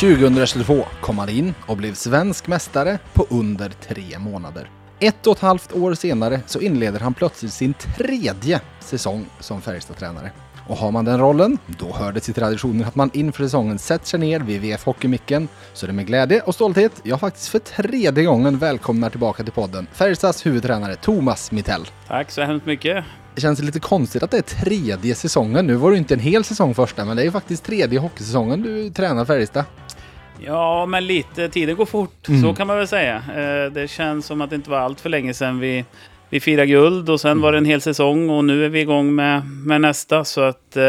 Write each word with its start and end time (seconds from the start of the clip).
2022 0.00 0.84
kom 1.00 1.18
han 1.18 1.28
in 1.28 1.54
och 1.66 1.76
blev 1.76 1.94
svensk 1.94 2.46
mästare 2.46 2.98
på 3.12 3.26
under 3.30 3.68
tre 3.68 4.18
månader. 4.18 4.70
Ett 5.00 5.26
och 5.26 5.36
ett 5.36 5.42
halvt 5.42 5.72
år 5.72 5.94
senare 5.94 6.40
så 6.46 6.60
inleder 6.60 7.00
han 7.00 7.14
plötsligt 7.14 7.52
sin 7.52 7.74
tredje 7.74 8.60
säsong 8.80 9.26
som 9.40 9.62
Färjestad-tränare. 9.62 10.30
Och 10.68 10.76
har 10.76 10.90
man 10.90 11.04
den 11.04 11.20
rollen, 11.20 11.58
då 11.66 11.92
hör 11.92 12.12
det 12.12 12.20
till 12.20 12.34
traditionen 12.34 12.88
att 12.88 12.94
man 12.94 13.10
inför 13.12 13.44
säsongen 13.44 13.78
sätter 13.78 14.06
sig 14.06 14.20
ner 14.20 14.40
vid 14.40 14.60
VF 14.60 14.84
Hockeymicken. 14.84 15.48
Så 15.72 15.86
det 15.86 15.90
är 15.90 15.94
med 15.94 16.06
glädje 16.06 16.40
och 16.40 16.54
stolthet 16.54 16.92
jag 17.02 17.20
faktiskt 17.20 17.48
för 17.48 17.58
tredje 17.58 18.24
gången 18.24 18.58
välkomnar 18.58 19.10
tillbaka 19.10 19.42
till 19.42 19.52
podden 19.52 19.86
Färjestads 19.92 20.46
huvudtränare 20.46 20.96
Thomas 20.96 21.52
Mittell. 21.52 21.86
Tack 22.08 22.30
så 22.30 22.42
hemskt 22.42 22.66
mycket. 22.66 23.04
Det 23.34 23.40
känns 23.42 23.62
lite 23.62 23.80
konstigt 23.80 24.22
att 24.22 24.30
det 24.30 24.38
är 24.38 24.42
tredje 24.42 25.14
säsongen. 25.14 25.66
Nu 25.66 25.74
var 25.74 25.90
det 25.90 25.98
inte 25.98 26.14
en 26.14 26.20
hel 26.20 26.44
säsong 26.44 26.74
första, 26.74 27.04
men 27.04 27.16
det 27.16 27.22
är 27.22 27.24
ju 27.24 27.30
faktiskt 27.30 27.64
tredje 27.64 27.98
hockeysäsongen 27.98 28.62
du 28.62 28.90
tränar 28.90 29.24
Färjestad. 29.24 29.64
Ja, 30.44 30.86
men 30.86 31.06
lite. 31.06 31.48
Tiden 31.48 31.76
går 31.76 31.86
fort, 31.86 32.28
Mm. 32.28 32.42
så 32.42 32.54
kan 32.54 32.66
man 32.66 32.76
väl 32.78 32.88
säga. 32.88 33.16
Eh, 33.16 33.72
Det 33.72 33.90
känns 33.90 34.26
som 34.26 34.40
att 34.40 34.50
det 34.50 34.56
inte 34.56 34.70
var 34.70 34.78
allt 34.78 35.00
för 35.00 35.08
länge 35.10 35.34
sedan 35.34 35.60
vi, 35.60 35.84
vi 36.30 36.40
firade 36.40 36.66
guld 36.66 37.10
och 37.10 37.20
sen 37.20 37.40
var 37.40 37.52
det 37.52 37.58
en 37.58 37.64
hel 37.64 37.80
säsong 37.80 38.30
och 38.30 38.44
nu 38.44 38.64
är 38.64 38.68
vi 38.68 38.80
igång 38.80 39.14
med, 39.14 39.42
med 39.46 39.80
nästa. 39.80 40.24
Så 40.24 40.40
att, 40.40 40.76
eh, 40.76 40.84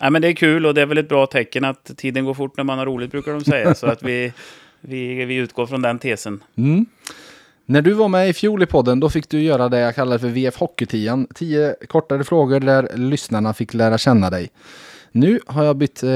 ja, 0.00 0.10
men 0.10 0.22
det 0.22 0.28
är 0.28 0.32
kul 0.32 0.66
och 0.66 0.74
det 0.74 0.82
är 0.82 0.86
väl 0.86 0.98
ett 0.98 1.08
bra 1.08 1.26
tecken 1.26 1.64
att 1.64 1.90
tiden 1.96 2.24
går 2.24 2.34
fort 2.34 2.56
när 2.56 2.64
man 2.64 2.78
har 2.78 2.86
roligt, 2.86 3.10
brukar 3.10 3.32
de 3.32 3.44
säga. 3.44 3.74
så 3.74 3.86
att 3.86 4.02
vi, 4.02 4.32
vi, 4.80 5.24
vi 5.24 5.34
utgår 5.34 5.66
från 5.66 5.82
den 5.82 5.98
tesen. 5.98 6.42
Mm. 6.56 6.86
När 7.66 7.82
du 7.82 7.92
var 7.92 8.08
med 8.08 8.28
i 8.28 8.32
fjol 8.32 8.62
i 8.62 8.66
podden, 8.66 9.00
då 9.00 9.10
fick 9.10 9.28
du 9.28 9.42
göra 9.42 9.68
det 9.68 9.78
jag 9.78 9.94
kallar 9.94 10.18
för 10.18 10.28
VF 10.28 10.56
Hockeytian. 10.56 11.26
Tio 11.34 11.74
kortare 11.88 12.24
frågor 12.24 12.60
där 12.60 12.88
lyssnarna 12.94 13.54
fick 13.54 13.74
lära 13.74 13.98
känna 13.98 14.30
dig. 14.30 14.50
Nu 15.16 15.40
har 15.46 15.64
jag 15.64 15.76
bytt 15.76 16.02
eh, 16.02 16.10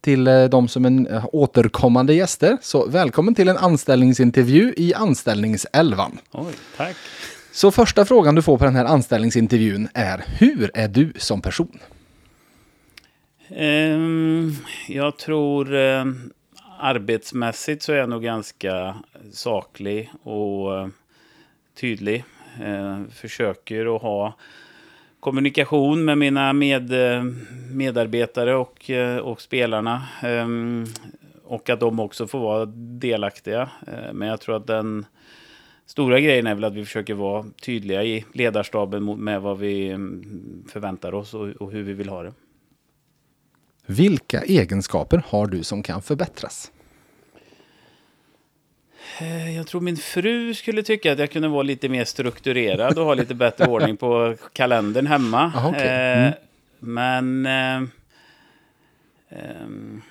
till 0.00 0.26
eh, 0.26 0.44
de 0.44 0.68
som 0.68 0.84
en 0.84 1.06
eh, 1.06 1.26
återkommande 1.32 2.14
gäster. 2.14 2.58
Så 2.62 2.88
välkommen 2.88 3.34
till 3.34 3.48
en 3.48 3.56
anställningsintervju 3.56 4.74
i 4.76 4.94
anställningselvan. 4.94 6.18
Oj, 6.32 6.52
tack. 6.76 6.96
Så 7.52 7.70
första 7.70 8.04
frågan 8.04 8.34
du 8.34 8.42
får 8.42 8.58
på 8.58 8.64
den 8.64 8.76
här 8.76 8.84
anställningsintervjun 8.84 9.88
är 9.94 10.24
Hur 10.26 10.70
är 10.74 10.88
du 10.88 11.12
som 11.16 11.40
person? 11.40 11.78
Ehm, 13.48 14.52
jag 14.88 15.18
tror 15.18 15.74
arbetsmässigt 16.78 17.82
så 17.82 17.92
är 17.92 17.96
jag 17.96 18.08
nog 18.08 18.22
ganska 18.22 18.94
saklig 19.32 20.10
och 20.22 20.90
tydlig. 21.80 22.24
Försöker 23.10 23.96
att 23.96 24.02
ha 24.02 24.34
kommunikation 25.20 26.04
med 26.04 26.18
mina 26.18 26.52
med, 26.52 27.16
eh, 27.16 27.24
medarbetare 27.72 28.54
och, 28.54 28.90
eh, 28.90 29.18
och 29.18 29.40
spelarna. 29.40 30.08
Ehm, 30.22 30.86
och 31.44 31.70
att 31.70 31.80
de 31.80 32.00
också 32.00 32.26
får 32.26 32.38
vara 32.38 32.66
delaktiga. 33.00 33.70
Eh, 33.86 34.12
men 34.12 34.28
jag 34.28 34.40
tror 34.40 34.56
att 34.56 34.66
den 34.66 35.06
stora 35.86 36.20
grejen 36.20 36.46
är 36.46 36.54
väl 36.54 36.64
att 36.64 36.74
vi 36.74 36.84
försöker 36.84 37.14
vara 37.14 37.44
tydliga 37.62 38.04
i 38.04 38.24
ledarstaben 38.32 39.24
med 39.24 39.42
vad 39.42 39.58
vi 39.58 39.88
mm, 39.88 40.64
förväntar 40.72 41.14
oss 41.14 41.34
och 41.34 41.72
hur 41.72 41.82
vi 41.82 41.92
vill 41.92 42.08
ha 42.08 42.22
det. 42.22 42.32
Vilka 43.86 44.42
egenskaper 44.42 45.22
har 45.26 45.46
du 45.46 45.62
som 45.62 45.82
kan 45.82 46.02
förbättras? 46.02 46.72
Eh, 49.20 49.56
Jag 49.56 49.66
tror 49.66 49.80
min 49.80 49.96
fru 49.96 50.54
skulle 50.54 50.82
tycka 50.82 51.12
att 51.12 51.18
jag 51.18 51.30
kunde 51.30 51.48
vara 51.48 51.62
lite 51.62 51.88
mer 51.88 52.04
strukturerad 52.04 52.98
och 52.98 53.04
ha 53.04 53.14
lite 53.14 53.34
bättre 53.34 53.66
ordning 53.66 53.96
på 53.96 54.36
kalendern 54.52 55.06
hemma. 55.06 55.38
Aha, 55.56 55.68
okej. 55.68 55.88
Eh, 55.88 56.32
Mm. 56.80 57.24
Men... 57.34 57.46
Eh, 57.46 57.88
ehm, 59.38 60.02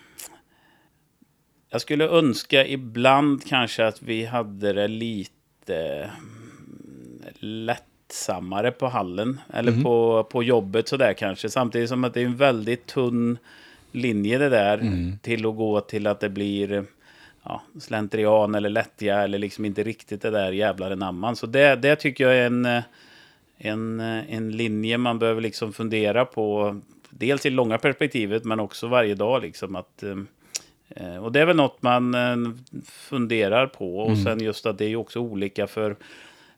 jag 1.70 1.82
skulle 1.82 2.08
önska 2.08 2.68
ibland 2.68 3.46
kanske 3.48 3.86
att 3.86 4.02
vi 4.02 4.26
hade 4.26 4.74
det 4.74 4.88
lite 4.88 5.76
mm, 5.78 7.22
lättsammare 7.40 8.72
på 8.72 8.88
hallen. 8.88 9.42
Eller 9.54 9.72
Mhm. 9.72 9.84
på, 9.84 10.24
på 10.24 10.44
jobbet 10.44 10.88
sådär 10.88 11.14
kanske. 11.14 11.50
Samtidigt 11.50 11.90
som 11.90 12.04
att 12.04 12.14
det 12.14 12.22
är 12.22 12.26
en 12.26 12.36
väldigt 12.38 12.86
tunn 12.86 13.38
linje 13.92 14.38
det 14.38 14.50
där. 14.50 14.78
Mm. 14.78 15.18
Till 15.22 15.46
att 15.46 15.56
gå 15.56 15.82
till 15.82 16.08
att 16.08 16.20
det 16.20 16.30
blir 16.30 16.86
ja, 17.48 17.62
slentrian 17.80 18.56
eller 18.56 18.70
lättja 18.70 19.24
eller 19.24 19.38
liksom 19.38 19.66
inte 19.66 19.84
riktigt 19.84 20.22
det 20.22 20.32
där 20.32 20.52
jävlar 20.52 20.92
anamman. 20.92 21.36
Så 21.36 21.48
det, 21.48 21.76
det 21.76 21.96
tycker 21.96 22.24
jag 22.24 22.38
är 22.38 22.46
en, 22.46 22.82
en, 23.58 24.00
en 24.00 24.52
linje 24.52 24.98
man 24.98 25.20
behöver 25.20 25.42
liksom 25.42 25.74
fundera 25.74 26.26
på. 26.26 26.76
Dels 27.10 27.46
i 27.46 27.50
långa 27.50 27.78
perspektivet 27.78 28.44
men 28.44 28.60
också 28.60 28.88
varje 28.88 29.16
dag 29.16 29.42
liksom 29.42 29.76
att 29.76 30.04
eh, 30.90 31.18
och 31.18 31.32
det 31.32 31.42
är 31.42 31.46
väl 31.46 31.56
något 31.56 31.82
man 31.82 32.16
eh, 32.16 32.36
funderar 32.86 33.68
på. 33.68 33.98
Och 33.98 34.18
sen 34.18 34.40
just 34.40 34.66
att 34.66 34.78
det 34.78 34.86
är 34.86 34.96
också 34.96 35.20
olika 35.20 35.68
för, 35.68 35.96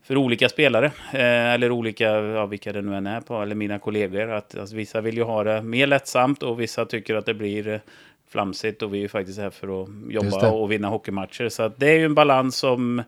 för 0.03 0.17
olika 0.17 0.49
spelare. 0.49 0.85
Eh, 1.13 1.53
eller 1.53 1.71
olika, 1.71 2.09
ja, 2.09 2.45
vilka 2.45 2.73
det 2.73 2.81
nu 2.81 2.95
än 2.95 3.07
är 3.07 3.21
på, 3.21 3.41
eller 3.41 3.55
mina 3.55 3.79
kollegor. 3.79 4.29
Att, 4.29 4.57
alltså, 4.57 4.75
vissa 4.75 5.01
vill 5.01 5.17
ju 5.17 5.23
ha 5.23 5.43
det 5.43 5.61
mer 5.61 5.87
lättsamt 5.87 6.43
och 6.43 6.61
vissa 6.61 6.85
tycker 6.85 7.15
att 7.15 7.25
det 7.25 7.33
blir 7.33 7.81
flamsigt. 8.29 8.81
Och 8.81 8.93
vi 8.93 8.97
är 8.97 9.01
ju 9.01 9.07
faktiskt 9.07 9.39
här 9.39 9.49
för 9.49 9.83
att 9.83 9.89
jobba 10.09 10.51
och 10.51 10.71
vinna 10.71 10.87
hockeymatcher. 10.87 11.49
Så 11.49 11.67
det 11.77 11.87
är 11.87 11.97
ju 11.97 12.05
en 12.05 12.15
balans 12.15 12.55
som 12.55 12.99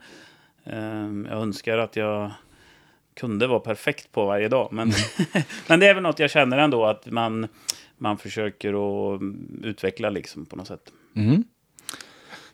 eh, 0.63 1.09
jag 1.29 1.41
önskar 1.41 1.77
att 1.77 1.95
jag 1.95 2.31
kunde 3.13 3.47
vara 3.47 3.59
perfekt 3.59 4.11
på 4.11 4.25
varje 4.25 4.47
dag. 4.47 4.69
Men, 4.71 4.91
men 5.67 5.79
det 5.79 5.87
är 5.87 5.93
väl 5.93 6.03
något 6.03 6.19
jag 6.19 6.31
känner 6.31 6.57
ändå 6.57 6.85
att 6.85 7.05
man, 7.05 7.47
man 7.97 8.17
försöker 8.17 8.69
att 9.13 9.21
utveckla 9.63 10.09
liksom 10.09 10.45
på 10.45 10.55
något 10.55 10.67
sätt. 10.67 10.91
Mm. 11.15 11.43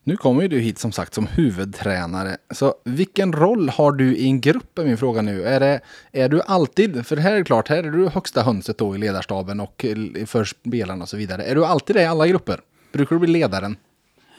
Nu 0.07 0.17
kommer 0.17 0.41
ju 0.41 0.47
du 0.47 0.59
hit 0.59 0.79
som 0.79 0.91
sagt 0.91 1.13
som 1.13 1.27
huvudtränare. 1.27 2.37
Så 2.51 2.75
vilken 2.83 3.33
roll 3.33 3.69
har 3.69 3.91
du 3.91 4.15
i 4.15 4.25
en 4.25 4.41
grupp 4.41 4.79
är 4.79 4.85
min 4.85 4.97
fråga 4.97 5.21
nu. 5.21 5.43
Är, 5.43 5.59
det, 5.59 5.81
är 6.11 6.29
du 6.29 6.41
alltid, 6.41 7.05
för 7.05 7.17
här 7.17 7.31
är 7.31 7.37
det 7.37 7.43
klart, 7.43 7.67
här 7.67 7.83
är 7.83 7.91
du 7.91 8.07
högsta 8.07 8.41
hönset 8.41 8.77
då 8.77 8.95
i 8.95 8.97
ledarstaben 8.97 9.59
och 9.59 9.85
för 10.25 10.43
spelarna 10.43 11.03
och 11.03 11.09
så 11.09 11.17
vidare. 11.17 11.43
Är 11.43 11.55
du 11.55 11.65
alltid 11.65 11.95
det 11.95 12.01
i 12.01 12.05
alla 12.05 12.27
grupper? 12.27 12.59
Brukar 12.91 13.15
du 13.15 13.19
bli 13.19 13.29
ledaren? 13.29 13.77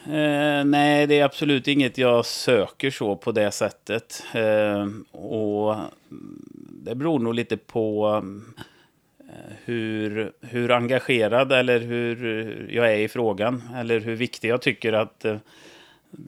Eh, 0.07 0.65
nej, 0.65 1.07
det 1.07 1.19
är 1.19 1.25
absolut 1.25 1.69
inget 1.69 1.99
jag 1.99 2.27
söker 2.27 2.91
så 2.91 3.17
på 3.17 3.33
det 3.33 3.51
sättet. 3.51 4.25
Eh, 4.35 5.21
och 5.21 5.77
det 6.85 6.95
beror 6.95 7.19
nog 7.19 7.35
lite 7.35 7.57
på 7.57 8.15
eh, 8.17 8.63
hur, 9.65 10.33
hur 10.41 10.71
engagerad 10.71 11.53
eller 11.53 11.81
hur 11.81 12.67
jag 12.71 12.93
är 12.93 12.99
i 12.99 13.09
frågan. 13.09 13.63
Eller 13.77 14.01
hur 14.01 14.17
viktig 14.17 14.49
jag 14.49 14.63
tycker 14.63 14.93
att 14.93 15.25
eh, 15.25 15.37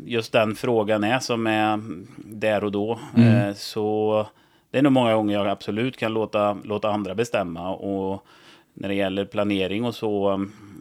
just 0.04 0.32
den 0.32 0.54
frågan 0.54 1.04
är 1.04 1.18
som 1.18 1.46
är 1.46 1.80
där 2.16 2.64
och 2.64 2.72
då. 2.72 2.98
Eh, 3.16 3.54
så 3.54 4.26
det 4.70 4.78
är 4.78 4.82
nog 4.82 4.92
många 4.92 5.14
gånger 5.14 5.34
jag 5.34 5.46
absolut 5.46 5.96
kan 5.96 6.14
låta, 6.14 6.58
låta 6.64 6.90
andra 6.90 7.14
bestämma. 7.14 7.74
Och 7.74 8.26
när 8.74 8.88
det 8.88 8.94
gäller 8.94 9.24
planering 9.24 9.84
och 9.84 9.94
så 9.94 10.32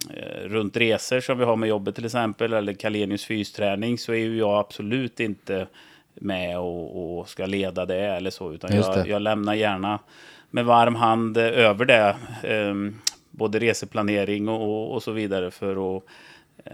eh, 0.09 0.47
runt 0.47 0.77
resor 0.77 1.19
som 1.19 1.37
vi 1.37 1.45
har 1.45 1.55
med 1.55 1.69
jobbet 1.69 1.95
till 1.95 2.05
exempel 2.05 2.53
eller 2.53 2.73
Kalenius 2.73 3.25
fysträning 3.25 3.97
så 3.97 4.11
är 4.11 4.17
ju 4.17 4.37
jag 4.37 4.59
absolut 4.59 5.19
inte 5.19 5.67
med 6.13 6.59
och, 6.59 7.19
och 7.19 7.29
ska 7.29 7.45
leda 7.45 7.85
det 7.85 8.05
eller 8.05 8.29
så 8.29 8.53
utan 8.53 8.75
jag, 8.75 9.07
jag 9.07 9.21
lämnar 9.21 9.53
gärna 9.53 9.99
med 10.49 10.65
varm 10.65 10.95
hand 10.95 11.37
eh, 11.37 11.43
över 11.43 11.85
det 11.85 12.15
eh, 12.43 12.75
både 13.31 13.59
reseplanering 13.59 14.49
och, 14.49 14.93
och 14.93 15.03
så 15.03 15.11
vidare 15.11 15.51
för 15.51 15.97
att 15.97 16.03
eh, 16.65 16.73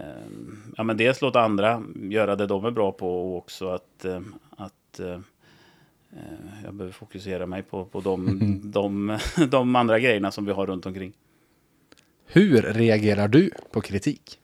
ja, 0.76 0.82
men 0.82 0.96
dels 0.96 1.22
låta 1.22 1.40
andra 1.40 1.82
göra 1.94 2.36
det 2.36 2.46
de 2.46 2.64
är 2.64 2.70
bra 2.70 2.92
på 2.92 3.30
och 3.30 3.38
också 3.38 3.68
att, 3.68 4.04
eh, 4.04 4.20
att 4.50 5.00
eh, 5.00 5.18
jag 6.64 6.74
behöver 6.74 6.92
fokusera 6.92 7.46
mig 7.46 7.62
på, 7.62 7.84
på 7.84 8.00
de, 8.00 8.40
de, 8.64 9.18
de 9.50 9.76
andra 9.76 9.98
grejerna 9.98 10.30
som 10.30 10.44
vi 10.44 10.52
har 10.52 10.66
runt 10.66 10.86
omkring. 10.86 11.12
Hur 12.26 12.62
reagerar 12.62 13.28
du 13.28 13.50
på 13.72 13.80
kritik? 13.80 14.38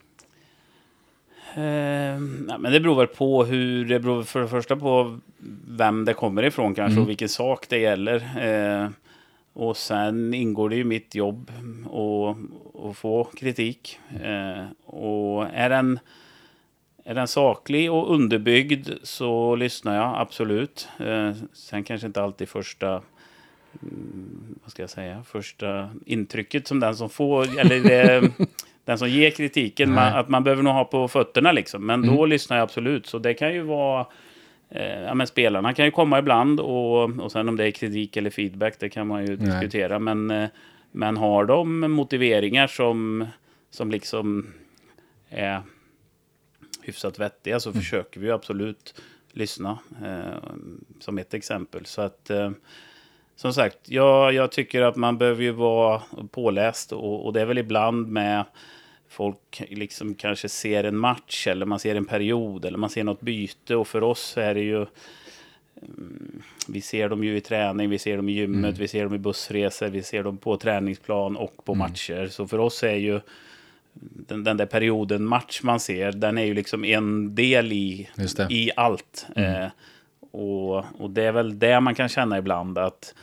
Eh, 1.54 2.20
nej, 2.20 2.58
men 2.58 2.72
det 2.72 2.80
beror 2.80 2.94
väl 2.94 3.06
på 3.06 3.44
hur, 3.44 3.84
det 3.84 4.00
beror 4.00 4.22
för 4.22 4.40
det 4.40 4.48
första 4.48 4.76
på 4.76 5.18
vem 5.66 6.04
det 6.04 6.14
kommer 6.14 6.42
ifrån 6.42 6.74
kanske 6.74 7.00
och 7.00 7.08
vilken 7.08 7.28
sak 7.28 7.66
det 7.68 7.78
gäller. 7.78 8.16
Eh, 8.16 8.90
och 9.52 9.76
sen 9.76 10.34
ingår 10.34 10.68
det 10.68 10.76
ju 10.76 10.84
mitt 10.84 11.14
jobb 11.14 11.50
att- 11.84 12.96
få 12.96 13.24
kritik. 13.24 13.98
Eh, 14.22 14.64
och 14.86 15.46
är 15.52 15.68
den, 15.70 15.98
är 17.04 17.14
den 17.14 17.28
saklig 17.28 17.92
och 17.92 18.14
underbyggd 18.14 18.88
så 19.02 19.56
lyssnar 19.56 19.96
jag 19.96 20.14
absolut. 20.20 20.88
Eh, 20.98 21.32
sen 21.52 21.84
kanske 21.84 22.06
inte 22.06 22.22
alltid 22.22 22.48
första 22.48 22.88
mm, 23.82 24.54
vad 24.62 24.70
ska 24.70 24.82
jag 24.82 24.90
säga, 24.90 25.22
första 25.26 25.90
intrycket 26.06 26.66
som 26.68 26.80
den 26.80 26.96
som 26.96 27.10
får, 27.10 27.58
eller 27.60 27.80
det, 27.80 28.30
den 28.84 28.98
som 28.98 29.08
ger 29.08 29.30
kritiken, 29.30 29.94
man, 29.94 30.12
att 30.14 30.28
man 30.28 30.44
behöver 30.44 30.62
nog 30.62 30.72
ha 30.72 30.84
på 30.84 31.08
fötterna 31.08 31.52
liksom. 31.52 31.86
Men 31.86 32.06
då 32.06 32.26
lyssnar 32.26 32.56
jag 32.56 32.64
absolut. 32.64 33.06
Så 33.06 33.18
det 33.18 33.34
kan 33.34 33.52
ju 33.54 33.62
vara, 33.62 34.00
eh, 34.00 34.06
ja 34.80 35.14
men 35.14 35.26
spelarna 35.26 35.74
kan 35.74 35.84
ju 35.84 35.90
komma 35.90 36.18
ibland 36.18 36.60
och, 36.60 37.18
och 37.18 37.32
sen 37.32 37.48
om 37.48 37.56
det 37.56 37.66
är 37.66 37.70
kritik 37.70 38.16
eller 38.16 38.30
feedback, 38.30 38.74
det 38.78 38.88
kan 38.88 39.06
man 39.06 39.26
ju 39.26 39.36
Nej. 39.36 39.46
diskutera. 39.46 39.98
Men, 39.98 40.30
eh, 40.30 40.48
men 40.92 41.16
har 41.16 41.44
de 41.44 41.80
motiveringar 41.80 42.66
som, 42.66 43.26
som 43.70 43.90
liksom 43.90 44.52
är 45.28 45.62
hyfsat 46.82 47.18
vettiga 47.18 47.60
så 47.60 47.72
försöker 47.72 48.20
vi 48.20 48.26
ju 48.26 48.32
absolut 48.32 49.02
lyssna. 49.32 49.78
Eh, 50.04 50.48
som 51.00 51.18
ett 51.18 51.34
exempel. 51.34 51.86
Så 51.86 52.02
att 52.02 52.30
eh, 52.30 52.50
som 53.36 53.52
sagt, 53.52 53.78
jag, 53.84 54.34
jag 54.34 54.52
tycker 54.52 54.82
att 54.82 54.96
man 54.96 55.18
behöver 55.18 55.42
ju 55.42 55.50
vara 55.50 56.02
påläst 56.30 56.92
och, 56.92 57.26
och 57.26 57.32
det 57.32 57.40
är 57.40 57.46
väl 57.46 57.58
ibland 57.58 58.08
med 58.08 58.44
folk 59.12 59.62
liksom 59.68 60.14
kanske 60.14 60.48
ser 60.48 60.84
en 60.84 60.96
match 60.96 61.46
eller 61.46 61.66
man 61.66 61.78
ser 61.78 61.94
en 61.94 62.04
period 62.04 62.64
eller 62.64 62.78
man 62.78 62.90
ser 62.90 63.04
något 63.04 63.20
byte 63.20 63.76
och 63.76 63.88
för 63.88 64.02
oss 64.02 64.36
är 64.36 64.54
det 64.54 64.60
ju 64.60 64.86
mm, 65.82 66.42
vi 66.68 66.80
ser 66.80 67.08
dem 67.08 67.24
ju 67.24 67.36
i 67.36 67.40
träning, 67.40 67.90
vi 67.90 67.98
ser 67.98 68.16
dem 68.16 68.28
i 68.28 68.32
gymmet, 68.32 68.68
mm. 68.68 68.74
vi 68.74 68.88
ser 68.88 69.04
dem 69.04 69.14
i 69.14 69.18
bussresor, 69.18 69.88
vi 69.88 70.02
ser 70.02 70.22
dem 70.22 70.36
på 70.36 70.56
träningsplan 70.56 71.36
och 71.36 71.64
på 71.64 71.72
mm. 71.72 71.78
matcher. 71.78 72.26
Så 72.26 72.46
för 72.46 72.58
oss 72.58 72.82
är 72.82 72.96
ju 72.96 73.20
den, 73.94 74.44
den, 74.44 74.56
där 74.56 74.66
perioden 74.66 75.24
match 75.24 75.60
man 75.62 75.80
ser, 75.80 76.12
den 76.12 76.38
är 76.38 76.44
ju 76.44 76.54
liksom 76.54 76.84
en 76.84 77.34
del 77.34 77.72
i, 77.72 78.08
i 78.50 78.70
allt. 78.76 79.26
Mm. 79.36 79.62
Eh, 79.62 79.68
och, 80.30 80.76
och 81.00 81.10
det 81.10 81.22
är 81.22 81.32
väl 81.32 81.58
det 81.58 81.80
man 81.80 81.94
kan 81.94 82.08
känna 82.08 82.38
ibland 82.38 82.78
att 82.78 83.14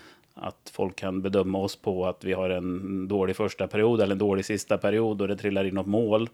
att 0.42 0.72
folk 0.74 0.96
kan 0.96 1.22
bedöma 1.22 1.58
oss 1.58 1.76
på 1.76 2.08
att 2.08 2.24
vi 2.24 2.34
har 2.34 2.50
en 2.50 3.08
dålig 3.08 3.36
första 3.36 3.68
period 3.68 4.02
eller 4.02 4.12
en 4.12 4.20
dålig 4.20 4.46
sista 4.46 4.78
period 4.78 5.22
och 5.22 5.28
det 5.28 5.38
trillar 5.38 5.66
in 5.66 5.74
något 5.74 5.88
mål. 5.88 6.30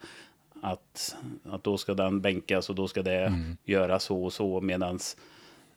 Att, 0.62 1.16
att 1.44 1.64
då 1.64 1.78
ska 1.78 1.94
den 1.94 2.22
bänkas 2.22 2.70
och 2.70 2.76
då 2.76 2.88
ska 2.88 3.02
det 3.02 3.26
mm. 3.26 3.58
göra 3.64 4.00
så 4.00 4.24
och 4.24 4.34
så 4.34 4.62
medan 4.62 5.00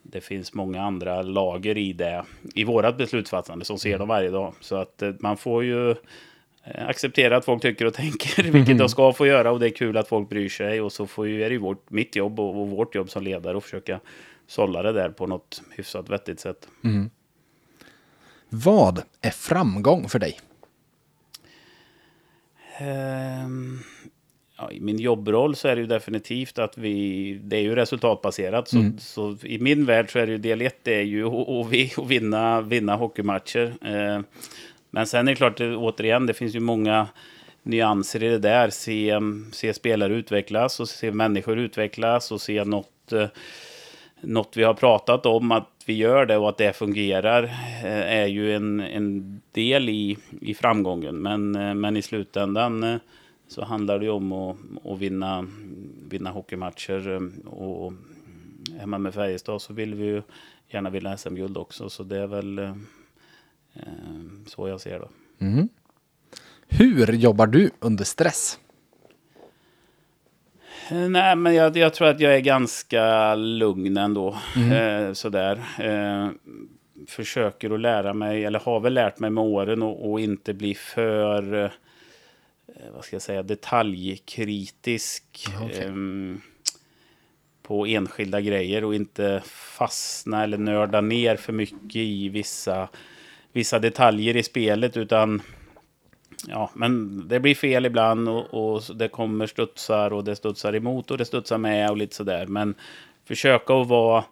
det 0.01 0.21
finns 0.21 0.53
många 0.53 0.81
andra 0.81 1.21
lager 1.21 1.77
i 1.77 1.93
det, 1.93 2.25
i 2.55 2.63
vårat 2.63 2.97
beslutsfattande 2.97 3.65
som 3.65 3.79
ser 3.79 3.89
mm. 3.89 3.99
dem 3.99 4.07
varje 4.07 4.29
dag. 4.29 4.53
Så 4.59 4.75
att 4.75 5.01
eh, 5.01 5.13
man 5.19 5.37
får 5.37 5.63
ju 5.63 5.91
eh, 5.91 6.87
acceptera 6.87 7.37
att 7.37 7.45
folk 7.45 7.61
tycker 7.61 7.85
och 7.85 7.93
tänker, 8.03 8.43
vilket 8.43 8.77
de 8.77 8.89
ska 8.89 9.13
få 9.13 9.27
göra 9.27 9.51
och 9.51 9.59
det 9.59 9.67
är 9.67 9.75
kul 9.75 9.97
att 9.97 10.07
folk 10.07 10.29
bryr 10.29 10.49
sig 10.49 10.81
och 10.81 10.91
så 10.91 11.07
får 11.07 11.27
ju, 11.27 11.43
är 11.43 11.49
det 11.49 11.53
ju 11.53 11.59
vårt, 11.59 11.89
mitt 11.89 12.15
jobb 12.15 12.39
och, 12.39 12.61
och 12.61 12.69
vårt 12.69 12.95
jobb 12.95 13.09
som 13.09 13.23
ledare 13.23 13.57
att 13.57 13.63
försöka 13.63 13.99
sålla 14.47 14.81
det 14.81 14.91
där 14.91 15.09
på 15.09 15.27
något 15.27 15.61
hyfsat 15.77 16.09
vettigt 16.09 16.39
sätt. 16.39 16.67
Mm. 16.83 17.09
Vad 18.49 19.01
är 19.21 19.31
framgång 19.31 20.09
för 20.09 20.19
dig? 20.19 20.39
Um, 22.81 23.83
ja, 24.57 24.71
I 24.71 24.79
min 24.79 24.99
jobbroll 24.99 25.55
så 25.55 25.67
är 25.67 25.75
det 25.75 25.81
ju 25.81 25.87
definitivt 25.87 26.59
att 26.59 26.77
vi, 26.77 27.33
det 27.43 27.57
är 27.57 27.61
ju 27.61 27.75
resultatbaserat. 27.75 28.67
Så, 28.67 28.77
mm. 28.77 28.99
så 28.99 29.37
i 29.43 29.59
min 29.59 29.85
värld 29.85 30.11
så 30.11 30.19
är 30.19 30.25
det 30.25 30.31
ju 30.31 30.37
del 30.37 30.61
ett, 30.61 30.79
det 30.83 30.95
är 30.95 31.03
ju 31.03 31.25
att 31.25 32.07
vinna, 32.07 32.61
vinna 32.61 32.95
hockeymatcher. 32.95 33.73
Uh, 33.85 34.21
men 34.89 35.07
sen 35.07 35.27
är 35.27 35.31
det 35.31 35.35
klart, 35.35 35.61
återigen, 35.61 36.25
det 36.25 36.33
finns 36.33 36.55
ju 36.55 36.59
många 36.59 37.07
nyanser 37.63 38.23
i 38.23 38.29
det 38.29 38.39
där. 38.39 38.69
Se, 38.69 39.19
se 39.51 39.73
spelare 39.73 40.13
utvecklas 40.13 40.79
och 40.79 40.89
se 40.89 41.11
människor 41.11 41.59
utvecklas 41.59 42.31
och 42.31 42.41
se 42.41 42.63
något, 42.63 43.13
uh, 43.13 43.25
något 44.21 44.57
vi 44.57 44.63
har 44.63 44.73
pratat 44.73 45.25
om 45.25 45.51
att 45.51 45.69
vi 45.85 45.93
gör 45.93 46.25
det 46.25 46.37
och 46.37 46.49
att 46.49 46.57
det 46.57 46.73
fungerar 46.73 47.43
eh, 47.83 48.19
är 48.19 48.27
ju 48.27 48.55
en, 48.55 48.79
en 48.79 49.41
del 49.51 49.89
i, 49.89 50.17
i 50.41 50.53
framgången. 50.53 51.21
Men, 51.21 51.55
eh, 51.55 51.73
men 51.73 51.97
i 51.97 52.01
slutändan 52.01 52.83
eh, 52.83 52.97
så 53.47 53.65
handlar 53.65 53.99
det 53.99 54.05
ju 54.05 54.11
om 54.11 54.31
att, 54.31 54.57
att 54.85 54.99
vinna, 54.99 55.47
vinna 56.09 56.29
hockeymatcher. 56.29 57.29
Och 57.47 57.93
hemma 58.79 58.97
med 58.97 59.13
Färjestad 59.13 59.61
så 59.61 59.73
vill 59.73 59.95
vi 59.95 60.05
ju 60.05 60.21
gärna 60.67 60.89
vinna 60.89 61.17
SM-guld 61.17 61.57
också. 61.57 61.89
Så 61.89 62.03
det 62.03 62.17
är 62.17 62.27
väl 62.27 62.59
eh, 62.59 62.73
så 64.45 64.67
jag 64.67 64.81
ser 64.81 64.99
det. 64.99 65.45
Mm. 65.45 65.69
Hur 66.67 67.13
jobbar 67.13 67.47
du 67.47 67.71
under 67.79 68.03
stress? 68.03 68.59
Eh, 70.91 71.09
nej, 71.09 71.35
men 71.35 71.55
jag, 71.55 71.77
jag, 71.77 71.93
tror 71.93 72.07
att 72.07 72.19
jag 72.19 72.35
är 72.35 72.39
ganska 72.39 73.35
lugn 73.35 73.97
ändå. 73.97 74.37
Mm. 74.55 74.71
Eh, 74.71 75.13
sådär. 75.13 75.63
Eh, 75.79 76.29
försöker 77.07 77.69
att 77.69 77.79
lära 77.79 78.13
mig, 78.13 78.45
eller 78.45 78.59
har 78.59 78.79
väl 78.79 78.93
lärt 78.93 79.19
mig 79.19 79.29
med 79.29 79.43
åren, 79.43 79.83
och, 79.83 80.11
och 80.11 80.19
inte 80.19 80.53
bli 80.53 80.75
för, 80.75 81.63
eh, 81.63 81.71
vad 82.93 83.05
ska 83.05 83.15
jag 83.15 83.21
säga, 83.21 83.43
detaljkritisk. 83.43 85.47
Okay. 85.63 85.85
Eh, 85.85 85.93
på 87.69 87.85
enskilda 87.85 88.41
grejer 88.41 88.83
och 88.83 88.95
inte 88.95 89.41
fastna 89.45 90.43
eller 90.43 90.57
nörda 90.57 91.01
ner 91.01 91.35
för 91.35 91.53
mycket 91.53 91.95
i 91.95 92.29
vissa, 92.29 92.89
vissa 93.51 93.79
detaljer 93.79 94.35
i 94.35 94.43
spelet 94.43 94.97
utan 94.97 95.41
ja, 96.47 96.69
men 96.73 97.23
det 97.27 97.39
blir 97.39 97.55
fel 97.55 97.85
ibland 97.85 98.29
och, 98.29 98.73
och, 98.73 98.83
det 98.95 99.07
kommer 99.07 99.47
studsar 99.47 100.13
och 100.13 100.23
det 100.23 100.35
studsar 100.35 100.75
emot 100.75 101.11
och 101.11 101.17
det 101.17 101.25
studsar 101.25 101.57
med 101.57 101.89
och 101.89 101.97
lite 101.97 102.15
sådär. 102.15 102.47
Men 102.47 102.75
försöka 103.25 103.73
att 103.73 103.87
vara, 103.87 104.23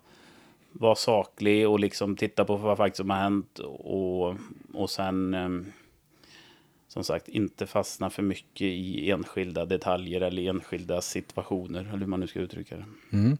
vara 0.71 0.95
saklig 0.95 1.69
och 1.69 1.79
liksom 1.79 2.15
titta 2.15 2.45
på 2.45 2.55
vad 2.55 2.77
faktiskt 2.77 2.97
som 2.97 3.09
har 3.09 3.17
hänt 3.17 3.59
och, 3.59 4.35
och 4.73 4.89
sen 4.89 5.33
ehm, 5.33 5.65
som 6.87 7.03
sagt 7.03 7.27
inte 7.27 7.67
fastna 7.67 8.09
för 8.09 8.23
mycket 8.23 8.61
i 8.61 9.11
enskilda 9.11 9.65
detaljer 9.65 10.21
eller 10.21 10.49
enskilda 10.49 11.01
situationer, 11.01 11.79
eller 11.79 11.97
hur 11.97 12.05
man 12.05 12.19
nu 12.19 12.27
ska 12.27 12.39
uttrycka 12.39 12.75
det. 12.75 12.85
Mm. 13.17 13.37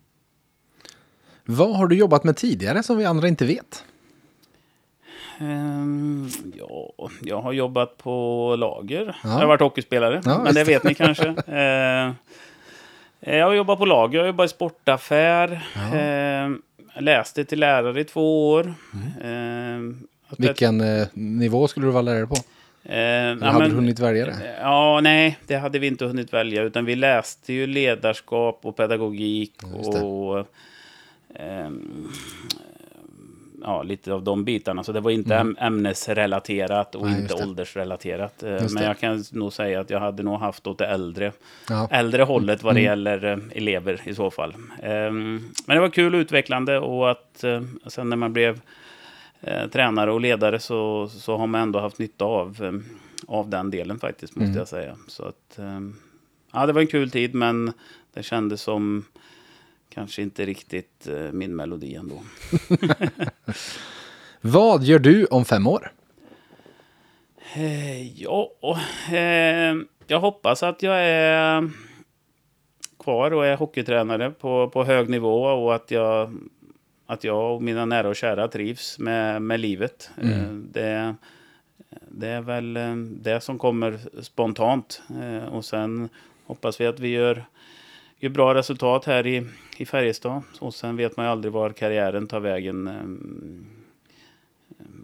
Vad 1.46 1.78
har 1.78 1.88
du 1.88 1.96
jobbat 1.96 2.24
med 2.24 2.38
tidigare 2.38 2.84
som 2.84 2.98
vi 2.98 3.06
andra 3.06 3.28
inte 3.28 3.46
vet? 3.46 3.84
Um, 5.39 6.30
ja, 6.57 7.10
jag 7.22 7.42
har 7.42 7.51
jobbat 7.51 7.98
på 7.98 8.56
lager. 8.57 9.16
Ja. 9.24 9.30
Jag 9.30 9.39
har 9.39 9.45
varit 9.45 9.62
hockeyspelare, 9.62 10.22
ja, 10.25 10.42
men 10.44 10.54
det 10.54 10.63
vet 10.63 10.84
ni 10.84 10.94
kanske. 10.94 11.28
Uh, 11.28 12.13
jag 13.38 13.45
har 13.45 13.54
jobbat 13.54 13.80
på 13.80 13.86
lager, 13.86 14.18
jag 14.18 14.24
har 14.24 14.28
jobbat 14.28 14.45
i 14.45 14.54
sportaffär. 14.54 15.62
Ja. 15.75 16.45
Uh, 16.45 16.56
läste 17.00 17.45
till 17.45 17.60
lärare 17.60 18.01
i 18.01 18.04
två 18.04 18.51
år. 18.51 18.74
Mm. 19.22 19.89
Uh, 19.89 19.95
Vilken 20.38 20.81
eh, 20.81 21.07
nivå 21.13 21.68
skulle 21.68 21.86
du 21.86 21.92
vara 21.92 22.01
lärare 22.01 22.28
på? 22.28 22.36
Eh, 22.83 22.95
Eller 22.95 23.45
hade 23.45 23.60
men, 23.60 23.69
du 23.69 23.75
hunnit 23.75 24.00
välja 24.00 24.25
det? 24.25 24.56
Ja, 24.62 25.00
nej, 25.04 25.38
det 25.48 25.56
hade 25.56 25.80
vi 25.80 25.88
inte 25.88 26.06
hunnit 26.06 26.33
välja. 26.33 26.63
Utan 26.63 26.86
vi 26.86 26.95
läste 26.95 27.54
ju 27.54 27.68
ledarskap 27.68 28.60
och 28.63 28.75
pedagogik. 28.75 29.54
och 30.04 30.40
eh, 31.35 31.69
ja, 33.68 33.83
lite 33.83 34.14
av 34.14 34.24
de 34.24 34.44
bitarna. 34.44 34.83
Så 34.83 34.92
det 34.92 35.00
var 35.00 35.12
inte 35.12 35.36
mm. 35.36 35.56
ämnesrelaterat 35.59 36.95
och 36.95 37.06
Nej, 37.06 37.21
inte 37.21 37.33
åldersrelaterat. 37.33 38.44
Eh, 38.44 38.64
men 38.74 38.83
jag 38.83 39.00
kan 39.00 39.24
nog 39.31 39.54
säga 39.54 39.80
att 39.80 39.90
jag 39.90 40.00
hade 40.00 40.24
nog 40.24 40.40
haft 40.40 40.68
åt 40.68 40.78
det 40.78 40.86
äldre, 40.86 41.31
ja. 41.69 41.88
äldre 41.92 42.24
hållet 42.24 42.64
vad 42.64 42.76
det 42.76 42.80
mm. 42.80 42.90
gäller 42.90 43.26
eh, 43.26 43.57
elever 43.57 44.02
i 44.06 44.16
så 44.16 44.31
fall. 44.31 44.54
Ehm, 44.81 45.50
men 45.66 45.76
det 45.76 45.81
var 45.81 45.90
kul 45.90 46.16
och 46.16 46.19
utvecklande 46.19 46.80
och 46.80 47.12
att 47.12 47.44
eh, 47.44 47.62
sen 47.88 48.09
när 48.09 48.18
man 48.18 48.33
blev 48.33 48.62
tränare 49.71 50.12
och 50.12 50.21
ledare 50.21 50.59
så, 50.59 51.07
så 51.07 51.38
har 51.38 51.47
man 51.47 51.62
ändå 51.62 51.80
haft 51.80 52.00
nytta 52.00 52.26
av, 52.26 52.81
av 53.28 53.50
den 53.50 53.71
delen 53.71 54.00
faktiskt, 54.00 54.36
måste 54.36 54.45
mm. 54.45 54.57
jag 54.57 54.68
säga. 54.68 54.95
Så 55.07 55.24
att, 55.24 55.59
ja, 56.54 56.66
det 56.66 56.74
var 56.74 56.81
en 56.81 56.88
kul 56.88 57.12
tid, 57.12 57.36
men 57.36 57.74
det 58.14 58.24
kändes 58.24 58.62
som 58.62 59.06
kanske 59.97 60.21
inte 60.21 60.45
riktigt 60.45 61.07
eh, 61.07 61.31
min 61.31 61.56
melodi 61.56 61.95
ändå. 61.95 62.21
Vad 64.42 64.83
gör 64.83 64.99
du 64.99 65.25
om 65.25 65.45
fem 65.45 65.68
år? 65.68 65.92
Eh, 67.56 68.21
ja, 68.21 68.51
eh, 69.11 69.75
jag 70.07 70.19
hoppas 70.19 70.63
att 70.63 70.83
jag 70.83 70.95
är 71.04 71.69
kvar 72.99 73.33
och 73.33 73.45
är 73.45 73.57
hockeytränare 73.57 74.31
på, 74.31 74.69
på 74.69 74.83
hög 74.83 75.09
nivå 75.09 75.44
och 75.44 75.75
att 75.75 75.92
jag, 75.92 76.37
att 77.06 77.23
jag 77.23 77.56
och 77.56 77.63
mina 77.63 77.85
nära 77.85 78.09
och 78.09 78.16
kära 78.16 78.47
trivs 78.47 78.99
med, 78.99 79.42
med 79.42 79.59
livet. 79.59 80.09
Mm. 80.21 80.39
Eh, 80.39 80.54
det, 80.71 81.16
det 82.07 82.27
är 82.27 82.42
väl 82.42 82.77
eh, 82.77 82.95
det 82.95 83.42
som 83.42 83.59
kommer 83.59 83.99
spontant. 84.21 85.01
Eh, 85.21 85.45
och 85.54 85.66
sen 85.66 86.09
hoppas 86.45 86.81
vi 86.81 86.87
att 86.87 86.99
vi 86.99 87.07
gör 87.07 87.45
gör 88.19 88.30
bra 88.30 88.54
resultat 88.54 89.06
här 89.06 89.28
i, 89.28 89.45
i 89.78 89.86
Färjestad. 89.86 90.42
Och 90.59 90.74
sen 90.74 90.97
vet 90.97 91.18
man 91.18 91.26
ju 91.26 91.31
aldrig 91.31 91.54
var 91.54 91.69
karriären 91.69 92.28
tar 92.28 92.40
vägen 92.40 92.88
um, 92.88 93.66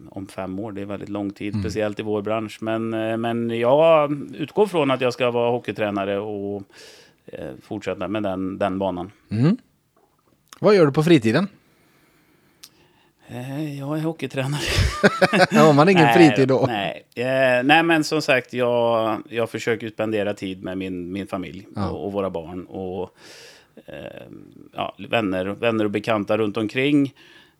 om 0.09 0.27
fem 0.27 0.59
år. 0.59 0.71
Det 0.71 0.81
är 0.81 0.85
väldigt 0.85 1.09
lång 1.09 1.31
tid, 1.31 1.53
mm. 1.53 1.63
speciellt 1.63 1.99
i 1.99 2.03
vår 2.03 2.21
bransch. 2.21 2.57
Men, 2.61 2.93
uh, 2.93 3.17
men 3.17 3.49
jag 3.49 4.11
utgår 4.33 4.67
från 4.67 4.91
att 4.91 5.01
jag 5.01 5.13
ska 5.13 5.31
vara 5.31 5.51
hockeytränare 5.51 6.19
och 6.19 6.63
uh, 7.33 7.51
fortsätta 7.61 8.07
med 8.07 8.23
den, 8.23 8.57
den 8.57 8.79
banan. 8.79 9.11
Mm. 9.29 9.57
Vad 10.59 10.75
gör 10.75 10.85
du 10.85 10.91
på 10.91 11.03
fritiden? 11.03 11.47
Eh, 13.27 13.79
jag 13.79 13.97
är 13.97 14.01
hockeytränare. 14.01 14.61
har 15.59 15.73
man 15.73 15.89
ingen 15.89 16.03
nej, 16.03 16.13
fritid 16.13 16.47
då? 16.47 16.65
Nej. 16.67 17.05
Eh, 17.15 17.63
nej, 17.63 17.83
men 17.83 18.03
som 18.03 18.21
sagt, 18.21 18.53
jag, 18.53 19.17
jag 19.29 19.49
försöker 19.49 19.89
spendera 19.89 20.33
tid 20.33 20.63
med 20.63 20.77
min, 20.77 21.11
min 21.11 21.27
familj 21.27 21.67
ja. 21.75 21.89
och, 21.89 22.05
och, 22.05 22.11
våra 22.11 22.29
barn. 22.29 22.65
Och 22.65 23.09
eh, 23.85 24.23
ja, 24.73 24.95
vänner, 25.09 25.45
vänner 25.45 25.85
och 25.85 25.91
bekanta 25.91 26.37
runt 26.37 26.57
omkring. 26.57 27.13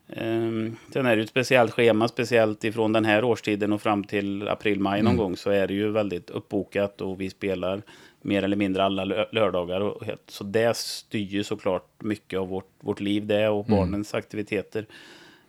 Um, 0.06 0.76
sen 0.92 1.06
är 1.06 1.16
det 1.16 1.22
ett 1.22 1.28
speciellt 1.28 1.72
schema, 1.72 2.08
speciellt 2.08 2.64
ifrån 2.64 2.92
den 2.92 3.04
här 3.04 3.24
årstiden 3.24 3.72
och 3.72 3.82
fram 3.82 4.04
till 4.04 4.48
april-maj 4.48 5.02
någon 5.02 5.12
mm. 5.12 5.24
gång 5.24 5.36
så 5.36 5.50
är 5.50 5.66
det 5.66 5.74
ju 5.74 5.90
väldigt 5.90 6.30
uppbokat 6.30 7.00
och 7.00 7.20
vi 7.20 7.30
spelar 7.30 7.82
mer 8.22 8.42
eller 8.42 8.56
mindre 8.56 8.84
alla 8.84 9.04
lördagar. 9.32 9.80
Och, 9.80 10.02
så 10.26 10.44
det 10.44 10.76
styr 10.76 11.26
ju 11.26 11.44
såklart 11.44 12.02
mycket 12.02 12.38
av 12.38 12.48
vårt, 12.48 12.70
vårt 12.80 13.00
liv 13.00 13.26
det 13.26 13.48
och 13.48 13.68
mm. 13.68 13.78
barnens 13.78 14.14
aktiviteter. 14.14 14.86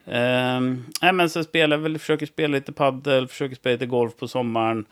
Um, 0.07 0.85
nej, 1.01 1.13
men 1.13 1.29
så 1.29 1.43
spelar 1.43 1.77
väl, 1.77 1.99
försöker 1.99 2.25
spela 2.25 2.57
lite 2.57 2.71
paddel, 2.71 3.27
försöker 3.27 3.55
spela 3.55 3.73
lite 3.73 3.85
golf 3.85 4.15
på 4.17 4.27
sommaren. 4.27 4.85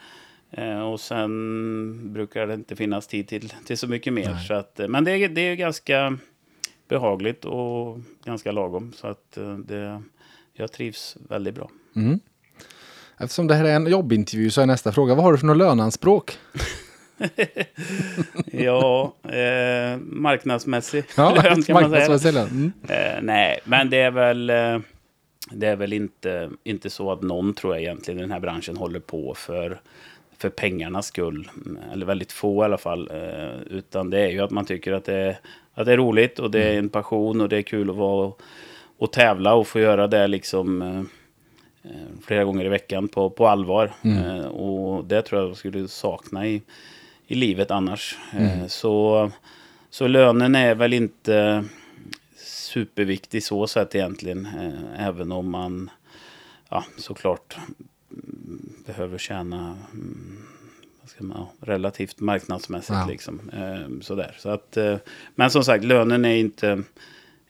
Uh, 0.58 0.80
och 0.80 1.00
sen 1.00 2.14
brukar 2.14 2.48
det 2.48 2.54
inte 2.54 2.76
finnas 2.76 3.08
tid 3.08 3.28
till, 3.28 3.54
till 3.66 3.78
så 3.78 3.88
mycket 3.88 4.14
mer. 4.14 4.36
Så 4.48 4.54
att, 4.54 4.80
men 4.90 5.04
det, 5.04 5.28
det 5.28 5.42
är 5.42 5.56
ganska 5.56 6.18
behagligt 6.90 7.46
och 7.46 8.00
ganska 8.26 8.52
lagom. 8.52 8.94
Så 8.96 9.08
att 9.08 9.38
uh, 9.38 9.58
det, 9.58 10.02
jag 10.54 10.72
trivs 10.72 11.18
väldigt 11.30 11.56
bra. 11.56 11.70
Mm. 11.96 12.20
Eftersom 13.18 13.48
det 13.48 13.56
här 13.56 13.66
är 13.66 13.76
en 13.76 13.88
jobbintervju 13.88 14.50
så 14.50 14.62
är 14.62 14.66
nästa 14.66 14.92
fråga, 14.92 15.16
vad 15.16 15.24
har 15.24 15.32
du 15.32 15.38
för 15.38 15.46
något 15.46 15.58
löneanspråk? 15.58 16.38
ja, 18.46 19.16
eh, 19.24 19.98
marknadsmässig 20.00 21.04
ja, 21.18 21.36
lön 21.44 21.64
kan 21.64 21.92
man 21.92 22.20
säga. 22.20 22.42
Mm. 22.42 22.72
Eh, 22.88 23.22
nej, 23.22 23.60
men 23.64 23.90
det 23.90 23.98
är 23.98 24.12
väl, 24.12 24.50
eh, 24.50 24.80
det 25.54 25.68
är 25.68 25.76
väl 25.76 25.94
inte, 25.94 26.50
inte 26.64 26.90
så 26.90 27.12
att 27.12 27.22
någon 27.22 27.54
tror 27.54 27.74
jag 27.74 27.82
egentligen 27.82 28.20
i 28.20 28.22
den 28.22 28.32
här 28.32 28.40
branschen 28.40 28.78
håller 28.78 29.00
på 29.00 29.34
för, 29.34 29.82
för 30.38 30.50
pengarnas 30.50 31.06
skull. 31.06 31.50
Eller 31.94 32.06
väldigt 32.06 32.32
få 32.32 32.64
i 32.64 32.66
alla 32.66 32.78
fall. 32.78 33.10
Eh, 33.12 33.62
utan 33.78 34.10
det 34.10 34.20
är 34.20 34.30
ju 34.30 34.40
att 34.40 34.52
man 34.52 34.66
tycker 34.66 34.92
att 34.92 35.06
det, 35.06 35.38
att 35.74 35.86
det 35.86 35.94
är 35.94 35.98
roligt 35.98 36.40
och 36.40 36.52
det 36.52 36.64
är 36.64 36.80
en 36.80 36.90
passion 36.90 37.42
och 37.42 37.50
det 37.50 37.58
är 37.58 37.62
kul 37.62 37.90
att 37.90 37.96
vara 37.96 38.26
och, 38.26 38.42
och 38.98 39.12
tävla 39.12 39.54
och 39.54 39.68
få 39.68 39.80
göra 39.80 40.08
det 40.08 40.28
liksom 40.28 40.82
eh, 40.82 41.00
eh, 41.92 42.08
flera 42.26 42.44
gånger 42.44 42.66
i 42.66 42.70
veckan 42.70 43.08
på, 43.08 43.30
på 43.30 43.48
allvar. 43.48 43.92
Mm. 44.02 44.46
och 44.46 45.06
det 45.06 45.22
tror 45.22 45.42
jag 45.42 45.58
skulle 45.58 45.88
sakna 45.88 46.48
i, 46.48 46.62
i 47.28 47.36
livet 47.36 47.72
annars. 47.72 48.18
Mm. 48.38 48.70
Så, 48.70 49.32
så 49.90 50.08
lönen 50.08 50.56
är 50.56 50.76
väl 50.76 50.94
inte 50.94 51.66
superviktig 52.74 53.44
så 53.44 53.68
sett 53.68 53.96
egentligen. 53.96 54.46
Eh, 54.46 55.08
även 55.08 55.32
om 55.32 55.52
man 55.52 55.90
ja, 56.70 56.86
såklart 56.98 57.58
behöver 58.86 59.18
tjäna 59.18 59.78
mm, 59.94 60.44
man, 61.20 61.46
relativt 61.62 62.20
marknadsmässigt. 62.20 62.90
Ja. 62.90 63.08
Liksom. 63.10 63.50
Eh, 63.50 64.02
sådär. 64.02 64.36
Så 64.40 64.50
att, 64.50 64.78
men 65.36 65.50
som 65.50 65.64
sagt, 65.64 65.84
lönen 65.84 66.26
är 66.26 66.36
inte, 66.36 66.84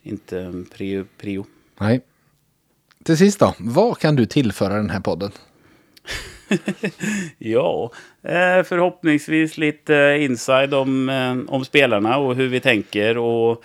inte 0.03 0.63
prio, 0.71 1.05
prio. 1.17 1.45
Nej. 1.79 2.01
Till 3.03 3.17
sist 3.17 3.39
då, 3.39 3.55
vad 3.59 3.97
kan 3.97 4.15
du 4.15 4.25
tillföra 4.25 4.75
den 4.75 4.89
här 4.89 4.99
podden? 4.99 5.31
ja, 7.37 7.91
eh, 8.23 8.63
förhoppningsvis 8.63 9.57
lite 9.57 10.17
inside 10.19 10.73
om, 10.73 11.09
eh, 11.09 11.53
om 11.53 11.65
spelarna 11.65 12.17
och 12.17 12.35
hur 12.35 12.47
vi 12.47 12.59
tänker 12.59 13.17
och 13.17 13.51
eh, 13.51 13.57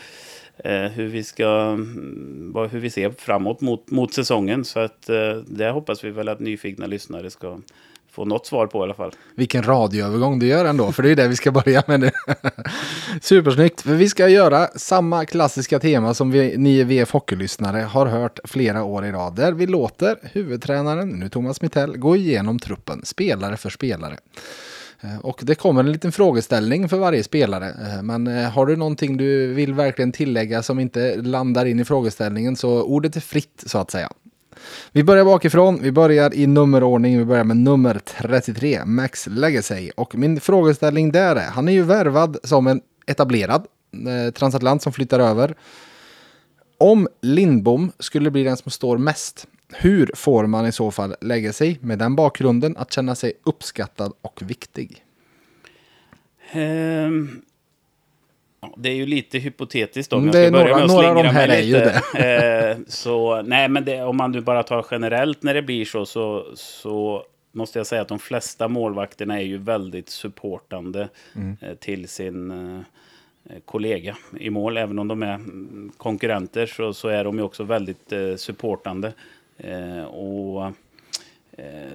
Eh, 0.65 0.83
hur 0.83 1.09
vi 1.09 1.25
ska, 1.25 1.49
mm, 1.49 2.55
hur 2.71 2.81
vi 2.81 2.91
ser 2.91 3.11
framåt 3.11 3.61
mot, 3.61 3.91
mot 3.91 4.15
säsongen. 4.15 4.65
Så 4.65 4.81
att 4.81 5.09
eh, 5.09 5.37
det 5.47 5.71
hoppas 5.71 6.05
vi 6.05 6.11
väl 6.11 6.29
att 6.29 6.41
nyfikna 6.41 6.87
lyssnare 6.87 7.31
ska 7.31 7.59
få 8.11 8.25
något 8.25 8.47
svar 8.47 8.67
på 8.67 8.79
i 8.79 8.83
alla 8.83 8.95
fall. 8.95 9.13
Vilken 9.35 9.63
radioövergång 9.63 10.39
du 10.39 10.47
gör 10.47 10.65
ändå, 10.65 10.93
för 10.93 11.03
det 11.03 11.11
är 11.11 11.17
det 11.17 11.29
vi 11.29 11.37
ska 11.37 11.53
börja 11.53 11.83
med 11.87 12.01
nu. 12.01 12.11
Supersnyggt, 13.23 13.81
för 13.81 13.95
vi 13.95 14.09
ska 14.09 14.29
göra 14.29 14.67
samma 14.67 15.25
klassiska 15.25 15.79
tema 15.79 16.15
som 16.15 16.31
vi, 16.31 16.57
ni 16.57 16.85
VF 16.85 17.13
Hockey-lyssnare 17.13 17.81
har 17.81 18.07
hört 18.07 18.39
flera 18.45 18.85
år 18.85 19.07
i 19.07 19.13
rad. 19.13 19.37
Där 19.37 19.53
vi 19.53 19.67
låter 19.67 20.17
huvudtränaren, 20.23 21.09
nu 21.09 21.29
Thomas 21.29 21.63
Mittell, 21.63 21.97
gå 21.97 22.17
igenom 22.17 22.59
truppen, 22.59 23.05
spelare 23.05 23.57
för 23.57 23.71
spelare. 23.71 24.17
Eh, 25.01 25.19
och 25.19 25.41
det 25.43 25.55
kommer 25.55 25.81
en 25.81 25.93
liten 25.93 26.13
frågeställning 26.13 26.89
för 26.89 26.97
varje 26.97 27.23
spelare. 27.23 27.69
Eh, 27.69 28.03
men 28.03 28.27
eh, 28.27 28.51
har 28.51 28.67
du 28.67 28.77
någonting 28.77 29.17
du 29.17 29.55
vill 29.55 29.75
verkligen 29.75 30.13
tillägga 30.13 30.63
som 30.63 30.81
inte 30.81 31.17
landar 31.17 31.67
in 31.67 31.81
i 31.81 31.85
frågeställningen 31.85 32.57
så 32.57 32.83
ordet 32.83 33.17
är 33.17 33.21
fritt 33.21 33.65
så 33.67 33.79
att 33.79 33.91
säga. 33.91 34.11
Vi 34.93 35.05
börjar 35.05 35.25
bakifrån. 35.25 35.79
Vi 35.83 35.93
börjar 35.93 36.35
i 36.35 36.47
nummerordning. 36.47 37.19
Vi 37.19 37.25
börjar 37.25 37.45
med 37.45 37.57
nummer 37.57 38.01
33, 38.05 38.85
Max 38.85 39.27
Legacy. 39.27 39.91
Och 39.97 40.15
min 40.15 40.41
frågeställning 40.41 41.13
där 41.13 41.37
är, 41.37 41.51
han 41.51 41.69
är 41.69 41.73
ju 41.73 41.83
värvad 41.83 42.37
som 42.43 42.67
en 42.67 42.81
etablerad 43.07 43.67
transatlant 44.35 44.83
som 44.83 44.93
flyttar 44.93 45.21
över. 45.21 45.55
Om 46.79 47.09
Lindbom 47.23 47.93
skulle 47.99 48.31
bli 48.31 48.45
den 48.45 48.57
som 48.57 48.71
står 48.71 48.99
mest, 48.99 49.47
hur 49.73 50.11
får 50.15 50.47
man 50.47 50.67
i 50.67 50.73
så 50.73 50.91
fall 50.91 51.15
lägga 51.21 51.53
sig 51.53 51.79
med 51.81 51.99
den 51.99 52.17
bakgrunden 52.17 52.77
att 52.77 52.93
känna 52.93 53.15
sig 53.15 53.33
uppskattad 53.45 54.13
och 54.23 54.43
viktig? 54.43 55.05
Um, 56.55 57.43
det 58.77 58.89
är 58.89 58.95
ju 58.95 59.07
lite 59.07 59.39
hypotetiskt 59.39 60.13
om 60.13 60.25
jag 60.25 60.35
ska 60.35 60.51
börja 60.51 60.77
med 60.77 60.85
att 60.85 60.91
några 60.91 61.31
är 61.31 61.63
ju 61.63 61.73
det. 61.73 62.03
Eh, 62.15 62.77
så 62.87 63.43
nej, 63.43 63.69
men 63.69 63.85
det, 63.85 64.03
om 64.03 64.17
man 64.17 64.33
nu 64.33 64.41
bara 64.41 64.63
tar 64.63 64.87
generellt 64.91 65.43
när 65.43 65.55
det 65.55 65.63
blir 65.63 65.85
så, 65.85 66.07
så, 66.07 66.47
så 66.55 67.25
måste 67.53 67.79
jag 67.79 67.87
säga 67.87 68.03
att 68.03 68.09
de 68.09 68.19
flesta 68.19 68.69
målvakterna 68.69 69.41
är 69.41 69.45
ju 69.45 69.59
väldigt 69.59 70.09
supportande 70.09 71.09
mm. 71.35 71.57
Eh, 71.61 71.75
till 71.75 72.09
sin 72.09 72.51
eh, 72.51 73.57
kollega 73.65 74.17
i 74.41 74.51
mål. 74.51 74.77
Även 74.77 74.99
om 74.99 75.09
de 75.09 75.23
är 75.23 75.41
konkurrenter 75.97 76.67
så, 76.67 76.95
så 76.95 77.09
är 77.09 77.25
de 77.25 77.39
ju 77.39 77.43
också 77.43 77.65
väldigt 77.65 78.13
supportande. 78.37 79.13
Och 80.09 80.73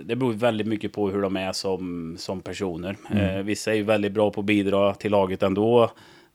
det 0.03 0.15
beror 0.15 0.33
väldigt 0.33 0.67
mycket 0.67 0.93
på 0.93 1.09
hur 1.09 1.21
de 1.21 1.37
är 1.37 1.51
som, 1.51 2.15
som 2.17 2.41
personer. 2.41 2.95
Mm. 3.11 3.45
vissa 3.45 3.71
är 3.71 3.75
ju 3.75 3.83
väldigt 3.83 4.11
bra 4.11 4.31
på 4.31 4.39
att 4.39 4.45
bidra 4.45 4.93
till 4.93 5.11
laget 5.11 5.43
ändå. 5.43 5.91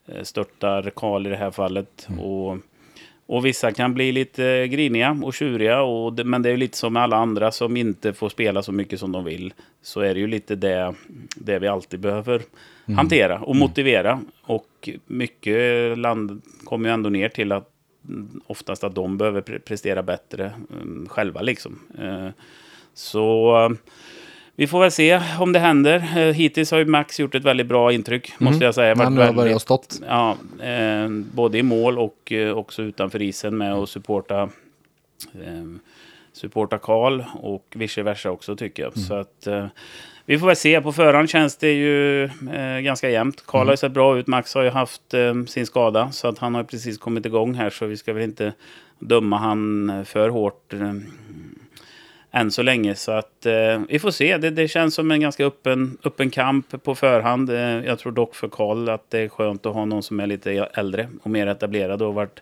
Eh, 0.07 0.23
störtar 0.23 0.91
Karl 0.95 1.27
i 1.27 1.29
det 1.29 1.35
här 1.35 1.51
fallet. 1.51 2.07
Mm. 2.09 2.19
Och, 2.19 2.57
och 3.25 3.45
vissa 3.45 3.71
kan 3.71 3.93
bli 3.93 4.11
lite 4.11 4.67
griniga 4.67 5.19
och 5.23 5.33
tjuriga. 5.33 5.81
Och 5.81 6.13
det, 6.13 6.23
men 6.23 6.41
det 6.41 6.49
är 6.49 6.51
ju 6.51 6.57
lite 6.57 6.77
som 6.77 6.93
med 6.93 7.03
alla 7.03 7.17
andra 7.17 7.51
som 7.51 7.77
inte 7.77 8.13
får 8.13 8.29
spela 8.29 8.63
så 8.63 8.71
mycket 8.71 8.99
som 8.99 9.11
de 9.11 9.23
vill. 9.23 9.53
Så 9.81 10.01
är 10.01 10.13
det 10.13 10.19
ju 10.19 10.27
lite 10.27 10.55
det, 10.55 10.93
det 11.35 11.59
vi 11.59 11.67
alltid 11.67 11.99
behöver 11.99 12.41
mm. 12.85 12.97
hantera 12.97 13.39
och 13.39 13.55
mm. 13.55 13.59
motivera. 13.59 14.19
Och 14.41 14.89
mycket 15.05 15.97
land 15.97 16.41
kommer 16.63 16.89
ju 16.89 16.93
ändå 16.93 17.09
ner 17.09 17.29
till 17.29 17.51
att 17.51 17.69
oftast 18.47 18.83
att 18.83 18.95
de 18.95 19.17
behöver 19.17 19.41
prestera 19.41 20.03
bättre 20.03 20.53
um, 20.81 21.07
själva 21.09 21.41
liksom. 21.41 21.79
Uh, 21.99 22.29
så 22.93 23.75
vi 24.59 24.67
får 24.67 24.79
väl 24.79 24.91
se 24.91 25.21
om 25.39 25.53
det 25.53 25.59
händer. 25.59 25.95
Eh, 25.95 26.33
hittills 26.33 26.71
har 26.71 26.77
ju 26.77 26.85
Max 26.85 27.19
gjort 27.19 27.35
ett 27.35 27.43
väldigt 27.43 27.67
bra 27.67 27.93
intryck, 27.93 28.33
mm. 28.39 28.51
måste 28.51 28.65
jag 28.65 28.75
säga. 28.75 28.95
Han 28.95 29.17
har 29.17 29.33
börjat 29.33 29.61
stått. 29.61 30.01
Ja, 30.07 30.37
eh, 30.61 31.09
både 31.09 31.57
i 31.57 31.63
mål 31.63 31.99
och 31.99 32.31
eh, 32.31 32.57
också 32.57 32.81
utanför 32.81 33.21
isen 33.21 33.57
med 33.57 33.73
att 33.73 33.89
supporta 33.89 34.49
eh, 35.33 35.63
supporta 36.33 36.77
Karl 36.77 37.23
och 37.33 37.65
vice 37.75 38.03
versa 38.03 38.31
också 38.31 38.55
tycker 38.55 38.83
jag. 38.83 38.97
Mm. 38.97 39.07
Så 39.07 39.13
att 39.13 39.47
eh, 39.47 39.65
vi 40.29 40.39
får 40.39 40.47
väl 40.47 40.55
se. 40.55 40.81
På 40.81 40.91
förhand 40.91 41.29
känns 41.29 41.57
det 41.57 41.71
ju 41.71 42.23
eh, 42.23 42.79
ganska 42.81 43.09
jämnt. 43.09 43.43
Karl 43.45 43.61
mm. 43.61 43.67
har 43.67 43.73
ju 43.73 43.77
sett 43.77 43.91
bra 43.91 44.17
ut. 44.17 44.27
Max 44.27 44.53
har 44.53 44.63
ju 44.63 44.69
haft 44.69 45.13
eh, 45.13 45.43
sin 45.43 45.65
skada 45.65 46.11
så 46.11 46.27
att 46.27 46.37
han 46.37 46.55
har 46.55 46.63
precis 46.63 46.97
kommit 46.97 47.25
igång 47.25 47.53
här 47.53 47.69
så 47.69 47.85
vi 47.85 47.97
ska 47.97 48.13
väl 48.13 48.23
inte 48.23 48.53
döma 48.99 49.37
han 49.37 50.05
för 50.05 50.29
hårt 50.29 50.73
än 52.31 52.51
så 52.51 52.61
länge. 52.61 52.95
Så 52.95 53.11
att 53.11 53.45
eh, 53.45 53.81
vi 53.89 53.99
får 53.99 54.11
se. 54.11 54.37
Det, 54.37 54.49
det, 54.49 54.67
känns 54.67 54.95
som 54.95 55.11
en 55.11 55.21
ganska 55.21 55.45
öppen, 55.45 55.97
öppen 56.03 56.29
kamp 56.29 56.83
på 56.83 56.95
förhand. 56.95 57.49
Eh, 57.49 57.59
jag 57.59 57.99
tror 57.99 58.11
dock 58.11 58.35
för 58.35 58.47
Karl 58.47 58.89
att 58.89 59.09
det 59.09 59.19
är 59.19 59.29
skönt 59.29 59.65
att 59.65 59.73
ha 59.73 59.85
någon 59.85 60.03
som 60.03 60.19
är 60.19 60.27
lite 60.27 60.51
äldre 60.73 61.09
och 61.23 61.29
mer 61.29 61.47
etablerad 61.47 62.01
och 62.01 62.13
varit, 62.13 62.41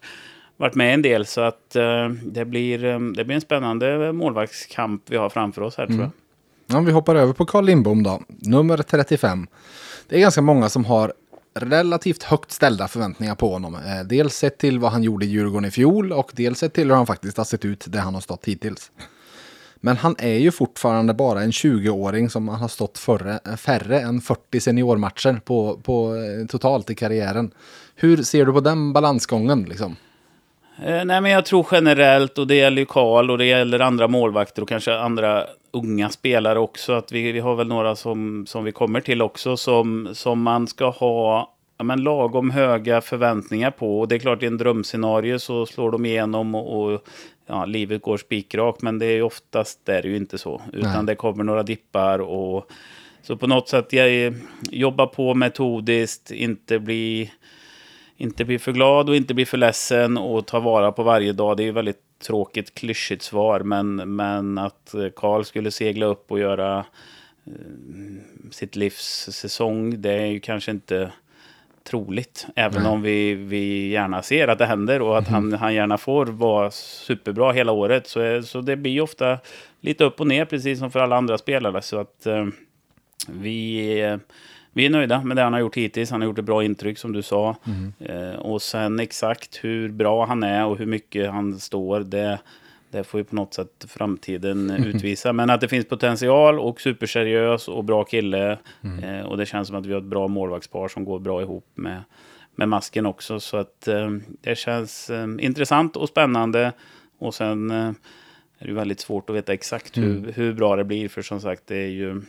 varit 0.57 0.75
med 0.75 0.93
en 0.93 1.01
del. 1.01 1.25
Så 1.25 1.41
att 1.41 1.75
eh, 1.75 2.09
det, 2.09 2.45
blir, 2.45 2.83
eh, 2.83 2.99
det 2.99 3.25
blir 3.25 3.35
en 3.35 3.41
spännande 3.41 4.13
målvaktskamp 4.13 5.01
vi 5.05 5.17
har 5.17 5.29
framför 5.29 5.61
oss 5.61 5.77
här 5.77 5.85
mm. 5.85 5.97
tror 5.97 6.03
jag. 6.05 6.26
Om 6.73 6.85
vi 6.85 6.91
hoppar 6.91 7.15
över 7.15 7.33
på 7.33 7.45
Carl 7.45 7.65
Lindbom 7.65 8.03
då. 8.03 8.21
Nummer 8.27 8.77
35. 8.77 9.47
Det 10.07 10.15
är 10.15 10.19
ganska 10.19 10.41
många 10.41 10.69
som 10.69 10.85
har 10.85 11.13
relativt 11.53 12.23
högt 12.23 12.51
ställda 12.51 12.87
förväntningar 12.87 13.35
på 13.35 13.53
honom. 13.53 13.75
Eh, 13.75 14.03
dels 14.05 14.35
sett 14.35 14.57
till 14.57 14.79
vad 14.79 14.91
han 14.91 15.03
gjorde 15.03 15.25
i 15.25 15.29
Djurgården 15.29 15.65
i 15.65 15.71
fjol 15.71 16.11
och 16.11 16.31
dels 16.33 16.59
sett 16.59 16.73
till 16.73 16.87
hur 16.87 16.95
han 16.95 17.05
faktiskt 17.05 17.37
har 17.37 17.45
sett 17.45 17.65
ut 17.65 17.85
det 17.87 17.99
han 17.99 18.13
har 18.13 18.21
stått 18.21 18.45
hittills. 18.45 18.91
Men 19.75 19.97
han 19.97 20.15
är 20.19 20.37
ju 20.37 20.51
fortfarande 20.51 21.13
bara 21.13 21.41
en 21.41 21.51
20-åring 21.51 22.29
som 22.29 22.47
har 22.47 22.67
stått 22.67 22.97
förre, 22.97 23.39
eh, 23.45 23.55
färre 23.55 23.99
än 23.99 24.21
40 24.21 24.59
seniormatcher 24.59 25.39
på, 25.45 25.79
på, 25.83 26.15
eh, 26.15 26.47
totalt 26.47 26.89
i 26.89 26.95
karriären. 26.95 27.51
Hur 27.95 28.23
ser 28.23 28.45
du 28.45 28.53
på 28.53 28.59
den 28.59 28.93
balansgången? 28.93 29.63
Liksom? 29.63 29.95
Eh, 30.85 31.05
nej, 31.05 31.21
men 31.21 31.31
jag 31.31 31.45
tror 31.45 31.67
generellt, 31.71 32.37
och 32.37 32.47
det 32.47 32.55
gäller 32.55 32.77
ju 32.77 32.85
Karl 32.85 33.31
och 33.31 33.37
det 33.37 33.45
gäller 33.45 33.79
andra 33.79 34.07
målvakter 34.07 34.61
och 34.61 34.69
kanske 34.69 34.97
andra 34.97 35.45
unga 35.71 36.09
spelare 36.09 36.59
också, 36.59 36.93
att 36.93 37.11
vi, 37.11 37.31
vi 37.31 37.39
har 37.39 37.55
väl 37.55 37.67
några 37.67 37.95
som, 37.95 38.45
som 38.47 38.63
vi 38.63 38.71
kommer 38.71 39.01
till 39.01 39.21
också, 39.21 39.57
som, 39.57 40.09
som 40.13 40.41
man 40.41 40.67
ska 40.67 40.89
ha 40.89 41.53
ja, 41.77 41.83
men 41.83 42.03
lagom 42.03 42.51
höga 42.51 43.01
förväntningar 43.01 43.71
på. 43.71 43.99
Och 43.99 44.07
det 44.07 44.15
är 44.15 44.19
klart, 44.19 44.43
i 44.43 44.45
en 44.45 44.57
drömscenario 44.57 45.39
så 45.39 45.65
slår 45.65 45.91
de 45.91 46.05
igenom 46.05 46.55
och, 46.55 46.93
och 46.93 47.07
ja, 47.45 47.65
livet 47.65 48.01
går 48.01 48.17
spikrakt. 48.17 48.81
Men 48.81 48.99
det 48.99 49.05
är 49.05 49.15
ju 49.15 49.21
oftast 49.21 49.85
det 49.85 49.97
är 49.97 50.01
det 50.01 50.07
ju 50.07 50.17
inte 50.17 50.37
så. 50.37 50.61
Utan 50.73 50.91
Nej. 50.91 51.05
det 51.05 51.15
kommer 51.15 51.43
några 51.43 51.63
dippar 51.63 52.19
och 52.19 52.71
så 53.21 53.37
på 53.37 53.47
något 53.47 53.69
sätt 53.69 53.93
jag, 53.93 54.33
jobba 54.71 55.07
på 55.07 55.33
metodiskt, 55.33 56.31
inte 56.31 56.79
bli, 56.79 57.31
inte 58.17 58.45
bli 58.45 58.59
för 58.59 58.71
glad 58.71 59.09
och 59.09 59.15
inte 59.15 59.33
bli 59.33 59.45
för 59.45 59.57
ledsen 59.57 60.17
och 60.17 60.45
ta 60.45 60.59
vara 60.59 60.91
på 60.91 61.03
varje 61.03 61.33
dag. 61.33 61.57
Det 61.57 61.63
är 61.63 61.65
ju 61.65 61.71
väldigt 61.71 62.06
tråkigt, 62.19 62.73
klyschigt 62.73 63.21
svar, 63.21 63.59
men, 63.59 64.15
men 64.15 64.57
att 64.57 64.95
Karl 65.15 65.43
skulle 65.43 65.71
segla 65.71 66.05
upp 66.05 66.31
och 66.31 66.39
göra 66.39 66.85
eh, 67.45 67.51
sitt 68.51 68.75
livs 68.75 69.29
säsong, 69.31 70.01
det 70.01 70.11
är 70.13 70.25
ju 70.25 70.39
kanske 70.39 70.71
inte 70.71 71.11
troligt. 71.83 72.47
Även 72.55 72.83
Nej. 72.83 72.91
om 72.91 73.01
vi, 73.01 73.33
vi 73.33 73.87
gärna 73.87 74.21
ser 74.21 74.47
att 74.47 74.57
det 74.57 74.65
händer 74.65 75.01
och 75.01 75.17
att 75.17 75.29
mm. 75.29 75.33
han, 75.33 75.59
han 75.59 75.73
gärna 75.73 75.97
får 75.97 76.25
vara 76.25 76.71
superbra 76.71 77.51
hela 77.51 77.71
året. 77.71 78.07
Så, 78.07 78.43
så 78.43 78.61
det 78.61 78.75
blir 78.75 79.01
ofta 79.01 79.39
lite 79.81 80.03
upp 80.03 80.19
och 80.19 80.27
ner, 80.27 80.45
precis 80.45 80.79
som 80.79 80.91
för 80.91 80.99
alla 80.99 81.15
andra 81.15 81.37
spelare. 81.37 81.81
Så 81.81 81.99
att 81.99 82.25
eh, 82.25 82.45
vi, 83.27 84.17
vi 84.77 84.85
är 84.85 84.89
nöjda 84.89 85.21
med 85.21 85.37
det 85.37 85.43
han 85.43 85.53
har 85.53 85.59
gjort 85.59 85.77
hittills. 85.77 86.11
Han 86.11 86.21
har 86.21 86.25
gjort 86.25 86.39
ett 86.39 86.45
bra 86.45 86.63
intryck 86.63 86.97
som 86.97 87.13
du 87.13 87.21
sa. 87.21 87.55
Mm. 87.65 87.93
Eh, 87.99 88.39
och 88.39 88.61
sen 88.61 88.99
exakt 88.99 89.59
hur 89.63 89.89
bra 89.89 90.25
han 90.25 90.43
är 90.43 90.65
och 90.65 90.77
hur 90.77 90.85
mycket 90.85 91.31
han 91.31 91.59
står, 91.59 91.99
det, 91.99 92.39
det 92.91 93.03
får 93.03 93.19
ju 93.19 93.23
på 93.23 93.35
något 93.35 93.53
sätt 93.53 93.85
framtiden 93.87 94.69
utvisa. 94.85 95.33
Men 95.33 95.49
att 95.49 95.61
det 95.61 95.67
finns 95.67 95.85
potential 95.85 96.59
och 96.59 96.81
superseriös 96.81 97.67
och 97.67 97.83
bra 97.83 98.03
kille. 98.03 98.57
Mm. 98.81 99.03
Eh, 99.03 99.25
och 99.25 99.37
det 99.37 99.45
känns 99.45 99.67
som 99.67 99.77
att 99.77 99.85
vi 99.85 99.93
har 99.93 99.99
ett 99.99 100.05
bra 100.05 100.27
målvaktspar 100.27 100.87
som 100.87 101.05
går 101.05 101.19
bra 101.19 101.41
ihop 101.41 101.65
med, 101.75 102.03
med 102.55 102.69
masken 102.69 103.05
också. 103.05 103.39
Så 103.39 103.57
att 103.57 103.87
eh, 103.87 104.09
det 104.41 104.57
känns 104.57 105.09
eh, 105.09 105.27
intressant 105.39 105.95
och 105.95 106.09
spännande. 106.09 106.71
Och 107.19 107.35
sen 107.35 107.71
eh, 107.71 107.91
är 108.59 108.67
det 108.67 108.73
väldigt 108.73 108.99
svårt 108.99 109.29
att 109.29 109.35
veta 109.35 109.53
exakt 109.53 109.97
hur, 109.97 110.17
mm. 110.17 110.33
hur 110.35 110.53
bra 110.53 110.75
det 110.75 110.83
blir. 110.83 111.09
För 111.09 111.21
som 111.21 111.41
sagt, 111.41 111.67
det 111.67 111.77
är 111.77 111.89
ju 111.89 112.21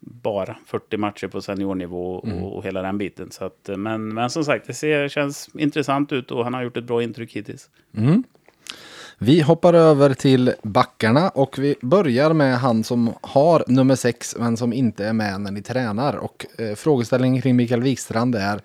bara 0.00 0.56
40 0.66 0.96
matcher 0.96 1.28
på 1.28 1.42
seniornivå 1.42 2.14
och, 2.14 2.28
mm. 2.28 2.42
och 2.42 2.64
hela 2.64 2.82
den 2.82 2.98
biten. 2.98 3.30
Så 3.30 3.44
att, 3.44 3.70
men, 3.76 4.14
men 4.14 4.30
som 4.30 4.44
sagt, 4.44 4.66
det 4.66 4.74
ser, 4.74 5.08
känns 5.08 5.48
intressant 5.54 6.12
ut 6.12 6.30
och 6.30 6.44
han 6.44 6.54
har 6.54 6.62
gjort 6.62 6.76
ett 6.76 6.84
bra 6.84 7.02
intryck 7.02 7.36
hittills. 7.36 7.70
Mm. 7.96 8.24
Vi 9.18 9.40
hoppar 9.40 9.74
över 9.74 10.14
till 10.14 10.52
backarna 10.62 11.28
och 11.28 11.58
vi 11.58 11.74
börjar 11.80 12.32
med 12.32 12.58
han 12.58 12.84
som 12.84 13.14
har 13.20 13.64
nummer 13.66 13.96
sex 13.96 14.36
men 14.38 14.56
som 14.56 14.72
inte 14.72 15.06
är 15.06 15.12
med 15.12 15.40
när 15.40 15.50
ni 15.50 15.62
tränar. 15.62 16.16
Och 16.16 16.46
eh, 16.58 16.74
frågeställningen 16.74 17.42
kring 17.42 17.56
Mikael 17.56 17.82
Wikstrand 17.82 18.34
är 18.34 18.60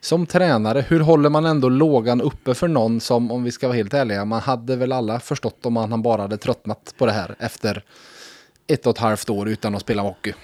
som 0.00 0.26
tränare, 0.26 0.84
hur 0.88 1.00
håller 1.00 1.30
man 1.30 1.46
ändå 1.46 1.68
lågan 1.68 2.20
uppe 2.20 2.54
för 2.54 2.68
någon 2.68 3.00
som, 3.00 3.30
om 3.30 3.44
vi 3.44 3.52
ska 3.52 3.66
vara 3.66 3.76
helt 3.76 3.94
ärliga, 3.94 4.24
man 4.24 4.40
hade 4.40 4.76
väl 4.76 4.92
alla 4.92 5.20
förstått 5.20 5.66
om 5.66 5.72
man 5.72 6.02
bara 6.02 6.22
hade 6.22 6.36
tröttnat 6.36 6.94
på 6.98 7.06
det 7.06 7.12
här 7.12 7.34
efter 7.38 7.84
ett 8.66 8.86
och 8.86 8.90
ett 8.90 8.98
halvt 8.98 9.30
år 9.30 9.48
utan 9.48 9.74
att 9.74 9.80
spela 9.80 10.02
hockey. 10.02 10.34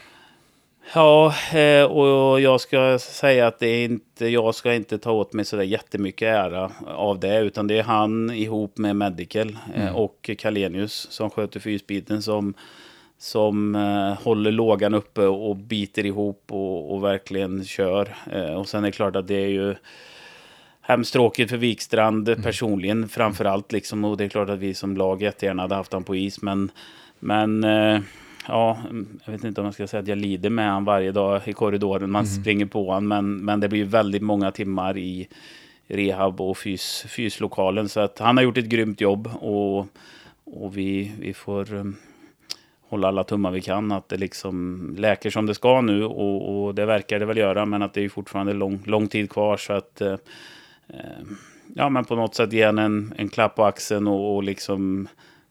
Ja, 0.95 1.35
eh, 1.53 1.85
och 1.85 2.41
jag 2.41 2.61
ska 2.61 2.99
säga 2.99 3.47
att 3.47 3.59
det 3.59 3.67
är 3.67 3.85
inte, 3.85 4.27
jag 4.27 4.55
ska 4.55 4.75
inte 4.75 4.99
ta 4.99 5.13
åt 5.13 5.33
mig 5.33 5.45
så 5.45 5.57
där 5.57 5.63
jättemycket 5.63 6.29
ära 6.29 6.71
av 6.87 7.21
det, 7.21 7.39
utan 7.39 7.67
det 7.67 7.79
är 7.79 7.83
han 7.83 8.31
ihop 8.31 8.79
med 8.79 8.97
Medical 8.97 9.59
eh, 9.75 9.83
mm. 9.83 9.95
och 9.95 10.31
Kalenius 10.39 11.07
som 11.11 11.31
sköter 11.31 11.61
fysbiten 11.61 12.23
som, 12.23 12.55
som 13.19 13.75
uh, 13.75 14.23
håller 14.23 14.53
lågan 14.53 14.95
uppe 14.95 15.27
och 15.27 15.57
biter 15.57 16.07
ihop 16.07 16.45
och, 16.47 16.95
och 16.95 17.05
verkligen 17.05 17.65
kör. 17.65 18.15
Och 18.57 18.69
sen 18.69 18.85
är 18.85 18.89
det 18.89 18.93
klart 18.93 19.17
att 19.17 19.29
det 19.29 19.45
är 19.45 19.49
ju 19.49 19.75
hemskt 20.81 21.13
tråkigt 21.13 21.51
för 21.51 21.57
Wikstrand 21.57 22.29
mm. 22.29 22.43
personligen 22.43 23.09
framför 23.09 23.45
allt 23.45 23.73
liksom, 23.73 24.05
och 24.05 24.17
det 24.17 24.25
är 24.25 24.29
klart 24.29 24.49
att 24.49 24.59
vi 24.59 24.75
som 24.75 24.97
lag 24.97 25.23
jättegärna 25.23 25.63
hade 25.63 25.75
haft 25.75 25.93
honom 25.93 26.05
på 26.05 26.17
is, 26.17 26.43
men, 26.43 26.71
men 27.19 27.65
ja, 28.49 28.79
jag 29.25 29.33
vet 29.33 29.45
inte 29.45 29.61
om 29.61 29.65
jag 29.65 29.75
ska 29.75 29.87
säga 29.87 30.01
att 30.01 30.09
jag 30.09 30.19
lider 30.19 30.51
med 30.51 30.69
honom 30.69 30.85
varje 30.85 31.13
dag 31.13 31.43
i 31.45 31.53
korridoren. 31.53 32.11
Man 32.11 32.25
mm. 32.25 32.43
springer 32.43 32.67
på 32.67 32.87
honom, 32.87 33.09
men, 33.09 33.45
men 33.45 33.61
det 33.61 33.69
blir 33.69 33.85
väldigt 33.85 34.23
många 34.23 34.51
timmar 34.51 34.99
i 34.99 35.29
rehab 35.89 36.41
och 36.41 36.59
fys, 36.59 37.05
fyslokalen. 37.09 37.89
Så 37.89 38.01
att 38.01 38.19
han 38.19 38.37
har 38.37 38.45
gjort 38.45 38.59
ett 38.59 38.69
grymt 38.69 39.01
jobb 39.01 39.31
och, 39.41 39.87
och 40.45 40.77
vi, 40.77 41.13
vi 41.21 41.35
får 41.35 41.75
um, 41.75 41.97
hålla 42.89 43.09
alla 43.09 43.25
tummar 43.25 43.51
vi 43.51 43.61
kan. 43.61 43.93
Att 43.93 44.09
det 44.09 44.17
liksom 44.17 44.95
läker 44.99 45.31
som 45.31 45.47
det 45.47 45.55
ska 45.55 45.81
nu 45.81 46.05
och, 46.05 46.67
och 46.67 46.75
det 46.75 46.87
verkar 46.87 47.19
det 47.19 47.27
väl 47.27 47.37
göra, 47.37 47.65
men 47.65 47.83
att 47.83 47.95
det 47.95 48.05
är 48.05 48.09
fortfarande 48.09 48.53
lång, 48.53 48.83
lång 48.87 49.09
tid 49.09 49.31
kvar. 49.31 49.57
Så 49.57 49.73
att 49.73 50.03
uh, 50.03 50.17
ja, 51.75 51.89
men 51.89 52.05
på 52.05 52.17
något 52.17 52.35
sätt 52.35 52.53
ge 52.53 52.63
en, 52.63 53.15
en 53.17 53.29
klapp 53.29 53.57
på 53.57 53.65
axeln 53.65 54.09
och, 54.09 54.37
och 54.37 54.43
liksom 54.43 55.09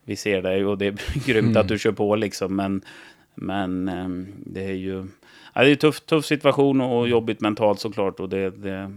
vi 0.07 0.15
ser 0.15 0.41
dig 0.41 0.65
och 0.65 0.77
det 0.77 0.85
är 0.85 0.91
grymt 1.25 1.47
mm. 1.47 1.57
att 1.57 1.67
du 1.67 1.79
kör 1.79 1.91
på 1.91 2.15
liksom. 2.15 2.55
Men, 2.55 2.81
men 3.35 3.87
ehm, 3.87 4.27
det 4.45 4.63
är 4.63 4.73
ju 4.73 5.07
ja, 5.53 5.61
det 5.61 5.69
är 5.69 5.71
en 5.71 5.77
tuff, 5.77 5.99
tuff 5.99 6.25
situation 6.25 6.81
och 6.81 7.09
jobbigt 7.09 7.41
mentalt 7.41 7.79
såklart. 7.79 8.19
Och 8.19 8.29
det, 8.29 8.49
det, 8.49 8.91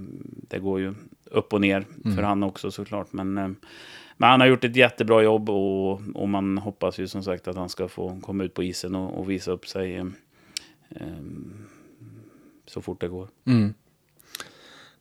det 0.49 0.59
går 0.59 0.81
ju 0.81 0.95
upp 1.25 1.53
och 1.53 1.61
ner 1.61 1.85
mm. 2.05 2.17
för 2.17 2.23
han 2.23 2.43
också 2.43 2.71
såklart. 2.71 3.13
Men, 3.13 3.39
ehm, 3.39 3.57
men 4.17 4.31
han 4.31 4.41
har 4.41 4.47
gjort 4.47 4.65
ett 4.65 4.77
jättebra 4.77 5.23
jobb 5.23 5.51
och, 5.51 6.01
och 6.15 6.29
man 6.29 6.59
hoppas 6.59 6.99
ju 6.99 7.09
som 7.09 7.23
sagt 7.23 7.49
att 7.49 7.57
han 7.57 7.69
ska 7.69 7.89
få 7.89 8.21
komma 8.21 8.45
ut 8.45 8.55
på 8.55 8.63
isen 8.63 8.95
och, 8.95 9.19
och 9.19 9.31
visa 9.31 9.51
upp 9.51 9.67
sig 9.67 10.01
um, 10.01 11.67
så 12.67 12.83
fort 12.83 13.01
det 13.01 13.09
går. 13.09 13.29
Mm. 13.45 13.75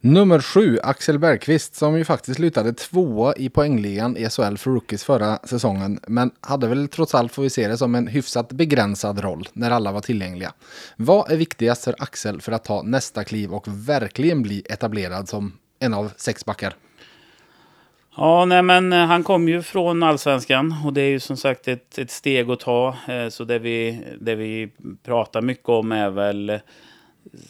Nummer 0.01 0.39
sju, 0.39 0.79
Axel 0.83 1.19
Bergqvist, 1.19 1.75
som 1.75 1.97
ju 1.97 2.05
faktiskt 2.05 2.35
slutade 2.35 2.73
tvåa 2.73 3.33
i 3.33 3.49
poängligan 3.49 4.17
i 4.17 4.29
SHL 4.29 4.55
för 4.55 4.71
rookies 4.71 5.03
förra 5.03 5.37
säsongen, 5.37 5.99
men 6.07 6.31
hade 6.41 6.67
väl 6.67 6.87
trots 6.87 7.15
allt, 7.15 7.33
får 7.33 7.43
vi 7.43 7.49
se 7.49 7.67
det, 7.67 7.77
som 7.77 7.95
en 7.95 8.07
hyfsat 8.07 8.51
begränsad 8.51 9.19
roll 9.19 9.47
när 9.53 9.71
alla 9.71 9.91
var 9.91 10.01
tillgängliga. 10.01 10.53
Vad 10.95 11.31
är 11.31 11.35
viktigast 11.35 11.83
för 11.83 11.95
Axel 11.97 12.41
för 12.41 12.51
att 12.51 12.63
ta 12.63 12.81
nästa 12.81 13.23
kliv 13.23 13.53
och 13.53 13.67
verkligen 13.67 14.41
bli 14.41 14.63
etablerad 14.69 15.29
som 15.29 15.53
en 15.79 15.93
av 15.93 16.11
sex 16.17 16.45
backar? 16.45 16.73
Ja, 18.17 18.45
nej 18.45 18.61
men 18.61 18.93
eh, 18.93 19.05
han 19.05 19.23
kom 19.23 19.49
ju 19.49 19.61
från 19.61 20.03
allsvenskan 20.03 20.75
och 20.85 20.93
det 20.93 21.01
är 21.01 21.09
ju 21.09 21.19
som 21.19 21.37
sagt 21.37 21.67
ett, 21.67 21.97
ett 21.97 22.11
steg 22.11 22.49
att 22.49 22.59
ta. 22.59 22.95
Eh, 23.07 23.29
så 23.29 23.43
det 23.43 23.59
vi, 23.59 24.03
det 24.21 24.35
vi 24.35 24.71
pratar 25.03 25.41
mycket 25.41 25.69
om 25.69 25.91
är 25.91 26.09
väl 26.09 26.59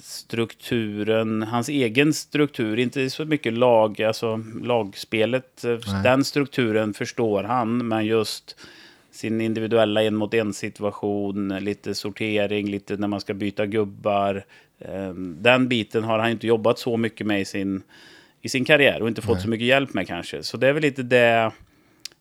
strukturen, 0.01 1.43
hans 1.43 1.69
egen 1.69 2.13
struktur, 2.13 2.79
inte 2.79 3.09
så 3.09 3.25
mycket 3.25 3.53
lag, 3.53 4.01
alltså 4.01 4.43
lagspelet, 4.63 5.63
eh, 5.63 5.69
Nej. 5.69 6.03
den 6.03 6.23
strukturen 6.23 6.93
förstår 6.93 7.43
han, 7.43 7.87
men 7.87 8.05
just 8.05 8.55
sin 9.11 9.41
individuella 9.41 10.03
en 10.03 10.15
mot 10.15 10.33
en 10.33 10.53
situation, 10.53 11.57
lite 11.59 11.95
sortering, 11.95 12.69
lite 12.69 12.97
när 12.97 13.07
man 13.07 13.21
ska 13.21 13.33
byta 13.33 13.65
gubbar. 13.65 14.45
Eh, 14.79 15.13
den 15.15 15.67
biten 15.67 16.03
har 16.03 16.19
han 16.19 16.31
inte 16.31 16.47
jobbat 16.47 16.79
så 16.79 16.97
mycket 16.97 17.27
med 17.27 17.41
i 17.41 17.45
sin, 17.45 17.81
i 18.41 18.49
sin 18.49 18.65
karriär 18.65 19.01
och 19.01 19.07
inte 19.07 19.21
fått 19.21 19.33
Nej. 19.33 19.43
så 19.43 19.49
mycket 19.49 19.67
hjälp 19.67 19.93
med 19.93 20.07
kanske. 20.07 20.43
Så 20.43 20.57
det 20.57 20.67
är 20.67 20.73
väl 20.73 20.83
lite 20.83 21.03
det, 21.03 21.51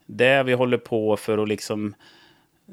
det 0.06 0.42
vi 0.42 0.52
håller 0.52 0.78
på 0.78 1.16
för 1.16 1.38
att 1.38 1.48
liksom 1.48 1.94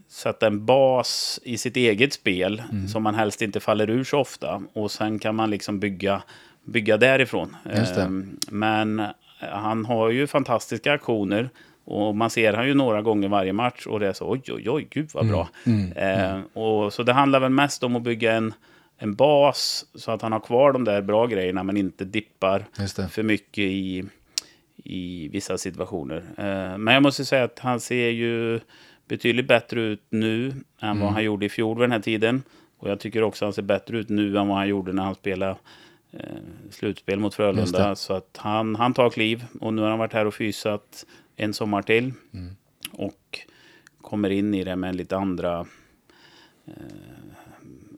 sätta 0.07 0.47
en 0.47 0.65
bas 0.65 1.39
i 1.43 1.57
sitt 1.57 1.77
eget 1.77 2.13
spel 2.13 2.63
mm. 2.71 2.87
som 2.87 3.03
man 3.03 3.15
helst 3.15 3.41
inte 3.41 3.59
faller 3.59 3.89
ur 3.89 4.03
så 4.03 4.19
ofta. 4.19 4.61
Och 4.73 4.91
sen 4.91 5.19
kan 5.19 5.35
man 5.35 5.49
liksom 5.49 5.79
bygga, 5.79 6.23
bygga 6.63 6.97
därifrån. 6.97 7.55
Um, 7.97 8.39
men 8.49 9.01
han 9.39 9.85
har 9.85 10.09
ju 10.09 10.27
fantastiska 10.27 10.93
aktioner. 10.93 11.49
Och 11.85 12.15
man 12.15 12.29
ser 12.29 12.53
han 12.53 12.67
ju 12.67 12.73
några 12.73 13.01
gånger 13.01 13.29
varje 13.29 13.53
match 13.53 13.85
och 13.85 13.99
det 13.99 14.07
är 14.07 14.13
så 14.13 14.31
oj, 14.31 14.41
oj, 14.47 14.69
oj, 14.69 14.87
gud 14.89 15.09
vad 15.13 15.27
bra. 15.27 15.49
Mm. 15.65 15.91
Mm. 15.91 16.35
Uh, 16.35 16.43
och, 16.53 16.93
så 16.93 17.03
det 17.03 17.13
handlar 17.13 17.39
väl 17.39 17.51
mest 17.51 17.83
om 17.83 17.95
att 17.95 18.01
bygga 18.01 18.33
en, 18.33 18.53
en 18.97 19.15
bas 19.15 19.85
så 19.95 20.11
att 20.11 20.21
han 20.21 20.31
har 20.31 20.39
kvar 20.39 20.71
de 20.71 20.83
där 20.83 21.01
bra 21.01 21.27
grejerna 21.27 21.63
men 21.63 21.77
inte 21.77 22.05
dippar 22.05 22.65
för 23.09 23.23
mycket 23.23 23.63
i, 23.63 24.03
i 24.83 25.27
vissa 25.27 25.57
situationer. 25.57 26.17
Uh, 26.17 26.77
men 26.77 26.93
jag 26.93 27.03
måste 27.03 27.25
säga 27.25 27.43
att 27.43 27.59
han 27.59 27.79
ser 27.79 28.09
ju 28.09 28.59
betydligt 29.07 29.47
bättre 29.47 29.81
ut 29.81 30.03
nu 30.09 30.47
än 30.47 30.89
mm. 30.89 30.99
vad 30.99 31.11
han 31.11 31.23
gjorde 31.23 31.45
i 31.45 31.49
fjol 31.49 31.77
vid 31.77 31.83
den 31.83 31.91
här 31.91 31.99
tiden. 31.99 32.43
Och 32.77 32.89
jag 32.89 32.99
tycker 32.99 33.23
också 33.23 33.45
att 33.45 33.47
han 33.47 33.53
ser 33.53 33.61
bättre 33.61 33.97
ut 33.97 34.09
nu 34.09 34.37
än 34.37 34.47
vad 34.47 34.57
han 34.57 34.67
gjorde 34.67 34.93
när 34.93 35.03
han 35.03 35.15
spelade 35.15 35.55
eh, 36.11 36.19
slutspel 36.69 37.19
mot 37.19 37.33
Frölunda. 37.33 37.95
Så 37.95 38.13
att 38.13 38.37
han, 38.37 38.75
han 38.75 38.93
tar 38.93 39.09
kliv 39.09 39.45
och 39.61 39.73
nu 39.73 39.81
har 39.81 39.89
han 39.89 39.99
varit 39.99 40.13
här 40.13 40.25
och 40.25 40.35
fysat 40.35 41.05
en 41.35 41.53
sommar 41.53 41.81
till. 41.81 42.13
Mm. 42.33 42.55
Och 42.91 43.39
kommer 44.01 44.29
in 44.29 44.53
i 44.53 44.63
det 44.63 44.75
med 44.75 44.95
lite 44.95 45.17
andra 45.17 45.65
eh, 46.67 46.73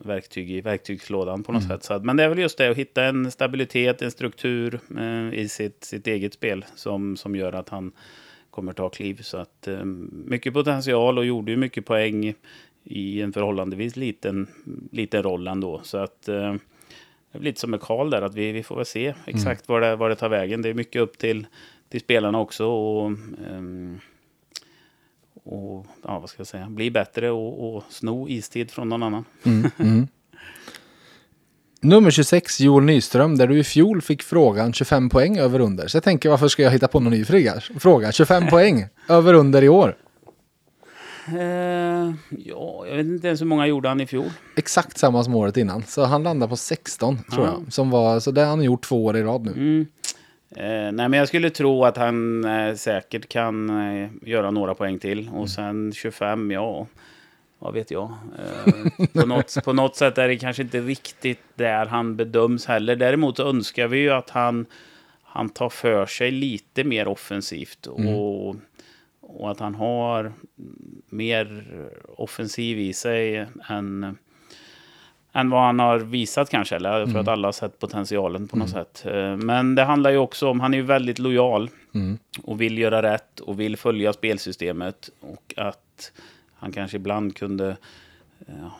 verktyg 0.07 0.51
i 0.51 0.61
verktygslådan 0.61 1.43
på 1.43 1.51
något 1.51 1.63
mm. 1.63 1.77
sätt. 1.77 1.83
Så 1.83 1.93
att, 1.93 2.03
men 2.03 2.17
det 2.17 2.23
är 2.23 2.29
väl 2.29 2.39
just 2.39 2.57
det, 2.57 2.69
att 2.69 2.77
hitta 2.77 3.05
en 3.05 3.31
stabilitet, 3.31 4.01
en 4.01 4.11
struktur 4.11 4.79
eh, 4.97 5.33
i 5.33 5.47
sitt, 5.49 5.83
sitt 5.83 6.07
eget 6.07 6.33
spel 6.33 6.65
som, 6.75 7.17
som 7.17 7.35
gör 7.35 7.53
att 7.53 7.69
han 7.69 7.91
kommer 8.57 8.73
ta 8.73 8.89
kliv. 8.89 9.21
Så 9.21 9.37
att 9.37 9.67
eh, 9.67 9.85
mycket 9.85 10.53
potential 10.53 11.17
och 11.17 11.25
gjorde 11.25 11.51
ju 11.51 11.57
mycket 11.57 11.85
poäng 11.85 12.33
i 12.83 13.21
en 13.21 13.33
förhållandevis 13.33 13.95
liten, 13.95 14.47
liten 14.91 15.23
roll 15.23 15.47
ändå. 15.47 15.81
Så 15.83 15.97
att 15.97 16.27
eh, 16.27 16.53
det 17.31 17.37
är 17.37 17.39
lite 17.39 17.59
som 17.59 17.71
med 17.71 17.81
Karl 17.81 18.09
där, 18.09 18.21
att 18.21 18.35
vi, 18.35 18.51
vi 18.51 18.63
får 18.63 18.75
väl 18.75 18.85
se 18.85 19.13
exakt 19.25 19.69
mm. 19.69 19.81
var, 19.81 19.81
det, 19.81 19.95
var 19.95 20.09
det 20.09 20.15
tar 20.15 20.29
vägen. 20.29 20.61
Det 20.61 20.69
är 20.69 20.73
mycket 20.73 21.01
upp 21.01 21.17
till, 21.17 21.47
till 21.89 21.99
spelarna 21.99 22.39
också. 22.39 22.65
Och, 22.65 23.05
um, 23.51 23.99
och 25.43 25.85
ja, 26.03 26.19
vad 26.19 26.29
ska 26.29 26.39
jag 26.39 26.47
säga, 26.47 26.69
bli 26.69 26.91
bättre 26.91 27.31
och, 27.31 27.75
och 27.75 27.83
sno 27.89 28.29
istid 28.29 28.71
från 28.71 28.89
någon 28.89 29.03
annan. 29.03 29.25
Mm, 29.45 29.71
mm. 29.77 30.07
Nummer 31.81 32.11
26, 32.11 32.59
Joel 32.59 32.83
Nyström, 32.83 33.37
där 33.37 33.47
du 33.47 33.59
i 33.59 33.63
fjol 33.63 34.01
fick 34.01 34.23
frågan 34.23 34.73
25 34.73 35.09
poäng 35.09 35.37
över 35.37 35.59
under. 35.59 35.87
Så 35.87 35.97
jag 35.97 36.03
tänker, 36.03 36.29
varför 36.29 36.47
ska 36.47 36.63
jag 36.63 36.71
hitta 36.71 36.87
på 36.87 36.99
någon 36.99 37.13
ny 37.13 37.25
fråga? 37.79 38.11
25 38.11 38.47
poäng 38.49 38.85
över 39.09 39.33
under 39.33 39.63
i 39.63 39.69
år. 39.69 39.95
Uh, 41.33 42.13
ja, 42.29 42.85
jag 42.87 42.95
vet 42.97 43.05
inte 43.05 43.27
ens 43.27 43.41
hur 43.41 43.45
många 43.45 43.67
gjorde 43.67 43.89
han 43.89 44.01
i 44.01 44.07
fjol. 44.07 44.29
Exakt 44.55 44.97
samma 44.97 45.23
som 45.23 45.35
året 45.35 45.57
innan. 45.57 45.83
Så 45.83 46.03
han 46.03 46.23
landade 46.23 46.49
på 46.49 46.55
16, 46.55 47.17
tror 47.31 47.45
ja. 47.45 47.53
jag. 47.63 47.73
Som 47.73 47.89
var, 47.89 48.19
så 48.19 48.31
det 48.31 48.41
har 48.41 48.47
han 48.47 48.63
gjort 48.63 48.83
två 48.83 49.05
år 49.05 49.17
i 49.17 49.23
rad 49.23 49.45
nu. 49.45 49.51
Mm. 49.51 49.87
Uh, 50.57 50.91
nej, 50.91 51.09
men 51.09 51.13
jag 51.13 51.27
skulle 51.27 51.49
tro 51.49 51.85
att 51.85 51.97
han 51.97 52.45
uh, 52.45 52.75
säkert 52.75 53.29
kan 53.29 53.69
göra 54.21 54.51
några 54.51 54.75
poäng 54.75 54.99
till. 54.99 55.29
Och 55.29 55.35
mm. 55.35 55.47
sen 55.47 55.93
25, 55.93 56.51
ja 56.51 56.87
vad 57.59 57.73
vet 57.73 57.91
jag. 57.91 58.11
Eh, 58.39 59.07
på, 59.13 59.25
något, 59.25 59.57
på 59.63 59.73
något 59.73 59.95
sätt 59.95 60.17
är 60.17 60.27
det 60.27 60.37
kanske 60.37 60.63
inte 60.63 60.79
riktigt 60.79 61.41
där 61.55 61.85
han 61.85 62.15
bedöms 62.15 62.65
heller. 62.65 62.95
Däremot 62.95 63.39
önskar 63.39 63.87
vi 63.87 63.97
ju 63.97 64.09
att 64.09 64.29
han, 64.29 64.65
han 65.23 65.49
tar 65.49 65.69
för 65.69 66.05
sig 66.05 66.31
lite 66.31 66.83
mer 66.83 67.07
offensivt. 67.07 67.87
Mm. 67.87 68.15
Och, 68.15 68.55
och 69.21 69.51
att 69.51 69.59
han 69.59 69.75
har 69.75 70.33
mer 71.09 71.65
offensiv 72.17 72.79
i 72.79 72.93
sig 72.93 73.47
än, 73.69 74.17
än 75.33 75.49
vad 75.49 75.61
han 75.61 75.79
har 75.79 75.99
visat 75.99 76.49
kanske. 76.49 76.75
Eller 76.75 76.91
för 76.91 77.11
mm. 77.11 77.21
att 77.21 77.27
alla 77.27 77.47
har 77.47 77.53
sett 77.53 77.79
potentialen 77.79 78.47
på 78.47 78.57
något 78.57 78.73
mm. 78.73 78.85
sätt. 78.85 79.05
Eh, 79.05 79.37
men 79.37 79.75
det 79.75 79.83
handlar 79.83 80.09
ju 80.09 80.17
också 80.17 80.49
om, 80.49 80.59
han 80.59 80.73
är 80.73 80.77
ju 80.77 80.83
väldigt 80.83 81.19
lojal. 81.19 81.69
Mm. 81.93 82.17
Och 82.43 82.61
vill 82.61 82.77
göra 82.77 83.01
rätt 83.01 83.39
och 83.39 83.59
vill 83.59 83.77
följa 83.77 84.13
spelsystemet. 84.13 85.09
Och 85.19 85.53
att 85.57 86.11
han 86.59 86.71
kanske 86.71 86.97
ibland 86.97 87.35
kunde 87.35 87.77
ja, 88.45 88.71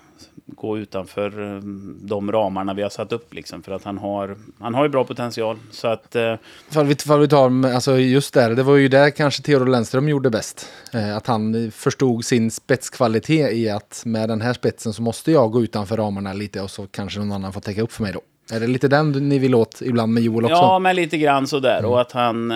gå 0.46 0.78
utanför 0.78 1.56
eh, 1.56 1.62
de 2.02 2.32
ramarna 2.32 2.74
vi 2.74 2.82
har 2.82 2.90
satt 2.90 3.12
upp. 3.12 3.34
Liksom, 3.34 3.64
för 3.64 3.72
att 3.72 3.84
han 3.84 3.98
har, 3.98 4.38
han 4.60 4.74
har 4.74 4.84
ju 4.84 4.90
bra 4.90 5.04
potential. 5.04 5.58
Så 5.72 5.88
att, 5.88 6.16
eh... 6.16 6.36
Fall 6.70 6.86
vi, 6.86 6.96
fall 6.96 7.20
vi 7.20 7.28
tar, 7.28 7.68
alltså 7.74 7.98
just 7.98 8.34
där, 8.34 8.56
det 8.56 8.64
var 8.64 8.76
ju 8.76 8.88
där 8.88 9.10
kanske 9.10 9.44
Theodor 9.44 9.66
Lennström 9.66 10.10
gjorde 10.10 10.30
bäst. 10.30 10.70
Eh, 10.94 11.18
att 11.18 11.28
han 11.28 11.72
förstod 11.72 12.26
sin 12.26 12.52
spetskvalitet 12.52 13.54
i 13.54 13.70
att 13.70 14.02
med 14.06 14.30
den 14.30 14.42
här 14.42 14.54
spetsen 14.54 14.94
så 14.94 15.02
måste 15.02 15.32
jag 15.32 15.52
gå 15.52 15.64
utanför 15.64 15.98
ramarna 15.98 16.34
lite 16.34 16.62
och 16.62 16.72
så 16.72 16.88
kanske 16.88 17.20
någon 17.20 17.32
annan 17.32 17.54
får 17.54 17.62
täcka 17.62 17.82
upp 17.82 17.92
för 17.92 18.04
mig 18.04 18.14
då. 18.14 18.22
Är 18.56 18.60
det 18.60 18.68
lite 18.68 18.88
den 18.88 19.12
ni 19.12 19.40
vill 19.40 19.56
åt 19.56 19.82
ibland 19.82 20.14
med 20.14 20.24
Joel 20.24 20.46
också? 20.46 20.56
Ja, 20.56 20.80
men 20.80 20.96
lite 20.96 21.18
grann 21.18 21.48
sådär. 21.48 21.80
Mm. 21.80 21.92
Och 21.92 22.02
att 22.02 22.12
han... 22.12 22.54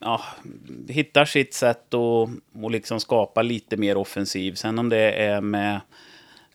Ja, 0.00 0.22
hittar 0.88 1.24
sitt 1.24 1.54
sätt 1.54 1.94
och, 1.94 2.28
och 2.62 2.70
liksom 2.70 3.00
skapa 3.00 3.42
lite 3.42 3.76
mer 3.76 3.96
offensiv. 3.96 4.54
Sen 4.54 4.78
om 4.78 4.88
det 4.88 5.12
är 5.12 5.40
med 5.40 5.80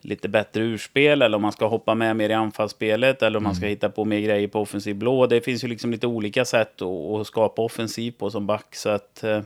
lite 0.02 0.30
bättre 0.30 0.64
urspel 0.64 1.22
eller 1.22 1.36
om 1.36 1.42
man 1.42 1.52
ska 1.52 1.68
hoppa 1.68 1.96
med 1.96 2.16
mer 2.16 2.30
i 2.30 2.34
anfallsspelet 2.34 3.22
eller 3.22 3.38
om 3.38 3.44
man 3.44 3.56
ska 3.56 3.66
mm. 3.66 3.70
hitta 3.70 3.90
på 3.90 4.06
mer 4.06 4.20
grejer 4.20 4.48
på 4.48 4.62
offensiv 4.62 4.96
blå. 4.96 5.28
Det 5.28 5.42
finns 5.42 5.64
ju 5.64 5.68
liksom 5.68 5.92
lite 5.92 6.08
olika 6.08 6.46
sätt 6.46 6.82
att, 6.82 6.90
att 6.90 7.28
skapa 7.28 7.62
offensiv 7.62 8.12
på 8.12 8.32
som 8.32 8.48
back. 8.48 8.76
Så 8.76 8.90
att 8.90 9.24
eh, 9.24 9.42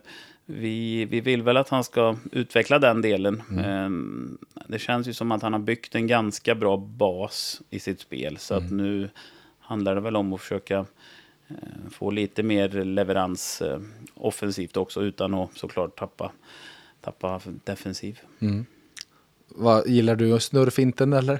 vi, 0.45 1.05
vi 1.05 1.21
vill 1.21 1.43
väl 1.43 1.57
att 1.57 1.69
han 1.69 1.83
ska 1.83 2.15
utveckla 2.31 2.79
den 2.79 3.01
delen. 3.01 3.43
Mm. 3.51 4.39
Eh, 4.55 4.63
det 4.67 4.79
känns 4.79 5.07
ju 5.07 5.13
som 5.13 5.31
att 5.31 5.41
han 5.41 5.53
har 5.53 5.59
byggt 5.59 5.95
en 5.95 6.07
ganska 6.07 6.55
bra 6.55 6.77
bas 6.77 7.61
i 7.69 7.79
sitt 7.79 7.99
spel. 7.99 8.37
Så 8.37 8.53
mm. 8.53 8.65
att 8.65 8.71
nu 8.71 9.09
handlar 9.59 9.95
det 9.95 10.01
väl 10.01 10.15
om 10.15 10.33
att 10.33 10.41
försöka 10.41 10.85
få 11.91 12.11
lite 12.11 12.43
mer 12.43 12.69
leverans 12.69 13.61
eh, 13.61 13.79
offensivt 14.13 14.77
också 14.77 15.01
utan 15.01 15.33
att 15.33 15.57
såklart 15.57 15.99
tappa, 15.99 16.31
tappa 17.01 17.41
defensiv. 17.63 18.19
Mm. 18.39 18.65
Vad, 19.47 19.87
gillar 19.87 20.15
du 20.15 20.39
snurrfinten 20.39 21.13
eller? 21.13 21.39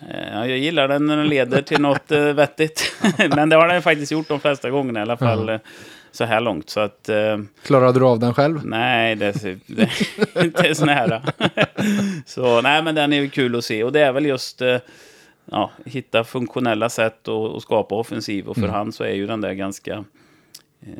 Eh, 0.00 0.28
ja, 0.32 0.46
jag 0.46 0.58
gillar 0.58 0.88
den 0.88 1.06
när 1.06 1.16
den 1.16 1.28
leder 1.28 1.62
till 1.62 1.80
något 1.80 2.10
vettigt. 2.10 2.96
Men 3.36 3.48
det 3.48 3.56
har 3.56 3.68
den 3.68 3.82
faktiskt 3.82 4.12
gjort 4.12 4.28
de 4.28 4.40
flesta 4.40 4.70
gångerna 4.70 4.98
i 4.98 5.02
alla 5.02 5.16
fall. 5.16 5.48
Mm. 5.48 5.60
Så 6.12 6.24
här 6.24 6.40
långt. 6.40 6.70
Så 6.70 6.80
att, 6.80 7.10
Klarade 7.62 7.98
du 7.98 8.04
av 8.04 8.18
den 8.18 8.34
själv? 8.34 8.66
Nej, 8.66 9.16
det, 9.16 9.42
det, 9.42 9.58
det 9.66 9.90
är 10.34 10.44
inte 10.44 10.74
så 10.74 10.84
nära. 10.84 11.22
så 12.26 12.60
nej, 12.60 12.82
men 12.82 12.94
den 12.94 13.12
är 13.12 13.26
kul 13.26 13.56
att 13.56 13.64
se. 13.64 13.84
Och 13.84 13.92
det 13.92 14.00
är 14.00 14.12
väl 14.12 14.26
just 14.26 14.62
ja, 15.50 15.70
hitta 15.84 16.24
funktionella 16.24 16.88
sätt 16.88 17.28
att 17.28 17.62
skapa 17.62 17.94
offensiv. 17.94 18.48
Och 18.48 18.54
för 18.54 18.62
mm. 18.62 18.74
han 18.74 18.92
så 18.92 19.04
är 19.04 19.12
ju 19.12 19.26
den 19.26 19.40
där 19.40 19.52
ganska, 19.52 20.04
eh, 20.80 20.92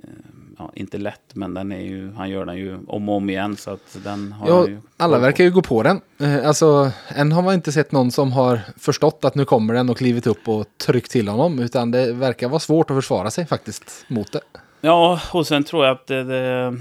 ja, 0.59 0.73
inte 0.75 0.99
lätt, 0.99 1.35
men 1.35 1.55
den 1.55 1.73
är 1.73 1.81
ju, 1.81 2.13
han 2.13 2.31
gör 2.31 2.45
den 2.45 2.57
ju 2.57 2.79
om 2.87 3.09
och 3.09 3.17
om 3.17 3.31
igen. 3.31 3.57
Så 3.57 3.71
att 3.71 3.99
den 4.05 4.33
har 4.33 4.49
ja, 4.49 4.69
ju 4.69 4.81
alla 4.97 5.19
verkar 5.19 5.45
ju 5.45 5.51
gå 5.51 5.63
på 5.63 5.83
den. 5.83 6.01
Eh, 6.19 6.49
alltså, 6.49 6.91
än 7.09 7.33
har 7.33 7.43
man 7.43 7.55
inte 7.55 7.73
sett 7.73 7.93
någon 7.93 8.11
som 8.11 8.33
har 8.33 8.61
förstått 8.77 9.25
att 9.25 9.35
nu 9.35 9.45
kommer 9.45 9.75
den 9.75 9.91
och 9.91 9.99
klivit 9.99 10.27
upp 10.27 10.49
och 10.49 10.67
tryckt 10.77 11.11
till 11.11 11.29
honom. 11.29 11.59
Utan 11.59 11.91
det 11.91 12.13
verkar 12.13 12.49
vara 12.49 12.61
svårt 12.61 12.91
att 12.91 12.97
försvara 12.97 13.31
sig 13.31 13.47
faktiskt 13.47 14.05
mot 14.09 14.33
det. 14.33 14.41
Ja, 14.81 15.21
och 15.33 15.47
sen 15.47 15.65
tror 15.65 15.85
jag 15.85 15.93
att 15.93 16.07
det, 16.07 16.25
det, 16.25 16.77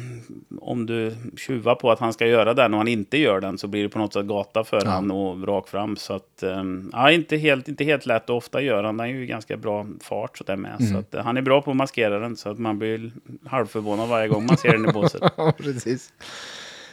om 0.62 0.86
du 0.86 1.16
tjuvar 1.38 1.76
på 1.76 1.92
att 1.92 2.00
han 2.00 2.14
ska 2.14 2.28
göra 2.28 2.54
den 2.54 2.74
och 2.74 2.78
han 2.78 2.88
inte 2.88 3.18
gör 3.18 3.42
den 3.42 3.58
så 3.58 3.68
blir 3.68 3.84
det 3.84 3.90
på 3.90 4.00
något 4.00 4.14
sätt 4.14 4.26
gata 4.26 4.64
för 4.64 4.82
ja. 4.86 4.90
han 4.90 5.12
och 5.12 5.48
rak 5.48 5.68
fram. 5.68 5.96
Så 5.96 6.14
att, 6.14 6.44
um, 6.44 6.90
ja, 6.94 7.12
inte 7.12 7.38
helt, 7.38 7.68
inte 7.68 7.84
helt 7.84 8.06
lätt 8.06 8.30
och 8.30 8.38
ofta 8.38 8.62
gör 8.62 8.84
han. 8.84 9.00
Är 9.00 9.06
ju 9.06 9.26
ganska 9.26 9.58
bra 9.58 9.86
fart 10.02 10.38
så 10.38 10.44
där 10.44 10.56
med. 10.56 10.76
Mm. 10.80 10.94
Så 10.94 10.98
att, 11.00 11.16
uh, 11.16 11.22
han 11.22 11.38
är 11.38 11.42
bra 11.42 11.62
på 11.62 11.72
att 11.72 11.78
maskera 11.78 12.20
den 12.20 12.36
så 12.36 12.50
att 12.50 12.60
man 12.60 12.80
blir 12.80 13.12
halvförvånad 13.46 14.10
varje 14.10 14.28
gång 14.28 14.46
man 14.46 14.58
ser 14.58 14.72
den 14.72 14.90
i 14.90 14.94
båset. 14.94 15.22
Precis. 15.58 16.14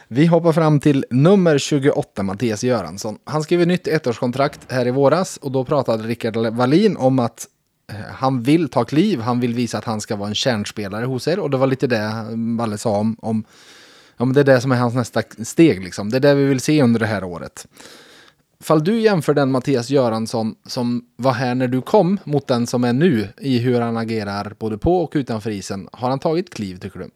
Vi 0.07 0.25
hoppar 0.25 0.51
fram 0.51 0.79
till 0.79 1.05
nummer 1.09 1.57
28, 1.57 2.23
Mattias 2.23 2.63
Göransson. 2.63 3.17
Han 3.23 3.43
skrev 3.43 3.67
nytt 3.67 3.87
ettårskontrakt 3.87 4.71
här 4.71 4.87
i 4.87 4.91
våras 4.91 5.37
och 5.37 5.51
då 5.51 5.65
pratade 5.65 6.03
Rickard 6.03 6.37
Wallin 6.37 6.97
om 6.97 7.19
att 7.19 7.47
Eh, 7.47 7.54
Eh, 7.87 7.95
han 8.13 8.43
vill 8.43 8.69
ta 8.69 8.85
kliv, 8.85 9.21
han 9.21 9.39
vill 9.39 9.53
visa 9.53 9.77
att 9.77 9.85
han 9.85 10.01
ska 10.01 10.15
vara 10.15 10.29
en 10.29 10.35
kärnspelare 10.35 11.05
hos 11.05 11.27
er. 11.27 11.39
Och 11.39 11.49
det 11.49 11.57
var 11.57 11.67
lite 11.67 11.87
det 11.87 12.25
Valle 12.57 12.77
sa 12.77 12.97
om, 12.97 13.15
om 13.19 13.43
ja, 14.17 14.25
men 14.25 14.33
det 14.33 14.39
är 14.39 14.43
det 14.45 14.61
som 14.61 14.71
är 14.71 14.75
hans 14.75 14.93
nästa 14.93 15.21
steg. 15.43 15.83
Liksom. 15.83 16.09
Det 16.09 16.17
är 16.17 16.21
det 16.21 16.35
vi 16.35 16.45
vill 16.45 16.59
se 16.59 16.81
under 16.81 16.99
det 16.99 17.05
här 17.05 17.23
året. 17.23 17.67
Fall 18.59 18.83
du 18.83 18.99
jämför 18.99 19.33
den 19.33 19.51
Mattias 19.51 19.89
Göransson 19.89 20.55
som 20.65 21.05
var 21.15 21.31
här 21.31 21.55
när 21.55 21.67
du 21.67 21.81
kom 21.81 22.19
mot 22.23 22.47
den 22.47 22.67
som 22.67 22.83
är 22.83 22.93
nu 22.93 23.27
i 23.37 23.57
hur 23.57 23.81
han 23.81 23.97
agerar 23.97 24.55
både 24.59 24.77
på 24.77 25.03
och 25.03 25.11
utanför 25.15 25.49
isen. 25.49 25.89
Har 25.91 26.09
han 26.09 26.19
tagit 26.19 26.53
kliv 26.53 26.77
tycker 26.77 26.99
du? 26.99 27.09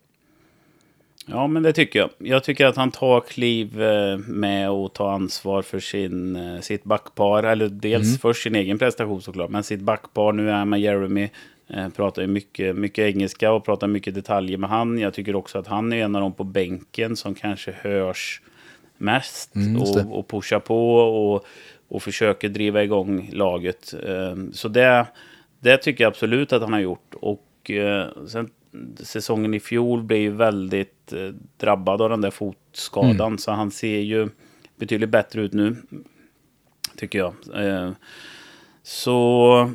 Ja, 1.31 1.47
men 1.47 1.63
det 1.63 1.73
tycker 1.73 1.99
jag. 1.99 2.09
Jag 2.17 2.43
tycker 2.43 2.65
att 2.65 2.75
han 2.75 2.91
tar 2.91 3.21
kliv 3.21 3.81
eh, 3.81 4.17
med 4.17 4.69
att 4.69 4.93
ta 4.93 5.11
ansvar 5.11 5.61
för 5.61 5.79
sin, 5.79 6.35
eh, 6.35 6.59
sitt 6.59 6.83
backpar. 6.83 7.43
Eller 7.43 7.69
dels 7.69 8.07
mm. 8.07 8.17
för 8.17 8.33
sin 8.33 8.55
egen 8.55 8.79
prestation 8.79 9.21
såklart, 9.21 9.49
men 9.49 9.63
sitt 9.63 9.81
backpar. 9.81 10.31
Nu 10.33 10.51
är 10.51 10.65
med 10.65 10.81
Jeremy. 10.81 11.29
Eh, 11.67 11.89
pratar 11.89 12.27
mycket, 12.27 12.75
mycket 12.75 13.15
engelska 13.15 13.51
och 13.51 13.65
pratar 13.65 13.87
mycket 13.87 14.15
detaljer 14.15 14.57
med 14.57 14.69
han. 14.69 14.99
Jag 14.99 15.13
tycker 15.13 15.35
också 15.35 15.57
att 15.57 15.67
han 15.67 15.93
är 15.93 16.03
en 16.03 16.15
av 16.15 16.21
dem 16.21 16.33
på 16.33 16.43
bänken 16.43 17.15
som 17.15 17.35
kanske 17.35 17.71
hörs 17.71 18.41
mest. 18.97 19.55
Mm, 19.55 19.81
och, 19.81 20.19
och 20.19 20.27
pushar 20.27 20.59
på 20.59 20.95
och, 20.95 21.45
och 21.87 22.03
försöker 22.03 22.49
driva 22.49 22.83
igång 22.83 23.29
laget. 23.33 23.93
Så 24.51 24.67
det, 24.67 25.05
det 25.59 25.77
tycker 25.77 26.03
jag 26.03 26.11
absolut 26.11 26.53
att 26.53 26.61
han 26.61 26.73
har 26.73 26.79
gjort. 26.79 27.13
Och 27.13 27.71
sen 28.27 28.49
säsongen 28.99 29.53
i 29.53 29.59
fjol 29.59 30.03
blev 30.03 30.19
ju 30.19 30.31
väldigt 30.31 31.13
eh, 31.13 31.29
drabbad 31.57 32.01
av 32.01 32.09
den 32.09 32.21
där 32.21 32.31
fotskadan. 32.31 33.21
Mm. 33.21 33.37
Så 33.37 33.51
han 33.51 33.71
ser 33.71 33.99
ju 33.99 34.29
betydligt 34.75 35.09
bättre 35.09 35.41
ut 35.41 35.53
nu. 35.53 35.75
Tycker 36.95 37.19
jag. 37.19 37.33
Eh, 37.55 37.91
så 38.83 39.71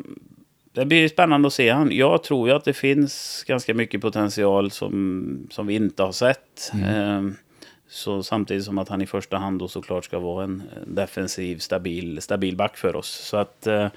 det 0.72 0.85
blir 0.85 1.09
spännande 1.09 1.46
att 1.46 1.52
se 1.52 1.70
han. 1.70 1.92
Jag 1.92 2.22
tror 2.22 2.48
ju 2.48 2.54
att 2.54 2.64
det 2.64 2.72
finns 2.72 3.44
ganska 3.46 3.74
mycket 3.74 4.00
potential 4.00 4.70
som, 4.70 5.46
som 5.50 5.66
vi 5.66 5.74
inte 5.74 6.02
har 6.02 6.12
sett. 6.12 6.70
Mm. 6.74 7.26
Eh, 7.26 7.33
så 7.88 8.22
samtidigt 8.22 8.64
som 8.64 8.78
att 8.78 8.88
han 8.88 9.02
i 9.02 9.07
första 9.07 9.37
hand 9.37 9.59
då 9.59 9.68
såklart 9.68 10.04
ska 10.04 10.18
vara 10.18 10.44
en 10.44 10.62
defensiv, 10.87 11.59
stabil, 11.59 12.22
stabil 12.22 12.57
back 12.57 12.76
för 12.76 12.96
oss. 12.96 13.09
Så 13.09 13.37
att 13.37 13.66
eh, 13.66 13.88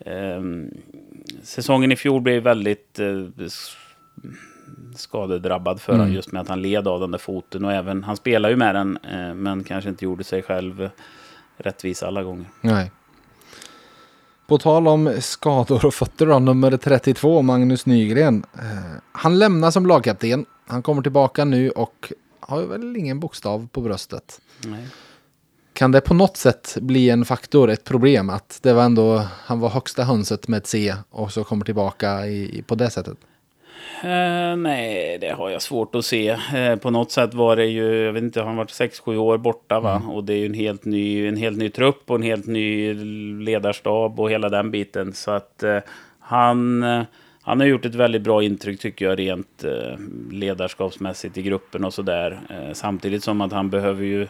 eh, 0.00 0.42
säsongen 1.42 1.92
i 1.92 1.96
fjol 1.96 2.20
blev 2.20 2.42
väldigt 2.42 2.98
eh, 2.98 3.26
skadedrabbad 4.96 5.80
för 5.80 5.94
mm. 5.94 6.12
just 6.12 6.32
med 6.32 6.42
att 6.42 6.48
han 6.48 6.62
led 6.62 6.88
av 6.88 7.00
den 7.00 7.10
där 7.10 7.18
foten. 7.18 7.64
Och 7.64 7.72
även, 7.72 8.04
han 8.04 8.16
spelar 8.16 8.48
ju 8.50 8.56
med 8.56 8.74
den, 8.74 8.98
eh, 9.02 9.34
men 9.34 9.64
kanske 9.64 9.90
inte 9.90 10.04
gjorde 10.04 10.24
sig 10.24 10.42
själv 10.42 10.90
rättvis 11.56 12.02
alla 12.02 12.22
gånger. 12.22 12.46
Nej. 12.60 12.90
På 14.46 14.58
tal 14.58 14.88
om 14.88 15.16
skador 15.20 15.86
och 15.86 15.94
fötter 15.94 16.26
då, 16.26 16.38
nummer 16.38 16.76
32, 16.76 17.42
Magnus 17.42 17.86
Nygren. 17.86 18.44
Eh, 18.54 18.98
han 19.12 19.38
lämnar 19.38 19.70
som 19.70 19.86
lagkapten. 19.86 20.46
Han 20.66 20.82
kommer 20.82 21.02
tillbaka 21.02 21.44
nu 21.44 21.70
och 21.70 22.12
har 22.40 22.62
väl 22.62 22.96
ingen 22.96 23.20
bokstav 23.20 23.68
på 23.72 23.80
bröstet. 23.80 24.40
Nej. 24.66 24.86
Kan 25.72 25.92
det 25.92 26.00
på 26.00 26.14
något 26.14 26.36
sätt 26.36 26.76
bli 26.80 27.10
en 27.10 27.24
faktor, 27.24 27.70
ett 27.70 27.84
problem 27.84 28.30
att 28.30 28.58
det 28.62 28.72
var 28.72 28.82
ändå, 28.82 29.22
han 29.44 29.60
var 29.60 29.68
högsta 29.68 30.04
hönset 30.04 30.48
med 30.48 30.58
ett 30.58 30.66
C 30.66 30.94
och 31.10 31.32
så 31.32 31.44
kommer 31.44 31.64
tillbaka 31.64 32.26
i, 32.26 32.64
på 32.66 32.74
det 32.74 32.90
sättet? 32.90 33.18
Uh, 34.04 34.56
nej, 34.56 35.18
det 35.20 35.30
har 35.30 35.50
jag 35.50 35.62
svårt 35.62 35.94
att 35.94 36.04
se. 36.04 36.32
Uh, 36.32 36.76
på 36.76 36.90
något 36.90 37.12
sätt 37.12 37.34
var 37.34 37.56
det 37.56 37.66
ju, 37.66 38.04
jag 38.04 38.12
vet 38.12 38.22
inte, 38.22 38.42
han 38.42 38.56
varit 38.56 38.70
6-7 38.70 39.16
år 39.16 39.38
borta 39.38 39.80
va? 39.80 39.96
Mm. 39.96 40.10
Och 40.10 40.24
det 40.24 40.34
är 40.34 40.38
ju 40.38 40.46
en 40.46 40.54
helt, 40.54 40.84
ny, 40.84 41.28
en 41.28 41.36
helt 41.36 41.58
ny 41.58 41.70
trupp 41.70 42.10
och 42.10 42.16
en 42.16 42.22
helt 42.22 42.46
ny 42.46 42.94
ledarstab 43.44 44.20
och 44.20 44.30
hela 44.30 44.48
den 44.48 44.70
biten. 44.70 45.12
Så 45.12 45.30
att 45.30 45.62
uh, 45.64 45.78
han, 46.20 46.82
han 47.42 47.60
har 47.60 47.66
gjort 47.66 47.84
ett 47.84 47.94
väldigt 47.94 48.22
bra 48.22 48.42
intryck 48.42 48.80
tycker 48.80 49.04
jag 49.04 49.18
rent 49.18 49.64
ledarskapsmässigt 50.30 51.38
i 51.38 51.42
gruppen 51.42 51.84
och 51.84 51.94
sådär. 51.94 52.40
samtidigt 52.72 53.24
som 53.24 53.40
att 53.40 53.52
han 53.52 53.70
behöver 53.70 54.04
ju 54.04 54.28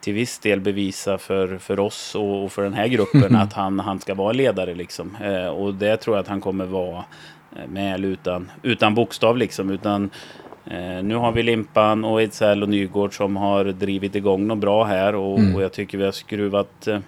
till 0.00 0.14
viss 0.14 0.38
del 0.38 0.60
bevisa 0.60 1.18
för, 1.18 1.58
för 1.58 1.80
oss 1.80 2.14
och, 2.14 2.52
för 2.52 2.62
den 2.62 2.72
här 2.72 2.86
gruppen 2.86 3.36
att 3.42 3.52
han, 3.52 3.78
han 3.80 4.00
ska 4.00 4.14
vara 4.14 4.32
ledare. 4.32 4.74
Liksom. 4.74 5.16
och 5.56 5.74
det 5.74 5.96
tror 5.96 6.16
jag 6.16 6.22
att 6.22 6.28
han 6.28 6.40
kommer 6.40 6.66
vara 6.66 7.04
Eh, 7.04 7.37
med 7.68 7.94
eller 7.94 8.08
utan, 8.08 8.50
utan 8.62 8.94
bokstav 8.94 9.36
liksom. 9.36 9.70
Utan, 9.70 10.10
eh, 10.66 11.02
nu 11.02 11.14
har 11.14 11.32
vi 11.32 11.42
Limpan 11.42 12.04
och 12.04 12.20
Ejdsell 12.20 12.62
och 12.62 12.68
Nygård 12.68 13.16
som 13.16 13.36
har 13.36 13.64
drivit 13.64 14.14
igång 14.14 14.46
något 14.46 14.58
bra 14.58 14.84
här 14.84 15.14
och, 15.14 15.38
mm. 15.38 15.54
och 15.54 15.62
jag 15.62 15.72
tycker 15.72 15.98
vi 15.98 16.04
har 16.04 16.12
skruvat 16.12 16.86
eh, 16.86 16.98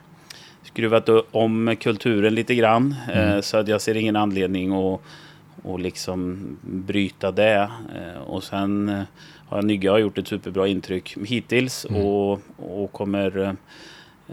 skruvat 0.62 1.09
om 1.31 1.76
kulturen 1.81 2.35
lite 2.35 2.55
grann. 2.55 2.94
Eh, 3.12 3.31
mm. 3.31 3.42
så 3.42 3.57
att 3.57 3.68
jag 3.68 3.81
ser 3.81 3.96
ingen 3.96 4.16
anledning 4.16 4.72
att 4.72 5.00
och 5.62 5.81
liksom 5.81 6.38
bryta 6.62 7.31
det. 7.31 7.70
Eh, 7.94 8.22
och 8.26 8.42
sen 8.42 9.03
har 9.48 9.62
Nygge 9.62 9.98
gjort 9.98 10.18
ett 10.18 10.29
superbra 10.29 10.66
intryck 10.66 11.16
hittills 11.26 11.87
mm. 11.90 12.03
och, 12.03 12.40
och 12.57 12.92
kommer 12.92 13.57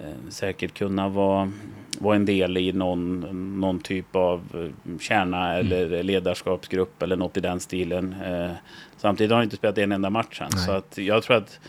Eh, 0.04 0.30
säkert 0.30 0.74
kunna 0.74 1.10
vara, 1.10 1.52
vara 1.98 2.16
en 2.16 2.26
del 2.26 2.58
i 2.58 2.72
någon, 2.72 3.20
någon 3.60 3.80
typ 3.80 4.16
av 4.16 4.42
eh, 4.54 5.00
kärna 5.00 5.54
mm. 5.54 5.72
eller 5.72 6.04
ledarskapsgrupp 6.04 7.02
eller 7.02 7.16
något 7.16 7.38
i 7.38 7.40
den 7.40 7.60
stilen. 7.60 8.16
Eh, 8.26 8.52
samtidigt 8.98 9.32
har 9.32 9.38
han 9.38 9.44
inte 9.44 9.56
spelat 9.56 9.78
en 9.78 9.92
enda 9.92 10.10
match 10.10 10.42
än. 10.42 10.52
Så 10.52 10.72
att 10.72 10.98
jag 10.98 11.24
tror 11.24 11.38
att 11.38 11.60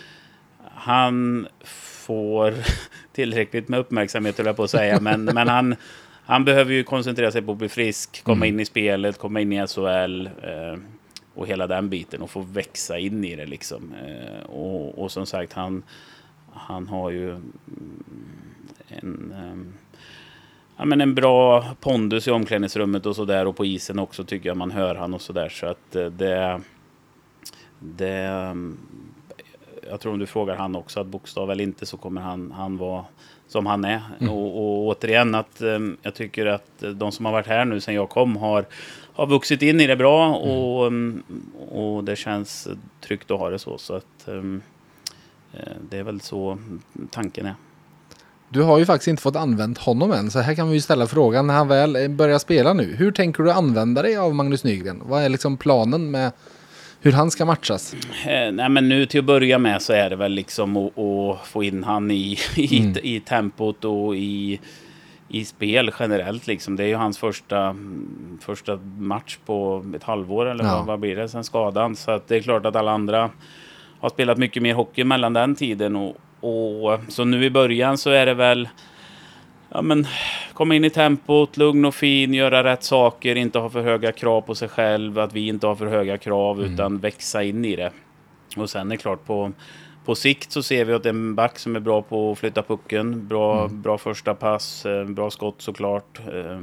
han 0.75 1.47
får 1.65 2.55
tillräckligt 3.13 3.69
med 3.69 3.81
uppmärksamhet, 3.81 4.39
jag 4.39 4.57
på 4.57 4.63
att 4.63 4.71
säga. 4.71 5.01
Men, 5.01 5.25
men 5.35 5.49
han, 5.49 5.77
han 6.25 6.45
behöver 6.45 6.73
ju 6.73 6.85
koncentrera 6.85 7.33
sig 7.33 7.43
på 7.43 7.53
att 7.53 7.59
bli 7.59 7.69
frisk, 7.69 8.25
komma 8.25 8.47
mm. 8.47 8.55
in 8.55 8.61
i 8.61 8.65
spelet, 8.65 9.19
komma 9.19 9.41
in 9.41 9.53
i 9.53 9.67
SHL 9.67 10.27
eh, 10.27 10.79
och 11.35 11.47
hela 11.47 11.67
den 11.67 11.89
biten 11.89 12.23
och 12.23 12.31
få 12.31 12.41
växa 12.41 12.99
in 12.99 13.25
i 13.25 13.37
det 13.37 13.47
liksom. 13.47 13.95
Och, 14.47 14.99
och 14.99 15.13
som 15.13 15.27
sagt, 15.27 15.53
han 15.53 15.83
han 16.59 16.89
har 16.89 17.11
ju 17.11 17.31
en, 18.89 19.35
ehm, 19.37 19.73
ja, 20.79 20.85
men 20.85 21.01
en 21.01 21.15
bra 21.15 21.65
pondus 21.81 22.29
i 22.29 22.31
omklädningsrummet 22.31 23.07
och 23.07 23.17
sådär 23.17 23.47
och 23.47 23.57
på 23.57 23.65
isen 23.65 23.99
också 23.99 24.25
tycker 24.25 24.49
jag 24.49 24.57
man 24.57 24.71
hör 24.71 24.95
han 24.95 25.15
och 25.15 25.21
sådär 25.21 25.49
så 25.49 25.67
att 25.67 25.97
eh, 25.97 26.07
det, 26.07 26.61
det 27.79 28.09
ehm, 28.09 28.79
jag 29.91 30.01
tror 30.01 30.13
om 30.13 30.19
du 30.19 30.27
frågar 30.27 30.57
han 30.57 30.77
också 30.77 31.01
att 31.01 31.07
bokstav 31.07 31.51
eller 31.51 31.65
inte 31.65 31.87
så 31.87 31.97
kommer 31.97 32.21
han, 32.21 32.53
han 32.57 32.77
vara 32.77 33.05
som 33.49 33.67
han 33.67 33.85
är. 33.85 34.03
Mm. 34.21 34.33
Och, 34.33 34.57
och, 34.57 34.87
återigen 34.87 35.35
att 35.35 35.63
um, 35.63 35.97
jag 36.03 36.15
tycker 36.15 36.47
att 36.47 36.85
de 36.95 37.13
som 37.13 37.25
har 37.25 37.33
varit 37.33 37.47
här 37.47 37.65
nu 37.65 37.81
sedan 37.81 37.95
jag 37.95 38.09
kom 38.09 38.37
har, 38.37 38.67
har 39.15 39.27
vuxit 39.27 39.63
in 39.63 39.81
i 39.81 39.87
det 39.87 39.97
bra 39.97 40.35
och, 40.37 40.87
um, 40.87 41.23
och 41.69 42.05
det 42.05 42.17
känns 42.17 42.69
tryggt 43.01 43.31
att 43.31 43.39
ha 43.39 43.51
det 43.51 43.59
så. 43.59 43.79
så 43.79 43.95
att, 43.95 44.29
Eh, 45.53 45.77
det 45.91 45.99
är 45.99 46.03
väl 46.03 46.21
så 46.21 46.59
tanken 47.11 47.47
är. 47.47 47.55
Du 48.51 48.63
har 48.63 48.79
ju 48.79 48.87
faktiskt 48.87 49.09
inte 49.09 49.23
fått 49.23 49.37
använt 49.37 49.79
honom 49.79 50.13
än, 50.13 50.31
så 50.31 50.39
här 50.39 50.55
kan 50.55 50.69
vi 50.69 50.75
ju 50.75 50.81
ställa 50.81 51.07
frågan 51.07 51.47
när 51.47 51.55
han 51.55 51.69
väl 51.69 52.11
börjar 52.11 52.39
spela 52.39 52.73
nu. 52.73 52.95
Hur 52.99 53.13
tänker 53.13 53.43
du 53.43 53.53
använda 53.53 54.03
dig 54.03 54.17
av 54.17 54.35
Magnus 54.35 54.65
Nygren? 54.65 55.03
Vad 55.05 55.23
är 55.23 55.29
liksom 55.29 55.57
planen 55.57 56.11
med 56.11 56.33
hur 57.01 57.13
han 57.13 57.31
ska 57.31 57.45
matchas? 57.45 57.95
Eh, 58.27 58.53
nej, 58.53 58.69
men 58.69 58.89
nu 58.89 59.07
till 59.07 59.21
att 59.21 59.25
börja 59.25 59.59
med 59.59 59.83
så 59.83 59.93
är 59.93 60.11
det 60.11 60.17
väl 60.17 60.33
liksom 60.33 60.77
att, 60.77 60.99
att 60.99 61.47
få 61.47 61.63
in 61.65 61.85
han 61.85 62.11
i, 62.11 62.39
i, 62.57 62.81
mm. 62.81 62.97
i 63.03 63.21
tempot 63.21 63.85
och 63.85 64.17
i, 64.17 64.61
i 65.29 65.45
spel 65.45 65.91
generellt. 65.99 66.47
Liksom. 66.47 66.77
Det 66.77 66.85
är 66.85 66.89
ju 66.89 66.95
hans 66.95 67.19
första, 67.19 67.77
första 68.41 68.77
match 68.99 69.39
på 69.47 69.85
ett 69.97 70.03
halvår 70.03 70.47
eller 70.47 70.65
ja. 70.65 70.77
vad, 70.77 70.87
vad 70.87 71.01
blir 71.01 71.17
det 71.17 71.29
sen 71.29 71.45
skadan. 71.45 71.97
Så 71.97 72.11
att 72.11 72.29
det 72.29 72.37
är 72.37 72.43
klart 72.43 72.67
att 72.67 72.77
alla 72.77 72.91
andra 72.93 73.31
har 74.01 74.09
spelat 74.09 74.39
mycket 74.39 74.63
mer 74.63 74.75
hockey 74.75 75.05
mellan 75.05 75.33
den 75.33 75.55
tiden. 75.55 75.97
Och, 75.97 76.17
och, 76.41 77.01
så 77.09 77.25
nu 77.25 77.45
i 77.45 77.51
början 77.51 77.99
så 77.99 78.11
är 78.11 78.27
det 78.27 78.35
väl 78.35 78.69
ja, 79.69 79.83
men, 79.83 80.07
komma 80.53 80.75
in 80.75 80.85
i 80.85 80.91
tempot, 80.91 81.57
lugn 81.57 81.85
och 81.85 81.95
fin, 81.95 82.35
göra 82.35 82.65
rätt 82.65 82.83
saker, 82.83 83.37
inte 83.37 83.59
ha 83.59 83.71
för 83.71 83.83
höga 83.83 84.13
krav 84.13 84.41
på 84.41 84.55
sig 84.55 84.69
själv, 84.69 85.19
att 85.19 85.33
vi 85.33 85.49
inte 85.49 85.67
har 85.67 85.75
för 85.75 85.87
höga 85.87 86.19
krav, 86.19 86.59
mm. 86.59 86.75
utan 86.75 86.99
växa 86.99 87.43
in 87.43 87.65
i 87.65 87.77
det. 87.77 87.91
Och 88.57 88.71
sen 88.71 88.87
är 88.87 88.91
det 88.91 88.97
klart, 88.97 89.27
på, 89.27 89.53
på 90.05 90.15
sikt 90.15 90.53
så 90.53 90.63
ser 90.63 90.85
vi 90.85 90.93
att 90.93 91.03
det 91.03 91.09
är 91.09 91.15
en 91.15 91.35
back 91.35 91.59
som 91.59 91.77
är 91.77 91.81
bra 91.81 92.03
på 92.03 92.33
att 92.33 92.39
flytta 92.39 92.63
pucken, 92.63 93.29
bra, 93.29 93.65
mm. 93.65 93.83
bra 93.83 93.99
första 93.99 94.35
pass, 94.35 94.87
eh, 94.87 95.05
bra 95.05 95.31
skott 95.31 95.63
såklart. 95.63 96.19
Eh, 96.33 96.61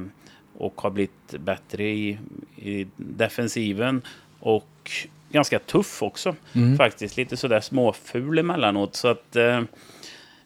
och 0.57 0.81
har 0.81 0.89
blivit 0.89 1.35
bättre 1.39 1.83
i, 1.83 2.17
i 2.55 2.87
defensiven. 2.95 4.01
Och 4.39 4.91
ganska 5.29 5.59
tuff 5.59 6.03
också. 6.03 6.35
Mm. 6.53 6.77
Faktiskt 6.77 7.17
lite 7.17 7.37
sådär 7.37 7.59
småful 7.59 8.37
emellanåt. 8.39 8.95
Så 8.95 9.07
att 9.07 9.35
eh, 9.35 9.57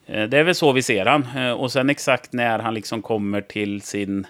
eh, 0.06 0.28
det 0.28 0.38
är 0.38 0.44
väl 0.44 0.54
så 0.54 0.72
vi 0.72 0.82
ser 0.82 1.06
han. 1.06 1.26
Eh, 1.36 1.52
och 1.52 1.72
sen 1.72 1.90
exakt 1.90 2.32
när 2.32 2.58
han 2.58 2.74
liksom 2.74 3.02
kommer 3.02 3.40
till 3.40 3.82
sin 3.82 4.26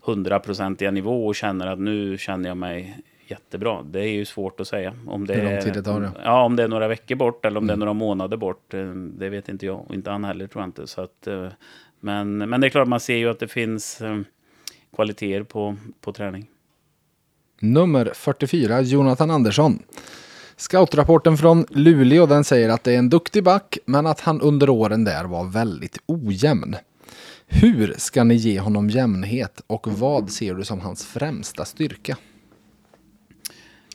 hundraprocentiga 0.00 0.90
nivå 0.90 1.26
och 1.26 1.34
känner 1.34 1.66
att 1.66 1.78
nu 1.78 2.18
känner 2.18 2.48
jag 2.48 2.56
mig 2.56 2.98
jättebra. 3.26 3.82
Det 3.82 4.00
är 4.00 4.12
ju 4.12 4.24
svårt 4.24 4.60
att 4.60 4.68
säga. 4.68 4.94
Om 5.06 5.26
det, 5.26 5.34
Hur 5.34 5.50
lång 5.50 5.60
tid 5.60 5.72
det 5.72 5.82
tar 5.82 6.00
det? 6.00 6.10
Ja, 6.24 6.42
om 6.42 6.56
det 6.56 6.62
är 6.62 6.68
några 6.68 6.88
veckor 6.88 7.16
bort 7.16 7.44
eller 7.44 7.58
om 7.58 7.64
mm. 7.64 7.66
det 7.66 7.72
är 7.72 7.74
mm. 7.74 7.80
några 7.80 7.92
månader 7.92 8.36
bort. 8.36 8.74
Eh, 8.74 8.92
det 8.94 9.28
vet 9.28 9.48
inte 9.48 9.66
jag 9.66 9.84
och 9.88 9.94
inte 9.94 10.10
han 10.10 10.24
heller 10.24 10.46
tror 10.46 10.62
jag 10.62 10.68
inte. 10.68 10.86
Så 10.86 11.00
att, 11.00 11.28
men, 12.00 12.38
men 12.38 12.60
det 12.60 12.66
är 12.66 12.68
klart, 12.68 12.88
man 12.88 13.00
ser 13.00 13.16
ju 13.16 13.30
att 13.30 13.38
det 13.38 13.48
finns 13.48 14.02
kvaliteter 14.94 15.42
på, 15.42 15.76
på 16.00 16.12
träning. 16.12 16.46
Nummer 17.62 18.12
44, 18.14 18.80
Jonathan 18.80 19.30
Andersson. 19.30 19.82
Scoutrapporten 20.56 21.36
från 21.36 21.66
Luleå 21.70 22.26
den 22.26 22.44
säger 22.44 22.68
att 22.68 22.84
det 22.84 22.92
är 22.92 22.98
en 22.98 23.10
duktig 23.10 23.44
back, 23.44 23.78
men 23.84 24.06
att 24.06 24.20
han 24.20 24.40
under 24.40 24.68
åren 24.68 25.04
där 25.04 25.24
var 25.24 25.44
väldigt 25.44 25.98
ojämn. 26.06 26.76
Hur 27.46 27.94
ska 27.98 28.24
ni 28.24 28.34
ge 28.34 28.60
honom 28.60 28.90
jämnhet 28.90 29.62
och 29.66 29.88
vad 29.88 30.30
ser 30.30 30.54
du 30.54 30.64
som 30.64 30.80
hans 30.80 31.06
främsta 31.06 31.64
styrka? 31.64 32.16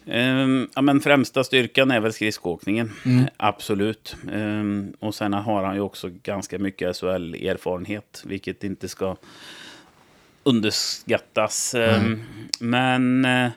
Um, 0.06 0.70
ja, 0.76 0.82
men 0.82 1.02
främsta 1.02 1.44
styrkan 1.44 1.92
är 1.92 2.00
väl 2.00 2.14
skridskoåkningen. 2.14 2.92
Mm. 3.06 3.26
Absolut. 3.38 4.16
Um, 4.34 4.94
och 5.00 5.16
sen 5.16 5.34
har 5.34 5.64
han 5.64 5.76
ju 5.76 5.82
också 5.82 6.10
ganska 6.24 6.60
mycket 6.60 6.96
SHL-erfarenhet, 6.96 8.24
vilket 8.26 8.64
inte 8.64 8.88
ska 8.88 9.16
underskattas. 10.46 11.76
Mm. 11.76 12.22
Men, 12.60 13.26
eh, 13.26 13.52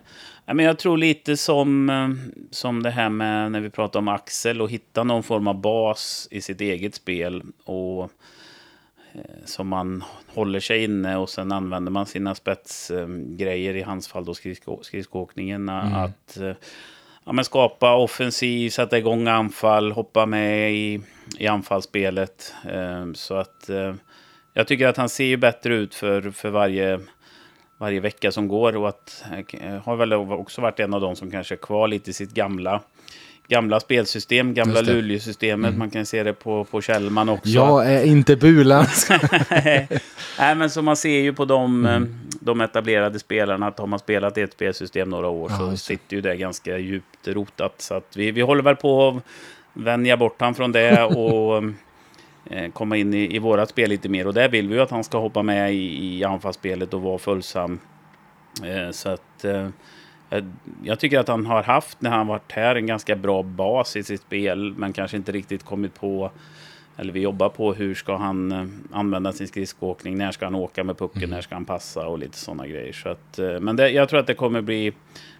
men 0.47 0.59
jag 0.59 0.79
tror 0.79 0.97
lite 0.97 1.37
som, 1.37 1.91
eh, 1.91 2.09
som 2.51 2.83
det 2.83 2.91
här 2.91 3.09
med 3.09 3.53
när 3.53 3.61
vi 3.61 3.71
pratar 3.71 3.99
om 3.99 4.09
Axel 4.09 4.61
och 4.61 4.71
hitta 4.71 5.05
någon 5.05 5.23
form 5.23 5.47
av 5.47 5.61
bas 5.61 6.29
i 6.31 6.41
sitt 6.41 6.61
eget 6.61 6.95
spel. 6.95 7.43
Och 7.65 8.03
eh, 9.13 9.21
som 9.45 9.69
man 9.69 10.05
håller 10.27 10.61
sig 10.61 10.85
inne 10.85 11.17
och 11.17 11.31
sen 11.31 11.53
använder 11.53 11.93
man 11.93 12.07
sina 12.07 12.35
spetsgrejer, 12.35 13.77
i 13.77 13.83
hans 13.83 14.09
fall 14.09 14.25
då 14.25 14.35
skridsko, 14.35 14.83
skridskoåkningen. 14.83 15.69
Mm. 15.69 15.95
Att 15.95 16.39
ja, 17.25 17.33
men 17.33 17.45
skapa 17.45 17.97
offensiv, 17.97 18.71
sätta 18.71 18.99
igång 18.99 19.29
anfall, 19.29 19.93
hoppa 19.93 20.27
med 20.27 20.73
i, 20.73 21.01
i 21.39 21.47
anfallsspelet. 21.47 22.55
Så 23.15 23.35
att 23.35 23.71
jag 24.59 24.67
tycker 24.67 24.87
att 24.87 24.97
han 24.97 25.09
ser 25.09 25.25
ju 25.25 25.37
bättre 25.37 25.75
ut 25.75 25.95
för, 25.95 26.31
för 26.31 26.51
varje, 26.51 27.01
varje 27.77 28.01
vecka 28.01 28.33
som 28.33 28.49
går. 28.49 28.77
Och 28.77 28.89
att 28.89 29.25
eh, 29.53 29.75
har 29.85 29.97
väl 29.97 30.13
också 30.13 30.61
varit 30.61 30.81
en 30.81 30.95
av 30.95 31.01
dem 31.01 31.17
som 31.17 31.31
kanske 31.31 31.55
är 31.55 31.57
kvar 31.57 31.89
lite 31.89 32.11
i 32.11 32.13
sitt 32.13 32.35
gamla 32.35 32.81
gamla 33.49 33.81
spelsystem, 33.81 34.55
gamla 34.55 34.81
Luleå-systemet. 34.81 35.69
Mm. 35.69 35.79
Man 35.79 35.91
kan 35.91 36.07
se 36.07 36.23
det 36.23 36.33
på, 36.33 36.65
på 36.65 36.81
Kjellman 36.81 37.29
också. 37.29 37.49
Jag 37.49 37.93
är 37.93 38.05
inte 38.05 38.37
Bulan. 38.37 38.87
Nej, 40.39 40.55
men 40.57 40.71
så 40.71 40.83
man 40.83 40.97
ser 40.97 41.21
ju 41.21 41.33
på 41.33 41.45
de, 41.45 41.87
mm. 41.87 42.03
Eh, 42.03 42.09
de 42.41 42.61
etablerade 42.61 43.19
spelarna 43.19 43.67
att 43.67 43.79
har 43.79 43.87
man 43.87 43.99
spelat 43.99 44.39
i 44.39 44.43
ett 44.43 44.53
spelsystem 44.53 45.11
några 45.11 45.29
år 45.29 45.51
ja, 45.51 45.71
så 45.71 45.77
sitter 45.77 46.17
ju 46.17 46.23
det 46.23 46.37
ganska 46.37 46.79
djupt 46.79 47.29
rotat. 47.29 47.75
Så 47.79 47.95
att 47.95 48.17
vi, 48.17 48.31
vi 48.31 48.41
håller 48.41 48.63
väl 48.63 48.77
på 48.77 49.09
att 49.09 49.23
vänja 49.73 50.17
bort 50.17 50.41
han 50.41 50.55
från 50.55 50.73
det 50.73 51.05
och 51.05 51.63
komma 52.73 52.97
in 52.97 53.15
i, 53.15 53.37
i 53.37 53.39
vårat 53.39 53.71
spel 53.71 53.91
lite 53.91 54.09
mer. 54.09 54.27
Och 54.27 54.35
där 54.35 54.49
vill 54.49 54.69
vi 54.69 54.75
ju 54.75 54.81
att 54.81 54.91
han 54.91 55.05
ska 55.05 55.19
hoppa 55.19 55.43
med 55.43 55.75
i, 55.75 56.19
i 56.19 56.25
anfallsspelet 56.25 56.95
och 56.95 57.03
vara 57.03 57.19
följsam. 57.19 57.81
Eh, 58.65 58.91
så 58.91 59.09
att 59.09 59.45
eh, 59.45 59.69
jag 60.83 60.99
tycker 60.99 61.19
att 61.19 61.29
han 61.29 61.47
har 61.47 61.63
haft, 61.63 62.01
när 62.01 62.11
han 62.11 62.27
varit 62.27 62.53
här, 62.53 62.77
en 62.77 62.87
ganska 62.87 63.17
bra 63.17 63.43
bas 63.43 63.97
i 63.97 64.03
sitt 64.03 64.21
spel. 64.21 64.75
Men 64.77 64.93
kanske 64.93 65.17
inte 65.17 65.33
riktigt 65.33 65.63
kommit 65.63 65.95
på 65.95 66.31
eller 66.99 67.13
vi 67.13 67.21
jobbar 67.21 67.49
på 67.49 67.75
hur 67.75 67.95
ska 67.95 68.17
han 68.17 68.53
eh, 68.53 68.67
använda 68.93 69.33
sin 69.33 69.49
skridskoåkning, 69.49 70.19
när 70.19 70.33
ska 70.33 70.47
han 70.47 70.55
åka 70.55 70.85
med 70.85 70.99
pucken, 70.99 71.23
mm. 71.23 71.31
när 71.31 71.41
ska 71.41 71.55
han 71.55 71.65
passa 71.65 72.07
och 72.07 72.19
lite 72.19 72.39
sådana 72.39 72.67
grejer. 72.67 72.93
Så 72.93 73.09
att, 73.09 73.39
eh, 73.39 73.61
men 73.61 73.77
det, 73.77 73.91
jag 73.91 74.09
tror 74.09 74.21
att 74.21 74.27
det 74.27 74.35
kommer 74.35 74.61
bli, 74.61 74.93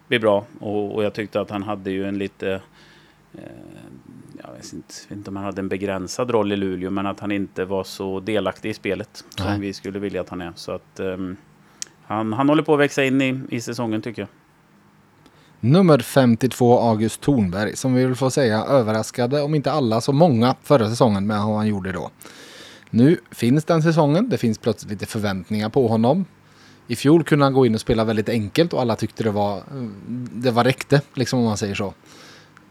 bli 0.09 0.19
bra 0.19 0.45
och, 0.61 0.95
och 0.95 1.05
jag 1.05 1.15
tyckte 1.15 1.41
att 1.41 1.51
han 1.51 1.63
hade 1.63 1.91
ju 1.91 2.09
en 2.09 2.19
lite 2.19 2.61
eh, 3.35 3.43
jag 4.43 4.53
vet 4.53 4.73
inte, 4.73 4.95
vet 5.09 5.17
inte 5.17 5.31
om 5.31 5.37
han 5.37 5.45
hade 5.45 5.61
en 5.61 5.69
begränsad 5.69 6.31
roll 6.31 6.53
i 6.53 6.57
Luleå, 6.57 6.91
men 6.91 7.07
att 7.07 7.21
han 7.21 7.33
inte 7.33 7.65
var 7.65 7.85
så 7.85 8.21
delaktig 8.21 8.71
i 8.71 8.75
spelet 8.75 9.25
som 9.37 9.47
Nej. 9.47 9.61
vi 9.61 9.73
skulle 9.73 9.99
vilja 9.99 10.21
att 10.21 10.29
han 10.29 10.41
är. 10.41 10.53
Så 10.57 10.73
att 10.73 11.01
um, 11.01 11.37
han, 12.03 12.33
han 12.33 12.49
håller 12.49 12.63
på 12.63 12.75
att 12.75 12.81
växa 12.81 13.05
in 13.05 13.23
i, 13.23 13.41
i 13.51 13.61
säsongen 13.61 14.03
tycker 14.03 14.23
jag. 14.23 14.29
Nummer 15.61 15.99
52 15.99 16.79
August 16.79 17.21
Thornberg 17.21 17.77
som 17.77 17.95
vi 17.95 18.05
vill 18.05 18.15
få 18.15 18.31
säga 18.31 18.65
överraskade 18.65 19.43
om 19.43 19.55
inte 19.55 19.73
alla 19.73 20.01
så 20.01 20.13
många 20.13 20.55
förra 20.63 20.91
säsongen 20.91 21.27
med 21.27 21.39
vad 21.39 21.57
han 21.57 21.67
gjorde 21.67 21.93
då. 21.93 22.11
Nu 22.91 23.19
finns 23.31 23.65
den 23.65 23.83
säsongen. 23.83 24.29
Det 24.29 24.39
finns 24.39 24.59
plötsligt 24.59 24.91
lite 24.91 25.07
förväntningar 25.07 25.69
på 25.69 25.89
honom. 25.89 26.25
I 26.87 26.97
fjol 26.97 27.25
kunde 27.25 27.45
han 27.45 27.53
gå 27.53 27.67
in 27.67 27.75
och 27.75 27.81
spela 27.81 28.05
väldigt 28.05 28.29
enkelt 28.29 28.73
och 28.73 28.81
alla 28.81 28.97
tyckte 28.97 29.23
det 29.23 29.31
var 29.31 29.63
det 30.33 30.51
var 30.51 30.65
räckte 30.65 31.01
liksom 31.15 31.39
om 31.39 31.45
man 31.45 31.57
säger 31.57 31.75
så. 31.75 31.95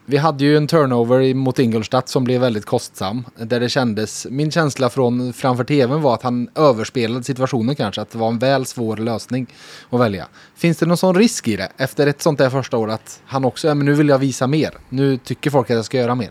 Vi 0.10 0.18
hade 0.18 0.44
ju 0.46 0.58
en 0.58 0.68
turnover 0.68 1.34
mot 1.34 1.60
Ingolstadt 1.60 2.10
som 2.10 2.24
blev 2.24 2.42
väldigt 2.42 2.66
kostsam. 2.66 3.26
Där 3.36 3.60
det 3.60 3.70
kändes, 3.70 4.28
min 4.30 4.52
känsla 4.52 4.90
från 4.90 5.34
framför 5.34 5.64
tvn 5.64 6.02
var 6.02 6.14
att 6.14 6.24
han 6.24 6.50
överspelade 6.56 7.24
situationen 7.24 7.76
kanske. 7.76 8.02
Att 8.02 8.10
det 8.10 8.18
var 8.18 8.28
en 8.28 8.40
väl 8.40 8.66
svår 8.66 8.98
lösning 8.98 9.48
att 9.90 10.00
välja. 10.00 10.28
Finns 10.56 10.78
det 10.78 10.86
någon 10.86 10.98
sån 10.98 11.16
risk 11.16 11.48
i 11.48 11.56
det? 11.56 11.70
Efter 11.78 12.08
ett 12.08 12.22
sånt 12.22 12.40
där 12.40 12.50
första 12.50 12.78
år 12.78 12.90
att 12.90 13.22
han 13.26 13.46
också, 13.46 13.68
ja 13.68 13.74
men 13.74 13.86
nu 13.86 13.94
vill 13.94 14.10
jag 14.10 14.20
visa 14.20 14.48
mer. 14.48 14.70
Nu 14.90 15.18
tycker 15.18 15.50
folk 15.50 15.70
att 15.70 15.76
jag 15.76 15.86
ska 15.86 15.98
göra 15.98 16.16
mer. 16.16 16.30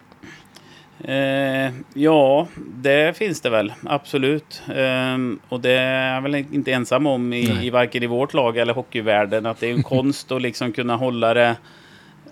Eh, 1.04 1.72
ja, 1.94 2.48
det 2.56 3.16
finns 3.16 3.40
det 3.40 3.50
väl. 3.50 3.72
Absolut. 3.84 4.62
Eh, 4.68 5.18
och 5.48 5.60
det 5.60 5.72
är 5.72 6.14
jag 6.14 6.22
väl 6.22 6.34
inte 6.34 6.72
ensam 6.72 7.06
om 7.06 7.32
i, 7.32 7.66
i 7.66 7.70
varken 7.70 8.02
i 8.02 8.06
vårt 8.06 8.34
lag 8.34 8.56
eller 8.56 8.74
hockeyvärlden. 8.74 9.46
Att 9.46 9.60
det 9.60 9.70
är 9.70 9.74
en 9.74 9.82
konst 9.96 10.32
att 10.32 10.42
liksom 10.42 10.72
kunna 10.72 10.96
hålla 10.96 11.34
det 11.34 11.56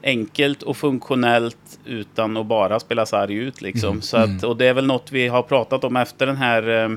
enkelt 0.04 0.62
och 0.62 0.76
funktionellt 0.76 1.78
utan 1.84 2.36
att 2.36 2.46
bara 2.46 2.80
spela 2.80 3.06
sarg 3.06 3.34
ut. 3.34 3.62
Liksom. 3.62 3.90
Mm. 3.90 4.02
Så 4.02 4.16
att, 4.16 4.28
mm. 4.28 4.50
och 4.50 4.56
det 4.56 4.66
är 4.66 4.74
väl 4.74 4.86
något 4.86 5.12
vi 5.12 5.28
har 5.28 5.42
pratat 5.42 5.84
om 5.84 5.96
efter 5.96 6.26
den 6.26 6.36
här 6.36 6.84
eh, 6.84 6.96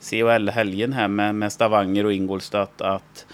CHL-helgen 0.00 0.92
här 0.92 1.08
med, 1.08 1.34
med 1.34 1.52
Stavanger 1.52 2.06
och 2.06 2.12
Ingolstadt. 2.12 2.80
Att 2.80 3.26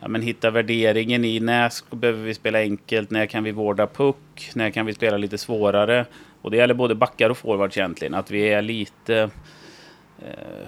ja, 0.00 0.08
men 0.08 0.22
hitta 0.22 0.50
värderingen 0.50 1.24
i 1.24 1.40
när 1.40 1.96
behöver 1.96 2.22
vi 2.22 2.34
spela 2.34 2.58
enkelt, 2.58 3.10
när 3.10 3.26
kan 3.26 3.44
vi 3.44 3.50
vårda 3.50 3.86
puck, 3.86 4.50
när 4.54 4.70
kan 4.70 4.86
vi 4.86 4.94
spela 4.94 5.16
lite 5.16 5.38
svårare. 5.38 6.06
Och 6.42 6.50
det 6.50 6.56
gäller 6.56 6.74
både 6.74 6.94
backar 6.94 7.30
och 7.30 7.38
forwards 7.38 7.76
egentligen. 7.76 8.14
Att 8.14 8.30
vi 8.30 8.48
är 8.48 8.62
lite 8.62 9.30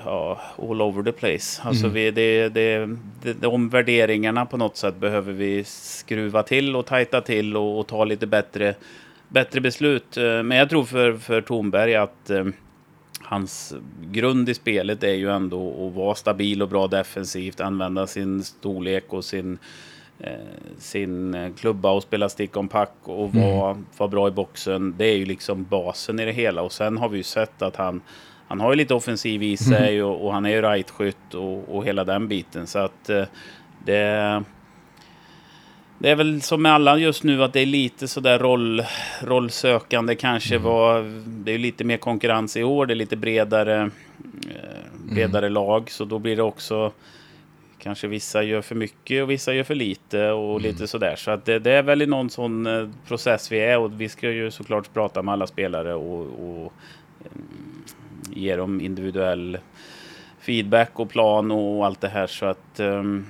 ja, 0.05 0.41
all 0.59 0.83
over 0.83 1.03
the 1.03 1.13
place. 1.13 1.63
Alltså 1.63 1.85
mm. 1.85 1.95
vi, 1.95 2.11
det, 2.11 2.49
det, 2.49 2.97
det, 3.23 3.33
de 3.33 3.69
värderingarna 3.69 4.47
på 4.47 4.57
något 4.57 4.77
sätt 4.77 4.97
behöver 4.97 5.33
vi 5.33 5.65
skruva 5.65 6.43
till 6.43 6.77
och 6.77 6.87
tajta 6.87 7.21
till 7.21 7.57
och, 7.57 7.79
och, 7.79 7.87
ta 7.87 8.05
lite 8.05 8.27
bättre, 8.27 8.75
bättre 9.29 9.61
beslut. 9.61 10.17
Eh, 10.17 10.43
men 10.43 10.59
jag 10.59 10.71
tror 10.71 10.85
för, 10.85 11.13
för 11.13 11.41
Tornberg 11.41 11.95
att 11.95 12.31
eh, 12.31 12.45
hans 13.21 13.75
grund 14.01 14.49
i 14.49 14.55
spelet 14.55 15.05
är 15.05 15.15
ju 15.15 15.31
ändå 15.31 15.87
att 15.87 15.95
vara 15.97 16.15
stabil 16.15 16.63
och 16.63 16.69
bra 16.69 16.87
defensivt, 16.87 17.61
använda 17.61 18.07
sin 18.07 18.45
storlek 18.45 19.13
och 19.13 19.25
sin, 19.25 19.59
eh, 20.21 20.33
sin 20.79 21.37
klubba 21.59 21.91
och 21.91 22.03
spela 22.03 22.29
stick 22.29 22.57
on 22.57 22.69
pack 22.69 22.95
och 23.03 23.35
vara, 23.35 23.71
mm. 23.71 23.87
vara 23.97 24.09
bra 24.09 24.29
i 24.29 24.31
boxen. 24.31 24.95
Det 24.99 25.07
är 25.07 25.17
ju 25.17 25.25
liksom 25.25 25.65
basen 25.65 26.21
i 26.21 26.25
det 26.25 26.33
hela 26.33 26.63
och 26.63 26.73
sen 26.73 26.97
har 26.97 27.09
vi 27.09 27.17
ju 27.17 27.23
sett 27.23 27.63
att 27.63 27.77
han 27.77 28.01
han 28.55 28.61
har 28.61 28.73
ju 28.73 28.77
lite 28.77 28.95
offensiv 28.95 29.43
i 29.43 29.57
sig 29.57 29.95
mm. 29.99 30.07
och, 30.07 30.27
och 30.27 30.33
han 30.33 30.47
är 30.47 30.51
ju 30.51 30.63
rightskytt 30.63 31.35
och, 31.35 31.77
och 31.77 31.85
hela 31.85 32.05
den 32.05 32.29
biten. 32.29 32.67
Så 32.67 32.79
att 32.79 33.11
eh, 33.11 33.25
det... 33.85 34.43
Det 35.99 36.11
är 36.11 36.17
väl 36.17 36.43
som 36.43 36.63
med 36.63 36.73
alla 36.73 36.99
just 36.99 37.23
nu 37.25 37.43
att 37.43 37.53
det 37.53 37.61
är 37.61 37.67
lite 37.67 38.09
sådär 38.09 38.39
roll, 38.39 38.83
rollsökande 39.23 40.15
kanske. 40.15 40.55
Mm. 40.55 40.69
Var, 40.69 41.03
det 41.27 41.53
är 41.53 41.59
lite 41.59 41.85
mer 41.85 41.97
konkurrens 41.97 42.57
i 42.57 42.65
år, 42.65 42.87
det 42.87 42.93
är 42.93 42.97
lite 42.97 43.17
bredare, 43.17 43.91
eh, 44.49 45.13
bredare 45.15 45.47
mm. 45.47 45.53
lag. 45.53 45.91
Så 45.91 46.05
då 46.05 46.19
blir 46.19 46.37
det 46.37 46.43
också 46.43 46.93
kanske 47.79 48.07
vissa 48.07 48.43
gör 48.43 48.63
för 48.63 48.75
mycket 48.75 49.23
och 49.23 49.31
vissa 49.31 49.55
gör 49.55 49.65
för 49.65 49.75
lite 49.75 50.31
och 50.31 50.51
mm. 50.51 50.63
lite 50.63 50.87
sådär. 50.87 51.17
Så 51.17 51.31
att 51.31 51.45
det, 51.45 51.59
det, 51.59 51.73
är 51.73 51.83
väl 51.83 52.03
i 52.03 52.07
någon 52.07 52.31
sån 52.31 52.67
eh, 52.67 52.89
process 53.07 53.53
vi 53.53 53.61
är 53.61 53.79
och 53.79 54.01
vi 54.01 54.09
ska 54.09 54.31
ju 54.31 54.51
såklart 54.51 54.93
prata 54.93 55.23
med 55.23 55.33
alla 55.33 55.47
spelare 55.47 55.95
och, 55.95 56.21
och 56.21 56.73
ge 58.31 58.57
dem 58.57 58.81
individuell 58.81 59.59
feedback 60.41 60.91
och 60.95 61.11
plan 61.11 61.51
och 61.51 61.87
allt 61.87 62.01
det 62.01 62.09
här. 62.09 62.27
Så 62.27 62.47
att 62.47 62.81
um, 62.81 63.27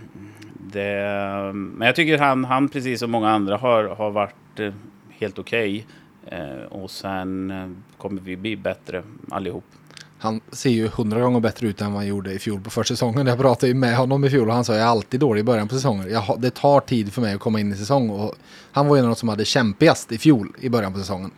det, 0.73 1.53
men 1.55 1.87
jag 1.87 1.97
tycker 1.97 2.19
han, 2.19 2.45
han 2.45 2.69
precis 2.69 3.01
som 3.01 3.11
många 3.11 3.31
andra 3.31 3.57
har, 3.57 3.85
har 3.85 4.11
varit 4.11 4.61
eh, 4.61 4.73
helt 5.11 5.39
okej. 5.39 5.87
Okay. 6.27 6.41
Uh, 6.41 6.65
och 6.65 6.91
sen 6.91 7.51
eh, 7.51 7.69
kommer 7.99 8.21
vi 8.21 8.37
bli 8.37 8.57
bättre 8.57 9.03
allihop. 9.31 9.65
Han 10.19 10.41
ser 10.53 10.71
ju 10.71 10.89
hundra 10.89 11.21
gånger 11.21 11.41
bättre 11.41 11.67
ut 11.67 11.81
än 11.81 11.93
vad 11.93 12.01
han 12.03 12.07
gjorde 12.07 12.33
i 12.33 12.39
fjol 12.39 12.61
på 12.61 12.71
försäsongen. 12.71 13.27
Jag 13.27 13.39
pratade 13.39 13.67
ju 13.67 13.75
med 13.75 13.97
honom 13.97 14.25
i 14.25 14.31
fjol 14.31 14.49
och 14.49 14.55
han 14.55 14.65
sa 14.65 14.73
att 14.73 14.79
jag 14.79 14.87
är 14.87 14.91
alltid 14.91 15.21
dålig 15.21 15.41
i 15.41 15.45
början 15.45 15.69
på 15.69 15.75
säsongen. 15.75 16.11
Jag, 16.11 16.41
det 16.41 16.51
tar 16.51 16.81
tid 16.81 17.13
för 17.13 17.21
mig 17.21 17.35
att 17.35 17.41
komma 17.41 17.61
in 17.61 17.73
i 17.73 17.77
säsong 17.77 18.11
och 18.11 18.35
han 18.73 18.87
var 18.87 18.97
en 18.97 19.05
av 19.05 19.09
de 19.09 19.17
som 19.17 19.29
hade 19.29 19.45
kämpigast 19.45 20.13
i 20.13 20.19
fjol 20.19 20.57
i 20.61 20.69
början 20.69 20.93
på 20.93 20.99
säsongen. 20.99 21.31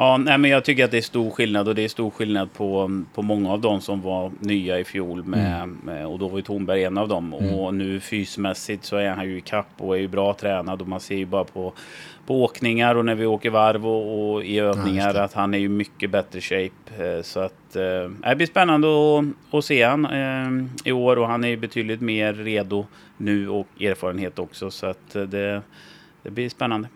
Ja, 0.00 0.16
nej, 0.16 0.38
men 0.38 0.50
jag 0.50 0.64
tycker 0.64 0.84
att 0.84 0.90
det 0.90 0.98
är 0.98 1.02
stor 1.02 1.30
skillnad 1.30 1.68
och 1.68 1.74
det 1.74 1.84
är 1.84 1.88
stor 1.88 2.10
skillnad 2.10 2.52
på, 2.52 3.02
på 3.14 3.22
många 3.22 3.52
av 3.52 3.60
dem 3.60 3.80
som 3.80 4.02
var 4.02 4.32
nya 4.38 4.78
i 4.78 4.84
fjol 4.84 5.24
med, 5.24 5.62
mm. 5.62 5.78
med 5.84 6.06
och 6.06 6.18
då 6.18 6.28
var 6.28 6.36
ju 6.38 6.42
Tornberg 6.42 6.84
en 6.84 6.98
av 6.98 7.08
dem. 7.08 7.34
Mm. 7.34 7.54
Och 7.54 7.74
nu 7.74 8.00
fysmässigt 8.00 8.84
så 8.84 8.96
är 8.96 9.10
han 9.10 9.28
ju 9.28 9.38
i 9.38 9.40
kapp 9.40 9.66
och 9.76 9.96
är 9.96 10.00
ju 10.00 10.08
bra 10.08 10.34
tränad 10.34 10.82
och 10.82 10.88
man 10.88 11.00
ser 11.00 11.16
ju 11.16 11.26
bara 11.26 11.44
på, 11.44 11.72
på 12.26 12.42
åkningar 12.42 12.94
och 12.94 13.04
när 13.04 13.14
vi 13.14 13.26
åker 13.26 13.50
varv 13.50 13.86
och, 13.86 14.32
och 14.32 14.44
i 14.44 14.58
övningar 14.58 15.14
ja, 15.14 15.22
att 15.22 15.32
han 15.32 15.54
är 15.54 15.58
ju 15.58 15.68
mycket 15.68 16.10
bättre 16.10 16.40
shape. 16.40 17.04
Eh, 17.04 17.22
så 17.22 17.40
att 17.40 17.76
eh, 17.76 18.10
det 18.28 18.36
blir 18.36 18.46
spännande 18.46 18.88
att, 18.88 19.54
att 19.54 19.64
se 19.64 19.82
han 19.82 20.06
eh, 20.06 20.66
i 20.84 20.92
år 20.92 21.18
och 21.18 21.28
han 21.28 21.44
är 21.44 21.56
betydligt 21.56 22.00
mer 22.00 22.32
redo 22.32 22.86
nu 23.16 23.48
och 23.48 23.68
erfarenhet 23.80 24.38
också 24.38 24.70
så 24.70 24.86
att 24.86 25.10
det, 25.12 25.62
det 26.22 26.30
blir 26.30 26.48
spännande. 26.48 26.88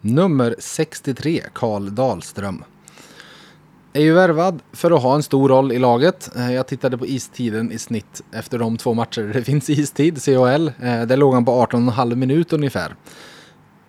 Nummer 0.00 0.54
63, 0.58 1.42
Karl 1.52 1.94
Dahlström. 1.94 2.64
Är 3.92 4.00
ju 4.00 4.12
värvad 4.12 4.62
för 4.72 4.90
att 4.90 5.02
ha 5.02 5.14
en 5.14 5.22
stor 5.22 5.48
roll 5.48 5.72
i 5.72 5.78
laget. 5.78 6.36
Eh, 6.36 6.52
jag 6.52 6.66
tittade 6.66 6.98
på 6.98 7.06
istiden 7.06 7.72
i 7.72 7.78
snitt 7.78 8.22
efter 8.32 8.58
de 8.58 8.76
två 8.76 8.94
matcher 8.94 9.30
det 9.34 9.42
finns 9.44 9.70
istid, 9.70 10.22
CHL. 10.22 10.68
Eh, 10.82 11.02
där 11.02 11.16
låg 11.16 11.34
han 11.34 11.44
på 11.44 11.66
18,5 11.66 12.14
minut 12.14 12.52
ungefär. 12.52 12.94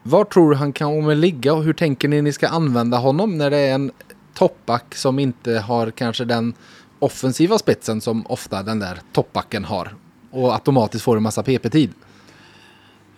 Var 0.04 0.26
tror 0.26 0.50
du 0.50 0.56
han 0.56 0.74
kommer 0.74 1.16
ligga 1.16 1.54
och 1.54 1.64
hur 1.64 1.74
tänker 1.74 2.08
ni 2.08 2.22
ni 2.22 2.34
ska 2.34 2.48
använda 2.48 2.98
honom 2.98 3.38
när 3.38 3.50
det 3.50 3.58
är 3.58 3.76
en 3.76 3.92
toppback 4.34 4.96
som 4.96 5.20
inte 5.20 5.60
har 5.60 5.92
kanske 5.92 6.26
den 6.26 6.54
offensiva 7.00 7.58
spetsen 7.58 8.02
som 8.02 8.28
ofta 8.28 8.64
den 8.64 8.80
där 8.80 9.02
toppbacken 9.14 9.66
har 9.66 9.96
och 10.32 10.54
automatiskt 10.54 11.04
får 11.04 11.18
en 11.18 11.24
massa 11.24 11.44
PP-tid? 11.44 11.94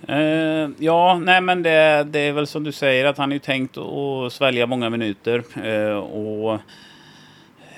Uh, 0.09 0.69
ja, 0.77 1.19
nej 1.21 1.41
men 1.41 1.63
det, 1.63 2.07
det, 2.09 2.19
är 2.19 2.31
väl 2.31 2.47
som 2.47 2.63
du 2.63 2.71
säger 2.71 3.05
att 3.05 3.17
han 3.17 3.31
är 3.31 3.39
tänkt 3.39 3.77
att 3.77 4.33
svälja 4.33 4.65
många 4.65 4.89
minuter. 4.89 5.43
Uh, 5.65 5.97
och 5.97 6.59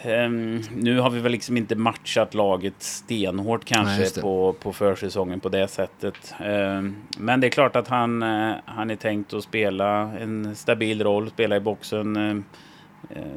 um, 0.06 0.64
Nu 0.76 1.00
har 1.00 1.10
vi 1.10 1.20
väl 1.20 1.32
liksom 1.32 1.58
inte 1.58 1.76
matchat 1.76 2.34
laget 2.34 2.74
stenhårt 2.84 3.66
kanske 3.66 4.02
nej, 4.02 4.22
på, 4.22 4.54
på 4.54 4.74
försäsongen 4.74 5.40
på 5.40 5.50
det 5.50 5.68
sättet. 5.68 6.36
Uh, 6.42 6.92
men 7.18 7.42
det 7.42 7.48
är 7.48 7.52
klart 7.52 7.76
att 7.76 7.88
han, 7.88 8.22
han 8.66 8.90
är 8.90 8.96
tänkt 8.96 9.34
att 9.34 9.44
spela 9.44 10.12
en 10.22 10.56
stabil 10.56 11.04
roll, 11.04 11.30
spela 11.30 11.56
i 11.56 11.60
boxen. 11.60 12.44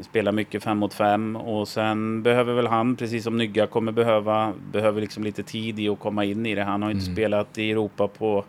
Spela 0.02 0.32
mycket 0.32 0.62
fem 0.62 0.78
mot 0.78 0.94
fem 0.94 1.36
och 1.36 1.68
sen 1.68 2.22
behöver 2.22 2.54
väl 2.54 2.66
han, 2.66 2.96
precis 2.96 3.24
som 3.24 3.36
Nygga 3.36 3.66
kommer 3.66 3.92
behöva, 3.92 4.52
behöver 4.72 5.00
liksom 5.00 5.24
lite 5.24 5.42
tid 5.42 5.80
i 5.80 5.88
att 5.88 5.98
komma 5.98 6.24
in 6.24 6.46
i 6.46 6.54
det. 6.54 6.62
Han 6.62 6.82
har 6.82 6.90
inte 6.90 7.04
mm. 7.04 7.14
spelat 7.14 7.58
i 7.58 7.70
Europa 7.70 8.08
på 8.08 8.44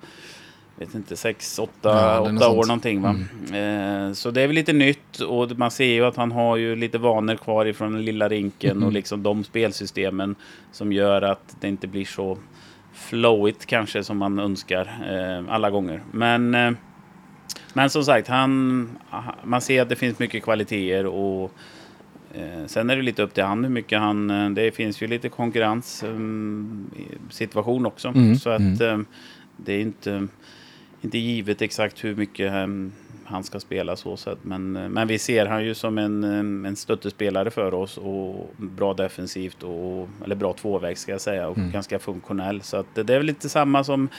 vet 0.80 0.96
inte, 0.96 1.16
sex, 1.16 1.60
åtta, 1.60 1.90
ja, 1.90 2.20
åtta 2.20 2.50
år 2.50 2.66
någonting. 2.66 3.02
Va? 3.02 3.16
Mm. 3.50 4.08
Eh, 4.08 4.14
så 4.14 4.32
det 4.32 4.42
är 4.42 4.48
väl 4.48 4.56
lite 4.56 4.74
nytt 4.74 5.20
och 5.20 5.58
man 5.58 5.72
ser 5.72 5.86
ju 5.86 6.06
att 6.06 6.16
han 6.16 6.32
har 6.32 6.58
ju 6.58 6.76
lite 6.76 6.98
vanor 6.98 7.36
kvar 7.36 7.66
ifrån 7.66 7.94
den 7.94 8.06
lilla 8.06 8.30
rinken 8.30 8.72
mm. 8.72 8.84
och 8.84 8.92
liksom 8.92 9.24
de 9.24 9.44
spelsystemen 9.44 10.36
som 10.72 10.94
gör 10.94 11.22
att 11.22 11.56
det 11.60 11.68
inte 11.68 11.88
blir 11.88 12.06
så 12.06 12.38
flowigt 12.94 13.66
kanske 13.66 14.04
som 14.04 14.18
man 14.18 14.40
önskar 14.40 14.98
eh, 15.10 15.44
alla 15.54 15.70
gånger. 15.70 16.04
Men, 16.12 16.56
eh, 16.56 16.72
men 17.74 17.90
som 17.90 18.04
sagt, 18.04 18.28
han, 18.28 18.90
man 19.44 19.62
ser 19.62 19.82
att 19.82 19.90
det 19.90 19.96
finns 19.96 20.20
mycket 20.20 20.44
kvaliteter 20.44 21.06
och 21.06 21.52
eh, 22.34 22.66
Sen 22.68 22.90
är 22.90 22.96
det 22.96 23.02
lite 23.02 23.24
upp 23.24 23.34
till 23.34 23.44
han 23.44 23.64
hur 23.64 23.72
mycket 23.72 24.00
han... 24.00 24.30
Eh, 24.30 24.50
det 24.50 24.72
finns 24.72 25.02
ju 25.02 25.08
lite 25.08 25.30
konkurrenssituation 25.30 27.82
um, 27.82 27.86
också. 27.86 28.08
Mm. 28.08 28.36
Så 28.36 28.50
att 28.50 28.60
mm. 28.60 29.02
Eh, 29.02 29.06
det 29.58 29.74
är 29.74 29.82
inte 29.82 30.28
inte 31.02 31.18
givet 31.18 31.62
exakt 31.62 32.04
hur 32.04 32.16
mycket 32.16 32.54
um, 32.54 32.92
han 33.26 33.44
ska 33.44 33.60
spela 33.60 33.96
så 33.96 34.18
sätt. 34.18 34.38
Men, 34.42 34.72
men 34.72 35.08
vi 35.08 35.20
ser 35.20 35.46
han 35.46 35.66
ju 35.66 35.74
som 35.74 35.98
en, 35.98 36.24
en 36.66 36.76
stöttespelare 36.76 37.52
för 37.52 37.74
oss 37.74 37.98
och 37.98 38.52
bra 38.58 38.94
defensivt 38.94 39.64
och 39.64 40.10
eller 40.26 40.36
bra 40.36 40.54
tvåvägs 40.54 41.02
ska 41.02 41.12
jag 41.12 41.22
säga 41.22 41.48
och 41.48 41.58
mm. 41.58 41.72
ganska 41.72 42.00
funktionell. 42.00 42.62
Så 42.62 42.78
att 42.78 42.96
det 42.96 43.14
är 43.14 43.18
väl 43.18 43.26
lite 43.26 43.50
samma 43.50 43.84
som 43.84 44.10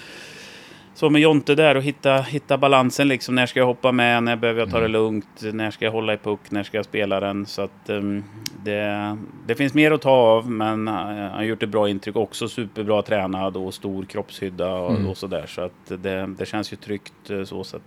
så 0.99 1.11
med 1.11 1.21
Jonte 1.21 1.55
där 1.55 1.75
och 1.75 1.83
hitta, 1.83 2.21
hitta 2.21 2.59
balansen 2.59 3.09
liksom. 3.09 3.35
När 3.35 3.47
ska 3.47 3.59
jag 3.61 3.67
hoppa 3.67 3.93
med? 3.93 4.23
När 4.23 4.37
behöver 4.37 4.61
jag 4.61 4.71
ta 4.71 4.77
det 4.77 4.85
mm. 4.85 4.93
lugnt? 4.93 5.43
När 5.53 5.71
ska 5.71 5.85
jag 5.85 5.93
hålla 5.93 6.15
i 6.15 6.17
puck? 6.17 6.41
När 6.49 6.63
ska 6.63 6.77
jag 6.77 6.85
spela 6.85 7.21
den? 7.21 7.47
Så 7.47 7.63
att 7.63 7.71
um, 7.87 8.25
det, 8.65 9.17
det 9.47 9.55
finns 9.55 9.75
mer 9.75 9.91
att 9.91 10.03
ta 10.03 10.11
av, 10.11 10.51
men 10.51 10.89
han 10.89 11.17
har 11.17 11.43
gjort 11.43 11.63
ett 11.63 11.69
bra 11.69 11.89
intryck. 11.89 12.17
Också 12.17 12.49
superbra 12.49 13.03
tränad 13.03 13.57
och 13.57 13.75
stor 13.75 14.05
kroppshydda 14.05 14.73
och, 14.75 14.91
mm. 14.91 15.07
och 15.07 15.17
sådär. 15.17 15.47
Så 15.47 15.61
att 15.61 16.03
det, 16.03 16.35
det 16.39 16.47
känns 16.47 16.73
ju 16.73 16.77
tryggt 16.77 17.31
uh, 17.31 17.45
så 17.45 17.65
sett. 17.65 17.83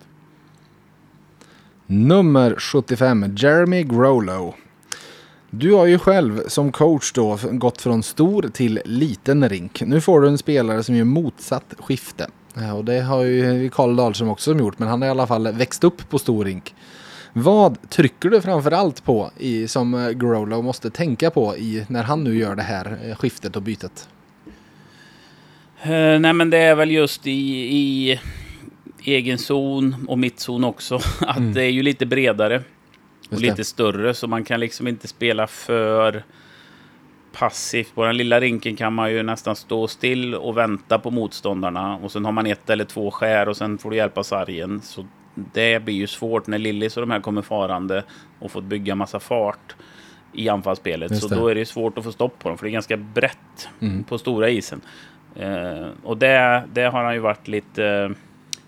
Nummer 1.86 2.56
75, 2.60 3.36
Jeremy 3.38 3.84
Grolo. 3.84 4.54
Du 5.50 5.74
har 5.74 5.86
ju 5.86 6.00
själv 6.00 6.42
som 6.48 6.72
coach 6.72 7.12
då 7.12 7.40
gått 7.52 7.82
från 7.82 8.04
stor 8.04 8.50
till 8.54 8.82
liten 8.86 9.50
rink. 9.50 9.82
Nu 9.82 10.02
får 10.02 10.22
du 10.22 10.28
en 10.28 10.38
spelare 10.38 10.84
som 10.84 10.96
gör 10.96 11.06
motsatt 11.06 11.76
skifte. 11.80 12.28
Ja, 12.54 12.74
och 12.74 12.86
det 12.86 13.02
har 13.02 13.24
ju 13.24 13.70
Karl 13.70 13.96
Dahlström 13.96 14.30
också 14.30 14.58
gjort, 14.58 14.80
men 14.80 14.88
han 14.88 15.02
har 15.02 15.08
i 15.08 15.12
alla 15.12 15.28
fall 15.28 15.52
växt 15.52 15.84
upp 15.84 16.10
på 16.10 16.20
stor 16.20 16.46
rink. 16.46 16.76
Vad 17.34 17.90
trycker 17.90 18.30
du 18.30 18.42
framför 18.42 18.72
allt 18.72 19.04
på 19.04 19.32
i, 19.38 19.68
som 19.68 19.94
eh, 19.94 20.10
Growlow 20.10 20.64
måste 20.64 20.90
tänka 20.90 21.30
på 21.30 21.58
i, 21.58 21.86
när 21.88 22.04
han 22.04 22.24
nu 22.24 22.38
gör 22.38 22.56
det 22.56 22.62
här 22.62 22.98
eh, 23.06 23.16
skiftet 23.16 23.56
och 23.56 23.62
bytet? 23.62 24.10
Uh, 25.86 26.20
nej 26.20 26.34
men 26.34 26.50
det 26.50 26.58
är 26.58 26.76
väl 26.76 26.92
just 26.92 27.28
i, 27.28 27.32
i 27.78 28.20
egen 29.04 29.38
zon 29.38 30.06
och 30.08 30.20
mittzon 30.20 30.64
också. 30.64 30.96
Att 31.20 31.38
mm. 31.38 31.54
det 31.54 31.64
är 31.64 31.70
ju 31.70 31.84
lite 31.84 32.06
bredare 32.06 32.64
och 33.30 33.42
lite 33.42 33.64
större 33.64 34.14
så 34.14 34.28
man 34.28 34.44
kan 34.44 34.60
liksom 34.60 34.88
inte 34.88 35.08
spela 35.08 35.48
för 35.48 36.24
passivt. 37.32 37.96
På 37.96 38.06
den 38.06 38.18
lilla 38.18 38.40
rinken 38.40 38.76
kan 38.76 38.94
man 38.94 39.12
ju 39.12 39.24
nästan 39.24 39.56
stå 39.56 39.88
still 39.88 40.36
och 40.36 40.58
vänta 40.58 41.00
på 41.00 41.12
motståndarna. 41.12 41.96
Och 41.96 42.12
sen 42.12 42.26
har 42.26 42.32
man 42.32 42.46
ett 42.46 42.70
eller 42.70 42.86
två 42.86 43.12
skär 43.12 43.50
och 43.50 43.58
sen 43.58 43.78
får 43.78 43.90
du 43.90 43.96
hjälpa 43.96 44.24
sargen. 44.24 44.82
Så 44.82 45.06
det 45.36 45.84
blir 45.84 45.96
ju 45.96 46.08
svårt 46.08 46.48
när 46.48 46.58
Lillis 46.58 46.98
och 46.98 47.02
de 47.02 47.12
här 47.12 47.20
kommer 47.20 47.42
farande 47.42 48.04
och 48.40 48.52
får 48.52 48.62
bygga 48.62 48.96
massa 48.96 49.20
fart 49.20 49.76
i 50.34 50.50
anfallsspelet. 50.50 51.18
Så 51.18 51.28
då 51.28 51.48
är 51.48 51.56
det 51.56 51.66
svårt 51.66 51.98
att 51.98 52.04
få 52.04 52.12
stopp 52.12 52.40
på 52.40 52.50
dem, 52.50 52.58
för 52.58 52.66
det 52.66 52.70
är 52.70 52.74
ganska 52.74 52.98
brett 52.98 53.70
mm. 53.80 54.04
på 54.04 54.18
stora 54.18 54.50
isen. 54.50 54.82
Eh, 55.36 55.88
och 56.04 56.18
det, 56.18 56.64
det 56.74 56.84
har 56.84 57.04
han 57.04 57.14
ju 57.14 57.20
varit 57.20 57.48
lite 57.48 57.86
eh, 57.86 58.10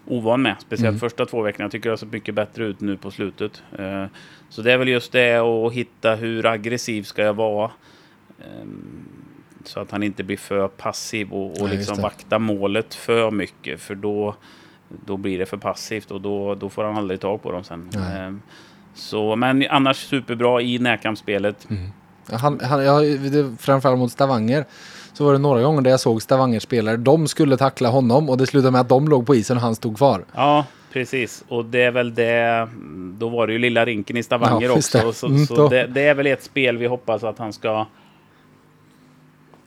ovan 0.06 0.42
med. 0.42 0.56
Speciellt 0.60 0.90
mm. 0.90 1.00
första 1.00 1.26
två 1.26 1.42
veckorna. 1.42 1.64
Jag 1.64 1.72
tycker 1.72 1.90
det 1.90 1.92
har 1.92 1.98
sett 1.98 2.12
mycket 2.12 2.36
bättre 2.36 2.66
ut 2.66 2.82
nu 2.82 2.98
på 2.98 3.12
slutet. 3.12 3.64
Eh, 3.80 4.06
så 4.50 4.62
det 4.62 4.74
är 4.74 4.78
väl 4.78 4.88
just 4.88 5.12
det 5.12 5.36
att 5.36 5.74
hitta 5.74 6.16
hur 6.16 6.46
aggressiv 6.46 7.04
ska 7.04 7.22
jag 7.22 7.34
vara. 7.34 7.72
Ehm, 8.44 9.06
så 9.64 9.80
att 9.80 9.92
han 9.92 10.04
inte 10.04 10.24
blir 10.24 10.38
för 10.38 10.68
passiv 10.68 11.32
och, 11.32 11.52
och 11.52 11.70
ja, 11.70 11.74
liksom 11.74 12.02
vaktar 12.02 12.40
målet 12.40 12.94
för 12.94 13.32
mycket. 13.32 13.82
För 13.82 13.96
då, 13.96 14.36
då 15.06 15.18
blir 15.18 15.40
det 15.40 15.46
för 15.46 15.58
passivt 15.58 16.12
och 16.12 16.22
då, 16.22 16.56
då 16.56 16.70
får 16.70 16.84
han 16.84 16.98
aldrig 16.98 17.20
tag 17.20 17.44
på 17.44 17.52
dem 17.52 17.64
sen. 17.64 17.90
Mm. 17.96 18.42
Så, 18.94 19.36
men 19.36 19.66
annars 19.70 19.98
superbra 19.98 20.62
i 20.62 20.80
närkampsspelet. 20.80 21.68
Mm. 21.70 21.90
Han, 22.32 22.60
han, 22.60 22.86
jag, 22.86 23.04
framförallt 23.60 24.00
mot 24.00 24.12
Stavanger 24.12 24.66
så 25.14 25.26
var 25.26 25.34
det 25.34 25.40
några 25.40 25.62
gånger 25.62 25.82
där 25.82 25.92
jag 25.92 26.00
såg 26.00 26.22
Stavanger-spelare. 26.22 26.98
De 26.98 27.28
skulle 27.28 27.58
tackla 27.58 27.90
honom 27.90 28.30
och 28.30 28.38
det 28.38 28.48
slutade 28.48 28.72
med 28.72 28.82
att 28.82 28.90
de 28.90 29.08
låg 29.08 29.26
på 29.26 29.36
isen 29.36 29.58
och 29.58 29.64
han 29.64 29.76
stod 29.76 29.98
kvar. 29.98 30.26
Ja, 30.36 30.66
precis. 30.94 31.44
Och 31.48 31.66
det 31.66 31.84
är 31.84 31.92
väl 31.92 32.14
det. 32.14 32.70
Då 33.18 33.30
var 33.30 33.48
det 33.48 33.54
ju 33.54 33.60
lilla 33.60 33.86
rinken 33.86 34.18
i 34.18 34.24
Stavanger 34.24 34.68
ja, 34.68 34.74
också. 34.74 34.98
Det. 34.98 35.14
Så, 35.14 35.28
mm, 35.28 35.46
så 35.46 35.68
det, 35.68 35.88
det, 35.88 36.02
är 36.02 36.14
väl 36.14 36.28
ett 36.28 36.44
spel 36.44 36.78
vi 36.78 36.88
hoppas 36.88 37.24
att 37.24 37.40
han 37.40 37.54
ska 37.54 37.86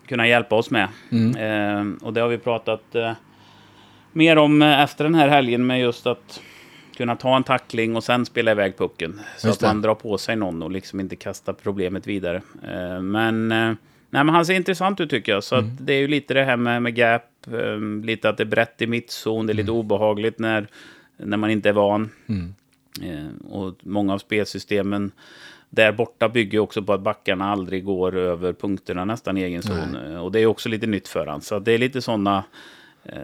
kunna 0.06 0.28
hjälpa 0.28 0.56
oss 0.56 0.70
med. 0.70 0.88
Mm. 1.10 1.36
Eh, 1.36 2.06
och 2.06 2.12
det 2.12 2.20
har 2.20 2.28
vi 2.28 2.38
pratat 2.38 2.94
eh, 2.94 3.12
mer 4.12 4.38
om 4.38 4.62
eh, 4.62 4.80
efter 4.80 5.04
den 5.04 5.14
här 5.14 5.28
helgen 5.28 5.66
med 5.66 5.80
just 5.80 6.06
att 6.06 6.40
kunna 6.96 7.16
ta 7.16 7.36
en 7.36 7.44
tackling 7.44 7.96
och 7.96 8.04
sen 8.04 8.26
spela 8.26 8.50
iväg 8.50 8.78
pucken. 8.78 9.20
Så 9.36 9.50
att 9.50 9.62
man 9.62 9.82
drar 9.82 9.94
på 9.94 10.18
sig 10.18 10.36
någon 10.36 10.62
och 10.62 10.70
liksom 10.70 11.00
inte 11.00 11.16
kastar 11.16 11.52
problemet 11.52 12.06
vidare. 12.06 12.42
Eh, 12.62 13.00
men, 13.00 13.52
eh, 13.52 13.74
nej, 14.10 14.24
men 14.24 14.28
han 14.28 14.46
ser 14.46 14.54
intressant 14.54 15.00
ut 15.00 15.10
tycker 15.10 15.32
jag. 15.32 15.44
Så 15.44 15.56
mm. 15.56 15.76
det 15.80 15.92
är 15.92 15.98
ju 15.98 16.08
lite 16.08 16.34
det 16.34 16.44
här 16.44 16.56
med, 16.56 16.82
med 16.82 16.98
gap, 16.98 17.22
eh, 17.52 17.80
lite 18.04 18.28
att 18.28 18.36
det 18.36 18.42
är 18.42 18.44
brett 18.44 18.82
i 18.82 18.86
mittzon, 18.86 19.46
det 19.46 19.52
är 19.52 19.54
lite 19.54 19.70
mm. 19.70 19.80
obehagligt 19.80 20.38
när, 20.38 20.66
när 21.16 21.36
man 21.36 21.50
inte 21.50 21.68
är 21.68 21.72
van. 21.72 22.10
Mm. 22.28 22.54
och 23.48 23.74
många 23.82 24.14
av 24.14 24.18
spelsystemen 24.18 25.12
där 25.70 25.92
borta 25.92 26.28
bygger 26.28 26.58
också 26.58 26.82
på 26.82 26.92
att 26.92 27.00
backarna 27.00 27.50
aldrig 27.50 27.84
går 27.84 28.16
över 28.16 28.52
punkterna 28.52 29.04
nästan 29.04 29.38
i 29.38 29.42
egen 29.42 29.62
zon. 29.62 29.92
Nej. 29.92 30.18
Och 30.18 30.32
det 30.32 30.40
är 30.40 30.46
också 30.46 30.68
lite 30.68 30.86
nytt 30.86 31.08
för 31.08 31.26
honom. 31.26 31.40
Så 31.40 31.58
det 31.58 31.72
är 31.72 31.78
lite 31.78 32.02
sådana 32.02 32.44
eh, 33.04 33.18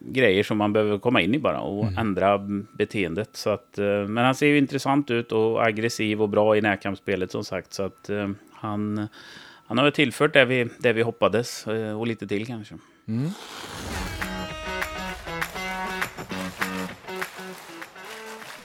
grejer 0.00 0.42
som 0.42 0.58
man 0.58 0.72
behöver 0.72 0.98
komma 0.98 1.20
in 1.20 1.34
i 1.34 1.38
bara 1.38 1.60
och 1.60 1.84
mm. 1.84 1.98
ändra 1.98 2.38
beteendet. 2.78 3.30
Så 3.32 3.50
att, 3.50 3.78
eh, 3.78 3.84
men 3.86 4.24
han 4.24 4.34
ser 4.34 4.46
ju 4.46 4.58
intressant 4.58 5.10
ut 5.10 5.32
och 5.32 5.66
aggressiv 5.66 6.22
och 6.22 6.28
bra 6.28 6.56
i 6.56 6.60
närkampsspelet 6.60 7.30
som 7.30 7.44
sagt. 7.44 7.72
Så 7.72 7.82
att 7.82 8.10
eh, 8.10 8.30
han, 8.52 9.08
han 9.66 9.78
har 9.78 9.90
tillfört 9.90 10.32
det 10.32 10.44
vi, 10.44 10.68
det 10.78 10.92
vi 10.92 11.02
hoppades 11.02 11.66
eh, 11.66 12.00
och 12.00 12.06
lite 12.06 12.26
till 12.26 12.46
kanske. 12.46 12.74
Mm. 13.08 13.30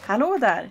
Hallå 0.05 0.37
där! 0.41 0.69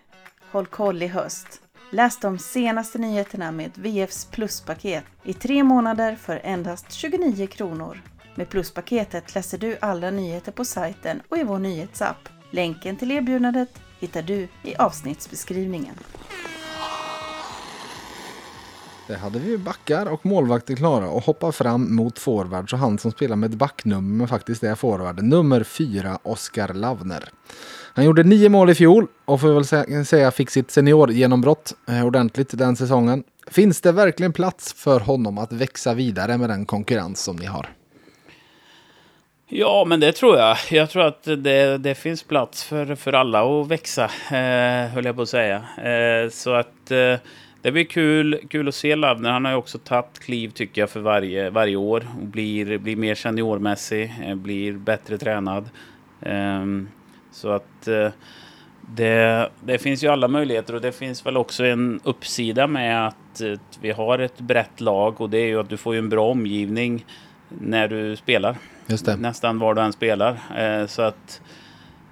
Håll 0.51 0.67
koll 0.67 1.03
i 1.03 1.07
höst. 1.07 1.68
Läs 1.91 2.21
de 2.21 2.39
senaste 2.39 2.99
nyheterna 2.99 3.53
med 3.53 3.71
VFs 3.75 4.25
pluspaket 4.25 5.05
i 5.25 5.33
tre 5.33 5.65
månader 5.65 6.17
för 6.17 6.41
endast 6.45 6.93
29 6.93 7.47
kronor. 7.47 8.03
Med 8.35 8.49
pluspaketet 8.49 9.35
läser 9.35 9.59
du 9.59 9.77
alla 9.81 10.11
nyheter 10.11 10.53
på 10.53 10.65
sajten 10.65 11.23
och 11.29 11.39
i 11.39 11.43
vår 11.43 11.59
nyhetsapp. 11.59 12.29
Länken 12.51 12.97
till 12.97 13.11
erbjudandet 13.11 13.69
hittar 14.01 14.23
du 14.23 14.49
i 14.63 14.77
avsnittsbeskrivningen. 14.79 15.95
Det 19.07 19.17
hade 19.17 19.39
vi 19.39 19.51
ju 19.51 19.59
backar 19.59 20.07
och 20.07 20.27
målvakter 20.27 20.77
klara 20.77 21.11
och 21.11 21.23
hoppar 21.23 21.53
fram 21.53 21.97
mot 21.97 22.19
forward 22.19 22.71
så 22.71 22.77
han 22.77 22.99
som 22.99 23.11
spelar 23.11 23.37
med 23.37 23.51
ett 23.51 23.59
backnummer 23.59 24.17
men 24.17 24.29
faktiskt 24.29 24.63
är 24.63 24.75
forward. 24.75 25.23
Nummer 25.23 25.65
fyra, 25.65 26.19
Oskar 26.23 26.75
Lavner. 26.75 27.31
Han 27.99 28.05
gjorde 28.05 28.23
nio 28.23 28.49
mål 28.49 28.71
i 28.71 28.75
fjol 28.75 29.07
och 29.25 29.41
får 29.41 29.55
väl 29.89 30.05
säga 30.05 30.31
fick 30.31 30.51
sitt 30.51 30.71
seniorgenombrott 30.71 31.75
eh, 31.89 32.07
ordentligt 32.07 32.59
den 32.59 32.77
säsongen. 32.77 33.25
Finns 33.47 33.81
det 33.81 33.93
verkligen 33.93 34.33
plats 34.33 34.73
för 34.73 35.01
honom 35.01 35.39
att 35.39 35.53
växa 35.53 35.95
vidare 35.95 36.39
med 36.39 36.51
den 36.51 36.67
konkurrens 36.67 37.25
som 37.25 37.37
ni 37.37 37.47
har? 37.47 37.67
Ja, 39.49 39.85
men 39.87 40.01
det 40.01 40.13
tror 40.13 40.39
jag. 40.39 40.57
Jag 40.71 40.91
tror 40.91 41.07
att 41.07 41.23
det, 41.23 41.79
det 41.79 41.95
finns 41.95 42.23
plats 42.23 42.65
för, 42.65 42.95
för 42.95 43.13
alla 43.13 43.61
att 43.61 43.69
växa, 43.69 44.05
eh, 44.31 44.91
höll 44.91 45.05
jag 45.05 45.17
på 45.17 45.23
att 45.23 45.29
säga. 45.29 45.57
Eh, 45.79 46.31
så 46.31 46.55
att 46.55 46.91
eh, 46.91 47.15
det 47.63 47.73
blir 47.73 47.85
kul, 47.85 48.41
kul 48.51 48.69
att 48.69 48.75
se 48.75 48.97
Lavner. 48.97 49.31
Han 49.31 49.45
har 49.45 49.53
ju 49.53 49.59
också 49.59 49.79
tagit 49.79 50.19
kliv, 50.19 50.51
tycker 50.51 50.83
jag, 50.83 50.91
för 50.91 51.01
varje, 51.01 51.51
varje 51.51 51.77
år. 51.77 52.07
Och 52.21 52.27
blir, 52.27 52.79
blir 52.79 52.97
mer 52.97 53.15
seniormässig, 53.15 54.15
eh, 54.25 54.35
blir 54.35 54.73
bättre 54.73 55.19
tränad. 55.19 55.71
Um, 56.21 56.89
så 57.39 57.51
att 57.51 57.89
eh, 57.89 58.09
det, 58.81 59.49
det, 59.61 59.79
finns 59.79 60.05
ju 60.05 60.09
alla 60.09 60.29
möjligheter 60.29 60.75
och 60.75 60.81
det 60.81 60.93
finns 60.93 61.27
väl 61.27 61.37
också 61.37 61.65
en 61.65 62.01
uppsida 62.05 62.67
med 62.67 63.07
att, 63.07 63.43
att 63.43 63.79
vi 63.81 63.91
har 63.91 64.19
ett 64.19 64.41
brett 64.41 64.81
lag 64.81 65.21
och 65.21 65.31
det 65.31 65.39
är 65.39 65.47
ju 65.47 65.61
att 65.61 65.69
du 65.69 65.77
får 65.77 65.95
en 65.95 66.09
bra 66.09 66.31
omgivning 66.31 67.05
när 67.49 67.89
du 67.89 68.17
spelar. 68.17 68.57
Nästan 69.19 69.59
var 69.59 69.75
du 69.75 69.83
än 69.83 69.93
spelar. 69.93 70.39
Eh, 70.57 70.87
så 70.87 71.03
att 71.03 71.41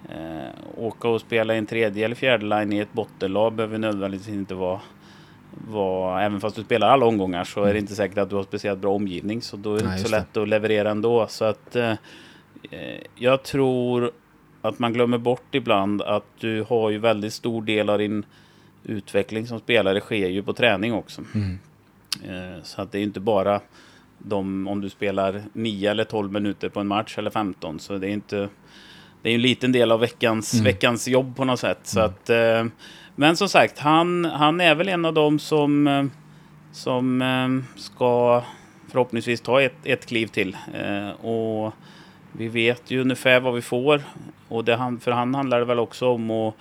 eh, 0.08 0.50
åka 0.76 1.08
och 1.08 1.20
spela 1.20 1.54
i 1.54 1.58
en 1.58 1.66
tredje 1.66 2.04
eller 2.04 2.14
fjärde 2.14 2.46
line 2.46 2.72
i 2.72 2.78
ett 2.78 2.92
bottenlag 2.92 3.52
behöver 3.52 3.78
nödvändigtvis 3.78 4.34
inte 4.34 4.54
vara 4.54 4.80
var, 5.68 6.20
även 6.20 6.40
fast 6.40 6.56
du 6.56 6.62
spelar 6.62 6.88
alla 6.88 7.06
omgångar 7.06 7.44
så 7.44 7.60
är 7.60 7.64
det 7.64 7.70
mm. 7.70 7.80
inte 7.80 7.94
säkert 7.94 8.18
att 8.18 8.30
du 8.30 8.36
har 8.36 8.42
speciellt 8.42 8.80
bra 8.80 8.94
omgivning. 8.94 9.42
Så 9.42 9.56
då 9.56 9.74
är 9.74 9.78
det 9.78 9.84
Nej, 9.84 9.98
inte 9.98 10.08
så 10.08 10.16
lätt 10.16 10.34
det. 10.34 10.42
att 10.42 10.48
leverera 10.48 10.90
ändå. 10.90 11.26
Så 11.28 11.44
att 11.44 11.76
eh, 11.76 11.92
jag 13.14 13.42
tror 13.42 14.12
att 14.66 14.78
man 14.78 14.92
glömmer 14.92 15.18
bort 15.18 15.54
ibland 15.54 16.02
att 16.02 16.26
du 16.40 16.62
har 16.68 16.90
ju 16.90 16.98
väldigt 16.98 17.32
stor 17.32 17.62
del 17.62 17.90
av 17.90 17.98
din 17.98 18.24
utveckling 18.84 19.46
som 19.46 19.58
spelare 19.58 20.00
sker 20.00 20.28
ju 20.28 20.42
på 20.42 20.52
träning 20.52 20.92
också. 20.92 21.22
Mm. 21.34 21.58
Eh, 22.24 22.62
så 22.62 22.82
att 22.82 22.92
det 22.92 22.98
är 22.98 23.02
inte 23.02 23.20
bara 23.20 23.60
de, 24.18 24.68
om 24.68 24.80
du 24.80 24.90
spelar 24.90 25.42
9 25.52 25.90
eller 25.90 26.04
12 26.04 26.32
minuter 26.32 26.68
på 26.68 26.80
en 26.80 26.86
match 26.86 27.18
eller 27.18 27.30
15. 27.30 27.78
Så 27.78 27.98
det 27.98 28.08
är 28.08 28.10
inte 28.10 28.48
det 29.22 29.30
är 29.30 29.34
en 29.34 29.42
liten 29.42 29.72
del 29.72 29.92
av 29.92 30.00
veckans, 30.00 30.52
mm. 30.52 30.64
veckans 30.64 31.08
jobb 31.08 31.36
på 31.36 31.44
något 31.44 31.60
sätt. 31.60 31.80
Så 31.82 32.00
mm. 32.00 32.10
att, 32.10 32.30
eh, 32.30 32.72
men 33.14 33.36
som 33.36 33.48
sagt, 33.48 33.78
han, 33.78 34.24
han 34.24 34.60
är 34.60 34.74
väl 34.74 34.88
en 34.88 35.04
av 35.04 35.14
dem 35.14 35.38
som, 35.38 35.86
eh, 35.86 36.04
som 36.72 37.64
ska 37.76 38.42
förhoppningsvis 38.88 39.40
ta 39.40 39.62
ett, 39.62 39.76
ett 39.84 40.06
kliv 40.06 40.26
till. 40.26 40.56
Och 41.20 41.74
vi 42.38 42.48
vet 42.48 42.90
ju 42.90 43.00
ungefär 43.00 43.40
vad 43.40 43.54
vi 43.54 43.62
får. 43.62 44.02
Och 44.48 44.64
det, 44.64 44.98
för 45.00 45.10
han 45.10 45.34
handlar 45.34 45.58
det 45.58 45.64
väl 45.64 45.78
också 45.78 46.08
om 46.08 46.30
att 46.30 46.54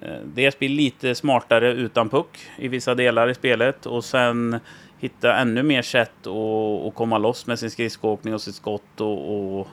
eh, 0.00 0.20
dels 0.24 0.58
bli 0.58 0.68
lite 0.68 1.14
smartare 1.14 1.72
utan 1.72 2.08
puck 2.08 2.38
i 2.56 2.68
vissa 2.68 2.94
delar 2.94 3.28
i 3.28 3.34
spelet 3.34 3.86
och 3.86 4.04
sen 4.04 4.60
hitta 4.98 5.36
ännu 5.36 5.62
mer 5.62 5.82
sätt 5.82 6.26
att, 6.26 6.86
att 6.86 6.94
komma 6.94 7.18
loss 7.18 7.46
med 7.46 7.58
sin 7.58 7.70
skridskoåkning 7.70 8.34
och 8.34 8.40
sitt 8.40 8.54
skott 8.54 9.00
och, 9.00 9.58
och, 9.58 9.68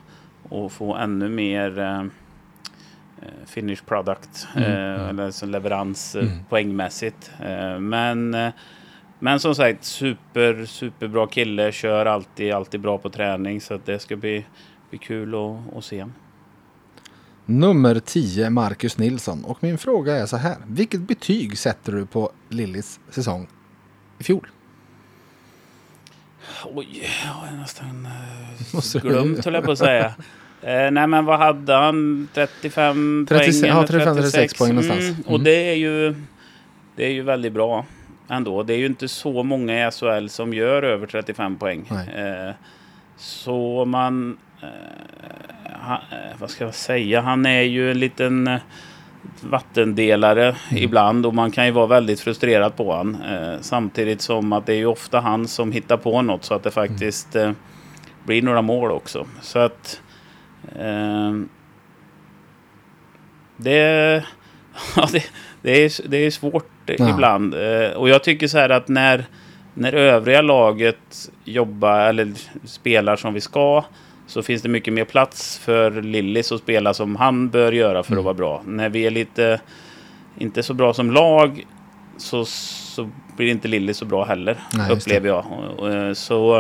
och 0.50 0.72
få 0.72 0.96
ännu 0.96 1.30
mer 1.30 1.80
eh, 1.80 2.00
eh 2.00 3.46
finish 3.46 3.86
product, 3.86 4.48
mm, 4.56 4.72
eh, 4.72 5.10
eller 5.10 5.26
alltså 5.26 5.46
leverans 5.46 6.16
mm. 6.16 6.30
poängmässigt. 6.50 7.32
Eh, 7.44 7.80
men, 7.80 8.34
eh, 8.34 8.50
men 9.20 9.40
som 9.40 9.56
sagt, 9.56 9.84
super, 9.84 10.66
superbra 10.66 11.28
kille, 11.28 11.72
kör 11.72 12.06
alltid, 12.06 12.54
alltid 12.54 12.80
bra 12.80 12.98
på 12.98 13.10
träning 13.10 13.62
så 13.62 13.74
att 13.74 13.86
det 13.86 14.00
ska 14.00 14.16
bli, 14.16 14.46
bli 14.90 15.00
kul 15.00 15.36
att, 15.36 15.78
att 15.78 15.86
se. 15.86 16.06
Nummer 17.46 18.00
10, 18.00 18.50
Marcus 18.50 18.98
Nilsson. 18.98 19.46
Och 19.46 19.64
min 19.64 19.78
fråga 19.78 20.16
är 20.16 20.26
så 20.26 20.38
här. 20.38 20.56
Vilket 20.68 21.02
betyg 21.02 21.58
sätter 21.58 21.92
du 21.92 22.06
på 22.06 22.32
Lillis 22.50 23.00
säsong 23.10 23.48
i 24.20 24.24
fjol? 24.24 24.48
Oj, 26.66 27.10
jag 27.26 27.32
har 27.32 27.58
nästan 27.58 28.08
uh, 28.96 29.02
glömt 29.02 29.46
höll 29.46 29.54
jag 29.54 29.64
på 29.64 29.72
att 29.72 29.78
säga. 29.78 30.08
Uh, 30.08 30.92
nej 30.92 31.08
men 31.08 31.26
vad 31.26 31.40
hade 31.40 31.74
han? 31.74 32.28
35 32.34 33.26
30, 33.30 33.62
poäng? 33.62 33.70
Ja, 33.70 33.86
35-36 33.86 34.58
poäng 34.58 34.70
någonstans. 34.70 35.04
Mm, 35.04 35.22
och 35.26 35.40
det 35.40 35.72
är 35.72 35.76
ju 35.76 36.16
det 36.96 37.06
är 37.06 37.12
ju 37.12 37.22
väldigt 37.22 37.54
bra 37.54 37.86
ändå. 38.28 38.64
Det 38.64 38.74
är 38.74 38.78
ju 38.78 38.86
inte 38.86 39.08
så 39.08 39.44
många 39.44 39.88
i 39.88 39.92
SHL 39.92 40.28
som 40.28 40.54
gör 40.54 40.84
över 40.84 41.08
35 41.08 41.56
poäng. 41.56 41.92
Uh, 41.92 42.54
så 43.18 43.86
man... 43.86 44.38
Ha, 45.82 46.02
vad 46.40 46.50
ska 46.50 46.64
jag 46.64 46.74
säga? 46.74 47.22
Han 47.22 47.46
är 47.46 47.62
ju 47.62 47.92
en 47.92 48.00
liten 48.00 48.60
vattendelare 49.42 50.46
mm. 50.46 50.84
ibland 50.84 51.26
och 51.26 51.34
man 51.34 51.52
kan 51.52 51.66
ju 51.66 51.72
vara 51.72 51.88
väldigt 51.88 52.20
frustrerad 52.20 52.76
på 52.76 52.96
han. 52.96 53.18
Eh, 53.30 53.62
samtidigt 53.62 54.22
som 54.22 54.54
att 54.54 54.66
det 54.66 54.74
är 54.74 54.78
ju 54.78 54.86
ofta 54.86 55.20
han 55.20 55.48
som 55.48 55.72
hittar 55.72 55.98
på 55.98 56.22
något 56.22 56.44
så 56.44 56.54
att 56.54 56.64
det 56.64 56.72
faktiskt 56.72 57.36
eh, 57.36 57.52
blir 58.26 58.42
några 58.42 58.62
mål 58.62 58.92
också. 58.92 59.28
Så 59.42 59.60
att 59.60 60.02
eh, 60.80 61.34
det, 63.58 64.24
ja, 64.96 65.08
det, 65.12 65.24
det, 65.62 65.72
är, 65.72 66.10
det 66.10 66.18
är 66.18 66.32
svårt 66.32 66.72
ja. 66.86 67.10
ibland. 67.10 67.54
Eh, 67.54 67.90
och 67.90 68.10
jag 68.10 68.24
tycker 68.24 68.48
så 68.48 68.58
här 68.58 68.70
att 68.70 68.88
när, 68.88 69.26
när 69.74 69.94
övriga 69.94 70.42
laget 70.42 71.32
jobbar 71.44 72.00
eller 72.00 72.34
spelar 72.66 73.16
som 73.16 73.34
vi 73.34 73.42
ska 73.42 73.84
så 74.36 74.44
finns 74.44 74.62
det 74.62 74.70
mycket 74.70 74.94
mer 74.94 75.06
plats 75.06 75.58
för 75.58 75.92
Lillis 76.02 76.52
att 76.52 76.62
spela 76.62 76.94
som 76.94 77.16
han 77.16 77.50
bör 77.50 77.72
göra 77.72 78.04
för 78.04 78.12
mm. 78.12 78.20
att 78.20 78.26
vara 78.26 78.34
bra. 78.34 78.64
När 78.66 78.90
vi 78.90 79.06
är 79.06 79.12
lite 79.12 79.60
inte 80.38 80.64
så 80.64 80.74
bra 80.74 80.94
som 80.94 81.12
lag 81.12 81.66
så, 82.18 82.46
så 82.46 83.10
blir 83.38 83.48
inte 83.48 83.68
Lillis 83.68 83.98
så 83.98 84.06
bra 84.06 84.26
heller, 84.26 84.58
Nej, 84.74 84.92
upplever 84.92 85.28
jag. 85.28 85.46
Eh, 85.94 86.14
så 86.14 86.60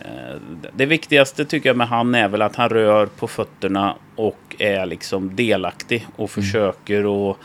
eh, 0.00 0.36
det 0.76 0.86
viktigaste 0.86 1.44
tycker 1.44 1.68
jag 1.68 1.76
med 1.76 1.88
han 1.88 2.14
är 2.14 2.28
väl 2.28 2.42
att 2.42 2.56
han 2.56 2.68
rör 2.68 3.06
på 3.06 3.28
fötterna 3.28 3.94
och 4.16 4.56
är 4.58 4.86
liksom 4.86 5.36
delaktig 5.36 6.06
och 6.16 6.18
mm. 6.18 6.28
försöker 6.28 7.06
och 7.06 7.38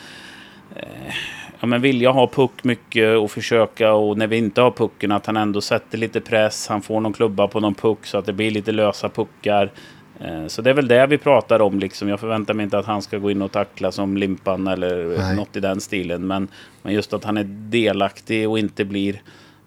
eh, 0.76 1.14
ja, 1.60 1.68
men 1.68 1.82
vilja 1.82 2.12
ha 2.12 2.28
puck 2.28 2.64
mycket 2.64 3.18
och 3.18 3.32
försöka 3.32 3.94
och 3.94 4.18
när 4.18 4.28
vi 4.28 4.38
inte 4.38 4.62
har 4.62 4.72
pucken 4.72 5.12
att 5.12 5.26
han 5.26 5.38
ändå 5.38 5.62
sätter 5.62 5.98
lite 5.98 6.22
press. 6.22 6.68
Han 6.68 6.82
får 6.82 7.02
någon 7.02 7.14
klubba 7.14 7.48
på 7.48 7.60
någon 7.60 7.76
puck 7.76 8.06
så 8.06 8.18
att 8.18 8.26
det 8.26 8.34
blir 8.34 8.52
lite 8.52 8.72
lösa 8.72 9.10
puckar. 9.10 9.72
Eh, 10.20 10.48
så 10.48 10.62
det 10.62 10.70
är 10.70 10.74
väl 10.74 10.88
det 10.88 11.08
vi 11.08 11.18
pratar 11.18 11.62
om. 11.62 11.80
Liksom. 11.80 12.10
Jag 12.10 12.20
förväntar 12.20 12.54
mig 12.54 12.64
inte 12.64 12.78
att 12.80 12.86
han 12.86 13.02
ska 13.02 13.18
gå 13.18 13.32
in 13.32 13.42
och 13.42 13.52
tackla 13.52 13.92
som 13.92 14.18
Limpan 14.18 14.68
eller 14.68 15.18
Nej. 15.18 15.36
något 15.36 15.56
i 15.56 15.60
den 15.60 15.82
stilen. 15.82 16.28
Men, 16.28 16.48
men 16.82 16.94
just 16.94 17.14
att 17.14 17.24
han 17.24 17.38
är 17.38 17.44
delaktig 17.70 18.50
och 18.50 18.60
inte 18.60 18.86
blir 18.86 19.22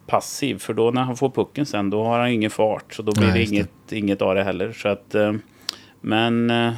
passiv. 0.06 0.58
För 0.58 0.74
då 0.74 0.90
när 0.90 1.02
han 1.02 1.16
får 1.16 1.30
pucken 1.30 1.66
sen, 1.66 1.90
då 1.90 2.04
har 2.04 2.18
han 2.18 2.28
ingen 2.28 2.50
fart. 2.50 2.94
Så 2.94 3.02
då 3.02 3.12
blir 3.12 3.26
Nej, 3.26 3.38
det 3.38 3.44
inget, 3.44 3.70
det. 3.88 3.98
inget 3.98 4.22
av 4.22 4.34
det 4.34 4.44
heller. 4.44 4.72
Så 4.72 4.88
att, 4.88 5.14
eh, 5.14 5.32
men 6.00 6.50
eh, 6.50 6.72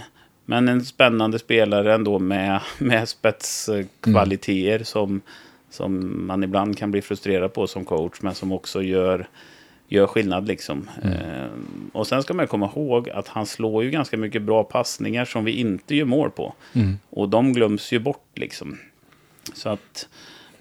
men 0.51 0.68
en 0.68 0.84
spännande 0.84 1.38
spelare 1.38 1.94
ändå 1.94 2.18
med, 2.18 2.61
med 2.78 3.09
spetskvaliteter 3.09 4.74
mm. 4.74 4.84
som, 4.84 5.20
som 5.70 6.22
man 6.26 6.44
ibland 6.44 6.78
kan 6.78 6.90
bli 6.90 7.03
frustrerad 7.03 7.53
på 7.53 7.66
som 7.66 7.84
coach, 7.84 8.14
men 8.20 8.34
som 8.34 8.53
också 8.53 8.82
gör, 8.82 9.28
gör 9.88 10.07
skillnad. 10.07 10.48
Liksom. 10.48 10.88
Mm. 11.03 11.14
Eh, 11.14 11.51
och 11.92 12.07
sen 12.07 12.22
ska 12.22 12.34
man 12.34 12.46
komma 12.46 12.70
ihåg 12.76 13.11
att 13.11 13.28
han 13.28 13.46
slår 13.46 13.84
ju 13.84 13.90
ganska 13.90 14.16
mycket 14.16 14.42
bra 14.42 14.64
passningar 14.64 15.24
som 15.24 15.44
vi 15.44 15.53
inte 15.53 15.94
gör 15.94 16.05
mål 16.05 16.30
på. 16.30 16.55
Mm. 16.72 16.98
Och 17.11 17.28
de 17.28 17.53
glöms 17.53 17.92
ju 17.92 17.98
bort 17.98 18.28
liksom. 18.34 18.78
Så 19.55 19.68
att 19.68 20.09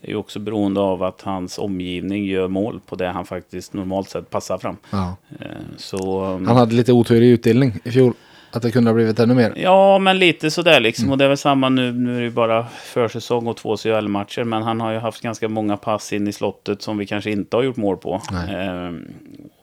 det 0.02 0.12
är 0.12 0.16
också 0.16 0.40
beroende 0.40 0.80
av 0.80 1.04
att 1.04 1.22
hans 1.22 1.58
omgivning 1.58 2.26
gör 2.26 2.48
mål 2.48 2.80
på 2.86 2.96
det 2.96 3.08
han 3.08 3.26
faktiskt 3.26 3.74
normalt 3.74 4.10
sett 4.10 4.30
passar 4.30 4.58
fram. 4.58 4.78
Ja. 4.90 5.16
Eh, 5.40 5.48
så, 5.78 6.24
han 6.24 6.48
hade 6.48 6.76
lite 6.76 6.94
otur 6.94 7.22
i 7.22 7.30
utdelning 7.30 7.74
i 7.84 7.92
fjol. 7.92 8.14
Att 8.52 8.62
det 8.62 8.72
kunde 8.72 8.89
ha 8.89 8.95
blivit 8.95 9.20
ännu 9.20 9.34
mer? 9.34 9.54
Ja, 9.56 10.00
men 10.00 10.20
lite 10.20 10.52
sådär 10.52 10.80
liksom. 10.80 11.04
Mm. 11.04 11.12
Och 11.12 11.18
det 11.18 11.24
är 11.24 11.28
väl 11.28 11.38
samma 11.38 11.70
nu. 11.70 11.91
Nu 11.91 12.16
är 12.16 12.18
det 12.18 12.24
ju 12.24 12.32
bara 12.32 12.66
försäsong 12.66 13.47
och 13.47 13.58
två 13.58 13.78
CHL-matcher. 13.78 14.43
Men 14.43 14.64
han 14.64 14.82
har 14.82 14.91
ju 14.91 14.97
haft 14.97 15.22
ganska 15.22 15.50
många 15.50 15.78
pass 15.78 16.14
in 16.14 16.28
i 16.28 16.34
slottet 16.34 16.82
som 16.82 16.97
vi 16.97 17.06
kanske 17.06 17.32
inte 17.32 17.58
har 17.58 17.64
gjort 17.64 17.78
mål 17.78 17.97
på. 17.97 18.22
Ehm, 18.50 19.08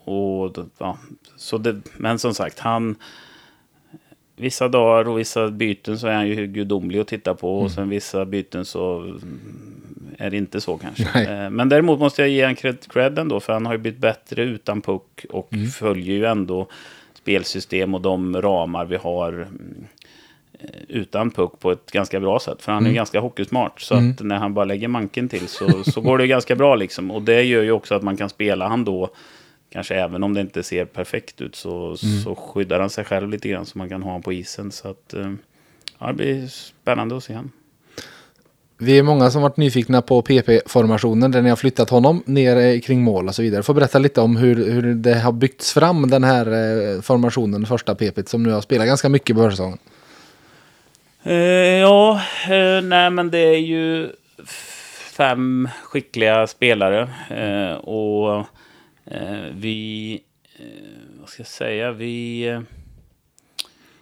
och, 0.04 0.56
ja, 0.78 0.98
så 1.36 1.58
det, 1.58 1.80
men 1.96 2.18
som 2.18 2.34
sagt, 2.34 2.58
han... 2.58 2.96
Vissa 4.38 4.68
dagar 4.68 5.08
och 5.08 5.18
vissa 5.18 5.50
byten 5.50 5.98
så 5.98 6.06
är 6.06 6.14
han 6.14 6.28
ju 6.28 6.46
gudomlig 6.46 6.98
att 6.98 7.08
titta 7.08 7.34
på. 7.34 7.52
Mm. 7.52 7.64
Och 7.64 7.70
sen 7.70 7.88
vissa 7.88 8.24
byten 8.24 8.64
så 8.64 9.14
är 10.18 10.30
det 10.30 10.36
inte 10.36 10.60
så 10.60 10.78
kanske. 10.78 11.20
Ehm, 11.20 11.56
men 11.56 11.68
däremot 11.68 11.98
måste 11.98 12.22
jag 12.22 12.28
ge 12.28 12.42
en 12.42 12.54
cred, 12.54 12.92
cred 12.92 13.18
ändå. 13.18 13.40
För 13.40 13.52
han 13.52 13.66
har 13.66 13.72
ju 13.72 13.78
blivit 13.78 14.00
bättre 14.00 14.42
utan 14.42 14.82
puck. 14.82 15.26
Och 15.30 15.52
mm. 15.52 15.68
följer 15.68 16.16
ju 16.16 16.24
ändå 16.24 16.68
spelsystem 17.26 17.94
och 17.94 18.00
de 18.00 18.42
ramar 18.42 18.84
vi 18.84 18.96
har 18.96 19.32
mm, 19.32 19.86
utan 20.88 21.30
puck 21.30 21.60
på 21.60 21.72
ett 21.72 21.90
ganska 21.90 22.20
bra 22.20 22.40
sätt. 22.40 22.62
För 22.62 22.72
han 22.72 22.82
är 22.82 22.86
mm. 22.86 22.94
ganska 22.94 23.20
hockeysmart. 23.20 23.80
Så 23.80 23.94
mm. 23.94 24.10
att 24.10 24.20
när 24.20 24.36
han 24.36 24.54
bara 24.54 24.64
lägger 24.64 24.88
manken 24.88 25.28
till 25.28 25.48
så, 25.48 25.84
så 25.84 26.00
går 26.00 26.18
det 26.18 26.26
ganska 26.26 26.56
bra 26.56 26.76
liksom. 26.76 27.10
Och 27.10 27.22
det 27.22 27.42
gör 27.42 27.62
ju 27.62 27.72
också 27.72 27.94
att 27.94 28.02
man 28.02 28.16
kan 28.16 28.28
spela 28.28 28.68
han 28.68 28.84
då. 28.84 29.08
Kanske 29.70 29.94
även 29.94 30.22
om 30.22 30.34
det 30.34 30.40
inte 30.40 30.62
ser 30.62 30.84
perfekt 30.84 31.40
ut 31.40 31.54
så, 31.54 31.86
mm. 31.86 31.96
så 31.96 32.34
skyddar 32.34 32.80
han 32.80 32.90
sig 32.90 33.04
själv 33.04 33.30
lite 33.30 33.48
grann 33.48 33.66
så 33.66 33.78
man 33.78 33.88
kan 33.88 34.02
ha 34.02 34.08
honom 34.08 34.22
på 34.22 34.32
isen. 34.32 34.72
Så 34.72 34.88
att 34.88 35.14
eh, 35.14 35.32
ja, 35.98 36.06
det 36.06 36.14
blir 36.14 36.46
spännande 36.46 37.16
att 37.16 37.24
se 37.24 37.34
honom. 37.34 37.52
Vi 38.78 38.98
är 38.98 39.02
många 39.02 39.30
som 39.30 39.42
varit 39.42 39.56
nyfikna 39.56 40.02
på 40.02 40.22
PP-formationen 40.22 41.30
där 41.30 41.42
ni 41.42 41.48
har 41.48 41.56
flyttat 41.56 41.90
honom 41.90 42.22
ner 42.26 42.80
kring 42.80 43.02
mål 43.02 43.28
och 43.28 43.34
så 43.34 43.42
vidare. 43.42 43.62
Får 43.62 43.74
berätta 43.74 43.98
lite 43.98 44.20
om 44.20 44.36
hur, 44.36 44.70
hur 44.72 44.94
det 44.94 45.14
har 45.14 45.32
byggts 45.32 45.72
fram 45.72 46.10
den 46.10 46.24
här 46.24 46.46
eh, 46.46 47.00
formationen, 47.00 47.66
första 47.66 47.94
PP 47.94 48.28
som 48.28 48.42
nu 48.42 48.52
har 48.52 48.60
spelat 48.60 48.86
ganska 48.86 49.08
mycket 49.08 49.36
på 49.36 49.42
försäsongen. 49.42 49.78
Uh, 51.26 51.34
ja, 51.34 52.20
uh, 52.50 52.82
nej 52.82 53.10
men 53.10 53.30
det 53.30 53.38
är 53.38 53.58
ju 53.58 54.12
fem 55.16 55.68
skickliga 55.82 56.46
spelare 56.46 57.10
uh, 57.30 57.76
och 57.76 58.46
vi, 59.52 60.20
vad 61.20 61.28
ska 61.28 61.40
jag 61.40 61.46
säga, 61.46 61.92
vi... 61.92 62.62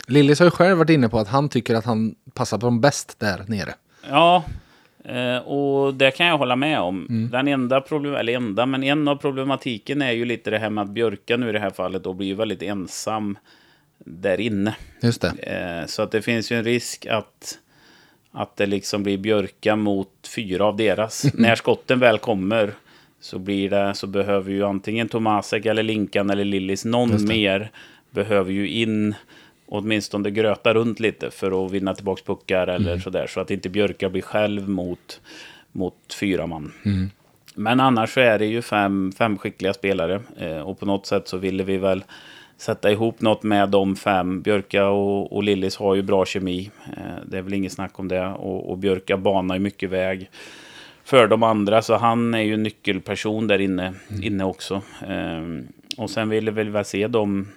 Lillis 0.06 0.38
har 0.38 0.46
ju 0.46 0.50
själv 0.50 0.78
varit 0.78 0.90
inne 0.90 1.08
på 1.08 1.18
att 1.18 1.28
han 1.28 1.48
tycker 1.48 1.74
att 1.74 1.84
han 1.84 2.14
passar 2.34 2.58
på 2.58 2.66
dem 2.66 2.80
bäst 2.80 3.20
där 3.20 3.44
nere. 3.48 3.74
Ja, 4.08 4.44
Eh, 5.04 5.38
och 5.38 5.94
det 5.94 6.10
kan 6.10 6.26
jag 6.26 6.38
hålla 6.38 6.56
med 6.56 6.80
om. 6.80 7.06
Mm. 7.08 7.30
Den 7.30 7.48
enda 7.48 7.80
problem, 7.80 8.14
eller 8.14 8.32
enda, 8.32 8.66
men 8.66 8.84
en 8.84 9.08
av 9.08 9.16
problematiken 9.16 10.02
är 10.02 10.12
ju 10.12 10.24
lite 10.24 10.50
det 10.50 10.58
här 10.58 10.70
med 10.70 10.82
att 10.82 10.90
Björka 10.90 11.36
nu 11.36 11.48
i 11.48 11.52
det 11.52 11.58
här 11.58 11.70
fallet 11.70 12.04
då 12.04 12.12
blir 12.12 12.34
väldigt 12.34 12.62
ensam 12.62 13.38
där 13.98 14.40
inne. 14.40 14.76
Just 15.02 15.20
det. 15.20 15.28
Eh, 15.28 15.86
så 15.86 16.02
att 16.02 16.10
det 16.10 16.22
finns 16.22 16.52
ju 16.52 16.56
en 16.56 16.64
risk 16.64 17.06
att, 17.06 17.58
att 18.32 18.56
det 18.56 18.66
liksom 18.66 19.02
blir 19.02 19.18
Björka 19.18 19.76
mot 19.76 20.28
fyra 20.34 20.64
av 20.64 20.76
deras. 20.76 21.24
Mm. 21.24 21.36
När 21.38 21.54
skotten 21.54 21.98
väl 21.98 22.18
kommer 22.18 22.72
så 23.20 23.38
blir 23.38 23.70
det, 23.70 23.94
så 23.94 24.06
behöver 24.06 24.52
ju 24.52 24.64
antingen 24.64 25.08
Tomasek 25.08 25.66
eller 25.66 25.82
Linkan 25.82 26.30
eller 26.30 26.44
Lillis, 26.44 26.84
någon 26.84 27.26
mer 27.26 27.70
behöver 28.10 28.52
ju 28.52 28.68
in 28.68 29.14
åtminstone 29.66 30.30
gröta 30.30 30.74
runt 30.74 31.00
lite 31.00 31.30
för 31.30 31.66
att 31.66 31.72
vinna 31.72 31.94
tillbaka 31.94 32.22
puckar 32.26 32.66
eller 32.66 32.90
mm. 32.90 33.00
sådär. 33.00 33.26
Så 33.26 33.40
att 33.40 33.50
inte 33.50 33.68
Björka 33.68 34.08
blir 34.08 34.22
själv 34.22 34.68
mot, 34.68 35.20
mot 35.72 36.14
fyra 36.20 36.46
man. 36.46 36.72
Mm. 36.84 37.10
Men 37.54 37.80
annars 37.80 38.14
så 38.14 38.20
är 38.20 38.38
det 38.38 38.46
ju 38.46 38.62
fem, 38.62 39.12
fem 39.18 39.38
skickliga 39.38 39.74
spelare. 39.74 40.20
Eh, 40.36 40.58
och 40.58 40.78
på 40.78 40.86
något 40.86 41.06
sätt 41.06 41.28
så 41.28 41.36
ville 41.36 41.64
vi 41.64 41.76
väl 41.76 42.04
sätta 42.56 42.90
ihop 42.90 43.20
något 43.20 43.42
med 43.42 43.68
de 43.68 43.96
fem. 43.96 44.42
Björka 44.42 44.88
och, 44.88 45.32
och 45.32 45.42
Lillis 45.42 45.76
har 45.76 45.94
ju 45.94 46.02
bra 46.02 46.24
kemi. 46.24 46.70
Eh, 46.96 47.24
det 47.26 47.38
är 47.38 47.42
väl 47.42 47.54
inget 47.54 47.72
snack 47.72 47.98
om 47.98 48.08
det. 48.08 48.26
Och, 48.26 48.70
och 48.70 48.78
Björka 48.78 49.16
banar 49.16 49.54
ju 49.54 49.60
mycket 49.60 49.90
väg 49.90 50.30
för 51.04 51.28
de 51.28 51.42
andra. 51.42 51.82
Så 51.82 51.96
han 51.96 52.34
är 52.34 52.42
ju 52.42 52.56
nyckelperson 52.56 53.46
där 53.46 53.58
inne, 53.58 53.94
mm. 54.08 54.22
inne 54.22 54.44
också. 54.44 54.82
Eh, 55.08 55.42
och 55.96 56.10
sen 56.10 56.28
ville 56.28 56.50
vi 56.50 56.64
väl 56.64 56.84
se 56.84 57.06
dem 57.06 57.48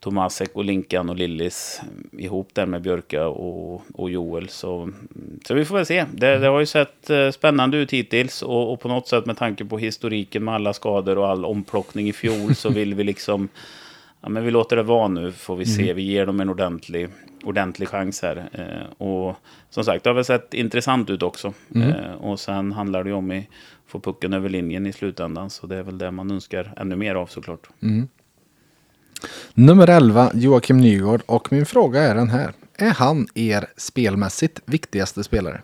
Tomasek 0.00 0.50
och 0.52 0.64
Linkan 0.64 1.10
och 1.10 1.16
Lillis 1.16 1.80
ihop 2.12 2.50
där 2.52 2.66
med 2.66 2.82
Björka 2.82 3.26
och, 3.28 3.82
och 3.94 4.10
Joel. 4.10 4.48
Så 4.48 4.90
så 5.46 5.54
vi 5.54 5.64
får 5.64 5.74
väl 5.74 5.86
se. 5.86 6.04
Det, 6.12 6.38
det 6.38 6.46
har 6.46 6.60
ju 6.60 6.66
sett 6.66 7.10
eh, 7.10 7.30
spännande 7.30 7.76
ut 7.76 7.92
hittills 7.92 8.42
och, 8.42 8.72
och, 8.72 8.80
på 8.80 8.88
något 8.88 9.08
sätt 9.08 9.26
med 9.26 9.36
tanke 9.36 9.64
på 9.64 9.78
historiken 9.78 10.44
med 10.44 10.54
alla 10.54 10.72
skador 10.72 11.18
och 11.18 11.28
all 11.28 11.44
omplockning 11.44 12.08
i 12.08 12.12
fjol 12.12 12.54
så 12.54 12.70
vill 12.70 12.94
vi 12.94 13.04
liksom 13.04 13.48
ja, 14.20 14.28
men 14.28 14.44
vi 14.44 14.50
låter 14.50 14.76
det 14.76 14.82
vara 14.82 15.08
nu 15.08 15.32
får 15.32 15.56
vi 15.56 15.66
se. 15.66 15.82
Mm. 15.82 15.96
Vi 15.96 16.02
ger 16.02 16.26
dem 16.26 16.40
en 16.40 16.48
ordentlig, 16.48 17.08
ordentlig 17.44 17.88
chans 17.88 18.22
här. 18.22 18.48
Eh, 18.52 19.06
och 19.06 19.36
som 19.70 19.84
sagt, 19.84 20.04
det 20.04 20.10
har 20.10 20.14
väl 20.14 20.24
sett 20.24 20.54
intressant 20.54 21.10
ut 21.10 21.22
också. 21.22 21.52
Mm. 21.74 21.90
Eh, 21.90 22.12
och 22.12 22.40
sen 22.40 22.72
handlar 22.72 23.04
det 23.04 23.10
ju 23.10 23.16
om 23.16 23.30
att 23.30 23.44
få 23.86 24.00
pucken 24.00 24.32
över 24.32 24.48
linjen 24.48 24.86
i 24.86 24.92
slutändan. 24.92 25.50
Så 25.50 25.66
det 25.66 25.76
är 25.76 25.82
väl 25.82 25.98
det 25.98 26.10
man 26.10 26.30
önskar 26.30 26.72
ännu 26.76 26.96
mer 26.96 27.14
av 27.14 27.26
såklart. 27.26 27.68
Mm. 27.82 28.08
Nummer 29.54 29.90
11, 29.90 30.30
Joakim 30.34 30.78
Nygård. 30.78 31.22
Och 31.26 31.52
min 31.52 31.66
fråga 31.66 32.00
är 32.00 32.14
den 32.14 32.30
här. 32.30 32.52
Är 32.76 32.90
han 32.90 33.28
er 33.34 33.66
spelmässigt 33.76 34.60
viktigaste 34.64 35.24
spelare? 35.24 35.62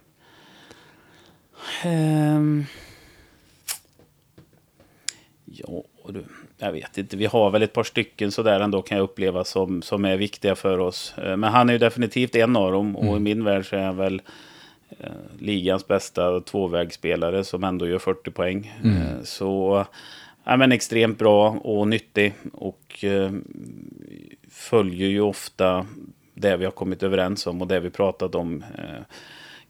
Um, 1.84 2.66
ja, 5.44 5.82
du. 6.08 6.24
Jag 6.58 6.72
vet 6.72 6.98
inte. 6.98 7.16
Vi 7.16 7.26
har 7.26 7.50
väl 7.50 7.62
ett 7.62 7.72
par 7.72 7.84
stycken 7.84 8.32
sådär 8.32 8.60
ändå 8.60 8.82
kan 8.82 8.98
jag 8.98 9.04
uppleva 9.04 9.44
som, 9.44 9.82
som 9.82 10.04
är 10.04 10.16
viktiga 10.16 10.54
för 10.54 10.78
oss. 10.78 11.14
Eh, 11.18 11.36
men 11.36 11.52
han 11.52 11.68
är 11.68 11.72
ju 11.72 11.78
definitivt 11.78 12.36
en 12.36 12.56
av 12.56 12.72
dem. 12.72 12.96
Och 12.96 13.04
mm. 13.04 13.16
i 13.16 13.20
min 13.20 13.44
värld 13.44 13.68
så 13.68 13.76
är 13.76 13.84
han 13.84 13.96
väl 13.96 14.22
eh, 14.98 15.08
ligans 15.38 15.86
bästa 15.86 16.40
tvåvägsspelare 16.40 17.44
som 17.44 17.64
ändå 17.64 17.88
gör 17.88 17.98
40 17.98 18.30
poäng. 18.30 18.72
Mm. 18.82 18.96
Eh, 18.96 19.22
så 19.22 19.86
ja, 20.44 20.56
men 20.56 20.72
extremt 20.72 21.18
bra 21.18 21.50
och 21.50 21.88
nyttig. 21.88 22.34
Och 22.52 23.04
eh, 23.04 23.32
följer 24.50 25.08
ju 25.08 25.20
ofta 25.20 25.86
det 26.34 26.56
vi 26.56 26.64
har 26.64 26.72
kommit 26.72 27.02
överens 27.02 27.46
om 27.46 27.62
och 27.62 27.68
det 27.68 27.80
vi 27.80 27.90
pratat 27.90 28.34
om. 28.34 28.64
Eh, 28.78 29.02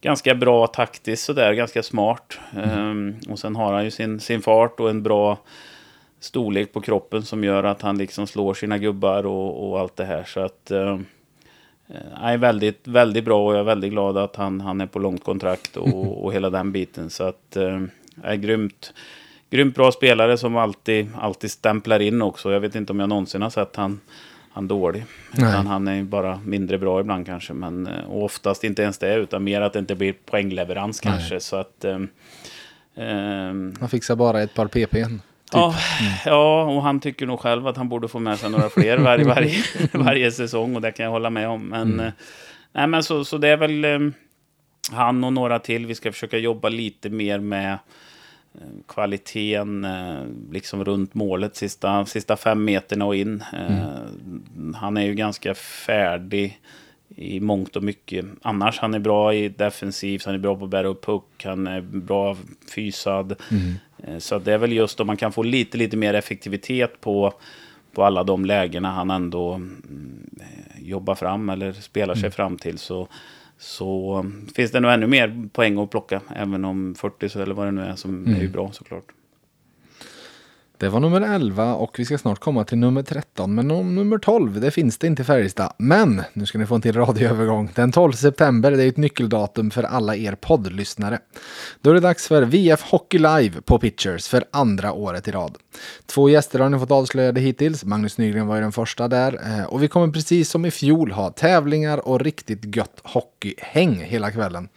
ganska 0.01 0.35
bra 0.35 0.66
taktiskt 0.66 1.25
sådär, 1.25 1.53
ganska 1.53 1.83
smart. 1.83 2.39
Mm. 2.57 3.09
Eh, 3.09 3.33
och 3.33 3.39
sen 3.39 3.57
har 3.57 3.72
han 3.72 3.85
ju 3.85 3.91
sin, 3.91 4.20
sin 4.20 4.43
fart 4.43 4.81
och 4.81 4.91
en 4.91 5.03
bra 5.03 5.39
storlek 6.20 6.72
på 6.72 6.81
kroppen 6.81 7.22
som 7.22 7.45
gör 7.45 7.64
att 7.64 7.83
han 7.83 7.99
liksom 7.99 8.27
slår 8.27 8.55
sina 8.55 8.79
gubbar 8.79 9.27
och, 9.27 9.68
och 9.68 9.81
allt 9.81 9.97
det 9.97 10.05
här. 10.05 10.25
Så 10.25 10.41
att 10.41 10.70
eh, 10.70 10.99
är 12.20 12.37
väldigt, 12.37 12.89
väldigt 12.89 13.25
bra 13.25 13.47
och 13.47 13.53
jag 13.53 13.61
är 13.61 13.64
väldigt 13.64 13.91
glad 13.91 14.18
att 14.18 14.37
han, 14.37 14.61
han 14.61 14.81
är 14.81 14.87
på 14.87 14.99
långt 14.99 15.25
kontrakt 15.25 15.77
och, 15.77 16.25
och 16.25 16.33
hela 16.33 16.51
den 16.51 16.72
biten. 16.72 17.11
Så 17.11 17.25
att 17.25 17.57
eh, 17.57 17.81
är 18.22 18.37
grymt, 18.37 18.93
grymt 19.55 19.75
bra 19.75 19.93
spelare 19.93 20.39
som 20.39 20.57
alltid, 20.57 21.09
alltid 21.21 21.51
stämplar 21.51 22.01
in 22.01 22.23
också. 22.23 22.53
Jag 22.53 22.61
vet 22.61 22.75
inte 22.75 22.93
om 22.93 23.01
jag 23.01 23.09
någonsin 23.09 23.43
har 23.43 23.51
sett 23.51 23.77
han 23.77 24.01
han 24.55 24.69
dålig. 24.69 25.05
Utan 25.33 25.67
han 25.67 25.89
är 25.89 26.03
bara 26.03 26.41
mindre 26.45 26.79
bra 26.79 27.01
ibland 27.01 27.27
kanske. 27.27 27.53
Men, 27.53 27.87
eh, 27.87 28.05
och 28.05 28.25
oftast 28.25 28.65
inte 28.65 28.83
ens 28.83 28.99
det, 28.99 29.15
utan 29.15 29.45
mer 29.45 29.61
att 29.61 29.73
det 29.73 29.79
inte 29.79 29.95
blir 29.95 30.15
poängleverans 30.27 31.01
kanske. 31.01 31.41
Så 31.41 31.57
att, 31.57 31.85
um, 31.85 32.09
han 33.81 33.89
fixar 33.89 34.17
bara 34.17 34.43
ett 34.43 34.55
par 34.55 34.67
ppn. 34.67 35.09
Typ. 35.09 35.21
Ja, 35.53 35.75
mm. 36.01 36.13
ja, 36.25 36.63
och 36.63 36.83
han 36.83 37.01
tycker 37.01 37.27
nog 37.27 37.41
själv 37.41 37.67
att 37.67 37.77
han 37.77 37.89
borde 37.89 38.09
få 38.09 38.19
med 38.19 38.39
sig 38.39 38.51
några 38.51 38.69
fler 38.69 38.99
varje, 38.99 39.25
varje, 39.35 39.63
varje 39.93 40.33
säsong. 40.33 40.77
Och 40.77 40.83
det 40.83 40.93
kan 40.93 41.05
jag 41.05 41.11
hålla 41.11 41.31
med 41.31 41.49
om. 41.49 41.67
Men, 41.69 41.93
mm. 41.93 42.13
nej, 42.73 42.87
men 42.87 43.03
så, 43.03 43.25
så 43.25 43.39
det 43.39 43.49
är 43.49 43.57
väl 43.57 43.85
um, 43.85 44.13
han 44.93 45.25
och 45.25 45.33
några 45.33 45.59
till. 45.59 45.87
Vi 45.87 45.95
ska 45.95 46.13
försöka 46.13 46.39
jobba 46.39 46.69
lite 46.69 47.11
mer 47.11 47.39
med 47.39 47.79
kvaliteten 48.87 49.85
eh, 49.85 50.25
liksom 50.53 50.85
runt 50.85 51.15
målet 51.15 51.57
sista, 51.57 52.07
sista 52.07 52.37
fem 52.37 52.65
meterna 52.65 53.05
och 53.05 53.17
in. 53.17 53.45
Eh, 53.53 53.89
mm. 54.57 54.75
Han 54.75 54.97
är 54.97 55.03
ju 55.03 55.15
ganska 55.15 55.55
färdig 55.55 56.61
i 57.17 57.41
mångt 57.41 57.77
och 57.77 57.83
mycket. 57.83 58.27
Annars 58.43 58.79
han 58.79 58.95
är 58.95 58.99
bra 58.99 59.35
i 59.35 59.49
defensivt, 59.49 60.25
han 60.25 60.35
är 60.35 60.39
bra 60.39 60.57
på 60.57 60.65
att 60.65 60.71
bära 60.71 60.89
upp 60.89 61.05
puck, 61.05 61.45
han 61.45 61.67
är 61.67 61.81
bra 61.81 62.37
fysad. 62.75 63.35
Mm. 63.51 63.75
Eh, 63.99 64.19
så 64.19 64.39
det 64.39 64.53
är 64.53 64.59
väl 64.59 64.73
just 64.73 65.01
om 65.01 65.07
man 65.07 65.17
kan 65.17 65.33
få 65.33 65.43
lite, 65.43 65.79
lite 65.79 65.97
mer 65.97 66.15
effektivitet 66.15 67.01
på, 67.01 67.33
på 67.93 68.05
alla 68.05 68.25
de 68.25 68.45
lägena 68.45 68.91
han 68.91 69.11
ändå 69.11 69.53
mm, 69.53 70.31
jobbar 70.79 71.15
fram 71.15 71.49
eller 71.49 71.73
spelar 71.73 72.15
sig 72.15 72.21
mm. 72.21 72.33
fram 72.33 72.57
till 72.57 72.79
så 72.79 73.09
så 73.59 74.25
finns 74.55 74.71
det 74.71 74.81
nog 74.81 74.93
ännu 74.93 75.07
mer 75.07 75.49
poäng 75.53 75.79
att 75.79 75.91
plocka. 75.91 76.21
Även 76.37 76.65
om 76.65 76.95
40 76.95 77.39
eller 77.39 77.55
vad 77.55 77.67
det 77.67 77.71
nu 77.71 77.83
är 77.83 77.97
som 77.97 78.11
mm. 78.11 78.35
är 78.35 78.41
ju 78.43 78.49
bra 78.49 78.73
såklart. 78.73 79.05
Det 80.85 80.91
var 80.91 81.01
nummer 81.01 81.20
11 81.20 81.74
och 81.74 81.99
vi 81.99 82.05
ska 82.05 82.18
snart 82.18 82.39
komma 82.39 82.64
till 82.64 82.78
nummer 82.78 83.03
13. 83.03 83.55
Men 83.55 83.68
nummer 83.68 84.18
12, 84.18 84.61
det 84.61 84.70
finns 84.70 84.99
det 84.99 85.07
inte 85.07 85.22
i 85.22 85.24
Färjestad. 85.24 85.72
Men, 85.78 86.22
nu 86.32 86.47
ska 86.47 86.59
ni 86.59 86.66
få 86.66 86.74
en 86.74 86.80
till 86.80 86.93
radioövergång. 86.93 87.70
Den 87.74 87.93
12 87.93 88.12
september, 88.12 88.70
det 88.70 88.85
är 88.85 88.89
ett 88.89 88.97
nyckeldatum 88.97 89.70
för 89.70 89.82
alla 89.82 90.16
er 90.16 90.35
poddlyssnare. 90.35 91.18
Då 91.80 91.91
är 91.91 91.95
det 91.95 92.01
dags 92.01 92.28
för 92.28 92.43
VF 92.43 92.82
Hockey 92.82 93.18
Live 93.18 93.61
på 93.64 93.78
Pitchers 93.78 94.28
för 94.28 94.45
andra 94.51 94.93
året 94.93 95.28
i 95.28 95.30
rad. 95.30 95.57
Två 96.07 96.28
gäster 96.28 96.59
har 96.59 96.68
ni 96.68 96.78
fått 96.78 96.91
avslöjade 96.91 97.41
hittills. 97.41 97.85
Magnus 97.85 98.18
Nygren 98.18 98.47
var 98.47 98.55
ju 98.55 98.62
den 98.62 98.72
första 98.72 99.09
där. 99.09 99.41
Eh, 99.45 99.64
och 99.64 99.82
vi 99.82 99.89
kommer 99.89 100.12
precis 100.12 100.51
som 100.51 100.64
i 100.64 100.70
fjol 100.70 101.12
ha 101.12 101.30
tävlingar 101.30 102.09
och 102.09 102.20
riktigt 102.20 102.76
gött 102.76 103.01
hockeyhäng 103.03 103.97
hela 103.97 104.30
kvällen. 104.30 104.68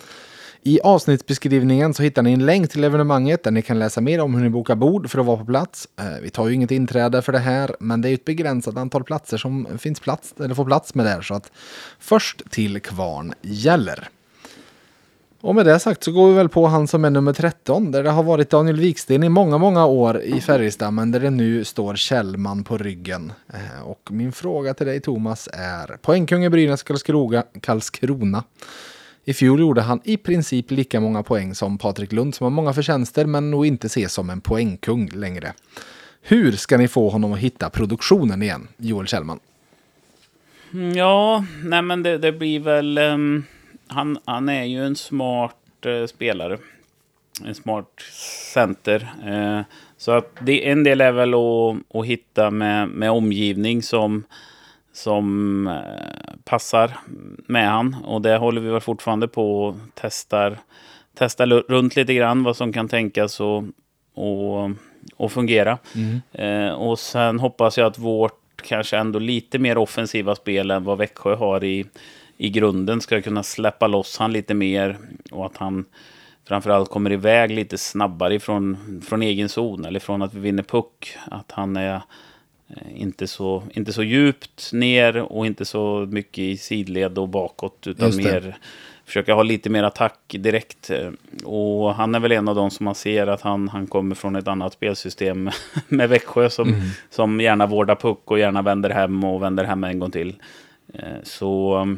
I 0.68 0.80
avsnittsbeskrivningen 0.84 1.94
så 1.94 2.04
hittar 2.04 2.22
ni 2.22 2.34
en 2.34 2.46
länk 2.46 2.72
till 2.72 2.84
evenemanget 2.84 3.44
där 3.44 3.52
ni 3.52 3.62
kan 3.62 3.80
läsa 3.80 4.02
mer 4.02 4.22
om 4.22 4.36
hur 4.36 4.44
ni 4.44 4.50
bokar 4.50 4.76
bord 4.76 5.10
för 5.10 5.20
att 5.20 5.26
vara 5.26 5.38
på 5.38 5.46
plats. 5.46 5.88
Eh, 6.00 6.06
vi 6.22 6.30
tar 6.30 6.48
ju 6.48 6.54
inget 6.54 6.72
inträde 6.72 7.22
för 7.22 7.32
det 7.32 7.40
här, 7.40 7.76
men 7.80 8.02
det 8.02 8.10
är 8.10 8.14
ett 8.14 8.26
begränsat 8.26 8.78
antal 8.78 9.04
platser 9.04 9.38
som 9.38 9.68
finns 9.78 10.00
plats, 10.00 10.34
eller 10.40 10.56
får 10.56 10.66
plats 10.66 10.96
med 10.96 11.06
där. 11.06 11.22
Så 11.22 11.34
att 11.34 11.52
först 12.00 12.42
till 12.50 12.82
kvarn 12.82 13.34
gäller. 13.42 14.10
Och 15.42 15.56
med 15.56 15.66
det 15.66 15.80
sagt 15.80 16.04
så 16.04 16.12
går 16.12 16.28
vi 16.30 16.34
väl 16.34 16.50
på 16.50 16.68
han 16.68 16.88
som 16.88 17.06
är 17.06 17.10
nummer 17.10 17.34
13, 17.34 17.92
där 17.92 18.04
det 18.04 18.10
har 18.10 18.24
varit 18.24 18.50
Daniel 18.50 18.80
Wiksten 18.80 19.24
i 19.24 19.30
många, 19.30 19.58
många 19.58 19.86
år 19.86 20.22
i 20.22 20.42
Färjestad, 20.42 20.94
men 20.94 21.12
där 21.12 21.20
det 21.20 21.30
nu 21.30 21.64
står 21.64 21.96
Kjellman 21.96 22.64
på 22.64 22.78
ryggen. 22.78 23.32
Eh, 23.54 23.82
och 23.84 24.10
min 24.12 24.32
fråga 24.32 24.74
till 24.74 24.88
dig 24.88 25.00
Thomas 25.00 25.50
är, 25.54 25.98
poängkung 26.02 26.46
i 26.46 26.50
Brynäs 26.50 26.84
Karlskrona. 27.62 28.44
I 29.30 29.34
fjol 29.34 29.60
gjorde 29.60 29.82
han 29.82 30.02
i 30.04 30.18
princip 30.18 30.72
lika 30.72 31.00
många 31.00 31.24
poäng 31.24 31.56
som 31.56 31.78
Patrik 31.78 32.12
Lund 32.12 32.36
som 32.36 32.44
har 32.44 32.52
många 32.52 32.74
förtjänster 32.74 33.26
men 33.26 33.52
nog 33.52 33.66
inte 33.66 33.88
ses 33.88 34.14
som 34.14 34.30
en 34.30 34.42
poängkung 34.42 35.10
längre. 35.14 35.54
Hur 36.22 36.52
ska 36.52 36.78
ni 36.78 36.88
få 36.88 37.10
honom 37.10 37.34
att 37.34 37.40
hitta 37.40 37.70
produktionen 37.70 38.42
igen, 38.42 38.68
Joel 38.78 39.08
Kjellman? 39.08 39.40
Mm, 40.74 40.98
ja, 40.98 41.46
nej 41.64 41.82
men 41.82 42.04
det, 42.04 42.18
det 42.18 42.32
blir 42.32 42.60
väl... 42.60 42.98
Um, 42.98 43.44
han, 43.88 44.18
han 44.26 44.50
är 44.50 44.64
ju 44.64 44.86
en 44.86 44.96
smart 44.96 45.56
uh, 45.86 46.06
spelare. 46.06 46.58
En 47.46 47.56
smart 47.56 47.94
center. 48.54 49.08
Uh, 49.28 49.62
så 49.98 50.12
att 50.12 50.32
det, 50.42 50.70
en 50.70 50.84
del 50.84 51.02
är 51.02 51.12
väl 51.12 51.34
att, 51.34 51.96
att 51.96 52.06
hitta 52.06 52.52
med, 52.52 52.90
med 52.90 53.12
omgivning 53.12 53.84
som 53.84 54.24
som 54.98 55.68
eh, 55.68 56.34
passar 56.44 56.98
med 57.48 57.70
han. 57.70 57.96
Och 58.06 58.22
det 58.22 58.38
håller 58.38 58.62
vi 58.62 58.70
väl 58.70 58.82
fortfarande 58.82 59.28
på 59.28 59.64
och 59.64 59.76
testar, 59.94 60.58
testar 61.16 61.48
runt 61.48 61.96
lite 61.96 62.14
grann 62.14 62.44
vad 62.44 62.58
som 62.58 62.74
kan 62.74 62.88
tänkas 62.88 63.40
och, 63.40 63.64
och, 64.14 64.72
och 65.16 65.32
fungera. 65.32 65.78
Mm. 65.96 66.22
Eh, 66.32 66.74
och 66.74 67.00
sen 67.00 67.40
hoppas 67.40 67.78
jag 67.78 67.88
att 67.88 68.00
vårt 68.00 68.62
kanske 68.64 68.98
ändå 68.98 69.20
lite 69.20 69.60
mer 69.60 69.78
offensiva 69.78 70.36
spel 70.36 70.72
än 70.72 70.84
vad 70.84 70.98
Växjö 70.98 71.36
har 71.36 71.64
i, 71.64 71.86
i 72.38 72.50
grunden 72.50 73.02
ska 73.02 73.22
kunna 73.22 73.44
släppa 73.44 73.88
loss 73.88 74.18
han 74.18 74.34
lite 74.34 74.54
mer 74.54 74.98
och 75.32 75.46
att 75.46 75.58
han 75.58 75.86
framförallt 76.48 76.90
kommer 76.90 77.12
iväg 77.12 77.52
lite 77.52 77.78
snabbare 77.78 78.36
ifrån, 78.36 79.02
från 79.08 79.22
egen 79.22 79.50
zon 79.50 79.86
eller 79.86 80.00
från 80.00 80.22
att 80.22 80.34
vi 80.34 80.40
vinner 80.40 80.64
puck. 80.64 81.18
Att 81.26 81.52
han 81.52 81.78
är 81.78 82.02
inte 82.96 83.28
så, 83.28 83.64
inte 83.74 83.94
så 83.94 84.04
djupt 84.04 84.70
ner 84.74 85.18
och 85.18 85.46
inte 85.46 85.66
så 85.66 86.08
mycket 86.10 86.40
i 86.40 86.58
sidled 86.58 87.18
och 87.18 87.30
bakåt. 87.30 87.88
Utan 87.88 88.16
mer 88.16 88.58
försöka 89.06 89.34
ha 89.34 89.44
lite 89.44 89.70
mer 89.70 89.84
attack 89.84 90.20
direkt. 90.28 90.92
Och 91.44 91.96
han 91.96 92.16
är 92.16 92.20
väl 92.20 92.32
en 92.32 92.48
av 92.48 92.56
de 92.56 92.72
som 92.72 92.84
man 92.84 92.96
ser 92.96 93.28
att 93.28 93.42
han, 93.42 93.70
han 93.70 93.88
kommer 93.88 94.16
från 94.16 94.36
ett 94.36 94.48
annat 94.48 94.74
spelsystem 94.74 95.50
med 95.88 96.10
Växjö. 96.10 96.50
Som, 96.50 96.68
mm. 96.68 96.82
som 97.10 97.42
gärna 97.42 97.66
vårdar 97.66 97.96
puck 97.96 98.32
och 98.32 98.40
gärna 98.40 98.62
vänder 98.62 98.90
hem 98.90 99.24
och 99.24 99.44
vänder 99.44 99.64
hem 99.64 99.84
en 99.84 100.00
gång 100.00 100.12
till. 100.12 100.36
Eh, 100.94 101.24
så 101.24 101.98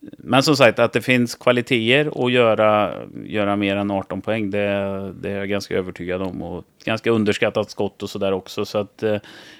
men 0.00 0.42
som 0.42 0.56
sagt, 0.56 0.78
att 0.78 0.92
det 0.92 1.02
finns 1.02 1.34
kvaliteter 1.34 2.24
att 2.24 2.32
göra, 2.32 2.94
göra 3.24 3.56
mer 3.56 3.76
än 3.76 3.90
18 3.90 4.20
poäng, 4.20 4.50
det, 4.50 5.12
det 5.20 5.30
är 5.30 5.38
jag 5.38 5.48
ganska 5.48 5.74
övertygad 5.74 6.22
om. 6.22 6.42
Och 6.42 6.64
ganska 6.84 7.10
underskattat 7.10 7.70
skott 7.70 8.02
och 8.02 8.10
sådär 8.10 8.32
också. 8.32 8.64
Så 8.64 8.78
att 8.78 9.02
eh, 9.02 9.16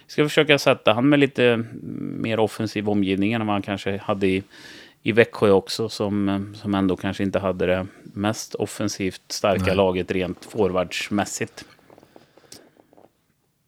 ska 0.07 0.25
försöka 0.25 0.59
sätta 0.59 0.93
han 0.93 1.09
med 1.09 1.19
lite 1.19 1.65
mer 2.21 2.41
offensiv 2.41 2.89
omgivning 2.89 3.33
än 3.33 3.47
vad 3.47 3.55
han 3.55 3.63
kanske 3.63 3.99
hade 3.99 4.27
i, 4.27 4.43
i 5.03 5.13
Växjö 5.13 5.51
också. 5.51 5.89
Som, 5.89 6.47
som 6.57 6.75
ändå 6.75 6.97
kanske 6.97 7.23
inte 7.23 7.39
hade 7.39 7.67
det 7.67 7.87
mest 8.03 8.55
offensivt 8.55 9.23
starka 9.29 9.65
Nej. 9.65 9.77
laget 9.77 10.11
rent 10.11 10.45
forwardsmässigt. 10.45 11.65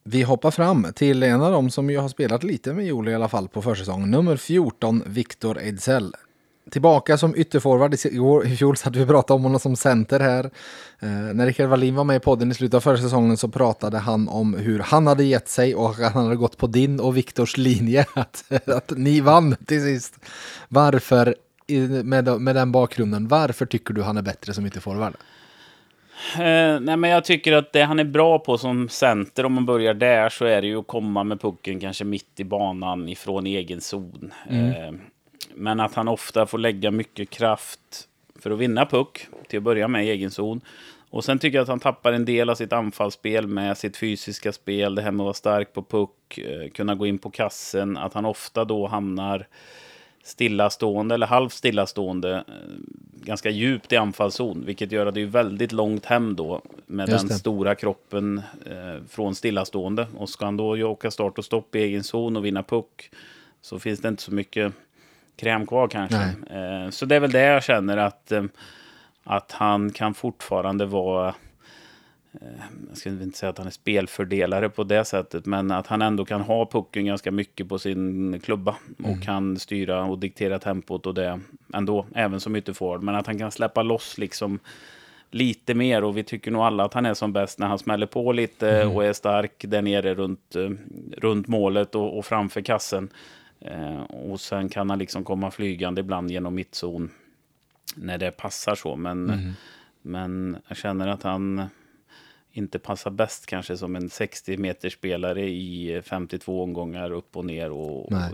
Vi 0.04 0.22
hoppar 0.22 0.50
fram 0.50 0.86
till 0.94 1.22
en 1.22 1.42
av 1.42 1.52
dem 1.52 1.70
som 1.70 1.90
ju 1.90 1.98
har 1.98 2.08
spelat 2.08 2.44
lite 2.44 2.72
med 2.72 2.86
Joel 2.86 3.08
i 3.08 3.14
alla 3.14 3.28
fall 3.28 3.48
på 3.48 3.62
försäsong. 3.62 4.10
Nummer 4.10 4.36
14, 4.36 5.02
Viktor 5.06 5.58
Ejdsell. 5.58 6.14
Tillbaka 6.70 7.18
som 7.18 7.36
ytterforward. 7.36 7.94
I 8.44 8.56
fjol 8.56 8.76
satt 8.76 8.96
vi 8.96 9.04
och 9.04 9.08
pratade 9.08 9.36
om 9.36 9.42
honom 9.42 9.60
som 9.60 9.76
center 9.76 10.20
här. 10.20 10.44
Eh, 11.00 11.08
när 11.08 11.46
Rickard 11.46 11.68
Wallin 11.68 11.94
var 11.94 12.04
med 12.04 12.16
i 12.16 12.20
podden 12.20 12.50
i 12.50 12.54
slutet 12.54 12.74
av 12.74 12.80
förra 12.80 12.96
säsongen 12.96 13.36
så 13.36 13.48
pratade 13.48 13.98
han 13.98 14.28
om 14.28 14.54
hur 14.54 14.78
han 14.78 15.06
hade 15.06 15.24
gett 15.24 15.48
sig 15.48 15.74
och 15.74 15.90
att 15.90 16.12
han 16.12 16.24
hade 16.24 16.36
gått 16.36 16.56
på 16.56 16.66
din 16.66 17.00
och 17.00 17.16
Viktors 17.16 17.56
linje. 17.56 18.06
Att, 18.14 18.68
att 18.68 18.92
ni 18.96 19.20
vann 19.20 19.56
till 19.66 19.82
sist. 19.82 20.14
Varför, 20.68 21.34
med, 22.04 22.40
med 22.40 22.56
den 22.56 22.72
bakgrunden, 22.72 23.28
varför 23.28 23.66
tycker 23.66 23.94
du 23.94 24.02
han 24.02 24.16
är 24.16 24.22
bättre 24.22 24.54
som 24.54 24.66
ytterforward? 24.66 25.14
Eh, 26.36 26.80
nej, 26.80 26.96
men 26.96 27.10
jag 27.10 27.24
tycker 27.24 27.52
att 27.52 27.72
det 27.72 27.82
han 27.82 27.98
är 27.98 28.04
bra 28.04 28.38
på 28.38 28.58
som 28.58 28.88
center, 28.88 29.44
om 29.44 29.52
man 29.52 29.66
börjar 29.66 29.94
där, 29.94 30.28
så 30.28 30.44
är 30.44 30.60
det 30.60 30.66
ju 30.66 30.78
att 30.78 30.86
komma 30.86 31.24
med 31.24 31.40
pucken 31.40 31.80
kanske 31.80 32.04
mitt 32.04 32.40
i 32.40 32.44
banan 32.44 33.08
ifrån 33.08 33.46
egen 33.46 33.80
zon. 33.80 34.32
Mm. 34.48 34.70
Eh, 34.70 35.00
men 35.54 35.80
att 35.80 35.94
han 35.94 36.08
ofta 36.08 36.46
får 36.46 36.58
lägga 36.58 36.90
mycket 36.90 37.30
kraft 37.30 38.08
för 38.34 38.50
att 38.50 38.58
vinna 38.58 38.86
puck, 38.86 39.26
till 39.48 39.56
att 39.56 39.62
börja 39.62 39.88
med 39.88 40.06
i 40.06 40.10
egen 40.10 40.30
zon. 40.30 40.60
Och 41.10 41.24
sen 41.24 41.38
tycker 41.38 41.58
jag 41.58 41.62
att 41.62 41.68
han 41.68 41.80
tappar 41.80 42.12
en 42.12 42.24
del 42.24 42.50
av 42.50 42.54
sitt 42.54 42.72
anfallsspel 42.72 43.46
med 43.46 43.78
sitt 43.78 43.96
fysiska 43.96 44.52
spel, 44.52 44.94
det 44.94 45.02
här 45.02 45.10
med 45.10 45.20
att 45.20 45.24
vara 45.24 45.34
stark 45.34 45.72
på 45.72 45.82
puck, 45.82 46.38
eh, 46.38 46.70
kunna 46.70 46.94
gå 46.94 47.06
in 47.06 47.18
på 47.18 47.30
kassen, 47.30 47.96
att 47.96 48.14
han 48.14 48.24
ofta 48.24 48.64
då 48.64 48.86
hamnar 48.86 49.46
stillastående 50.22 51.14
eller 51.14 51.26
halvt 51.26 51.52
stillastående 51.52 52.34
eh, 52.36 52.44
ganska 53.14 53.50
djupt 53.50 53.92
i 53.92 53.96
anfallszon, 53.96 54.62
vilket 54.66 54.92
gör 54.92 55.06
att 55.06 55.14
det 55.14 55.22
är 55.22 55.26
väldigt 55.26 55.72
långt 55.72 56.04
hem 56.04 56.36
då 56.36 56.62
med 56.86 57.08
den 57.08 57.28
stora 57.28 57.74
kroppen 57.74 58.42
eh, 58.66 59.04
från 59.08 59.34
stillastående. 59.34 60.06
Och 60.16 60.28
ska 60.28 60.44
han 60.44 60.56
då 60.56 60.86
åka 60.86 61.10
start 61.10 61.38
och 61.38 61.44
stopp 61.44 61.74
i 61.74 61.78
egen 61.78 62.04
zon 62.04 62.36
och 62.36 62.44
vinna 62.44 62.62
puck 62.62 63.10
så 63.62 63.78
finns 63.78 64.00
det 64.00 64.08
inte 64.08 64.22
så 64.22 64.34
mycket 64.34 64.72
kräm 65.36 65.66
kvar 65.66 65.88
kanske. 65.88 66.34
Eh, 66.50 66.90
så 66.90 67.06
det 67.06 67.16
är 67.16 67.20
väl 67.20 67.32
det 67.32 67.42
jag 67.42 67.64
känner 67.64 67.96
att, 67.96 68.32
eh, 68.32 68.44
att 69.24 69.52
han 69.52 69.90
kan 69.90 70.14
fortfarande 70.14 70.86
vara 70.86 71.34
Eh, 72.40 72.64
jag 72.88 72.96
ska 72.96 73.08
inte 73.08 73.38
säga 73.38 73.50
att 73.50 73.58
han 73.58 73.66
är 73.66 73.70
spelfördelare 73.70 74.68
på 74.68 74.84
det 74.84 75.04
sättet, 75.04 75.46
men 75.46 75.70
att 75.70 75.86
han 75.86 76.02
ändå 76.02 76.24
kan 76.24 76.40
ha 76.40 76.66
pucken 76.66 77.06
ganska 77.06 77.30
mycket 77.30 77.68
på 77.68 77.78
sin 77.78 78.40
klubba 78.40 78.76
och 78.98 79.08
mm. 79.08 79.20
kan 79.20 79.58
styra 79.58 80.04
och 80.04 80.18
diktera 80.18 80.58
tempot 80.58 81.06
och 81.06 81.14
det 81.14 81.40
ändå, 81.74 82.06
även 82.14 82.40
som 82.40 82.56
ytterforward. 82.56 83.02
Men 83.02 83.14
att 83.14 83.26
han 83.26 83.38
kan 83.38 83.50
släppa 83.50 83.82
loss 83.82 84.18
liksom 84.18 84.58
lite 85.30 85.74
mer 85.74 86.04
och 86.04 86.16
vi 86.16 86.22
tycker 86.22 86.50
nog 86.50 86.62
alla 86.62 86.84
att 86.84 86.94
han 86.94 87.06
är 87.06 87.14
som 87.14 87.32
bäst 87.32 87.58
när 87.58 87.66
han 87.66 87.78
smäller 87.78 88.06
på 88.06 88.32
lite 88.32 88.70
mm. 88.70 88.96
och 88.96 89.04
är 89.04 89.12
stark 89.12 89.64
där 89.68 89.82
nere 89.82 90.14
runt, 90.14 90.56
eh, 90.56 90.70
runt 91.16 91.48
målet 91.48 91.94
och, 91.94 92.18
och 92.18 92.24
framför 92.24 92.60
kassen. 92.60 93.08
Eh, 93.64 94.02
och 94.02 94.40
sen 94.40 94.68
kan 94.68 94.90
han 94.90 94.98
liksom 94.98 95.24
komma 95.24 95.50
flygande 95.50 96.00
ibland 96.00 96.30
genom 96.30 96.54
mittzon 96.54 97.10
när 97.94 98.18
det 98.18 98.30
passar 98.30 98.74
så. 98.74 98.96
Men, 98.96 99.30
mm. 99.30 99.52
men 100.02 100.56
jag 100.68 100.76
känner 100.76 101.08
att 101.08 101.22
han 101.22 101.68
inte 102.52 102.78
passar 102.78 103.10
bäst 103.10 103.46
kanske 103.46 103.76
som 103.76 103.96
en 103.96 104.10
60 104.10 104.56
meters 104.56 104.92
spelare 104.92 105.48
i 105.48 106.02
52 106.04 106.62
omgångar 106.62 107.12
upp 107.12 107.36
och 107.36 107.44
ner. 107.44 107.70
Och, 107.70 108.12
Nej. 108.12 108.32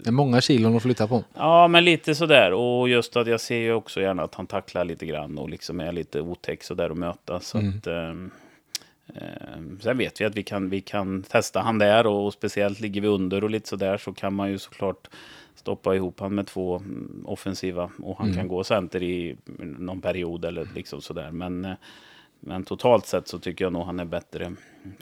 det 0.00 0.08
är 0.08 0.12
många 0.12 0.40
kilon 0.40 0.76
att 0.76 0.82
flytta 0.82 1.08
på. 1.08 1.24
Ja, 1.34 1.68
men 1.68 1.84
lite 1.84 2.14
sådär. 2.14 2.52
Och 2.52 2.88
just 2.88 3.16
att 3.16 3.26
jag 3.26 3.40
ser 3.40 3.58
ju 3.58 3.72
också 3.72 4.00
gärna 4.00 4.22
att 4.22 4.34
han 4.34 4.46
tacklar 4.46 4.84
lite 4.84 5.06
grann 5.06 5.38
och 5.38 5.50
liksom 5.50 5.80
är 5.80 5.92
lite 5.92 6.20
otäck 6.20 6.62
sådär 6.62 6.90
att 6.90 6.98
möta. 6.98 7.40
Så 7.40 7.58
mm. 7.58 7.78
att, 7.78 7.86
eh, 7.86 7.94
eh, 7.94 8.14
sen 9.80 9.98
vet 9.98 10.20
vi 10.20 10.24
att 10.24 10.36
vi 10.36 10.42
kan, 10.42 10.70
vi 10.70 10.80
kan 10.80 11.22
testa 11.22 11.60
han 11.60 11.78
där 11.78 12.06
och, 12.06 12.26
och 12.26 12.32
speciellt 12.32 12.80
ligger 12.80 13.00
vi 13.00 13.08
under 13.08 13.44
och 13.44 13.50
lite 13.50 13.68
sådär 13.68 13.98
så 13.98 14.12
kan 14.12 14.34
man 14.34 14.50
ju 14.50 14.58
såklart 14.58 15.08
stoppa 15.54 15.94
ihop 15.94 16.20
han 16.20 16.34
med 16.34 16.46
två 16.46 16.76
mm, 16.76 17.24
offensiva 17.26 17.90
och 17.98 18.18
han 18.18 18.26
mm. 18.26 18.38
kan 18.38 18.48
gå 18.48 18.64
center 18.64 19.02
i 19.02 19.36
någon 19.78 20.00
period 20.00 20.44
eller 20.44 20.68
liksom 20.74 21.00
sådär. 21.00 21.30
Men 21.30 21.64
eh, 21.64 21.74
men 22.44 22.64
totalt 22.64 23.06
sett 23.06 23.28
så 23.28 23.38
tycker 23.38 23.64
jag 23.64 23.72
nog 23.72 23.86
han 23.86 24.00
är 24.00 24.04
bättre 24.04 24.52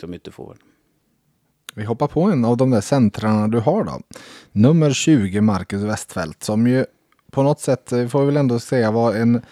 som 0.00 0.14
ytterforward. 0.14 0.58
Vi 1.74 1.84
hoppar 1.84 2.06
på 2.06 2.22
en 2.22 2.44
av 2.44 2.56
de 2.56 2.70
där 2.70 2.80
centrarna 2.80 3.48
du 3.48 3.58
har 3.58 3.84
då. 3.84 4.00
Nummer 4.52 4.90
20, 4.92 5.40
Marcus 5.40 5.82
Westfält, 5.82 6.42
som 6.42 6.66
ju 6.66 6.84
på 7.30 7.42
något 7.42 7.60
sätt, 7.60 7.92
eh, 7.92 8.08
får 8.08 8.20
vi 8.20 8.26
väl 8.26 8.36
ändå 8.36 8.58
säga, 8.58 8.90
var 8.90 9.14
en 9.14 9.42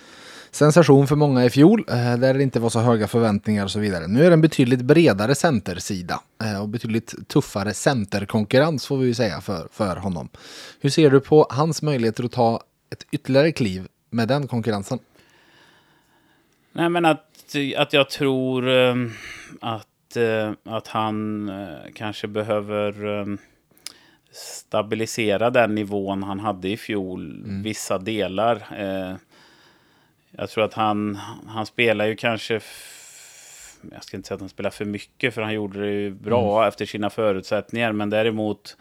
sensation 0.58 1.06
för 1.06 1.16
många 1.16 1.44
i 1.44 1.50
fjol, 1.50 1.84
eh, 1.88 2.16
där 2.16 2.34
det 2.34 2.42
inte 2.42 2.60
var 2.60 2.70
så 2.70 2.80
höga 2.80 3.08
förväntningar 3.08 3.64
och 3.64 3.70
så 3.70 3.78
vidare. 3.78 4.06
Nu 4.06 4.24
är 4.24 4.30
det 4.30 4.34
en 4.34 4.40
betydligt 4.40 4.80
bredare 4.80 5.34
centersida 5.34 6.20
eh, 6.44 6.62
och 6.62 6.68
betydligt 6.68 7.28
tuffare 7.28 7.74
centerkonkurrens 7.74 8.86
får 8.86 8.98
vi 8.98 9.06
ju 9.06 9.14
säga 9.14 9.40
för, 9.40 9.68
för 9.72 9.96
honom. 9.96 10.28
Hur 10.80 10.90
ser 10.90 11.10
du 11.10 11.20
på 11.20 11.46
hans 11.50 11.82
möjligheter 11.82 12.24
att 12.24 12.32
ta 12.32 12.60
ett 12.92 13.06
ytterligare 13.10 13.52
kliv 13.52 13.88
med 14.10 14.28
den 14.28 14.46
konkurrensen? 14.46 14.98
Nej, 16.72 16.88
men 16.88 17.04
att 17.04 17.24
att 17.76 17.92
jag 17.92 18.10
tror 18.10 18.68
ehm, 18.68 19.10
att, 19.60 20.16
eh, 20.16 20.52
att 20.64 20.88
han 20.88 21.50
kanske 21.94 22.28
behöver 22.28 23.20
ehm, 23.20 23.38
stabilisera 24.32 25.50
den 25.50 25.74
nivån 25.74 26.22
han 26.22 26.40
hade 26.40 26.68
i 26.68 26.76
fjol, 26.76 27.44
mm. 27.44 27.62
vissa 27.62 27.98
delar. 27.98 28.66
Jag 30.30 30.50
tror 30.50 30.64
att 30.64 30.74
han, 30.74 31.18
han 31.46 31.66
spelar 31.66 32.06
ju 32.06 32.16
kanske, 32.16 32.60
jag 33.92 34.04
ska 34.04 34.16
inte 34.16 34.28
säga 34.28 34.34
att 34.34 34.40
han 34.40 34.48
spelar 34.48 34.70
för 34.70 34.84
mycket, 34.84 35.34
för 35.34 35.42
han 35.42 35.54
gjorde 35.54 35.80
det 35.80 35.92
ju 35.92 36.10
bra 36.10 36.58
mm. 36.58 36.68
efter 36.68 36.86
sina 36.86 37.10
förutsättningar, 37.10 37.92
men 37.92 38.10
däremot 38.10 38.76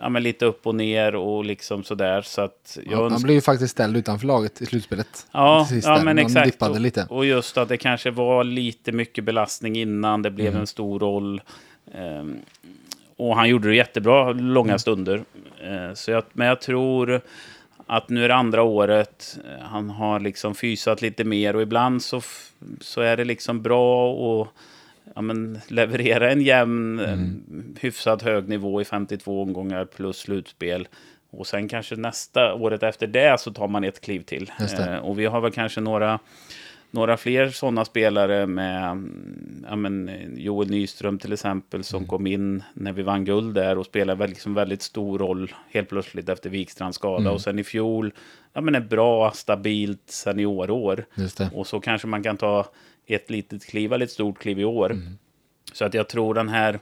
ja, 0.00 0.08
men 0.08 0.22
lite 0.22 0.44
upp 0.44 0.66
och 0.66 0.74
ner 0.74 1.14
och 1.14 1.44
liksom 1.44 1.84
sådär. 1.84 2.22
Så 2.22 2.40
att 2.40 2.78
jag 2.84 3.00
ja, 3.00 3.08
han 3.08 3.22
blev 3.22 3.34
ju 3.34 3.40
faktiskt 3.40 3.72
ställd 3.72 3.96
utanför 3.96 4.26
laget 4.26 4.62
i 4.62 4.66
slutspelet. 4.66 5.26
Ja, 5.32 5.68
ja 5.82 6.02
men 6.04 6.18
exakt. 6.18 6.62
Och, 6.62 6.80
lite. 6.80 7.06
och 7.10 7.26
just 7.26 7.58
att 7.58 7.68
det 7.68 7.76
kanske 7.76 8.10
var 8.10 8.44
lite 8.44 8.92
mycket 8.92 9.24
belastning 9.24 9.76
innan 9.76 10.22
det 10.22 10.30
blev 10.30 10.48
mm. 10.48 10.60
en 10.60 10.66
stor 10.66 11.00
roll. 11.00 11.40
Um, 11.94 12.36
och 13.16 13.36
han 13.36 13.48
gjorde 13.48 13.68
det 13.68 13.74
jättebra 13.74 14.32
långa 14.32 14.70
mm. 14.70 14.78
stunder. 14.78 15.24
Uh, 15.66 15.94
så 15.94 16.10
jag, 16.10 16.24
men 16.32 16.46
jag 16.46 16.60
tror 16.60 17.20
att 17.88 18.08
nu 18.08 18.24
är 18.24 18.28
det 18.28 18.34
andra 18.34 18.62
året. 18.62 19.38
Han 19.60 19.90
har 19.90 20.20
liksom 20.20 20.54
fysat 20.54 21.02
lite 21.02 21.24
mer 21.24 21.56
och 21.56 21.62
ibland 21.62 22.02
så, 22.02 22.20
så 22.80 23.00
är 23.00 23.16
det 23.16 23.24
liksom 23.24 23.62
bra 23.62 24.12
och 24.12 24.48
ja, 25.14 25.20
men, 25.20 25.60
leverera 25.68 26.32
en 26.32 26.42
jämn, 26.42 27.00
mm. 27.00 27.76
hyfsat 27.80 28.22
hög 28.22 28.48
nivå 28.48 28.80
i 28.80 28.84
52 28.84 29.42
omgångar 29.42 29.84
plus 29.84 30.16
slutspel. 30.16 30.88
Och 31.30 31.46
sen 31.46 31.68
kanske 31.68 31.96
nästa, 31.96 32.54
året 32.54 32.82
efter 32.82 33.06
det, 33.06 33.40
så 33.40 33.52
tar 33.52 33.68
man 33.68 33.84
ett 33.84 34.00
kliv 34.00 34.20
till. 34.20 34.52
Eh, 34.78 34.96
och 34.96 35.18
vi 35.18 35.26
har 35.26 35.40
väl 35.40 35.52
kanske 35.52 35.80
några, 35.80 36.18
några 36.90 37.16
fler 37.16 37.50
sådana 37.50 37.84
spelare 37.84 38.46
med 38.46 39.08
ja, 39.68 39.76
men, 39.76 40.10
Joel 40.36 40.70
Nyström 40.70 41.18
till 41.18 41.32
exempel, 41.32 41.84
som 41.84 41.96
mm. 41.96 42.08
kom 42.08 42.26
in 42.26 42.62
när 42.74 42.92
vi 42.92 43.02
vann 43.02 43.24
guld 43.24 43.54
där 43.54 43.78
och 43.78 43.86
spelade 43.86 44.26
liksom 44.26 44.54
väldigt 44.54 44.82
stor 44.82 45.18
roll 45.18 45.54
helt 45.70 45.88
plötsligt 45.88 46.28
efter 46.28 46.50
Wikstrands 46.50 46.96
skada. 46.96 47.20
Mm. 47.20 47.32
Och 47.32 47.40
sen 47.40 47.58
i 47.58 47.64
fjol, 47.64 48.12
ja 48.52 48.60
men 48.60 48.74
ett 48.74 48.90
bra, 48.90 49.30
stabilt 49.30 50.10
seniorår. 50.10 51.04
Och 51.52 51.66
så 51.66 51.80
kanske 51.80 52.06
man 52.06 52.22
kan 52.22 52.36
ta 52.36 52.66
ett 53.06 53.30
litet 53.30 53.66
kliv 53.66 53.92
eller 53.92 54.04
ett 54.04 54.12
stort 54.12 54.38
kliv 54.38 54.60
i 54.60 54.64
år. 54.64 54.90
Mm. 54.90 55.18
Så 55.72 55.84
att 55.84 55.94
jag 55.94 56.08
tror 56.08 56.34
den 56.34 56.48
här 56.48 56.78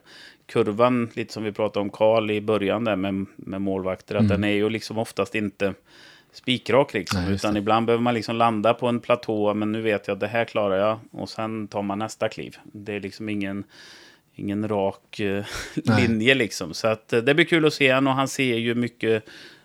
kurvan, 0.46 1.10
lite 1.14 1.32
som 1.32 1.44
vi 1.44 1.52
pratade 1.52 1.82
om 1.82 1.90
Karl 1.90 2.30
i 2.30 2.40
början 2.40 2.84
där 2.84 2.96
med, 2.96 3.26
med 3.36 3.60
målvakter, 3.60 4.14
att 4.14 4.20
mm. 4.20 4.28
den 4.28 4.44
är 4.44 4.54
ju 4.54 4.70
liksom 4.70 4.98
oftast 4.98 5.34
inte 5.34 5.74
spikrak 6.36 6.94
liksom. 6.94 7.24
Nej, 7.24 7.34
utan 7.34 7.56
ibland 7.56 7.86
behöver 7.86 8.02
man 8.02 8.14
liksom 8.14 8.36
landa 8.36 8.74
på 8.74 8.86
en 8.86 9.00
platå, 9.00 9.54
men 9.54 9.72
nu 9.72 9.80
vet 9.80 10.08
jag 10.08 10.14
att 10.14 10.20
det 10.20 10.26
här 10.26 10.44
klarar 10.44 10.76
jag. 10.76 10.98
Och 11.10 11.28
sen 11.28 11.68
tar 11.68 11.82
man 11.82 11.98
nästa 11.98 12.28
kliv. 12.28 12.56
Det 12.62 12.92
är 12.92 13.00
liksom 13.00 13.28
ingen, 13.28 13.64
ingen 14.34 14.68
rak 14.68 15.20
uh, 15.20 15.44
linje 15.98 16.34
liksom. 16.34 16.74
Så 16.74 16.88
att 16.88 17.12
uh, 17.12 17.20
det 17.20 17.34
blir 17.34 17.44
kul 17.44 17.66
att 17.66 17.74
se 17.74 17.94
honom 17.94 18.10
och 18.10 18.16
han 18.16 18.28
ser 18.28 18.56
ju 18.56 18.74
mycket 18.74 19.24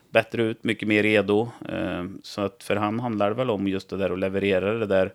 bättre 0.09 0.43
ut, 0.43 0.63
mycket 0.63 0.87
mer 0.87 1.03
redo. 1.03 1.49
Uh, 1.71 2.05
så 2.23 2.41
att 2.41 2.63
för 2.63 2.75
han 2.75 2.99
handlar 2.99 3.29
det 3.29 3.35
väl 3.35 3.49
om 3.49 3.67
just 3.67 3.89
det 3.89 3.97
där 3.97 4.09
att 4.09 4.19
leverera 4.19 4.73
det 4.73 4.85
där 4.85 5.13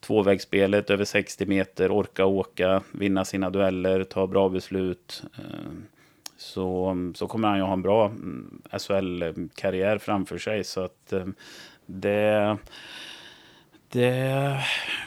tvåvägsspelet 0.00 0.90
över 0.90 1.04
60 1.04 1.46
meter, 1.46 1.90
orka 1.90 2.24
åka, 2.24 2.82
vinna 2.92 3.24
sina 3.24 3.50
dueller, 3.50 4.04
ta 4.04 4.26
bra 4.26 4.48
beslut. 4.48 5.22
Eh, 6.36 6.38
så, 6.38 6.96
så 7.14 7.26
kommer 7.26 7.48
han 7.48 7.58
ju 7.58 7.62
ha 7.64 7.72
en 7.72 7.82
bra 7.82 8.06
mm, 8.06 8.62
SHL-karriär 8.78 9.98
framför 9.98 10.38
sig. 10.38 10.64
Så 10.64 10.84
att 10.84 11.12
eh, 11.12 11.26
det, 11.86 12.58
det 13.88 14.56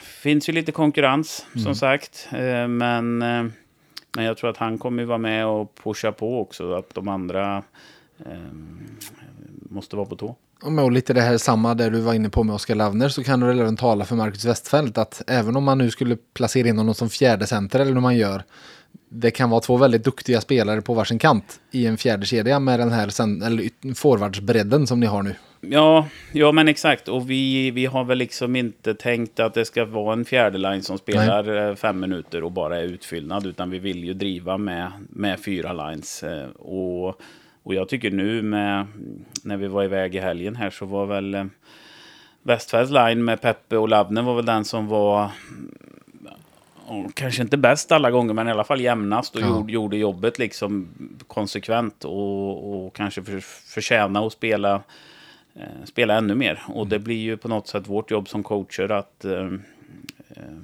finns 0.01 0.49
ju 0.49 0.53
lite 0.53 0.71
konkurrens 0.71 1.45
mm. 1.53 1.63
som 1.63 1.75
sagt. 1.75 2.27
Eh, 2.31 2.67
men, 2.67 3.17
men 3.17 4.25
jag 4.25 4.37
tror 4.37 4.49
att 4.49 4.57
han 4.57 4.77
kommer 4.77 5.05
vara 5.05 5.17
med 5.17 5.47
och 5.47 5.75
pusha 5.83 6.11
på 6.11 6.41
också. 6.41 6.73
Att 6.73 6.95
de 6.95 7.07
andra 7.07 7.63
måste 9.69 9.95
vara 9.95 10.05
på 10.05 10.15
tå. 10.15 10.35
Och 10.61 10.91
lite 10.91 11.13
det 11.13 11.21
här 11.21 11.37
samma 11.37 11.73
där 11.73 11.91
du 11.91 11.99
var 11.99 12.13
inne 12.13 12.29
på 12.29 12.43
med 12.43 12.55
Oskar 12.55 12.75
Lavner 12.75 13.09
så 13.09 13.23
kan 13.23 13.39
du 13.39 13.47
väl 13.47 13.59
även 13.59 13.77
tala 13.77 14.05
för 14.05 14.15
Marcus 14.15 14.45
Westfält 14.45 14.97
att 14.97 15.21
även 15.27 15.55
om 15.55 15.63
man 15.63 15.77
nu 15.77 15.91
skulle 15.91 16.17
placera 16.33 16.67
in 16.67 16.77
honom 16.77 16.93
som 16.95 17.09
fjärde 17.09 17.47
center 17.47 17.79
eller 17.79 17.93
hur 17.93 17.99
man 17.99 18.17
gör 18.17 18.43
det 19.09 19.31
kan 19.31 19.49
vara 19.49 19.61
två 19.61 19.77
väldigt 19.77 20.03
duktiga 20.03 20.41
spelare 20.41 20.81
på 20.81 20.93
varsin 20.93 21.19
kant 21.19 21.59
i 21.71 21.85
en 21.85 21.97
fjärde 21.97 22.25
kedja 22.25 22.59
med 22.59 22.79
den 22.79 22.91
här 22.91 23.21
eller 23.45 23.93
forwardsbredden 23.95 24.87
som 24.87 24.99
ni 24.99 25.05
har 25.05 25.23
nu. 25.23 25.35
Ja, 25.61 26.07
ja 26.31 26.51
men 26.51 26.67
exakt. 26.67 27.07
Och 27.07 27.29
vi, 27.29 27.71
vi 27.71 27.85
har 27.85 28.03
väl 28.03 28.17
liksom 28.17 28.55
inte 28.55 28.93
tänkt 28.93 29.39
att 29.39 29.53
det 29.53 29.65
ska 29.65 29.85
vara 29.85 30.13
en 30.13 30.25
fjärde 30.25 30.57
line 30.57 30.81
som 30.81 30.97
spelar 30.97 31.43
Nej. 31.43 31.57
Eh, 31.57 31.75
fem 31.75 31.99
minuter 31.99 32.43
och 32.43 32.51
bara 32.51 32.79
är 32.79 32.83
utfyllnad. 32.83 33.45
Utan 33.45 33.69
vi 33.69 33.79
vill 33.79 34.03
ju 34.03 34.13
driva 34.13 34.57
med, 34.57 34.91
med 35.09 35.39
fyra 35.39 35.73
lines. 35.73 36.23
Eh, 36.23 36.49
och, 36.49 37.07
och 37.63 37.73
jag 37.73 37.89
tycker 37.89 38.11
nu 38.11 38.41
med, 38.41 38.87
när 39.43 39.57
vi 39.57 39.67
var 39.67 39.83
iväg 39.83 40.15
i 40.15 40.19
helgen 40.19 40.55
här 40.55 40.69
så 40.69 40.85
var 40.85 41.05
väl 41.05 41.33
eh, 41.33 41.45
Westfalls 42.43 42.91
line 42.91 43.25
med 43.25 43.41
Peppe 43.41 43.77
och 43.77 43.89
Lavne 43.89 44.21
var 44.21 44.35
väl 44.35 44.45
den 44.45 44.65
som 44.65 44.87
var 44.87 45.29
kanske 47.13 47.41
inte 47.41 47.57
bäst 47.57 47.91
alla 47.91 48.11
gånger, 48.11 48.33
men 48.33 48.47
i 48.47 48.51
alla 48.51 48.63
fall 48.63 48.81
jämnast 48.81 49.35
och 49.35 49.41
ja. 49.41 49.47
gjorde, 49.47 49.73
gjorde 49.73 49.97
jobbet 49.97 50.39
liksom 50.39 50.87
konsekvent 51.27 52.05
och, 52.05 52.85
och 52.85 52.95
kanske 52.95 53.23
för, 53.23 53.39
förtjäna 53.73 54.19
att 54.19 54.33
spela, 54.33 54.81
eh, 55.55 55.83
spela 55.85 56.17
ännu 56.17 56.35
mer. 56.35 56.61
Och 56.67 56.75
mm. 56.75 56.89
det 56.89 56.99
blir 56.99 57.15
ju 57.15 57.37
på 57.37 57.47
något 57.47 57.67
sätt 57.67 57.87
vårt 57.87 58.11
jobb 58.11 58.29
som 58.29 58.43
coacher 58.43 58.91
att 58.91 59.25
eh, 59.25 59.47
eh, 60.29 60.59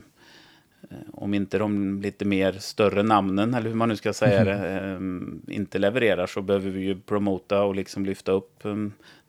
om 1.13 1.33
inte 1.33 1.57
de 1.57 2.01
lite 2.01 2.25
mer 2.25 2.53
större 2.53 3.03
namnen, 3.03 3.53
eller 3.53 3.69
hur 3.69 3.75
man 3.75 3.89
nu 3.89 3.95
ska 3.95 4.13
säga 4.13 4.43
det, 4.43 4.79
eh, 4.81 5.55
inte 5.55 5.79
levererar 5.79 6.27
så 6.27 6.41
behöver 6.41 6.69
vi 6.69 6.81
ju 6.81 6.99
promota 6.99 7.63
och 7.63 7.75
liksom 7.75 8.05
lyfta 8.05 8.31
upp 8.31 8.65
eh, 8.65 8.75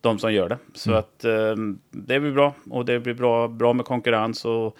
de 0.00 0.18
som 0.18 0.32
gör 0.32 0.48
det. 0.48 0.58
Så 0.74 0.90
mm. 0.90 0.98
att 0.98 1.24
eh, 1.24 1.54
det 1.90 2.20
blir 2.20 2.32
bra 2.32 2.54
och 2.70 2.84
det 2.84 3.00
blir 3.00 3.14
bra, 3.14 3.48
bra 3.48 3.72
med 3.72 3.84
konkurrens 3.84 4.44
och 4.44 4.76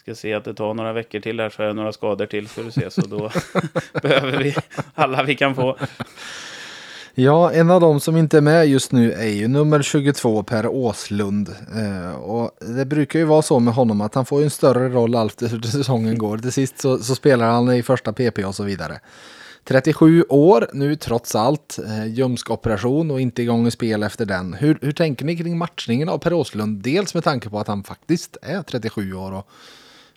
ska 0.00 0.14
se 0.14 0.34
att 0.34 0.44
det 0.44 0.54
tar 0.54 0.74
några 0.74 0.92
veckor 0.92 1.20
till 1.20 1.40
här 1.40 1.50
så 1.50 1.62
är 1.62 1.66
det 1.66 1.72
några 1.72 1.92
skador 1.92 2.26
till 2.26 2.48
ska 2.48 2.62
du 2.62 2.70
se. 2.70 2.90
Så 2.90 3.00
då 3.00 3.30
behöver 4.02 4.38
vi 4.38 4.54
alla 4.94 5.22
vi 5.22 5.34
kan 5.34 5.54
få. 5.54 5.76
Ja, 7.14 7.52
en 7.52 7.70
av 7.70 7.80
dem 7.80 8.00
som 8.00 8.16
inte 8.16 8.36
är 8.36 8.40
med 8.40 8.68
just 8.68 8.92
nu 8.92 9.12
är 9.12 9.28
ju 9.28 9.48
nummer 9.48 9.82
22 9.82 10.42
Per 10.42 10.66
Åslund. 10.66 11.48
Eh, 11.76 12.14
och 12.14 12.50
det 12.76 12.84
brukar 12.84 13.18
ju 13.18 13.24
vara 13.24 13.42
så 13.42 13.58
med 13.58 13.74
honom 13.74 14.00
att 14.00 14.14
han 14.14 14.26
får 14.26 14.42
en 14.42 14.50
större 14.50 14.88
roll 14.88 15.14
allt 15.14 15.42
hur 15.42 15.62
säsongen 15.62 16.18
går. 16.18 16.38
Till 16.38 16.52
sist 16.52 16.80
så, 16.80 16.98
så, 16.98 17.14
spelar 17.14 17.50
han 17.50 17.72
i 17.72 17.82
första 17.82 18.12
PP 18.12 18.44
och 18.44 18.54
så 18.54 18.62
vidare. 18.62 19.00
37 19.64 20.24
år 20.28 20.68
nu 20.72 20.96
trots 20.96 21.34
allt, 21.34 21.78
eh, 21.86 22.06
ljumskoperation 22.06 23.10
och 23.10 23.20
inte 23.20 23.42
igång 23.42 23.66
i 23.66 23.70
spel 23.70 24.02
efter 24.02 24.26
den. 24.26 24.54
Hur, 24.54 24.78
hur 24.82 24.92
tänker 24.92 25.24
ni 25.24 25.36
kring 25.36 25.58
matchningen 25.58 26.08
av 26.08 26.18
Per 26.18 26.32
Åslund? 26.32 26.82
Dels 26.82 27.14
med 27.14 27.24
tanke 27.24 27.50
på 27.50 27.58
att 27.58 27.68
han 27.68 27.84
faktiskt 27.84 28.36
är 28.42 28.62
37 28.62 29.14
år 29.14 29.32
och 29.32 29.48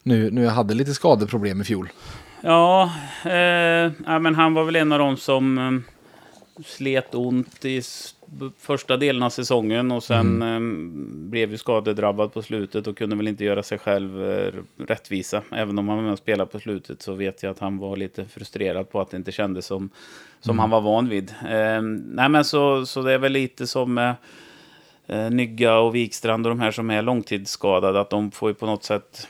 nu, 0.04 0.32
nu 0.32 0.48
hade 0.48 0.74
lite 0.74 0.94
skadeproblem 0.94 1.62
i 1.62 1.64
fjol. 1.64 1.90
Ja, 2.42 2.92
eh, 3.24 4.20
men 4.20 4.36
han 4.36 4.54
var 4.54 4.64
väl 4.64 4.76
en 4.76 4.92
av 4.92 5.00
dem 5.00 5.18
som 5.18 5.58
eh, 5.58 6.64
slet 6.66 7.16
ont 7.16 7.66
i 7.66 7.82
första 8.60 8.98
delen 8.98 9.24
av 9.24 9.30
säsongen 9.30 9.92
och 9.92 10.04
sen 10.04 10.42
mm. 10.42 10.54
eh, 10.54 11.30
blev 11.30 11.52
ju 11.52 11.58
skadedrabbad 11.58 12.34
på 12.34 12.42
slutet 12.42 12.88
och 12.88 12.98
kunde 12.98 13.16
väl 13.16 13.28
inte 13.28 13.44
göra 13.44 13.64
sig 13.64 13.78
själv 13.78 14.32
eh, 14.32 14.54
rättvisa. 14.78 15.42
Även 15.52 15.80
om 15.80 15.90
han 15.90 15.98
var 15.98 16.04
med 16.04 16.14
och 16.14 16.20
spelade 16.20 16.52
på 16.52 16.60
slutet 16.60 17.02
så 17.02 17.14
vet 17.14 17.44
jag 17.44 17.52
att 17.52 17.60
han 17.60 17.78
var 17.78 17.96
lite 17.96 18.26
frustrerad 18.26 18.90
på 18.92 19.02
att 19.02 19.12
det 19.12 19.18
inte 19.18 19.32
kändes 19.32 19.66
som, 19.66 19.90
som 20.40 20.52
mm. 20.52 20.60
han 20.60 20.70
var 20.70 20.82
van 20.82 21.10
vid. 21.10 21.34
Eh, 21.50 21.82
nej 21.82 22.30
men 22.30 22.46
så, 22.46 22.86
så 22.86 23.02
det 23.02 23.14
är 23.14 23.18
väl 23.18 23.32
lite 23.32 23.68
som 23.68 23.98
eh, 23.98 25.30
Nygga 25.32 25.78
och 25.78 25.96
Wikstrand 25.96 26.46
och 26.46 26.50
de 26.50 26.60
här 26.60 26.72
som 26.72 26.90
är 26.90 27.02
långtidsskadade, 27.02 28.02
att 28.02 28.10
de 28.10 28.32
får 28.32 28.50
ju 28.50 28.54
på 28.54 28.66
något 28.66 28.84
sätt 28.84 29.28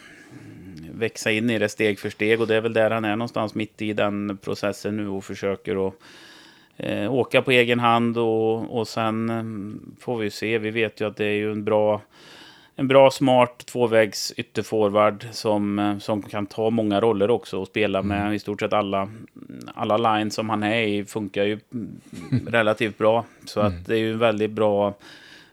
växa 0.91 1.31
in 1.31 1.49
i 1.49 1.59
det 1.59 1.69
steg 1.69 1.99
för 1.99 2.09
steg 2.09 2.41
och 2.41 2.47
det 2.47 2.55
är 2.55 2.61
väl 2.61 2.73
där 2.73 2.91
han 2.91 3.05
är 3.05 3.15
någonstans 3.15 3.55
mitt 3.55 3.81
i 3.81 3.93
den 3.93 4.37
processen 4.37 4.97
nu 4.97 5.07
och 5.07 5.23
försöker 5.23 5.87
att 5.87 5.93
eh, 6.77 7.13
åka 7.13 7.41
på 7.41 7.51
egen 7.51 7.79
hand 7.79 8.17
och, 8.17 8.79
och 8.79 8.87
sen 8.87 9.29
eh, 9.29 9.43
får 9.99 10.17
vi 10.17 10.29
se. 10.29 10.57
Vi 10.57 10.71
vet 10.71 11.01
ju 11.01 11.07
att 11.07 11.17
det 11.17 11.25
är 11.25 11.35
ju 11.35 11.51
en 11.51 11.63
bra 11.63 12.01
en 12.75 12.87
bra, 12.87 13.11
smart 13.11 13.65
tvåvägs 13.65 14.33
ytterforward 14.37 15.25
som, 15.31 15.79
eh, 15.79 15.97
som 15.97 16.21
kan 16.21 16.45
ta 16.45 16.69
många 16.69 17.01
roller 17.01 17.29
också 17.29 17.59
och 17.59 17.67
spela 17.67 18.01
med 18.01 18.21
mm. 18.21 18.33
i 18.33 18.39
stort 18.39 18.59
sett 18.59 18.73
alla, 18.73 19.09
alla 19.73 19.97
lines 19.97 20.33
som 20.33 20.49
han 20.49 20.63
är 20.63 20.87
i 20.87 21.05
funkar 21.05 21.43
ju 21.43 21.59
relativt 22.47 22.97
bra. 22.97 23.25
Så 23.45 23.59
mm. 23.59 23.73
att 23.73 23.85
det 23.85 23.93
är 23.93 23.99
ju 23.99 24.11
en 24.11 24.19
väldigt 24.19 24.51
bra 24.51 24.93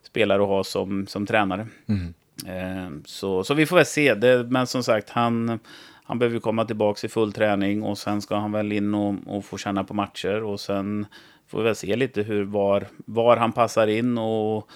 spelare 0.02 0.42
att 0.42 0.48
ha 0.48 0.64
som, 0.64 1.06
som 1.06 1.26
tränare. 1.26 1.66
Mm. 1.86 2.14
Eh, 2.47 2.91
så, 3.05 3.45
så 3.45 3.55
vi 3.55 3.66
får 3.66 3.76
väl 3.76 3.86
se. 3.86 4.14
Det, 4.14 4.45
men 4.51 4.66
som 4.66 4.82
sagt, 4.82 5.11
han, 5.11 5.59
han 6.05 6.18
behöver 6.18 6.38
komma 6.38 6.64
tillbaka 6.64 7.07
i 7.07 7.11
full 7.11 7.32
träning 7.32 7.82
och 7.82 7.99
sen 7.99 8.22
ska 8.22 8.36
han 8.36 8.53
väl 8.53 8.72
in 8.72 8.95
och, 8.95 9.14
och 9.26 9.45
få 9.45 9.59
känna 9.59 9.84
på 9.84 9.95
matcher 9.95 10.43
och 10.43 10.61
sen 10.61 11.07
får 11.49 11.59
vi 11.59 11.64
väl 11.64 11.76
se 11.76 11.97
lite 11.97 12.22
hur, 12.22 12.45
var, 12.45 12.86
var 12.97 13.36
han 13.36 13.53
passar 13.53 13.86
in 13.86 14.18
och 14.18 14.70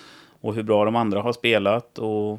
och 0.44 0.54
hur 0.54 0.62
bra 0.62 0.84
de 0.84 0.96
andra 0.96 1.22
har 1.22 1.32
spelat 1.32 1.98
och, 1.98 2.32
och, 2.32 2.38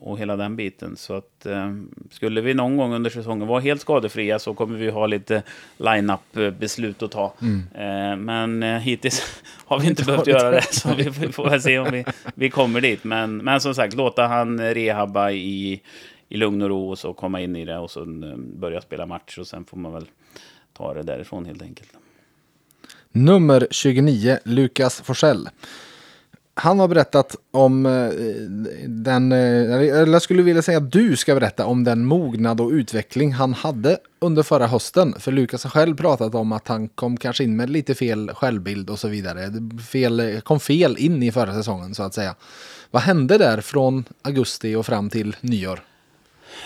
och 0.00 0.18
hela 0.18 0.36
den 0.36 0.56
biten. 0.56 0.96
Så 0.96 1.14
att 1.14 1.46
eh, 1.46 1.74
skulle 2.10 2.40
vi 2.40 2.54
någon 2.54 2.76
gång 2.76 2.94
under 2.94 3.10
säsongen 3.10 3.48
vara 3.48 3.60
helt 3.60 3.80
skadefria 3.80 4.38
så 4.38 4.54
kommer 4.54 4.78
vi 4.78 4.90
ha 4.90 5.06
lite 5.06 5.42
line-up-beslut 5.76 7.02
att 7.02 7.10
ta. 7.10 7.34
Mm. 7.42 7.62
Eh, 7.74 8.16
men 8.16 8.62
eh, 8.62 8.78
hittills 8.78 9.42
har 9.70 9.78
vi 9.78 9.86
inte 9.86 10.04
behövt 10.04 10.26
göra 10.26 10.50
det, 10.50 10.74
så 10.74 10.94
vi, 10.94 11.32
får 11.32 11.50
väl 11.50 11.62
se 11.62 11.78
om 11.78 11.90
vi, 11.90 12.04
vi 12.34 12.50
kommer 12.50 12.80
dit. 12.80 13.04
Men, 13.04 13.36
men 13.36 13.60
som 13.60 13.74
sagt, 13.74 13.94
låta 13.94 14.26
han 14.26 14.74
rehabba 14.74 15.30
i, 15.30 15.80
i 16.28 16.36
lugn 16.36 16.62
och 16.62 16.68
ro 16.68 16.90
och 16.90 16.98
så 16.98 17.12
komma 17.12 17.40
in 17.40 17.56
i 17.56 17.64
det 17.64 17.78
och 17.78 17.90
så 17.90 18.00
eh, 18.00 18.36
börja 18.36 18.80
spela 18.80 19.06
match 19.06 19.38
och 19.38 19.46
sen 19.46 19.64
får 19.64 19.76
man 19.76 19.92
väl 19.92 20.06
ta 20.72 20.94
det 20.94 21.02
därifrån 21.02 21.44
helt 21.44 21.62
enkelt. 21.62 21.92
Nummer 23.12 23.68
29, 23.70 24.38
Lukas 24.44 25.00
Forsell 25.00 25.48
han 26.54 26.78
har 26.78 26.88
berättat 26.88 27.36
om 27.50 27.86
eh, 27.86 28.08
den, 28.86 29.32
eh, 29.32 29.38
eller 29.72 30.12
jag 30.12 30.22
skulle 30.22 30.42
vilja 30.42 30.62
säga 30.62 30.78
att 30.78 30.92
du 30.92 31.16
ska 31.16 31.34
berätta 31.34 31.66
om 31.66 31.84
den 31.84 32.04
mognad 32.04 32.60
och 32.60 32.70
utveckling 32.70 33.32
han 33.32 33.54
hade 33.54 33.98
under 34.20 34.42
förra 34.42 34.66
hösten. 34.66 35.14
För 35.18 35.32
Lukas 35.32 35.64
har 35.64 35.70
själv 35.70 35.96
pratat 35.96 36.34
om 36.34 36.52
att 36.52 36.68
han 36.68 36.88
kom 36.88 37.16
kanske 37.16 37.44
in 37.44 37.56
med 37.56 37.70
lite 37.70 37.94
fel 37.94 38.30
självbild 38.34 38.90
och 38.90 38.98
så 38.98 39.08
vidare. 39.08 39.52
Fel, 39.90 40.40
kom 40.44 40.60
fel 40.60 40.96
in 40.98 41.22
i 41.22 41.32
förra 41.32 41.54
säsongen 41.54 41.94
så 41.94 42.02
att 42.02 42.14
säga. 42.14 42.34
Vad 42.90 43.02
hände 43.02 43.38
där 43.38 43.60
från 43.60 44.04
augusti 44.22 44.74
och 44.74 44.86
fram 44.86 45.10
till 45.10 45.36
nyår? 45.40 45.80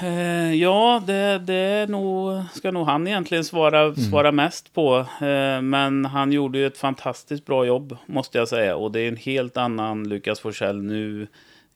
Eh, 0.03 0.55
ja, 0.55 1.03
det, 1.07 1.39
det 1.39 1.87
nog, 1.89 2.43
ska 2.53 2.70
nog 2.70 2.87
han 2.87 3.07
egentligen 3.07 3.45
svara, 3.45 3.80
mm. 3.80 3.97
svara 3.97 4.32
mest 4.32 4.74
på. 4.74 4.97
Eh, 4.99 5.62
men 5.62 6.05
han 6.05 6.32
gjorde 6.32 6.59
ju 6.59 6.66
ett 6.66 6.78
fantastiskt 6.78 7.47
bra 7.47 7.66
jobb, 7.66 7.97
måste 8.07 8.39
jag 8.39 8.49
säga. 8.49 8.76
Och 8.76 8.93
det 8.93 9.01
är 9.01 9.09
en 9.09 9.16
helt 9.16 9.57
annan 9.57 10.09
Lukas 10.09 10.41
Forsell 10.41 10.82
nu 10.82 11.26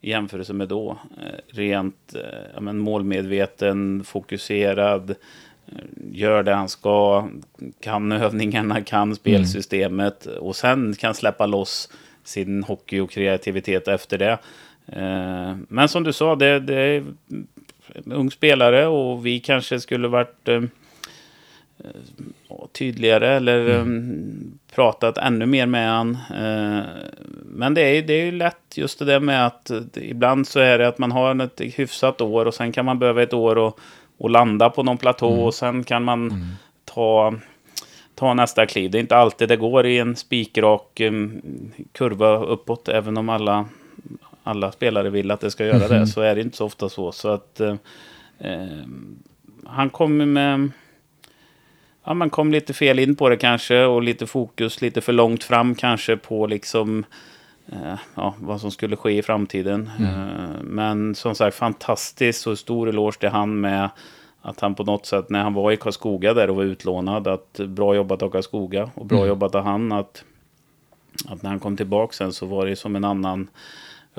i 0.01 0.11
jämförelse 0.11 0.53
med 0.53 0.69
då. 0.69 0.99
Eh, 1.21 1.57
rent 1.57 2.15
ja, 2.55 2.61
men 2.61 2.79
målmedveten, 2.79 4.05
fokuserad, 4.05 5.15
gör 6.13 6.43
det 6.43 6.55
han 6.55 6.69
ska, 6.69 7.29
kan 7.81 8.13
övningarna, 8.13 8.83
kan 8.83 9.15
spelsystemet 9.15 10.27
mm. 10.27 10.39
och 10.39 10.57
sen 10.57 10.95
kan 10.95 11.15
släppa 11.15 11.47
loss 11.47 11.93
sin 12.25 12.63
hockey 12.63 13.01
och 13.01 13.11
kreativitet 13.11 13.89
efter 13.89 14.19
det. 14.19 14.39
Men 15.69 15.89
som 15.89 16.05
du 16.05 16.13
sa, 16.13 16.37
det, 16.37 16.61
det 16.61 17.05
ung 18.05 18.31
spelare 18.31 18.87
och 18.87 19.27
vi 19.27 19.41
kanske 19.41 19.81
skulle 19.81 20.09
varit 20.09 20.49
eh, 20.49 20.55
eh 20.55 21.91
tydligare 22.73 23.37
eller 23.37 23.69
mm. 23.69 24.11
eh, 24.11 24.75
pratat 24.75 25.19
ännu 25.19 25.47
mer 25.47 25.67
med 25.67 25.91
han. 25.91 26.11
Eh, 26.15 26.85
men 27.45 27.75
det 27.75 27.81
är, 27.81 28.03
det 28.03 28.13
är 28.13 28.25
ju 28.25 28.33
lätt 28.33 28.77
just 28.77 28.99
det 28.99 29.05
där 29.05 29.21
med 29.21 29.47
att 29.47 29.71
ibland 29.95 30.47
så 30.47 30.61
är 30.61 30.79
det 30.79 30.89
att 30.89 30.99
man 30.99 31.13
har 31.13 31.43
ett 31.43 31.61
hyfsat 31.61 32.21
år 32.21 32.47
och 32.47 32.55
sen 32.55 32.73
kan 32.73 32.85
man 32.85 32.99
behöva 32.99 33.23
ett 33.23 33.35
år 33.35 33.59
och, 33.59 33.81
och 34.19 34.31
landa 34.31 34.71
på 34.71 34.83
någon 34.83 34.99
platå 34.99 35.33
mm. 35.33 35.45
och 35.45 35.55
sen 35.55 35.85
kan 35.85 36.05
man 36.05 36.31
mm. 36.31 36.47
ta 36.85 37.35
ta 38.15 38.35
nästa 38.35 38.67
kliv. 38.67 38.91
Det 38.91 38.99
är 38.99 39.01
inte 39.01 39.17
alltid 39.17 39.49
det 39.49 39.57
går 39.57 39.87
i 39.87 39.99
en 39.99 40.17
spikrak 40.17 41.01
kurva 41.93 42.37
uppåt, 42.37 42.89
även 42.89 43.17
om 43.17 43.29
alla 43.29 43.69
alla 44.49 44.73
spelare 44.73 45.11
vill 45.11 45.31
att 45.31 45.41
det 45.41 45.51
ska 45.51 45.67
göra 45.67 45.89
det, 45.89 45.97
mhm. 45.99 46.07
så 46.07 46.21
är 46.21 46.35
det 46.35 46.41
inte 46.41 46.57
så 46.57 46.67
ofta 46.67 46.89
så. 46.89 47.13
Så 47.13 47.29
att 47.29 47.61
eh, 47.61 47.77
eh, 48.39 48.87
han 49.67 49.91
kommer 49.91 50.27
med... 50.27 50.71
Ja, 52.05 52.15
man 52.15 52.31
kom 52.31 52.53
lite 52.53 52.75
fel 52.75 52.99
in 52.99 53.17
på 53.17 53.29
det 53.29 53.37
kanske 53.37 53.85
och 53.85 54.03
lite 54.03 54.27
fokus 54.27 54.81
lite 54.81 55.01
för 55.01 55.13
långt 55.13 55.45
fram 55.45 55.75
kanske 55.75 56.17
på 56.17 56.47
liksom 56.47 57.05
eh, 57.73 57.95
ja, 58.15 58.35
vad 58.39 58.61
som 58.61 58.71
skulle 58.71 58.97
ske 58.97 59.19
i 59.19 59.23
framtiden. 59.23 59.91
Mm. 59.99 60.11
Eh, 60.11 60.63
men 60.63 61.15
som 61.15 61.35
sagt 61.35 61.57
fantastiskt 61.57 62.47
och 62.47 62.59
stor 62.59 62.89
eloge 62.89 63.19
till 63.19 63.29
han 63.29 63.61
med 63.61 63.91
att 64.43 64.61
han 64.61 64.75
på 64.75 64.85
något 64.85 65.07
sätt 65.07 65.31
när 65.31 65.43
han 65.43 65.55
var 65.55 65.73
i 65.73 65.77
Karlskoga 65.77 66.35
där 66.35 66.51
och 66.51 66.57
var 66.57 66.65
utlånad 66.65 67.29
att 67.29 67.53
bra 67.53 67.95
jobbat 67.95 68.23
av 68.23 68.31
Karlskoga 68.31 68.91
och 68.95 69.07
bra 69.07 69.19
mm. 69.19 69.29
jobbat 69.29 69.55
av 69.55 69.65
han 69.65 69.93
att, 69.93 70.25
att 71.29 71.43
när 71.43 71.51
han 71.51 71.61
kom 71.61 71.77
tillbaka 71.77 72.13
sen 72.13 72.33
så 72.33 72.47
var 72.47 72.67
det 72.67 72.77
som 72.77 72.97
en 72.97 73.05
annan 73.05 73.49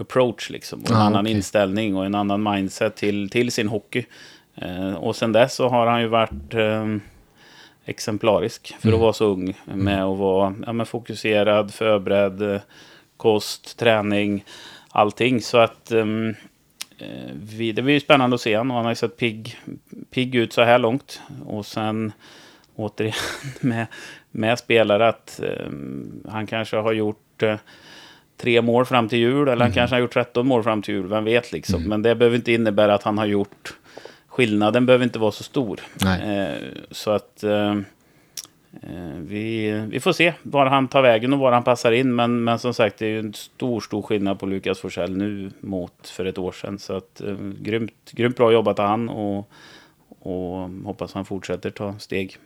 approach 0.01 0.49
liksom. 0.49 0.81
Och 0.81 0.89
en 0.89 0.95
ah, 0.95 0.99
annan 0.99 1.25
okay. 1.25 1.35
inställning 1.35 1.95
och 1.95 2.05
en 2.05 2.15
annan 2.15 2.43
mindset 2.43 2.95
till, 2.95 3.29
till 3.29 3.51
sin 3.51 3.67
hockey. 3.67 4.05
Eh, 4.55 4.93
och 4.93 5.15
sen 5.15 5.31
dess 5.31 5.53
så 5.55 5.69
har 5.69 5.87
han 5.87 6.01
ju 6.01 6.07
varit 6.07 6.53
eh, 6.53 6.95
exemplarisk 7.85 8.75
för 8.79 8.87
mm. 8.87 8.95
att 8.95 9.01
vara 9.01 9.13
så 9.13 9.25
ung. 9.25 9.57
Med 9.65 9.93
mm. 9.93 10.09
att 10.09 10.17
vara 10.17 10.55
ja, 10.65 10.73
men 10.73 10.85
fokuserad, 10.85 11.73
förberedd, 11.73 12.61
kost, 13.17 13.77
träning. 13.77 14.43
allting. 14.89 15.41
Så 15.41 15.57
att 15.57 15.91
um, 15.91 16.35
vi, 17.33 17.71
det 17.71 17.81
blir 17.81 17.93
ju 17.93 17.99
spännande 17.99 18.33
att 18.33 18.41
se 18.41 18.57
honom. 18.57 18.75
Han 18.75 18.85
har 18.85 18.91
ju 18.91 18.95
sett 18.95 19.17
pigg, 19.17 19.59
pigg 20.11 20.35
ut 20.35 20.53
så 20.53 20.61
här 20.61 20.79
långt. 20.79 21.21
Och 21.45 21.65
sen 21.65 22.11
återigen 22.75 23.13
med, 23.61 23.87
med 24.31 24.59
spelare 24.59 25.07
att 25.07 25.39
um, 25.67 26.23
han 26.29 26.47
kanske 26.47 26.77
har 26.77 26.93
gjort 26.93 27.43
uh, 27.43 27.55
tre 28.41 28.61
mål 28.61 28.85
fram 28.85 29.09
till 29.09 29.19
jul. 29.19 29.41
Eller 29.41 29.53
mm. 29.53 29.61
han 29.61 29.71
kanske 29.71 29.95
har 29.95 30.01
gjort 30.01 30.13
13 30.13 30.47
mål 30.47 30.63
fram 30.63 30.81
till 30.81 30.93
jul. 30.93 31.07
Vem 31.07 31.25
vet 31.25 31.51
liksom. 31.51 31.75
Mm. 31.75 31.89
Men 31.89 32.01
det 32.01 32.15
behöver 32.15 32.37
inte 32.37 32.51
innebära 32.51 32.93
att 32.93 33.03
han 33.03 33.17
har 33.17 33.25
gjort... 33.25 33.73
Skillnaden 34.27 34.85
behöver 34.85 35.05
inte 35.05 35.19
vara 35.19 35.31
så 35.31 35.43
stor. 35.43 35.79
Uh, 36.03 36.67
så 36.91 37.11
att... 37.11 37.43
Uh, 37.43 37.81
Eh, 38.71 39.19
vi, 39.19 39.71
vi 39.89 39.99
får 39.99 40.13
se 40.13 40.33
var 40.43 40.65
han 40.65 40.87
tar 40.87 41.01
vägen 41.01 41.33
och 41.33 41.39
var 41.39 41.51
han 41.51 41.63
passar 41.63 41.91
in. 41.91 42.15
Men, 42.15 42.43
men 42.43 42.59
som 42.59 42.73
sagt, 42.73 42.97
det 42.97 43.05
är 43.05 43.09
ju 43.09 43.19
en 43.19 43.33
stor, 43.33 43.79
stor 43.79 44.01
skillnad 44.01 44.39
på 44.39 44.45
Lukas 44.45 44.79
Forsell 44.79 45.17
nu 45.17 45.51
mot 45.59 46.07
för 46.07 46.25
ett 46.25 46.37
år 46.37 46.51
sedan. 46.51 46.79
Så 46.79 46.93
att, 46.97 47.21
eh, 47.21 47.35
grymt, 47.59 48.11
grymt 48.11 48.37
bra 48.37 48.51
jobbat 48.51 48.79
av 48.79 48.87
han 48.87 49.09
och, 49.09 49.51
och 50.19 50.69
hoppas 50.85 51.13
han 51.13 51.25
fortsätter 51.25 51.69
ta 51.69 51.99
steg. 51.99 52.37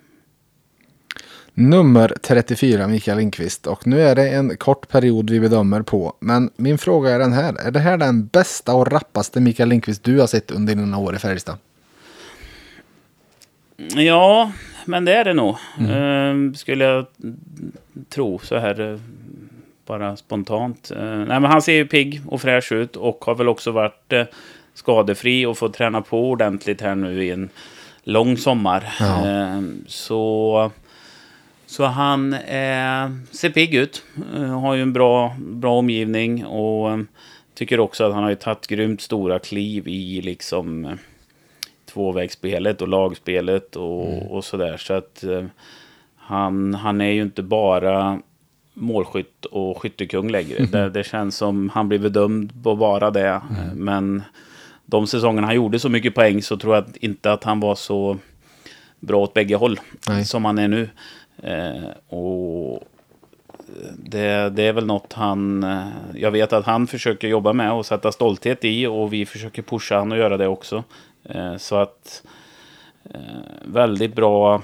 Nummer 1.54 2.14
34, 2.22 2.88
Mikael 2.88 3.18
Lindqvist. 3.18 3.68
Och 3.68 3.88
nu 3.88 4.02
är 4.02 4.16
det 4.16 4.30
en 4.30 4.58
kort 4.58 4.90
period 4.90 5.30
vi 5.30 5.40
bedömer 5.40 5.82
på. 5.82 6.16
Men 6.20 6.50
min 6.56 6.78
fråga 6.78 7.10
är 7.10 7.20
den 7.20 7.34
här. 7.34 7.68
Är 7.68 7.72
det 7.72 7.80
här 7.80 7.98
den 7.98 8.26
bästa 8.26 8.74
och 8.74 8.92
rappaste 8.92 9.42
Mikael 9.42 9.70
Lindqvist 9.70 10.04
du 10.04 10.20
har 10.20 10.28
sett 10.28 10.52
under 10.52 10.76
dina 10.76 10.98
år 10.98 11.16
i 11.16 11.20
Färjestad? 11.20 11.58
Ja, 13.96 14.52
men 14.86 15.06
det 15.06 15.14
är 15.14 15.26
det 15.26 15.34
nog. 15.34 15.56
Mm. 15.80 15.92
Uh, 15.92 16.54
skulle 16.54 16.84
jag 16.84 17.06
tro 18.10 18.40
så 18.40 18.58
här. 18.58 18.82
Uh, 18.82 19.00
bara 19.86 20.16
spontant. 20.16 20.92
Uh, 20.96 21.04
nej, 21.04 21.40
men 21.40 21.46
han 21.46 21.62
ser 21.62 21.74
ju 21.74 21.88
pigg 21.88 22.22
och 22.28 22.42
fräsch 22.42 22.72
ut 22.72 22.96
och 22.96 23.26
har 23.26 23.36
väl 23.36 23.50
också 23.50 23.72
varit 23.72 24.14
uh, 24.14 24.24
skadefri 24.74 25.46
och 25.46 25.58
fått 25.58 25.74
träna 25.74 26.02
på 26.02 26.30
ordentligt 26.30 26.82
här 26.82 26.96
nu 26.96 27.24
i 27.24 27.32
en 27.32 27.50
lång 28.04 28.38
sommar. 28.38 28.94
Ja. 29.00 29.28
Ehm, 29.28 29.86
så, 29.88 30.72
så 31.74 31.84
han 31.84 32.32
ser 33.32 33.50
pigg 33.50 33.76
ut. 33.76 34.04
har 34.62 34.74
ju 34.74 34.82
en 34.82 34.94
bra, 34.94 35.36
bra 35.40 35.78
omgivning 35.78 36.46
och 36.46 37.00
tycker 37.54 37.80
också 37.80 38.04
att 38.04 38.14
han 38.14 38.24
har 38.24 38.30
ju 38.30 38.36
tagit 38.36 38.68
grymt 38.68 39.02
stora 39.02 39.40
kliv 39.40 39.88
i 39.88 40.22
liksom 40.22 40.98
tvåvägsspelet 41.94 42.82
och 42.82 42.88
lagspelet 42.88 43.76
och, 43.76 44.08
mm. 44.08 44.28
och 44.28 44.46
sådär. 44.46 44.78
Så 44.78 44.94
att 44.94 45.24
eh, 45.24 45.46
han, 46.16 46.74
han 46.74 47.02
är 47.02 47.12
ju 47.12 47.22
inte 47.22 47.44
bara 47.44 48.20
målskytt 48.74 49.46
och 49.46 49.82
skyttekung 49.82 50.32
längre. 50.32 50.58
Mm. 50.58 50.72
Det, 50.72 50.90
det, 50.90 51.04
känns 51.04 51.38
som 51.38 51.70
han 51.70 51.90
blir 51.90 52.00
bedömd 52.00 52.64
på 52.64 52.76
vara 52.76 53.12
det. 53.12 53.42
Mm. 53.50 53.78
Men 53.78 54.24
de 54.86 55.08
säsongerna 55.08 55.48
han 55.48 55.56
gjorde 55.56 55.80
så 55.80 55.90
mycket 55.90 56.16
poäng 56.16 56.42
så 56.42 56.58
tror 56.58 56.76
jag 56.76 56.86
inte 56.96 57.32
att 57.32 57.44
han 57.44 57.60
var 57.60 57.76
så 57.76 58.18
bra 59.00 59.20
åt 59.22 59.34
bägge 59.34 59.56
håll 59.56 59.80
Nej. 60.08 60.26
som 60.26 60.46
han 60.46 60.60
är 60.60 60.68
nu. 60.68 60.90
Eh, 61.44 62.18
och 62.18 62.84
det, 63.98 64.50
det, 64.50 64.64
är 64.64 64.74
väl 64.74 64.86
något 64.86 65.14
han... 65.14 65.64
Eh, 65.64 65.88
jag 66.16 66.32
vet 66.32 66.54
att 66.54 66.66
han 66.66 66.88
försöker 66.88 67.28
jobba 67.28 67.54
med 67.54 67.72
och 67.72 67.86
sätta 67.86 68.12
stolthet 68.12 68.66
i 68.66 68.88
och 68.88 69.14
vi 69.14 69.26
försöker 69.26 69.62
pusha 69.62 69.98
han 69.98 70.12
och 70.12 70.18
göra 70.18 70.38
det 70.38 70.48
också. 70.48 70.84
Eh, 71.24 71.58
så 71.58 71.76
att 71.76 72.24
eh, 73.14 73.20
väldigt 73.66 74.16
bra 74.16 74.62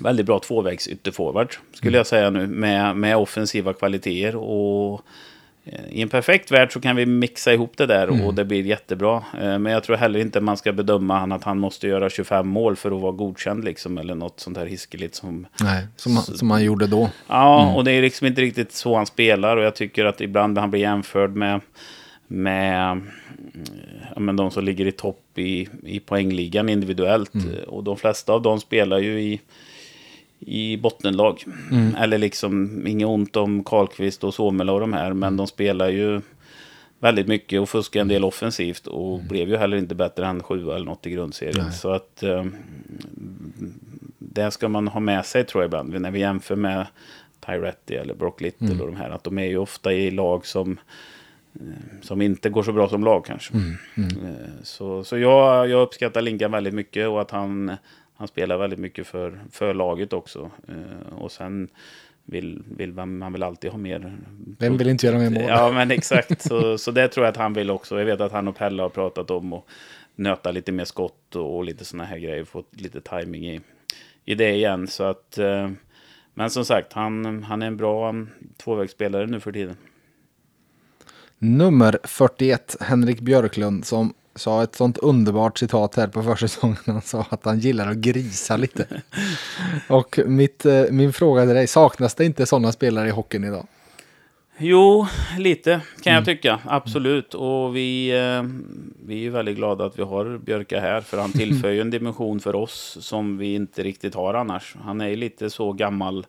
väldigt 0.00 0.26
bra 0.26 0.38
tvåvägs 0.38 0.88
ytterforward 0.88 1.54
skulle 1.72 1.90
mm. 1.90 1.98
jag 1.98 2.06
säga 2.06 2.30
nu 2.30 2.46
med, 2.46 2.96
med 2.96 3.16
offensiva 3.16 3.72
kvaliteter. 3.72 4.36
Och 4.36 4.92
eh, 4.94 5.00
i 5.90 6.02
en 6.02 6.08
perfekt 6.08 6.50
värld 6.50 6.72
så 6.72 6.80
kan 6.80 6.96
vi 6.96 7.06
mixa 7.06 7.52
ihop 7.52 7.76
det 7.76 7.86
där 7.86 8.08
mm. 8.08 8.24
och 8.24 8.34
det 8.34 8.44
blir 8.44 8.66
jättebra. 8.66 9.24
Men 9.32 9.66
jag 9.66 9.84
tror 9.84 9.96
heller 9.96 10.20
inte 10.20 10.40
man 10.40 10.56
ska 10.56 10.72
bedöma 10.72 11.18
han 11.18 11.32
att 11.32 11.44
han 11.44 11.58
måste 11.58 11.88
göra 11.88 12.10
25 12.10 12.48
mål 12.48 12.76
för 12.76 12.90
att 12.90 13.00
vara 13.00 13.12
godkänd 13.12 13.64
liksom. 13.64 13.98
Eller 13.98 14.14
något 14.14 14.40
sånt 14.40 14.56
här 14.56 14.66
hiskeligt 14.66 15.14
som... 15.14 15.46
Nej, 15.60 15.86
som, 15.96 16.16
som 16.16 16.50
han 16.50 16.64
gjorde 16.64 16.86
då. 16.86 17.10
Ja, 17.28 17.62
mm. 17.62 17.74
och 17.74 17.84
det 17.84 17.92
är 17.92 18.02
liksom 18.02 18.26
inte 18.26 18.40
riktigt 18.40 18.72
så 18.72 18.96
han 18.96 19.06
spelar. 19.06 19.56
Och 19.56 19.64
jag 19.64 19.74
tycker 19.74 20.04
att 20.04 20.20
ibland 20.20 20.58
han 20.58 20.70
blir 20.70 20.80
jämförd 20.80 21.30
med 21.30 21.60
med 22.28 23.00
ja, 24.14 24.20
men 24.20 24.36
de 24.36 24.50
som 24.50 24.64
ligger 24.64 24.86
i 24.86 24.92
topp 24.92 25.38
i, 25.38 25.68
i 25.82 26.00
poängligan 26.00 26.68
individuellt. 26.68 27.34
Mm. 27.34 27.64
Och 27.66 27.84
de 27.84 27.96
flesta 27.96 28.32
av 28.32 28.42
dem 28.42 28.60
spelar 28.60 28.98
ju 28.98 29.20
i, 29.20 29.40
i 30.40 30.76
bottenlag. 30.76 31.44
Mm. 31.70 31.94
Eller 31.94 32.18
liksom, 32.18 32.86
inget 32.86 33.08
ont 33.08 33.36
om 33.36 33.64
Karlqvist 33.64 34.24
och 34.24 34.34
Somela 34.34 34.72
och 34.72 34.80
de 34.80 34.92
här, 34.92 35.12
men 35.12 35.36
de 35.36 35.46
spelar 35.46 35.88
ju 35.88 36.20
väldigt 36.98 37.26
mycket 37.26 37.60
och 37.60 37.68
fuskar 37.68 38.00
en 38.00 38.08
del 38.08 38.24
offensivt 38.24 38.86
och 38.86 39.14
mm. 39.14 39.28
blev 39.28 39.48
ju 39.48 39.56
heller 39.56 39.76
inte 39.76 39.94
bättre 39.94 40.26
än 40.26 40.42
sju 40.42 40.70
eller 40.70 40.84
något 40.84 41.06
i 41.06 41.10
grundserien. 41.10 41.64
Nej. 41.64 41.72
Så 41.72 41.90
att 41.90 42.22
eh, 42.22 42.44
det 44.18 44.50
ska 44.50 44.68
man 44.68 44.88
ha 44.88 45.00
med 45.00 45.26
sig 45.26 45.44
tror 45.44 45.62
jag 45.62 45.68
ibland 45.68 46.00
när 46.00 46.10
vi 46.10 46.20
jämför 46.20 46.56
med 46.56 46.86
Tyretti 47.46 47.94
eller 47.94 48.14
Brock 48.14 48.40
Little 48.40 48.66
mm. 48.66 48.80
och 48.80 48.86
de 48.86 48.96
här. 48.96 49.10
Att 49.10 49.24
de 49.24 49.38
är 49.38 49.46
ju 49.46 49.58
ofta 49.58 49.92
i 49.92 50.10
lag 50.10 50.46
som 50.46 50.78
Eh, 51.60 52.00
som 52.02 52.22
inte 52.22 52.48
går 52.48 52.62
så 52.62 52.72
bra 52.72 52.88
som 52.88 53.04
lag 53.04 53.24
kanske. 53.24 53.54
Mm, 53.54 53.76
mm. 53.94 54.26
Eh, 54.26 54.50
så, 54.62 55.04
så 55.04 55.18
jag, 55.18 55.68
jag 55.68 55.82
uppskattar 55.82 56.22
Linkan 56.22 56.52
väldigt 56.52 56.74
mycket 56.74 57.08
och 57.08 57.20
att 57.20 57.30
han, 57.30 57.76
han 58.16 58.28
spelar 58.28 58.58
väldigt 58.58 58.78
mycket 58.78 59.06
för, 59.06 59.40
för 59.50 59.74
laget 59.74 60.12
också. 60.12 60.50
Eh, 60.68 61.18
och 61.18 61.32
sen 61.32 61.68
vill, 62.24 62.62
vill 62.76 62.92
man, 62.92 63.18
man 63.18 63.32
vill 63.32 63.42
alltid 63.42 63.70
ha 63.70 63.78
mer. 63.78 64.16
Vem 64.58 64.76
vill 64.76 64.88
inte 64.88 65.06
göra 65.06 65.18
mer 65.18 65.30
mål? 65.30 65.48
Ja, 65.48 65.72
men 65.72 65.90
exakt. 65.90 66.42
Så, 66.42 66.78
så 66.78 66.90
det 66.90 67.08
tror 67.08 67.26
jag 67.26 67.30
att 67.30 67.36
han 67.36 67.52
vill 67.52 67.70
också. 67.70 67.98
Jag 67.98 68.06
vet 68.06 68.20
att 68.20 68.32
han 68.32 68.48
och 68.48 68.56
Pelle 68.56 68.82
har 68.82 68.88
pratat 68.88 69.30
om 69.30 69.52
att 69.52 69.64
nöta 70.14 70.50
lite 70.50 70.72
mer 70.72 70.84
skott 70.84 71.36
och, 71.36 71.56
och 71.56 71.64
lite 71.64 71.84
sådana 71.84 72.04
här 72.04 72.18
grejer. 72.18 72.44
Få 72.44 72.64
lite 72.70 73.00
timing 73.00 73.46
i, 73.46 73.60
i 74.24 74.34
det 74.34 74.54
igen. 74.54 74.86
Så 74.86 75.04
att, 75.04 75.38
men 76.34 76.50
som 76.50 76.64
sagt, 76.64 76.92
han, 76.92 77.42
han 77.42 77.62
är 77.62 77.66
en 77.66 77.76
bra 77.76 78.14
tvåvägsspelare 78.56 79.26
nu 79.26 79.40
för 79.40 79.52
tiden 79.52 79.76
nummer 81.38 81.98
41, 82.04 82.76
Henrik 82.80 83.20
Björklund, 83.20 83.84
som 83.84 84.14
sa 84.36 84.62
ett 84.62 84.74
sånt 84.74 84.98
underbart 84.98 85.58
citat 85.58 85.96
här 85.96 86.06
på 86.06 86.22
försäsongen. 86.22 86.76
Han 86.86 87.02
sa 87.02 87.26
att 87.28 87.44
han 87.44 87.58
gillar 87.58 87.90
att 87.90 87.96
grisa 87.96 88.56
lite. 88.56 88.86
Och 89.88 90.18
mitt, 90.26 90.66
eh, 90.66 90.84
min 90.90 91.12
fråga 91.12 91.46
till 91.46 91.54
dig, 91.54 91.66
saknas 91.66 92.14
det 92.14 92.24
inte 92.24 92.46
sådana 92.46 92.72
spelare 92.72 93.08
i 93.08 93.10
hockeyn 93.10 93.44
idag? 93.44 93.66
Jo, 94.58 95.06
lite 95.38 95.80
kan 96.02 96.12
jag 96.12 96.22
mm. 96.22 96.24
tycka. 96.24 96.60
Absolut. 96.64 97.34
Och 97.34 97.76
vi, 97.76 98.10
eh, 98.10 98.42
vi 99.06 99.26
är 99.26 99.30
väldigt 99.30 99.56
glada 99.56 99.84
att 99.84 99.98
vi 99.98 100.02
har 100.02 100.38
Björka 100.38 100.80
här. 100.80 101.00
För 101.00 101.18
han 101.18 101.32
tillför 101.32 101.70
ju 101.70 101.80
en 101.80 101.90
dimension 101.90 102.40
för 102.40 102.54
oss 102.54 102.98
som 103.00 103.38
vi 103.38 103.54
inte 103.54 103.82
riktigt 103.82 104.14
har 104.14 104.34
annars. 104.34 104.76
Han 104.84 105.00
är 105.00 105.16
lite 105.16 105.50
så 105.50 105.72
gammal, 105.72 106.26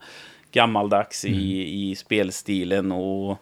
gammaldags 0.51 1.25
i, 1.25 1.29
mm. 1.29 1.91
i 1.91 1.95
spelstilen. 1.95 2.91
och 2.91 3.37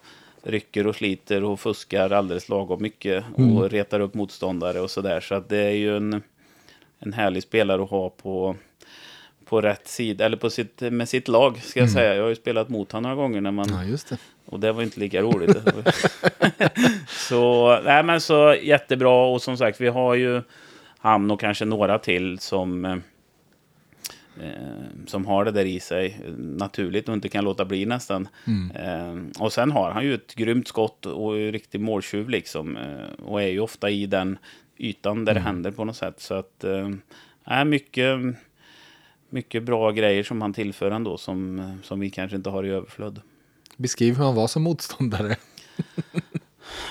rycker 0.46 0.88
och 0.88 0.96
sliter 0.96 1.44
och 1.44 1.60
fuskar 1.60 2.10
alldeles 2.10 2.50
lagom 2.50 2.82
mycket 2.82 3.24
och 3.34 3.40
mm. 3.40 3.70
retar 3.70 4.00
upp 4.00 4.14
motståndare 4.14 4.80
och 4.80 4.92
sådär. 4.92 5.20
Så 5.20 5.36
att 5.36 5.50
det 5.50 5.58
är 5.58 5.72
ju 5.72 5.98
en, 5.98 6.22
en 7.00 7.14
härlig 7.14 7.44
spelare 7.44 7.84
att 7.84 7.90
ha 7.90 8.10
på, 8.10 8.56
på 9.46 9.62
rätt 9.62 9.88
sida, 9.88 10.26
eller 10.26 10.38
på 10.38 10.50
sitt, 10.50 10.82
med 10.82 11.10
sitt 11.10 11.28
lag 11.28 11.62
ska 11.64 11.80
jag 11.80 11.88
mm. 11.90 11.94
säga. 11.94 12.16
Jag 12.16 12.22
har 12.22 12.30
ju 12.30 12.36
spelat 12.36 12.70
mot 12.70 12.92
honom 12.92 13.12
några 13.12 13.16
gånger 13.24 13.42
när 13.42 13.52
man... 13.52 13.70
Ja, 13.70 13.84
just 13.84 14.10
det. 14.10 14.18
Och 14.46 14.60
det 14.60 14.72
var 14.72 14.84
inte 14.84 15.00
lika 15.00 15.22
roligt. 15.22 15.58
så, 17.08 17.80
nej 17.84 18.04
men 18.04 18.22
så 18.22 18.56
jättebra 18.62 19.26
och 19.26 19.42
som 19.42 19.58
sagt 19.58 19.82
vi 19.82 19.88
har 19.88 20.16
ju 20.16 20.42
han 20.98 21.32
och 21.32 21.40
kanske 21.40 21.66
några 21.66 22.00
till 22.00 22.40
som 22.40 23.02
som 25.06 25.26
har 25.26 25.46
det 25.46 25.52
där 25.52 25.66
i 25.66 25.80
sig 25.80 26.20
naturligt 26.38 27.10
och 27.10 27.14
inte 27.14 27.30
kan 27.30 27.44
låta 27.44 27.66
bli 27.66 27.86
nästan. 27.86 28.28
Mm. 28.48 28.72
Eh, 28.72 29.42
och 29.42 29.54
sen 29.54 29.72
har 29.72 29.92
han 29.92 30.04
ju 30.04 30.14
ett 30.14 30.36
grymt 30.36 30.68
skott 30.68 31.06
och 31.06 31.38
är 31.38 31.52
riktig 31.52 31.82
måltjuv 31.82 32.30
liksom. 32.30 32.78
Eh, 32.78 33.26
och 33.26 33.42
är 33.42 33.48
ju 33.48 33.60
ofta 33.60 33.90
i 33.90 34.06
den 34.06 34.38
ytan 34.78 35.26
där 35.26 35.32
mm. 35.32 35.44
det 35.44 35.50
händer 35.50 35.72
på 35.72 35.86
något 35.86 35.96
sätt. 35.96 36.20
Så 36.20 36.34
att, 36.34 36.64
äh, 36.64 37.66
mycket, 37.66 38.20
mycket 39.30 39.64
bra 39.64 39.92
grejer 39.92 40.24
som 40.24 40.42
han 40.42 40.54
tillför 40.54 40.92
ändå 40.92 41.18
som, 41.18 41.72
som 41.84 42.00
vi 42.00 42.10
kanske 42.10 42.38
inte 42.38 42.50
har 42.50 42.64
i 42.64 42.70
överflöd. 42.70 43.22
Beskriv 43.78 44.18
hur 44.18 44.24
han 44.24 44.36
var 44.36 44.48
som 44.48 44.64
motståndare. 44.64 45.36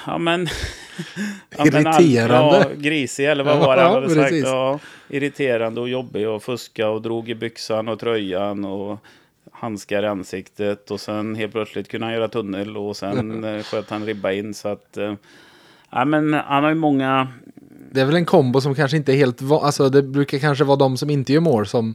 ja 0.07 0.19
men... 0.19 0.49
ja, 1.57 1.67
irriterande. 1.67 2.59
ja, 2.59 2.65
grisig 2.77 3.27
eller 3.27 3.45
vad 3.45 3.59
var 3.59 3.77
det 3.77 3.83
han 3.83 3.93
hade 3.93 4.15
sagt? 4.15 4.35
Ja, 4.35 4.79
irriterande 5.09 5.81
och 5.81 5.89
jobbig 5.89 6.29
och 6.29 6.43
fuska 6.43 6.89
och 6.89 7.03
drog 7.03 7.29
i 7.29 7.35
byxan 7.35 7.89
och 7.89 7.99
tröjan 7.99 8.65
och 8.65 8.99
handskar 9.53 10.03
i 10.03 10.07
ansiktet 10.07 10.91
och 10.91 11.01
sen 11.01 11.35
helt 11.35 11.53
plötsligt 11.53 11.89
kunde 11.89 12.07
han 12.07 12.15
göra 12.15 12.29
tunnel 12.29 12.77
och 12.77 12.97
sen 12.97 13.45
eh, 13.57 13.63
sköt 13.63 13.91
han 13.91 14.07
ribba 14.07 14.33
in 14.33 14.55
så 14.55 14.69
att... 14.69 14.97
Eh, 14.97 15.15
ja 15.91 16.05
men 16.05 16.35
han 16.35 16.63
har 16.63 16.71
ju 16.71 16.77
många... 16.77 17.29
Det 17.91 18.01
är 18.01 18.05
väl 18.05 18.15
en 18.15 18.27
kombo 18.27 18.61
som 18.61 18.75
kanske 18.75 18.97
inte 18.97 19.13
är 19.13 19.17
helt... 19.17 19.43
Alltså 19.43 19.89
det 19.89 20.03
brukar 20.03 20.39
kanske 20.39 20.65
vara 20.65 20.77
de 20.77 20.97
som 20.97 21.11
inte 21.11 21.33
gör 21.33 21.41
mål 21.41 21.67
som 21.67 21.95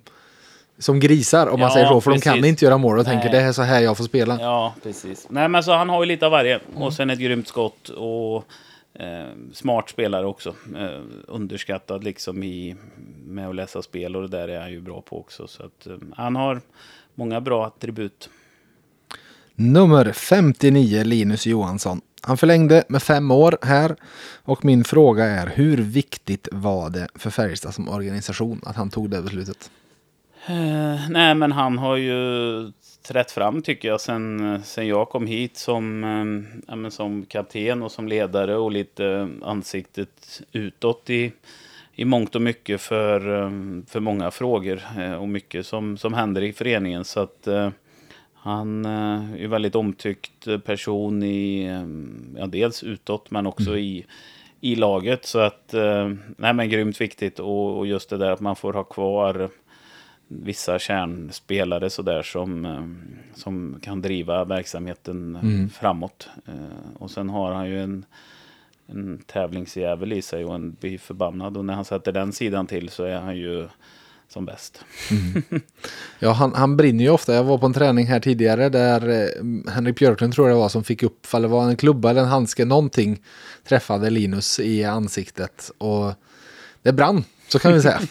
som 0.79 0.99
grisar 0.99 1.47
om 1.47 1.59
man 1.59 1.69
Ja, 1.69 1.73
säger 1.73 1.87
så. 1.87 2.01
För 2.01 2.11
de 2.11 2.21
kan 2.21 2.33
precis. 2.33 2.49
inte 2.49 2.65
göra 2.65 2.77
mål 2.77 2.99
och 2.99 3.05
tänker 3.05 3.29
Nej. 3.29 3.41
det 3.41 3.47
är 3.47 3.51
så 3.51 3.61
här 3.61 3.81
jag 3.81 3.97
får 3.97 4.03
spela. 4.03 4.37
Ja, 4.41 4.75
precis. 4.83 5.27
Nej, 5.29 5.49
men 5.49 5.63
så 5.63 5.73
han 5.73 5.89
har 5.89 6.03
ju 6.03 6.05
lite 6.07 6.25
av 6.25 6.31
varje. 6.31 6.59
Och 6.75 6.93
sen 6.93 7.09
ett 7.09 7.19
grymt 7.19 7.47
skott 7.47 7.89
och 7.89 8.43
eh, 8.93 9.27
smart 9.53 9.89
spelare 9.89 10.25
också. 10.25 10.49
Eh, 10.77 11.01
underskattad 11.27 12.03
liksom 12.03 12.43
i 12.43 12.75
med 13.25 13.49
att 13.49 13.55
läsa 13.55 13.81
spel 13.81 14.15
och 14.15 14.21
det 14.29 14.37
där 14.37 14.47
är 14.47 14.61
han 14.61 14.71
ju 14.71 14.81
bra 14.81 15.01
på 15.01 15.19
också. 15.19 15.47
Så 15.47 15.63
att 15.63 15.87
eh, 15.87 15.93
han 16.15 16.35
har 16.35 16.61
många 17.15 17.41
bra 17.41 17.65
attribut. 17.65 18.29
Nummer 19.55 20.11
59, 20.11 21.03
Linus 21.03 21.45
Johansson. 21.45 22.01
Han 22.21 22.37
förlängde 22.37 22.83
med 22.87 23.03
fem 23.03 23.31
år 23.31 23.57
här. 23.61 23.95
Och 24.43 24.65
min 24.65 24.83
fråga 24.83 25.25
är, 25.25 25.47
hur 25.47 25.77
viktigt 25.77 26.47
var 26.51 26.89
det 26.89 27.07
för 27.15 27.29
Färjestad 27.29 27.73
som 27.73 27.89
organisation 27.89 28.61
att 28.65 28.75
han 28.75 28.89
tog 28.89 29.09
det 29.09 29.21
beslutet? 29.21 29.71
Eh, 30.45 31.09
nej, 31.09 31.35
men 31.35 31.51
han 31.51 31.77
har 31.77 31.95
ju 31.95 32.71
trätt 33.07 33.31
fram 33.31 33.61
tycker 33.61 33.87
jag 33.87 34.01
sen, 34.01 34.61
sen 34.63 34.87
jag 34.87 35.09
kom 35.09 35.27
hit 35.27 35.57
som, 35.57 36.03
eh, 36.03 36.83
ja, 36.83 36.89
som 36.89 37.25
kapten 37.25 37.83
och 37.83 37.91
som 37.91 38.07
ledare 38.07 38.55
och 38.55 38.71
lite 38.71 39.05
eh, 39.05 39.27
ansiktet 39.41 40.41
utåt 40.51 41.09
i, 41.09 41.31
i 41.95 42.05
mångt 42.05 42.35
och 42.35 42.41
mycket 42.41 42.81
för, 42.81 43.43
eh, 43.43 43.51
för 43.87 43.99
många 43.99 44.31
frågor 44.31 44.81
eh, 44.97 45.13
och 45.13 45.29
mycket 45.29 45.65
som, 45.65 45.97
som 45.97 46.13
händer 46.13 46.41
i 46.41 46.53
föreningen. 46.53 47.05
Så 47.05 47.19
att 47.19 47.47
eh, 47.47 47.69
han 48.33 48.85
eh, 48.85 49.33
är 49.33 49.43
en 49.43 49.49
väldigt 49.49 49.75
omtyckt 49.75 50.47
person 50.65 51.23
i, 51.23 51.63
eh, 51.63 51.85
ja, 52.39 52.47
dels 52.47 52.83
utåt 52.83 53.31
men 53.31 53.47
också 53.47 53.77
i, 53.77 54.05
i 54.61 54.75
laget. 54.75 55.25
Så 55.25 55.39
att, 55.39 55.73
eh, 55.73 56.09
nej 56.37 56.53
men 56.53 56.69
grymt 56.69 57.01
viktigt 57.01 57.39
och, 57.39 57.77
och 57.77 57.87
just 57.87 58.09
det 58.09 58.17
där 58.17 58.31
att 58.31 58.39
man 58.39 58.55
får 58.55 58.73
ha 58.73 58.83
kvar 58.83 59.49
vissa 60.31 60.79
kärnspelare 60.79 61.89
så 61.89 62.01
där 62.01 62.23
som, 62.23 62.65
eh, 62.65 62.83
som 63.35 63.79
kan 63.81 64.01
driva 64.01 64.45
verksamheten 64.45 65.35
Mm. 65.35 65.69
framåt. 65.69 66.29
Eh, 66.47 66.53
Och 66.99 67.11
sen 67.11 67.29
har 67.29 67.51
han 67.53 67.69
ju 67.69 67.83
en, 67.83 68.05
en 68.87 69.19
tävlingsjävel 69.25 70.13
i 70.13 70.21
sig 70.21 70.45
och 70.45 70.55
en 70.55 70.71
blir 70.79 70.97
förbannad. 70.97 71.57
Och 71.57 71.65
när 71.65 71.73
han 71.73 71.85
sätter 71.85 72.11
den 72.11 72.31
sidan 72.33 72.67
till 72.67 72.89
så 72.89 73.03
är 73.03 73.15
han 73.19 73.37
ju 73.37 73.67
som 74.27 74.45
bäst. 74.45 74.85
Ja, 76.19 76.31
han, 76.31 76.53
han 76.53 76.77
brinner 76.77 77.03
ju 77.03 77.09
ofta. 77.09 77.33
Jag 77.33 77.43
var 77.43 77.57
på 77.57 77.65
en 77.65 77.73
träning 77.73 78.05
här 78.07 78.19
tidigare 78.19 78.69
där 78.69 79.09
eh, 79.09 79.71
Henrik 79.73 79.99
Björklund 79.99 80.33
tror 80.33 80.47
jag 80.47 80.55
det 80.57 80.59
var 80.61 80.69
som 80.69 80.83
fick 80.83 81.03
upp, 81.03 81.27
det 81.31 81.47
var 81.47 81.63
en 81.69 81.77
klubba 81.77 82.09
eller 82.09 82.21
en 82.21 82.27
handske, 82.27 82.65
någonting 82.65 83.21
träffade 83.67 84.09
Linus 84.09 84.59
i 84.59 84.83
ansiktet. 84.83 85.71
Och 85.77 86.13
det 86.81 86.93
brann, 86.93 87.23
så 87.47 87.59
kan 87.59 87.73
vi 87.73 87.81
säga. 87.81 87.99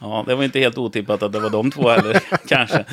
Ja, 0.00 0.24
det 0.26 0.34
var 0.34 0.44
inte 0.44 0.58
helt 0.58 0.78
otippat 0.78 1.22
att 1.22 1.32
det 1.32 1.40
var 1.40 1.50
de 1.50 1.70
två 1.70 1.88
heller, 1.88 2.22
kanske. 2.48 2.84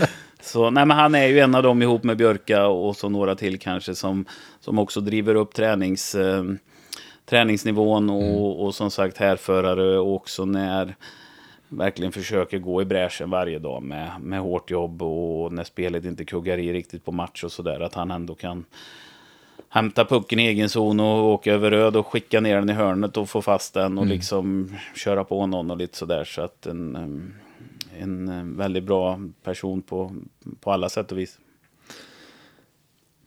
Så, 0.41 0.70
nej, 0.70 0.86
men 0.86 0.97
han 0.97 1.16
är 1.16 1.28
ju 1.28 1.39
en 1.39 1.56
av 1.56 1.64
dem 1.64 1.82
ihop 1.82 2.04
med 2.04 2.18
Björka 2.18 2.68
och 2.68 2.95
så 2.95 3.10
några 3.10 3.36
till 3.36 3.60
kanske 3.60 3.95
som, 3.95 4.26
som 4.60 4.80
också 4.80 5.01
driver 5.01 5.36
upp 5.36 5.54
tränings, 5.54 6.16
eh, 6.16 6.43
träningsnivån 7.26 8.10
och, 8.10 8.66
och 8.66 8.76
som 8.76 8.91
sagt 8.91 9.18
härförare 9.18 9.99
och 9.99 10.16
också 10.16 10.45
när 10.45 10.95
verkligen 11.70 12.12
försöker 12.12 12.60
gå 12.60 12.82
i 12.82 12.86
bräschen 12.86 13.30
varje 13.30 13.60
dag 13.60 13.84
med, 13.84 14.12
med 14.22 14.39
hårt 14.39 14.72
jobb 14.72 15.01
och 15.01 15.54
när 15.54 15.64
spelet 15.64 16.06
inte 16.06 16.26
kuggar 16.26 16.58
i 16.58 16.74
riktigt 16.74 17.06
på 17.06 17.12
match 17.12 17.43
och 17.43 17.51
sådär. 17.51 17.80
Att 17.80 17.93
han 17.93 18.12
ändå 18.12 18.36
kan 18.36 18.66
hämta 19.74 20.06
pucken 20.06 20.40
i 20.40 20.48
egen 20.48 20.70
zon 20.70 21.00
och 21.00 21.24
åka 21.26 21.54
över 21.54 21.72
röd 21.72 21.96
och 21.96 22.08
skicka 22.08 22.40
ner 22.40 22.56
den 22.56 22.70
i 22.70 22.74
hörnet 22.74 23.18
och 23.18 23.30
få 23.30 23.42
fast 23.42 23.74
den 23.74 23.98
och 23.98 24.06
liksom 24.06 24.76
köra 24.96 25.24
på 25.24 25.48
någon 25.48 25.72
och 25.72 25.78
lite 25.78 25.98
sådär. 25.98 26.24
Så 26.24 26.42
att 26.42 26.66
en, 26.66 27.34
en 28.00 28.58
väldigt 28.58 28.84
bra 28.84 29.20
person 29.44 29.82
på, 29.82 30.16
på 30.60 30.72
alla 30.72 30.90
sätt 30.90 31.12
och 31.12 31.18
vis. 31.18 31.40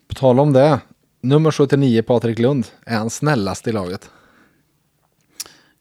På 0.09 0.15
tal 0.15 0.41
om 0.41 0.53
det, 0.53 0.81
nummer 1.21 1.51
79 1.51 2.03
Patrik 2.03 2.39
Lund, 2.39 2.67
är 2.87 2.97
han 2.97 3.11
snällast 3.11 3.69
i 3.69 3.73
laget? 3.73 4.11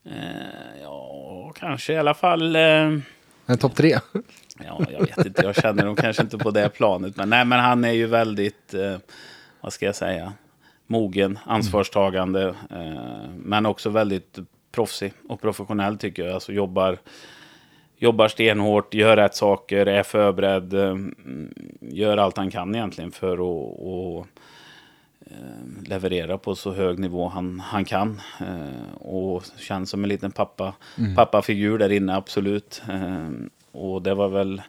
Eh, 0.05 0.81
ja, 0.81 1.51
kanske 1.55 1.93
i 1.93 1.97
alla 1.97 2.13
fall. 2.13 2.55
Eh, 2.55 2.61
En 3.45 3.57
topp 3.59 3.75
tre? 3.75 3.99
Ja, 4.65 4.81
jag 4.91 4.99
vet 4.99 5.25
inte. 5.25 5.41
Jag 5.41 5.55
känner 5.55 5.85
dem 5.85 5.95
kanske 5.95 6.23
inte 6.23 6.37
på 6.37 6.51
det 6.51 6.69
planet. 6.69 7.15
Men, 7.17 7.29
nej, 7.29 7.45
men 7.45 7.59
han 7.59 7.83
är 7.83 7.91
ju 7.91 8.07
väldigt, 8.07 8.73
eh, 8.73 8.97
vad 9.61 9.73
ska 9.73 9.85
jag 9.85 9.95
säga, 9.95 10.33
mogen, 10.87 11.39
ansvarstagande. 11.45 12.55
Eh, 12.69 13.29
men 13.37 13.65
också 13.65 13.89
väldigt 13.89 14.39
proffsig 14.71 15.13
och 15.29 15.41
professionell 15.41 15.97
tycker 15.97 16.25
jag. 16.25 16.33
Alltså 16.33 16.53
jobbar, 16.53 16.97
jobbar 17.97 18.27
stenhårt, 18.27 18.93
gör 18.93 19.17
rätt 19.17 19.35
saker, 19.35 19.85
är 19.85 20.03
förberedd. 20.03 20.73
Eh, 20.73 20.95
gör 21.79 22.17
allt 22.17 22.37
han 22.37 22.51
kan 22.51 22.75
egentligen 22.75 23.11
för 23.11 23.33
att 23.33 23.79
och, 23.79 24.27
eh, 25.19 25.87
leverera 25.87 26.37
på 26.37 26.55
så 26.55 26.71
hög 26.71 26.99
nivå 26.99 27.27
han, 27.27 27.59
han 27.59 27.85
kan. 27.85 28.21
Eh, 28.39 28.95
och 29.01 29.43
känns 29.57 29.89
som 29.89 30.03
en 30.03 30.09
liten 30.09 30.31
pappa, 30.31 30.73
pappafigur 31.15 31.77
där 31.77 31.91
inne, 31.91 32.15
absolut. 32.15 32.81
Eh, 32.89 33.29
och 33.71 34.01
det 34.01 34.13
var 34.13 34.27
väl 34.29 34.61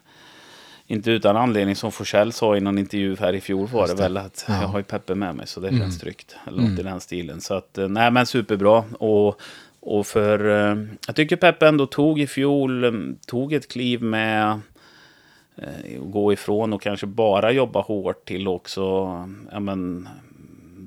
inte 0.87 1.11
utan 1.11 1.37
anledning 1.37 1.75
som 1.75 1.91
Forsell 1.91 2.31
sa 2.31 2.57
i 2.57 2.59
någon 2.59 2.77
intervju 2.77 3.15
här 3.19 3.33
i 3.33 3.41
fjol 3.41 3.67
var 3.67 3.87
det, 3.87 3.95
väl 3.95 4.17
att 4.17 4.45
jag 4.47 4.53
har 4.53 4.79
ju 4.79 4.83
Peppe 4.83 5.15
med 5.15 5.35
mig 5.35 5.47
så 5.47 5.59
det 5.59 5.77
känns 5.77 5.99
tryggt. 5.99 6.35
Eller 6.47 6.61
något 6.61 6.79
i 6.79 6.83
den 6.83 6.99
stilen. 6.99 7.41
Så 7.41 7.53
att, 7.53 7.77
eh, 7.77 7.87
nej 7.87 8.11
men 8.11 8.25
superbra. 8.25 8.83
Och, 8.99 9.41
och 9.79 10.07
för, 10.07 10.49
eh, 10.49 10.77
jag 11.07 11.15
tycker 11.15 11.35
Peppe 11.35 11.67
ändå 11.67 11.85
tog 11.85 12.19
i 12.19 12.27
fjol, 12.27 12.83
eh, 12.83 12.91
tog 13.27 13.53
ett 13.53 13.67
kliv 13.67 14.03
med 14.03 14.59
eh, 15.55 16.01
att 16.01 16.11
gå 16.11 16.33
ifrån 16.33 16.73
och 16.73 16.81
kanske 16.81 17.05
bara 17.05 17.51
jobba 17.51 17.81
hårt 17.81 18.25
till 18.25 18.47
också, 18.47 18.81
ja 19.51 19.59
men, 19.59 20.09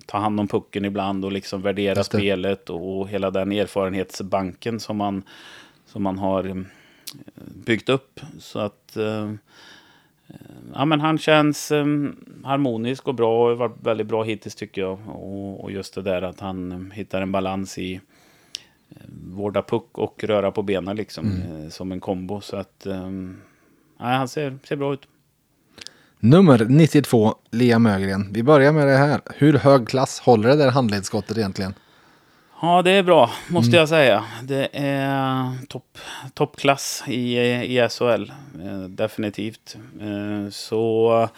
ta 0.06 0.18
hand 0.18 0.40
om 0.40 0.48
pucken 0.48 0.84
ibland 0.84 1.24
och 1.24 1.32
liksom 1.32 1.62
värdera 1.62 1.94
det. 1.94 2.04
spelet 2.04 2.70
och 2.70 3.08
hela 3.08 3.30
den 3.30 3.52
erfarenhetsbanken 3.52 4.80
som 4.80 4.96
man, 4.96 5.22
som 5.86 6.02
man 6.02 6.18
har 6.18 6.64
byggt 7.64 7.88
upp. 7.88 8.20
Så 8.38 8.58
att 8.58 8.96
eh, 8.96 9.32
ja, 10.74 10.84
men 10.84 11.00
han 11.00 11.18
känns 11.18 11.72
eh, 11.72 11.84
harmonisk 12.44 13.08
och 13.08 13.14
bra 13.14 13.42
och 13.42 13.48
har 13.48 13.56
varit 13.56 13.76
väldigt 13.82 14.06
bra 14.06 14.22
hittills 14.22 14.54
tycker 14.54 14.80
jag. 14.80 14.98
Och, 15.08 15.64
och 15.64 15.72
just 15.72 15.94
det 15.94 16.02
där 16.02 16.22
att 16.22 16.40
han 16.40 16.72
eh, 16.72 16.96
hittar 16.96 17.22
en 17.22 17.32
balans 17.32 17.78
i 17.78 17.94
eh, 18.90 18.96
vårda 19.34 19.62
puck 19.62 19.98
och 19.98 20.24
röra 20.24 20.50
på 20.50 20.62
benen 20.62 20.96
liksom 20.96 21.26
eh, 21.26 21.68
som 21.70 21.92
en 21.92 22.00
kombo. 22.00 22.40
Så 22.40 22.56
att 22.56 22.86
eh, 22.86 23.10
nej, 23.10 23.36
han 24.16 24.28
ser, 24.28 24.58
ser 24.64 24.76
bra 24.76 24.94
ut. 24.94 25.02
Nummer 26.22 26.66
92, 26.68 27.34
Liam 27.50 27.86
Ögren. 27.86 28.32
Vi 28.32 28.42
börjar 28.42 28.72
med 28.72 28.86
det 28.86 28.96
här. 28.96 29.20
Hur 29.36 29.52
hög 29.52 29.88
klass 29.88 30.20
håller 30.20 30.48
det 30.48 30.56
där 30.56 30.70
handledsskottet 30.70 31.38
egentligen? 31.38 31.74
Ja, 32.62 32.82
det 32.82 32.90
är 32.90 33.02
bra, 33.02 33.30
måste 33.48 33.76
jag 33.76 33.88
säga. 33.88 34.24
Det 34.42 34.68
är 34.72 35.66
topp, 35.68 35.98
toppklass 36.34 37.02
i, 37.06 37.38
i 37.38 37.88
SHL, 37.90 38.32
eh, 38.62 38.80
definitivt. 38.88 39.76
Eh, 40.00 40.50
så 40.50 41.28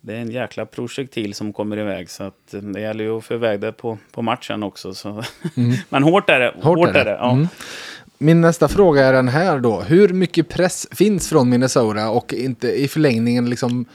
det 0.00 0.14
är 0.14 0.18
en 0.18 0.30
jäkla 0.30 0.66
projektil 0.66 1.34
som 1.34 1.52
kommer 1.52 1.78
iväg. 1.78 2.10
Så 2.10 2.22
att 2.22 2.54
det 2.62 2.80
gäller 2.80 3.04
ju 3.04 3.18
att 3.18 3.24
få 3.24 3.34
iväg 3.34 3.60
det 3.60 3.72
på, 3.72 3.98
på 4.12 4.22
matchen 4.22 4.62
också. 4.62 4.94
Så. 4.94 5.22
Men 5.88 6.02
hårt 6.02 6.30
är 6.30 6.40
det. 6.40 6.54
Hårt, 6.62 6.88
är 6.88 7.04
det. 7.04 7.10
ja. 7.20 7.32
Mm. 7.32 7.48
Min 8.18 8.40
nästa 8.40 8.68
fråga 8.68 9.06
är 9.06 9.12
den 9.12 9.28
här 9.28 9.58
då. 9.58 9.80
Hur 9.80 10.08
mycket 10.08 10.48
press 10.48 10.86
finns 10.90 11.28
från 11.28 11.48
Minnesota 11.48 12.10
och 12.10 12.34
inte 12.34 12.68
i 12.68 12.88
förlängningen 12.88 13.50
liksom 13.50 13.86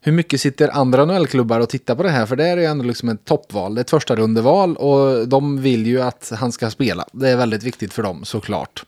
hur 0.00 0.12
mycket 0.12 0.40
sitter 0.40 0.68
andra 0.68 1.04
NHL-klubbar 1.04 1.60
och 1.60 1.68
tittar 1.68 1.94
på 1.94 2.02
det 2.02 2.10
här? 2.10 2.26
För 2.26 2.36
det 2.36 2.46
är 2.46 2.56
ju 2.56 2.64
ändå 2.64 2.84
liksom 2.84 3.08
ett 3.08 3.24
toppval. 3.24 3.74
Det 3.74 3.78
är 3.78 3.80
ett 3.80 3.90
första 3.90 4.16
rundeval 4.16 4.76
och 4.76 5.28
de 5.28 5.62
vill 5.62 5.86
ju 5.86 6.00
att 6.00 6.32
han 6.36 6.52
ska 6.52 6.70
spela. 6.70 7.06
Det 7.12 7.28
är 7.28 7.36
väldigt 7.36 7.62
viktigt 7.62 7.92
för 7.92 8.02
dem 8.02 8.24
såklart. 8.24 8.84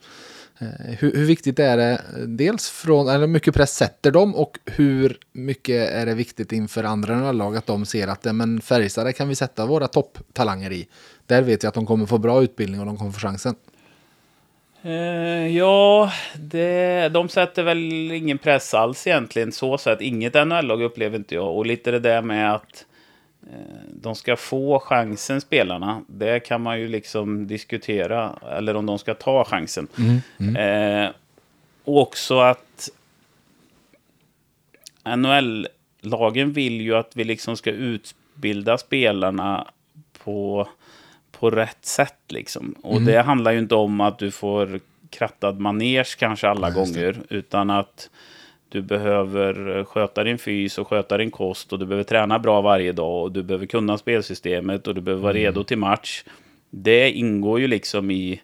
Eh, 0.59 0.95
hur, 0.99 1.15
hur 1.15 1.25
viktigt 1.25 1.59
är 1.59 1.77
det 1.77 1.91
eh, 1.91 2.21
dels 2.27 2.69
från, 2.69 3.09
eller 3.09 3.19
hur 3.19 3.27
mycket 3.27 3.53
press 3.53 3.75
sätter 3.75 4.11
de 4.11 4.35
och 4.35 4.59
hur 4.65 5.17
mycket 5.31 5.89
är 5.89 6.05
det 6.05 6.13
viktigt 6.13 6.51
inför 6.51 6.83
andra 6.83 7.15
NHL-lag 7.15 7.57
att 7.57 7.67
de 7.67 7.85
ser 7.85 8.07
att 8.07 8.35
men 8.35 8.61
Färjestad 8.61 9.15
kan 9.15 9.27
vi 9.27 9.35
sätta 9.35 9.65
våra 9.65 9.87
topptalanger 9.87 10.71
i. 10.71 10.87
Där 11.25 11.41
vet 11.41 11.63
jag 11.63 11.67
att 11.67 11.75
de 11.75 11.85
kommer 11.85 12.05
få 12.05 12.17
bra 12.17 12.43
utbildning 12.43 12.79
och 12.79 12.85
de 12.85 12.97
kommer 12.97 13.11
få 13.11 13.19
chansen. 13.19 13.55
Eh, 14.83 15.47
ja, 15.57 16.11
det, 16.35 17.09
de 17.09 17.29
sätter 17.29 17.63
väl 17.63 18.11
ingen 18.11 18.37
press 18.37 18.73
alls 18.73 19.07
egentligen. 19.07 19.51
Så 19.51 19.77
sätt. 19.77 20.01
Inget 20.01 20.33
NHL-lag 20.33 20.81
upplever 20.81 21.17
inte 21.17 21.35
jag. 21.35 21.57
Och 21.57 21.65
lite 21.65 21.91
det 21.91 21.99
där 21.99 22.21
med 22.21 22.55
att 22.55 22.85
eh, 23.43 23.83
de 24.01 24.15
ska 24.15 24.35
få 24.35 24.79
chansen, 24.79 25.41
spelarna. 25.41 26.03
Det 26.07 26.39
kan 26.39 26.61
man 26.61 26.79
ju 26.79 26.87
liksom 26.87 27.47
diskutera. 27.47 28.35
Eller 28.57 28.75
om 28.75 28.85
de 28.85 28.99
ska 28.99 29.13
ta 29.13 29.45
chansen. 29.45 29.87
Eh, 30.57 31.09
och 31.83 32.01
också 32.01 32.39
att 32.39 32.89
NHL-lagen 35.05 36.53
vill 36.53 36.81
ju 36.81 36.95
att 36.95 37.15
vi 37.15 37.23
liksom 37.23 37.57
ska 37.57 37.71
utbilda 37.71 38.77
spelarna 38.77 39.67
på, 40.23 40.67
på 41.41 41.49
rätt 41.49 41.85
sätt. 41.85 42.15
Liksom. 42.29 42.75
Och 42.83 43.01
det 43.01 43.21
handlar 43.21 43.51
ju 43.51 43.59
inte 43.59 43.75
om 43.75 44.01
att 44.01 44.19
du 44.19 44.31
får 44.31 44.79
krattad 45.09 45.59
manege 45.59 46.15
kanske 46.19 46.47
alla 46.49 46.69
gånger. 46.69 47.15
Utan 47.29 47.69
att 47.69 48.09
du 48.69 48.81
behöver 48.81 49.83
sköta 49.83 50.23
din 50.23 50.37
fys 50.37 50.77
och 50.77 50.87
sköta 50.87 51.17
din 51.17 51.31
kost 51.31 51.73
och 51.73 51.79
du 51.79 51.85
behöver 51.85 52.03
träna 52.03 52.39
bra 52.39 52.61
varje 52.61 52.91
dag 52.91 53.23
och 53.23 53.31
du 53.31 53.43
behöver 53.43 53.65
kunna 53.65 53.97
spelsystemet 53.97 54.87
och 54.87 54.95
du 54.95 55.01
behöver 55.01 55.23
vara 55.23 55.33
redo 55.33 55.63
till 55.63 55.77
match. 55.77 56.23
Det 56.69 57.11
ingår 57.11 57.59
ju 57.59 57.67
liksom 57.67 58.11
i 58.11 58.41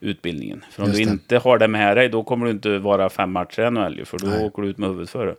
utbildningen. 0.00 0.64
För 0.70 0.82
om 0.82 0.88
Just 0.88 0.98
du 0.98 1.04
det. 1.04 1.10
inte 1.10 1.38
har 1.38 1.58
det 1.58 1.68
med 1.68 1.96
dig, 1.96 2.08
då 2.08 2.22
kommer 2.22 2.46
du 2.46 2.52
inte 2.52 2.78
vara 2.78 3.08
fem 3.10 3.32
matcher 3.32 3.62
i 3.66 3.70
NHL, 3.70 4.04
för 4.04 4.18
då 4.18 4.26
Nej. 4.26 4.44
åker 4.46 4.62
du 4.62 4.68
ut 4.68 4.78
med 4.78 4.88
huvudet 4.88 5.10
före. 5.10 5.34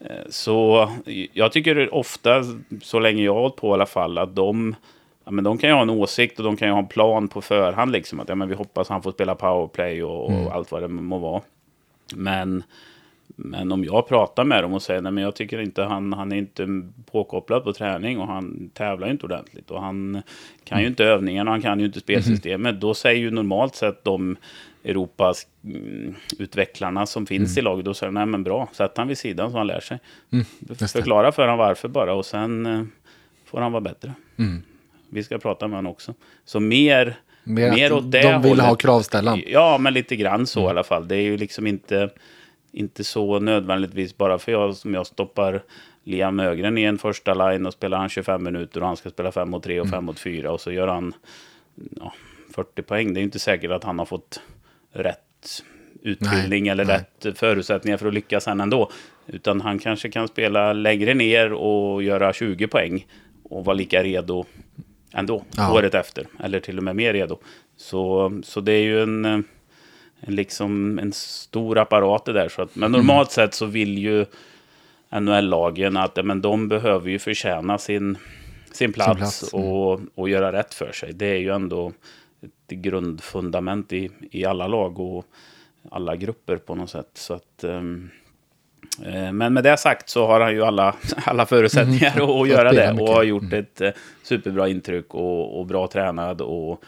Eh, 0.00 0.06
Så 0.28 0.90
jag 1.32 1.52
tycker 1.52 1.94
ofta, 1.94 2.42
så 2.82 2.98
länge 3.00 3.22
jag 3.22 3.34
har 3.34 3.40
hållit 3.40 3.56
på 3.56 3.68
i 3.70 3.72
alla 3.72 3.86
fall, 3.86 4.18
att 4.18 4.34
de, 4.36 4.74
ja, 5.24 5.30
men 5.30 5.44
de 5.44 5.58
kan 5.58 5.70
ju 5.70 5.74
ha 5.74 5.82
en 5.82 5.90
åsikt 5.90 6.38
och 6.38 6.44
de 6.44 6.56
kan 6.56 6.68
ju 6.68 6.72
ha 6.72 6.78
en 6.78 6.88
plan 6.88 7.28
på 7.28 7.40
förhand. 7.40 7.92
Liksom, 7.92 8.20
att 8.20 8.28
ja, 8.28 8.34
men 8.34 8.48
vi 8.48 8.54
hoppas 8.54 8.88
han 8.88 9.02
får 9.02 9.12
spela 9.12 9.34
powerplay 9.34 10.02
och, 10.02 10.24
och 10.24 10.54
allt 10.54 10.72
vad 10.72 10.82
det 10.82 10.88
må 10.88 11.18
vara. 11.18 11.42
Men, 12.14 12.62
men 13.26 13.72
om 13.72 13.84
jag 13.84 14.08
pratar 14.08 14.44
med 14.44 14.64
dem 14.64 14.72
och 14.72 14.82
säger 14.82 15.00
nej 15.00 15.12
men 15.12 15.24
jag 15.24 15.34
tycker 15.34 15.60
inte 15.60 15.82
han, 15.82 16.12
han 16.12 16.32
är 16.32 16.36
inte 16.36 16.82
påkopplad 17.10 17.64
på 17.64 17.72
träning 17.72 18.18
och 18.18 18.26
han 18.26 18.70
tävlar 18.74 19.06
ju 19.06 19.12
inte 19.12 19.26
ordentligt 19.26 19.70
och 19.70 19.82
han 19.82 20.22
kan 20.64 20.80
ju 20.80 20.86
inte 20.86 21.04
övningarna 21.04 21.50
och 21.50 21.54
han 21.54 21.62
kan 21.62 21.80
ju 21.80 21.86
inte 21.86 22.00
spelsystemet. 22.00 22.80
Då 22.80 22.94
säger 22.94 23.20
ju 23.20 23.30
normalt 23.30 23.74
sett 23.74 24.04
de 24.04 24.36
Europas 24.84 25.46
mm, 25.64 26.14
utvecklarna 26.38 27.06
som 27.06 27.26
finns 27.26 27.58
i 27.58 27.62
laget, 27.62 27.84
då 27.84 27.94
säger 27.94 28.08
de 28.08 28.14
nej 28.14 28.26
men 28.26 28.44
bra, 28.44 28.68
sätt 28.72 28.92
han 28.96 29.08
vid 29.08 29.18
sidan 29.18 29.50
så 29.50 29.58
han 29.58 29.66
lär 29.66 29.80
sig. 29.80 29.98
det. 30.58 30.88
Förklara 30.88 31.32
för 31.32 31.42
honom 31.42 31.58
varför 31.58 31.88
bara 31.88 32.14
och 32.14 32.26
sen 32.26 32.66
eh, 32.66 32.82
får 33.44 33.60
han 33.60 33.72
vara 33.72 33.80
bättre. 33.80 34.14
Mm. 34.36 34.62
Vi 35.14 35.22
ska 35.22 35.38
prata 35.38 35.68
med 35.68 35.78
honom 35.78 35.92
också. 35.92 36.14
Så 36.44 36.60
mer, 36.60 37.16
Mer 37.44 37.70
mer, 37.72 37.92
åt 37.92 38.10
det 38.12 38.22
de 38.22 38.42
vill 38.42 38.50
hållet. 38.50 38.64
ha 38.66 38.74
kravställan. 38.76 39.42
Ja, 39.46 39.78
men 39.78 39.94
lite 39.94 40.16
grann 40.16 40.46
så 40.46 40.60
Mm. 40.60 40.68
i 40.68 40.70
alla 40.70 40.84
fall. 40.84 41.08
Det 41.08 41.16
är 41.16 41.20
ju 41.22 41.36
liksom 41.36 41.66
inte, 41.66 42.10
inte 42.72 43.04
så 43.04 43.38
nödvändigtvis 43.38 44.16
bara 44.16 44.38
för 44.38 44.52
jag 44.52 44.76
som 44.76 44.94
jag 44.94 45.06
stoppar 45.06 45.62
Liam 46.04 46.40
Ögren 46.40 46.78
i 46.78 46.82
en 46.82 46.98
första 46.98 47.34
line 47.34 47.66
och 47.66 47.72
spelar 47.72 47.98
han 47.98 48.08
25 48.08 48.42
minuter 48.44 48.80
och 48.80 48.86
han 48.86 48.96
ska 48.96 49.10
spela 49.10 49.32
5 49.32 49.50
mot 49.50 49.62
3 49.62 49.80
och 49.80 49.86
5 49.86 49.94
Mm. 49.94 50.04
mot 50.04 50.18
4 50.18 50.52
och 50.52 50.60
så 50.60 50.72
gör 50.72 50.88
han 50.88 51.12
ja, 52.00 52.12
40 52.54 52.82
poäng. 52.82 53.14
Det 53.14 53.18
är 53.18 53.20
ju 53.20 53.24
inte 53.24 53.38
säkert 53.38 53.70
att 53.70 53.84
han 53.84 53.98
har 53.98 54.06
fått 54.06 54.40
rätt 54.92 55.62
utbildning 56.02 56.62
Nej, 56.64 56.70
eller 56.72 56.84
nej. 56.84 57.04
rätt 57.24 57.38
förutsättningar 57.38 57.96
för 57.96 58.06
att 58.08 58.14
lyckas 58.14 58.44
sen 58.44 58.60
ändå. 58.60 58.90
Utan 59.26 59.60
han 59.60 59.78
kanske 59.78 60.10
kan 60.10 60.28
spela 60.28 60.72
längre 60.72 61.14
ner 61.14 61.52
och 61.52 62.02
göra 62.02 62.32
20 62.32 62.66
poäng 62.66 63.06
och 63.42 63.64
vara 63.64 63.74
lika 63.74 64.02
redo 64.02 64.44
ändå 65.14 65.44
Ja. 65.56 65.72
året 65.72 65.94
efter. 65.94 66.26
Eller 66.40 66.60
till 66.60 66.78
och 66.78 66.84
med 66.84 66.96
mer 66.96 67.12
redo. 67.12 67.38
Så, 67.76 68.32
så 68.44 68.60
det 68.60 68.72
är 68.72 68.82
ju 68.82 69.02
en, 69.02 69.24
eh, 69.24 69.38
en, 70.20 70.34
liksom, 70.34 70.98
en 70.98 71.12
stor 71.12 71.78
apparat 71.78 72.24
det 72.24 72.32
där. 72.32 72.48
Så 72.48 72.62
att, 72.62 72.76
men 72.76 72.92
normalt 72.92 73.30
sett 73.30 73.54
så 73.54 73.66
vill 73.66 73.98
ju 73.98 74.26
NHL-lagen 75.20 75.96
att 75.96 76.24
men 76.24 76.40
de 76.40 76.68
behöver 76.68 77.10
ju 77.10 77.18
förtjäna 77.18 77.78
sin, 77.78 78.18
sin 78.72 78.92
plats, 78.92 79.18
plats, 79.18 79.54
mm. 79.54 79.66
och, 79.66 80.00
och 80.14 80.28
göra 80.28 80.52
rätt 80.52 80.74
för 80.74 80.92
sig. 80.92 81.12
Det 81.12 81.26
är 81.26 81.38
ju 81.38 81.50
ändå 81.50 81.92
ett 82.42 82.68
grundfundament 82.68 83.92
i, 83.92 84.10
i 84.30 84.44
alla 84.44 84.66
lag 84.66 85.00
och 85.00 85.24
alla 85.90 86.16
grupper 86.16 86.56
på 86.56 86.74
något 86.74 86.90
sätt. 86.90 87.10
Så 87.14 87.34
att, 87.34 87.64
eh, 87.64 87.82
men 89.32 89.54
med 89.54 89.64
det 89.64 89.76
sagt 89.76 90.08
så 90.08 90.26
har 90.26 90.40
han 90.40 90.52
ju 90.52 90.62
alla, 90.62 90.96
alla 91.24 91.46
förutsättningar 91.46 92.22
att, 92.22 92.30
att 92.30 92.48
göra 92.48 92.72
det 92.72 92.92
och 92.92 93.08
har 93.08 93.22
gjort 93.22 93.52
ett 93.52 93.80
eh, 93.80 93.90
superbra 94.22 94.68
intryck 94.68 95.14
och, 95.14 95.60
och 95.60 95.66
bra 95.66 95.86
tränad 95.86 96.40
och, 96.40 96.84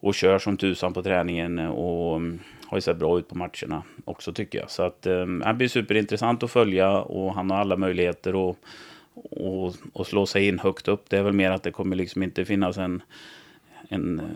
och 0.00 0.14
kör 0.14 0.38
som 0.38 0.56
tusan 0.56 0.92
på 0.92 1.02
träningen 1.02 1.58
och 1.58 2.16
mm, 2.16 2.38
har 2.66 2.76
ju 2.76 2.82
sett 2.82 2.96
bra 2.96 3.18
ut 3.18 3.28
på 3.28 3.38
matcherna 3.38 3.82
också 4.04 4.32
tycker 4.32 4.58
jag. 4.58 4.70
Så 4.70 4.82
att 4.82 5.06
eh, 5.06 5.26
han 5.44 5.58
blir 5.58 5.68
superintressant 5.68 6.42
att 6.42 6.50
följa 6.50 6.90
och 6.90 7.34
han 7.34 7.50
har 7.50 7.58
alla 7.58 7.76
möjligheter 7.76 8.50
att 8.50 8.56
och, 9.14 9.74
och 9.92 10.06
slå 10.06 10.26
sig 10.26 10.48
in 10.48 10.58
högt 10.58 10.88
upp. 10.88 11.04
Det 11.08 11.18
är 11.18 11.22
väl 11.22 11.32
mer 11.32 11.50
att 11.50 11.62
det 11.62 11.70
kommer 11.70 11.96
liksom 11.96 12.22
inte 12.22 12.44
finnas 12.44 12.78
en, 12.78 13.02
en 13.88 14.20
eh, 14.20 14.26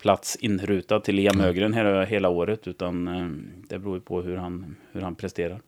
plats 0.00 0.36
inrutad 0.36 1.00
till 1.00 1.14
Liam 1.14 1.40
Ögren 1.40 1.72
hela, 1.72 2.04
hela 2.04 2.28
året, 2.28 2.68
utan 2.68 3.08
eh, 3.08 3.26
det 3.68 3.78
beror 3.78 3.94
ju 3.94 4.00
på 4.00 4.22
hur 4.22 4.36
han, 4.36 4.76
hur 4.92 5.00
han 5.00 5.14
presterar. 5.14 5.60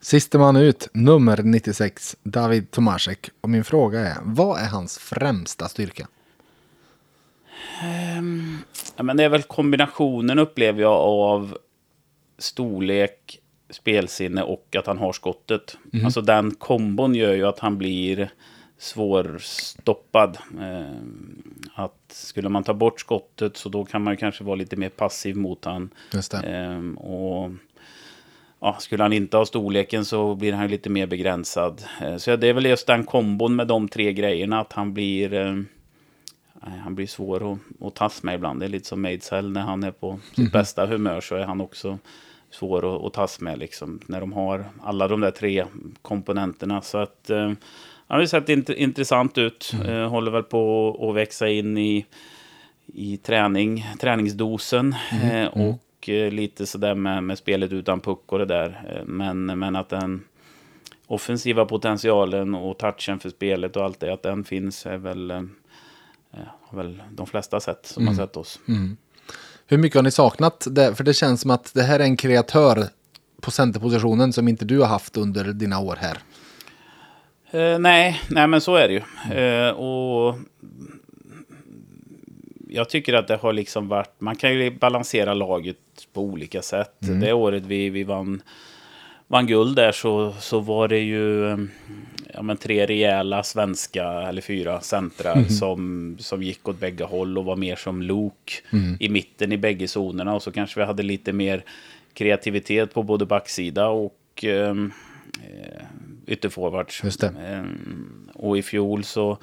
Siste 0.00 0.38
man 0.38 0.56
ut, 0.56 0.88
nummer 0.92 1.42
96, 1.42 2.16
David 2.22 2.70
Tomasek. 2.70 3.30
Och 3.40 3.50
min 3.50 3.64
fråga 3.64 4.00
är, 4.00 4.16
vad 4.22 4.60
är 4.60 4.68
hans 4.68 4.98
främsta 4.98 5.68
styrka? 5.68 6.08
Ja, 8.96 9.02
men 9.02 9.16
det 9.16 9.24
är 9.24 9.28
väl 9.28 9.42
kombinationen 9.42 10.38
upplever 10.38 10.82
jag 10.82 10.92
av 10.92 11.58
storlek, 12.38 13.38
spelsinne 13.70 14.42
och 14.42 14.76
att 14.78 14.86
han 14.86 14.98
har 14.98 15.12
skottet. 15.12 15.76
Alltså 16.04 16.20
den 16.20 16.54
kombon 16.54 17.14
gör 17.14 17.34
ju 17.34 17.46
att 17.46 17.58
han 17.58 17.78
blir 17.78 18.30
svårstoppad. 18.78 20.38
Eh, 20.60 20.96
att 21.74 22.00
skulle 22.08 22.48
man 22.48 22.64
ta 22.64 22.74
bort 22.74 23.00
skottet 23.00 23.56
så 23.56 23.68
då 23.68 23.84
kan 23.84 24.02
man 24.02 24.12
ju 24.12 24.16
kanske 24.16 24.44
vara 24.44 24.56
lite 24.56 24.76
mer 24.76 24.88
passiv 24.88 25.36
mot 25.36 25.64
han. 25.64 25.90
Just 26.12 26.30
det. 26.30 26.38
Ehm, 26.38 26.98
och 26.98 27.50
ja, 28.60 28.76
skulle 28.80 29.02
han 29.02 29.12
inte 29.12 29.36
ha 29.36 29.46
storleken 29.46 30.04
så 30.04 30.34
blir 30.34 30.52
han 30.52 30.68
lite 30.68 30.90
mer 30.90 31.06
begränsad. 31.06 31.82
Eh, 32.02 32.16
så 32.16 32.36
det 32.36 32.48
är 32.48 32.52
väl 32.52 32.66
just 32.66 32.86
den 32.86 33.04
kombon 33.04 33.56
med 33.56 33.66
de 33.66 33.88
tre 33.88 34.12
grejerna, 34.12 34.60
att 34.60 34.72
han 34.72 34.94
blir... 34.94 35.34
Eh, 35.34 35.54
han 36.82 36.94
blir 36.94 37.06
svår 37.06 37.52
att, 37.52 37.58
att 37.80 37.94
tas 37.94 38.22
med 38.22 38.34
ibland. 38.34 38.60
Det 38.60 38.66
är 38.66 38.68
lite 38.68 38.88
som 38.88 39.02
Madesell 39.02 39.50
när 39.50 39.60
han 39.60 39.84
är 39.84 39.90
på 39.90 40.18
sitt 40.36 40.52
bästa 40.52 40.86
humör 40.86 41.20
så 41.20 41.34
är 41.34 41.44
han 41.44 41.60
också 41.60 41.98
svår 42.50 42.96
att, 42.96 43.04
att 43.04 43.12
tas 43.12 43.40
med 43.40 43.58
liksom. 43.58 44.00
När 44.06 44.20
de 44.20 44.32
har 44.32 44.64
alla 44.82 45.08
de 45.08 45.20
där 45.20 45.30
tre 45.30 45.64
komponenterna. 46.02 46.82
Så 46.82 46.98
att 46.98 47.30
eh, 47.30 47.46
han 48.06 48.16
har 48.16 48.20
ju 48.20 48.26
sett 48.26 48.48
int 48.48 48.68
intressant 48.68 49.38
ut. 49.38 49.72
Eh, 49.86 50.08
håller 50.08 50.30
väl 50.30 50.42
på 50.42 50.96
att 51.08 51.16
växa 51.16 51.48
in 51.48 51.78
i, 51.78 52.06
i 52.86 53.16
träning, 53.16 53.86
träningsdosen. 54.00 54.94
Eh, 55.22 55.46
och 55.46 55.78
eh, 56.08 56.30
lite 56.30 56.66
sådär 56.66 56.94
med, 56.94 57.24
med 57.24 57.38
spelet 57.38 57.72
utan 57.72 58.00
puck 58.00 58.22
och 58.26 58.38
det 58.38 58.44
där. 58.44 58.82
Eh, 58.88 59.04
men, 59.06 59.46
men 59.46 59.76
att 59.76 59.88
den 59.88 60.24
offensiva 61.06 61.64
potentialen 61.64 62.54
och 62.54 62.78
touchen 62.78 63.18
för 63.18 63.30
spelet 63.30 63.76
och 63.76 63.84
allt 63.84 64.00
det, 64.00 64.12
att 64.12 64.22
den 64.22 64.44
finns 64.44 64.86
är 64.86 64.96
väl, 64.96 65.30
eh, 65.30 65.42
har 66.60 66.78
väl 66.78 67.02
de 67.10 67.26
flesta 67.26 67.60
sett 67.60 67.86
som 67.86 68.06
har 68.06 68.14
sett 68.14 68.36
oss. 68.36 68.60
Hur 69.66 69.78
mycket 69.78 69.96
har 69.96 70.02
ni 70.02 70.10
saknat 70.10 70.66
det? 70.70 70.94
För 70.94 71.04
det 71.04 71.14
känns 71.14 71.40
som 71.40 71.50
att 71.50 71.74
det 71.74 71.82
här 71.82 72.00
är 72.00 72.04
en 72.04 72.16
kreatör 72.16 72.84
på 73.40 73.50
centerpositionen 73.50 74.32
som 74.32 74.48
inte 74.48 74.64
du 74.64 74.78
har 74.78 74.86
haft 74.86 75.16
under 75.16 75.44
dina 75.44 75.80
år 75.80 75.98
här. 76.00 76.18
Eh, 77.50 77.78
nej, 77.78 78.20
nej, 78.30 78.46
men 78.46 78.60
så 78.60 78.76
är 78.76 78.88
det 78.88 78.94
ju. 78.94 79.02
Eh, 79.38 79.70
och 79.70 80.34
jag 82.72 82.88
tycker 82.88 83.14
att 83.14 83.28
det 83.28 83.36
har 83.36 83.52
liksom 83.52 83.88
varit... 83.88 84.14
Man 84.18 84.36
kan 84.36 84.54
ju 84.54 84.70
balansera 84.70 85.34
laget 85.34 85.76
på 86.12 86.22
olika 86.22 86.62
sätt. 86.62 86.94
Det 87.20 87.32
året 87.32 87.66
vi, 87.66 87.90
vi 87.90 88.04
vann, 88.04 88.42
vann 89.26 89.46
guld 89.46 89.76
där 89.76 89.92
så, 89.92 90.32
så 90.32 90.60
var 90.60 90.88
det 90.88 90.98
ju 90.98 91.50
eh, 91.50 91.58
ja, 92.34 92.42
men 92.42 92.56
tre 92.56 92.86
rejäla 92.86 93.42
svenska, 93.42 94.04
eller 94.04 94.42
fyra 94.42 94.80
centrar 94.80 95.44
som, 95.44 96.16
som 96.20 96.42
gick 96.42 96.68
åt 96.68 96.80
bägge 96.80 97.04
håll 97.04 97.38
och 97.38 97.44
var 97.44 97.56
mer 97.56 97.76
som 97.76 98.02
lok 98.02 98.62
i 99.00 99.08
mitten 99.08 99.52
i 99.52 99.56
bägge 99.56 99.86
zonerna. 99.88 100.34
Och 100.34 100.42
så 100.42 100.52
kanske 100.52 100.80
vi 100.80 100.86
hade 100.86 101.02
lite 101.02 101.32
mer 101.32 101.64
kreativitet 102.14 102.94
på 102.94 103.02
både 103.02 103.26
backsida 103.26 103.88
och 103.88 104.16
ehm, 104.42 104.92
eh, 105.42 105.82
ytterforwards. 106.26 107.22
Ehm, 107.22 108.30
och 108.34 108.58
i 108.58 108.62
fjol 108.62 109.04
så, 109.04 109.38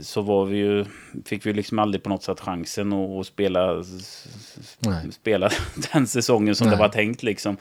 så 0.00 0.20
var 0.22 0.44
vi 0.44 0.56
ju, 0.56 0.84
fick 1.24 1.46
vi 1.46 1.52
liksom 1.52 1.78
aldrig 1.78 2.02
på 2.02 2.08
något 2.08 2.22
sätt 2.22 2.40
chansen 2.40 2.92
att, 2.92 3.10
att 3.20 3.26
spela, 3.26 3.82
Nej. 4.78 5.12
spela 5.12 5.50
den 5.92 6.06
säsongen 6.06 6.54
som 6.54 6.66
Nej. 6.66 6.76
det 6.76 6.80
var 6.82 6.88
tänkt. 6.88 7.22
Liksom. 7.22 7.56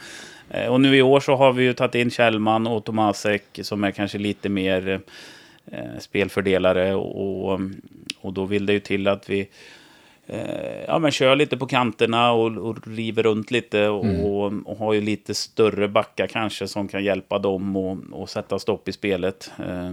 Eh, 0.49 0.67
Och 0.67 0.81
nu 0.81 0.97
i 0.97 1.01
år 1.01 1.19
så 1.19 1.35
har 1.35 1.53
vi 1.53 1.63
ju 1.63 1.73
tagit 1.73 1.95
in 1.95 2.11
Kjellman 2.11 2.67
och 2.67 2.83
Tomasek 2.85 3.59
som 3.61 3.83
är 3.83 3.91
kanske 3.91 4.17
lite 4.17 4.49
mer 4.49 5.01
eh, 5.71 5.99
spelfördelare. 5.99 6.95
Och, 6.95 7.59
och 8.21 8.33
då 8.33 8.45
vill 8.45 8.65
det 8.65 8.73
ju 8.73 8.79
till 8.79 9.07
att 9.07 9.29
vi 9.29 9.47
eh, 10.27 10.83
ja, 10.87 10.99
men 10.99 11.11
kör 11.11 11.35
lite 11.35 11.57
på 11.57 11.67
kanterna 11.67 12.31
och, 12.31 12.57
och 12.57 12.87
river 12.87 13.23
runt 13.23 13.51
lite 13.51 13.87
och, 13.87 14.05
Mm. 14.05 14.61
och 14.61 14.77
har 14.77 14.93
ju 14.93 15.01
lite 15.01 15.33
större 15.33 15.87
backar 15.87 16.27
kanske 16.27 16.67
som 16.67 16.87
kan 16.87 17.03
hjälpa 17.03 17.39
dem 17.39 17.75
och, 17.75 17.97
och 18.11 18.29
sätta 18.29 18.59
stopp 18.59 18.87
i 18.87 18.91
spelet. 18.91 19.51
Eh, 19.59 19.91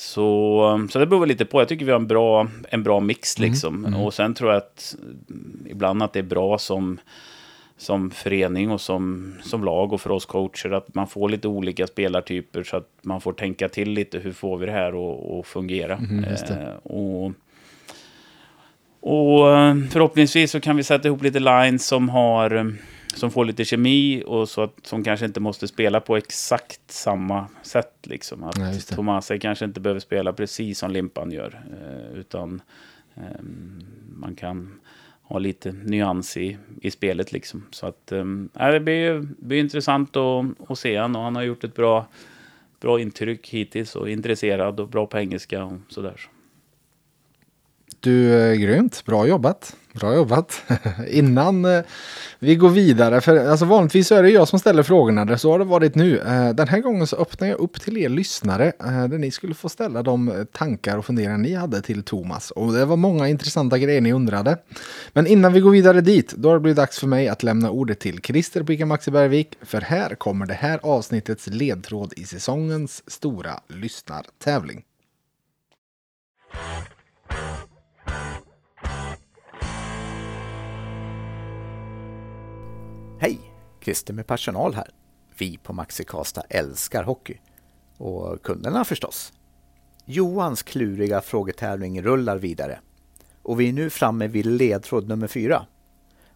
så, 0.00 0.88
så 0.90 0.98
det 0.98 1.06
beror 1.06 1.26
lite 1.26 1.44
på. 1.44 1.60
Jag 1.60 1.68
tycker 1.68 1.84
vi 1.84 1.92
har 1.92 1.98
en 2.00 2.06
bra, 2.06 2.48
en 2.68 2.82
bra 2.82 3.00
mix 3.00 3.38
Mm. 3.38 3.50
liksom. 3.50 3.94
Och 3.94 4.14
sen 4.14 4.34
tror 4.34 4.50
jag 4.50 4.56
att 4.58 4.96
mm, 5.28 5.66
ibland 5.70 6.02
att 6.02 6.12
det 6.12 6.18
är 6.18 6.22
bra 6.22 6.58
som, 6.58 7.00
som 7.76 8.10
förening 8.10 8.70
och 8.70 8.80
som, 8.80 9.34
som 9.42 9.64
lag 9.64 9.92
och 9.92 10.00
för 10.00 10.10
oss 10.10 10.26
coacher 10.26 10.72
att 10.72 10.94
man 10.94 11.06
får 11.06 11.28
lite 11.28 11.48
olika 11.48 11.86
spelartyper 11.86 12.62
så 12.62 12.76
att 12.76 12.88
man 13.02 13.20
får 13.20 13.32
tänka 13.32 13.68
till 13.68 13.90
lite 13.90 14.18
hur 14.18 14.32
får 14.32 14.58
vi 14.58 14.66
det 14.66 14.72
här 14.72 14.92
att 15.40 15.46
fungera. 15.46 15.96
Det. 15.96 16.50
Eh, 16.50 16.92
och, 16.92 17.32
och 19.00 19.50
eh, 19.50 19.76
förhoppningsvis 19.90 20.50
så 20.50 20.60
kan 20.60 20.76
vi 20.76 20.82
sätta 20.82 21.08
ihop 21.08 21.22
lite 21.22 21.40
lines 21.40 21.86
som 21.86 22.08
har 22.08 22.74
som 23.14 23.30
får 23.30 23.44
lite 23.44 23.64
kemi 23.64 24.22
och 24.26 24.48
så 24.48 24.62
att, 24.62 24.86
som 24.86 25.04
kanske 25.04 25.26
inte 25.26 25.40
måste 25.40 25.68
spela 25.68 26.00
på 26.00 26.16
exakt 26.16 26.80
samma 26.90 27.46
sätt. 27.62 27.94
Liksom. 28.02 28.44
Att 28.44 28.58
Nej. 28.58 28.80
Tomase 28.80 29.38
kanske 29.38 29.64
inte 29.64 29.80
behöver 29.80 30.00
spela 30.00 30.32
precis 30.32 30.78
som 30.78 30.90
Limpan 30.90 31.32
gör. 31.32 31.62
Eh, 31.82 32.18
utan 32.18 32.62
eh, 33.14 33.42
man 34.16 34.34
kan 34.34 34.80
ha 35.22 35.38
lite 35.38 35.72
nyans 35.72 36.36
i, 36.36 36.58
i 36.80 36.90
spelet. 36.90 37.32
Liksom. 37.32 37.66
Så 37.70 37.86
att, 37.86 38.12
eh, 38.12 38.24
det 38.52 38.80
blir, 38.80 39.28
blir 39.38 39.60
intressant 39.60 40.16
att, 40.16 40.70
att 40.70 40.78
se 40.78 40.96
han 40.96 41.16
och 41.16 41.22
han 41.22 41.36
har 41.36 41.42
gjort 41.42 41.64
ett 41.64 41.74
bra, 41.74 42.06
bra 42.80 43.00
intryck 43.00 43.48
hittills 43.48 43.96
och 43.96 44.10
intresserad 44.10 44.80
och 44.80 44.88
bra 44.88 45.06
på 45.06 45.18
engelska 45.18 45.64
och 45.64 45.72
sådär. 45.88 46.20
Du, 48.00 48.40
eh, 48.40 48.54
grymt. 48.54 49.02
Bra 49.06 49.26
jobbat. 49.26 49.76
Bra 49.92 50.14
jobbat. 50.14 50.62
Innan 51.08 51.64
eh, 51.64 51.82
vi 52.38 52.56
går 52.56 52.68
vidare, 52.68 53.20
för 53.20 53.48
alltså 53.50 53.64
vanligtvis 53.64 54.08
så 54.08 54.14
är 54.14 54.22
det 54.22 54.30
jag 54.30 54.48
som 54.48 54.58
ställer 54.58 54.82
frågorna, 54.82 55.24
där 55.24 55.36
så 55.36 55.52
har 55.52 55.58
det 55.58 55.64
varit 55.64 55.94
nu. 55.94 56.18
Eh, 56.18 56.50
den 56.50 56.68
här 56.68 56.80
gången 56.80 57.06
så 57.06 57.16
öppnar 57.16 57.48
jag 57.48 57.58
upp 57.58 57.80
till 57.80 57.98
er 57.98 58.08
lyssnare, 58.08 58.72
eh, 58.84 59.04
där 59.04 59.18
ni 59.18 59.30
skulle 59.30 59.54
få 59.54 59.68
ställa 59.68 60.02
de 60.02 60.28
eh, 60.28 60.44
tankar 60.44 60.98
och 60.98 61.04
funderingar 61.04 61.38
ni 61.38 61.54
hade 61.54 61.82
till 61.82 62.02
Thomas. 62.02 62.50
Och 62.50 62.72
det 62.72 62.84
var 62.84 62.96
många 62.96 63.28
intressanta 63.28 63.78
grejer 63.78 64.00
ni 64.00 64.12
undrade. 64.12 64.58
Men 65.12 65.26
innan 65.26 65.52
vi 65.52 65.60
går 65.60 65.70
vidare 65.70 66.00
dit, 66.00 66.34
då 66.36 66.48
har 66.48 66.54
det 66.54 66.60
blivit 66.60 66.76
dags 66.76 66.98
för 66.98 67.06
mig 67.06 67.28
att 67.28 67.42
lämna 67.42 67.70
ordet 67.70 68.00
till 68.00 68.20
Christer 68.20 68.62
på 68.62 68.72
ICA 68.72 68.86
Maxi 68.86 69.10
Bergvik, 69.10 69.58
för 69.62 69.80
här 69.80 70.14
kommer 70.14 70.46
det 70.46 70.54
här 70.54 70.80
avsnittets 70.82 71.46
ledtråd 71.46 72.12
i 72.16 72.24
säsongens 72.24 73.02
stora 73.06 73.60
lyssnartävling. 73.68 74.82
Christer 83.80 84.14
med 84.14 84.26
personal 84.26 84.74
här. 84.74 84.90
Vi 85.38 85.58
på 85.58 85.72
Maxi 85.72 86.04
Karlstad 86.04 86.42
älskar 86.48 87.04
hockey. 87.04 87.38
Och 87.96 88.42
kunderna 88.42 88.84
förstås. 88.84 89.32
Johans 90.04 90.62
kluriga 90.62 91.20
frågetävling 91.20 92.02
rullar 92.02 92.36
vidare. 92.36 92.80
Och 93.42 93.60
vi 93.60 93.68
är 93.68 93.72
nu 93.72 93.90
framme 93.90 94.26
vid 94.26 94.46
ledtråd 94.46 95.08
nummer 95.08 95.26
fyra. 95.26 95.66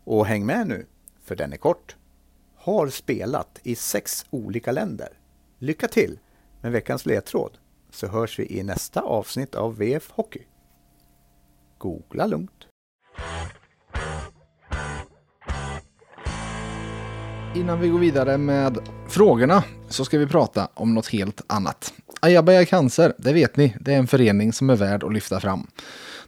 Och 0.04 0.26
häng 0.26 0.46
med 0.46 0.68
nu, 0.68 0.86
för 1.22 1.36
den 1.36 1.52
är 1.52 1.56
kort. 1.56 1.96
Har 2.54 2.88
spelat 2.88 3.60
i 3.62 3.74
sex 3.74 4.26
olika 4.30 4.72
länder. 4.72 5.08
Lycka 5.58 5.88
till 5.88 6.18
med 6.60 6.72
veckans 6.72 7.06
ledtråd 7.06 7.58
så 7.90 8.06
hörs 8.06 8.38
vi 8.38 8.58
i 8.58 8.62
nästa 8.62 9.00
avsnitt 9.00 9.54
av 9.54 9.76
VF 9.76 10.10
Hockey. 10.10 10.42
Googla 11.78 12.26
lugnt. 12.26 12.66
Innan 17.56 17.80
vi 17.80 17.88
går 17.88 17.98
vidare 17.98 18.38
med 18.38 18.78
frågorna 19.08 19.64
så 19.88 20.04
ska 20.04 20.18
vi 20.18 20.26
prata 20.26 20.68
om 20.74 20.94
något 20.94 21.06
helt 21.06 21.42
annat. 21.46 21.92
Ayabaya 22.20 22.64
Cancer, 22.64 23.14
det 23.18 23.32
vet 23.32 23.56
ni, 23.56 23.76
det 23.80 23.94
är 23.94 23.98
en 23.98 24.06
förening 24.06 24.52
som 24.52 24.70
är 24.70 24.76
värd 24.76 25.04
att 25.04 25.12
lyfta 25.12 25.40
fram. 25.40 25.66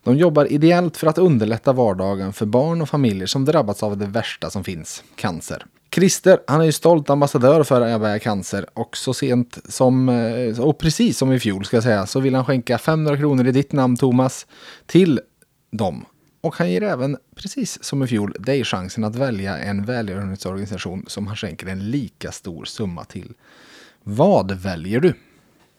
De 0.04 0.16
jobbar 0.16 0.52
ideellt 0.52 0.96
för 0.96 1.06
att 1.06 1.18
underlätta 1.18 1.72
vardagen 1.72 2.32
för 2.32 2.46
barn 2.46 2.82
och 2.82 2.88
familjer 2.88 3.26
som 3.26 3.44
drabbats 3.44 3.82
av 3.82 3.96
det 3.96 4.06
värsta 4.06 4.50
som 4.50 4.64
finns, 4.64 5.04
cancer. 5.16 5.66
Christer, 5.94 6.38
han 6.46 6.60
är 6.60 6.64
ju 6.64 6.72
stolt 6.72 7.10
ambassadör 7.10 7.62
för 7.62 7.80
Ayabaya 7.80 8.18
Cancer 8.18 8.66
och 8.74 8.96
så 8.96 9.14
sent 9.14 9.58
som, 9.68 10.08
eh, 10.08 10.60
och 10.60 10.78
precis 10.78 11.18
som 11.18 11.32
i 11.32 11.40
fjol 11.40 11.64
ska 11.64 11.76
jag 11.76 11.84
säga, 11.84 12.06
så 12.06 12.20
vill 12.20 12.34
han 12.34 12.44
skänka 12.44 12.78
500 12.78 13.16
kronor 13.16 13.46
i 13.46 13.52
ditt 13.52 13.72
namn 13.72 13.96
Thomas 13.96 14.46
till 14.86 15.20
dem. 15.72 16.04
Och 16.46 16.56
han 16.56 16.70
ger 16.70 16.82
även, 16.82 17.16
precis 17.34 17.84
som 17.84 18.02
i 18.02 18.06
fjol, 18.06 18.36
dig 18.38 18.64
chansen 18.64 19.04
att 19.04 19.16
välja 19.16 19.58
en 19.58 19.84
välgörenhetsorganisation 19.84 21.04
som 21.06 21.26
han 21.26 21.36
skänker 21.36 21.66
en 21.66 21.90
lika 21.90 22.32
stor 22.32 22.64
summa 22.64 23.04
till. 23.04 23.32
Vad 24.02 24.52
väljer 24.52 25.00
du? 25.00 25.08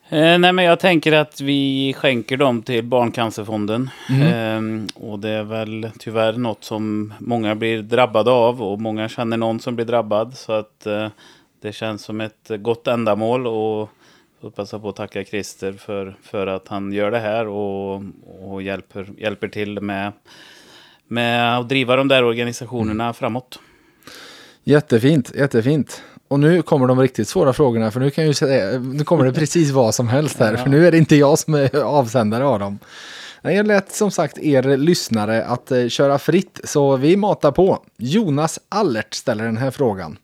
Eh, 0.10 0.40
nej, 0.40 0.54
men 0.54 0.66
jag 0.66 0.80
tänker 0.80 1.12
att 1.12 1.42
vi 1.42 1.94
skänker 1.98 2.38
dem 2.38 2.62
till 2.62 2.84
Barncancerfonden. 2.84 3.90
Eh, 4.10 4.62
och 5.04 5.20
det 5.20 5.30
är 5.30 5.44
väl 5.44 5.90
tyvärr 6.00 6.34
något 6.34 6.64
som 6.64 7.14
många 7.20 7.56
blir 7.56 7.82
drabbade 7.82 8.32
av 8.32 8.62
och 8.64 8.82
många 8.82 9.10
känner 9.10 9.38
någon 9.38 9.60
som 9.60 9.76
blir 9.76 9.86
drabbad. 9.86 10.38
Så 10.38 10.52
att 10.52 10.86
eh, 10.86 11.08
det 11.62 11.72
känns 11.72 12.04
som 12.04 12.22
ett 12.22 12.52
gott 12.60 12.88
ändamål 12.88 13.48
och 13.48 13.90
får 14.42 14.50
passa 14.50 14.80
på 14.80 14.90
att 14.90 14.96
tacka 14.96 15.24
Christer 15.24 15.74
för, 15.74 16.16
för 16.24 16.48
att 16.48 16.68
han 16.68 16.94
gör 16.94 17.12
det 17.12 17.20
här 17.20 17.48
och, 17.48 18.04
och 18.42 18.62
hjälper, 18.62 19.08
hjälper 19.18 19.48
till 19.48 19.82
med, 19.82 20.12
med 21.08 21.60
att 21.60 21.70
driva 21.70 21.96
de 21.96 22.08
där 22.08 22.24
organisationerna 22.24 23.14
framåt. 23.14 23.60
Jättefint, 24.64 25.32
jättefint. 25.36 26.02
Och 26.28 26.40
nu 26.40 26.62
kommer 26.62 26.88
de 26.88 27.02
riktigt 27.02 27.28
svåra 27.28 27.54
frågorna, 27.54 27.92
för 27.92 28.00
nu, 28.00 28.10
kan 28.10 28.24
jag 28.24 28.28
ju 28.28 28.34
säga, 28.34 28.80
nu 28.80 29.04
kommer 29.04 29.26
det 29.26 29.34
precis 29.34 29.72
vad 29.72 29.96
som 29.96 30.08
helst 30.08 30.40
här, 30.40 30.56
för 30.64 30.70
nu 30.70 30.88
är 30.88 30.92
det 30.92 30.98
inte 30.98 31.16
jag 31.16 31.40
som 31.40 31.54
är 31.54 31.76
avsändare 31.76 32.46
av 32.46 32.60
dem. 32.60 32.80
Jag 33.42 33.68
lät 33.68 33.92
som 33.92 34.12
sagt 34.12 34.38
er 34.38 34.78
lyssnare 34.78 35.46
att 35.46 35.72
eh, 35.72 35.88
köra 35.88 36.20
fritt, 36.20 36.60
så 36.64 36.96
vi 36.96 37.18
matar 37.18 37.52
på. 37.52 37.84
Jonas 37.98 38.60
Allert 38.70 39.14
ställer 39.14 39.46
den 39.46 39.58
här 39.58 39.72
frågan. 39.72 40.18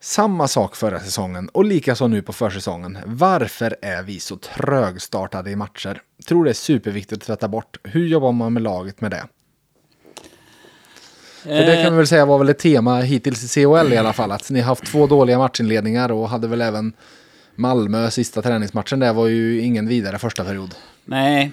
Samma 0.00 0.48
sak 0.48 0.76
förra 0.76 1.00
säsongen 1.00 1.48
och 1.48 1.64
likaså 1.64 2.06
nu 2.06 2.22
på 2.22 2.32
försäsongen. 2.32 2.98
Varför 3.06 3.76
är 3.82 4.02
vi 4.02 4.20
så 4.20 4.36
trögstartade 4.36 5.50
i 5.50 5.56
matcher? 5.56 6.02
Tror 6.26 6.44
det 6.44 6.50
är 6.50 6.54
superviktigt 6.54 7.22
att 7.22 7.26
tvätta 7.26 7.48
bort. 7.48 7.76
Hur 7.82 8.06
jobbar 8.06 8.32
man 8.32 8.52
med 8.52 8.62
laget 8.62 9.00
med 9.00 9.10
det? 9.10 9.26
För 11.44 11.66
det 11.66 11.82
kan 11.82 11.92
vi 11.92 11.96
väl 11.96 12.06
säga 12.06 12.26
var 12.26 12.38
väl 12.38 12.48
ett 12.48 12.58
tema 12.58 13.00
hittills 13.00 13.44
i 13.44 13.48
CHL 13.48 13.92
i 13.92 13.96
alla 13.96 14.12
fall. 14.12 14.32
Att 14.32 14.50
ni 14.50 14.60
har 14.60 14.66
haft 14.66 14.86
två 14.86 15.06
dåliga 15.06 15.38
matchinledningar 15.38 16.12
och 16.12 16.28
hade 16.28 16.48
väl 16.48 16.62
även 16.62 16.92
Malmö 17.54 18.10
sista 18.10 18.42
träningsmatchen 18.42 19.00
där 19.00 19.12
var 19.12 19.26
ju 19.26 19.60
ingen 19.60 19.88
vidare 19.88 20.18
första 20.18 20.44
period. 20.44 20.74
Nej, 21.04 21.52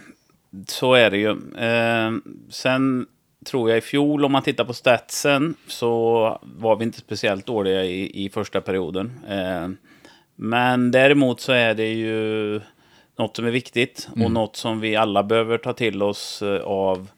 så 0.68 0.94
är 0.94 1.12
det 1.12 1.18
ju. 1.18 1.30
Eh, 1.58 2.12
sen 2.50 3.06
tror 3.46 3.70
jag 3.70 3.78
i 3.78 3.82
fjol, 3.82 4.26
om 4.26 4.32
man 4.32 4.44
tittar 4.44 4.66
på 4.66 4.74
statsen, 4.74 5.56
så 5.68 6.40
var 6.42 6.76
vi 6.76 6.84
inte 6.84 6.98
speciellt 6.98 7.46
dåliga 7.46 7.84
i, 7.84 8.26
i 8.26 8.30
första 8.30 8.62
perioden. 8.62 9.12
Eh, 9.30 9.70
men 10.36 10.92
däremot 10.92 11.42
så 11.42 11.52
är 11.52 11.74
det 11.74 11.94
ju 11.94 12.62
något 13.18 13.36
som 13.36 13.46
är 13.46 13.52
viktigt 13.52 14.10
och 14.24 14.32
något 14.32 14.56
som 14.56 14.80
vi 14.80 14.96
alla 14.96 15.24
behöver 15.24 15.58
ta 15.58 15.74
till 15.74 16.04
oss 16.04 16.42
eh, 16.42 16.62
av 16.62 17.10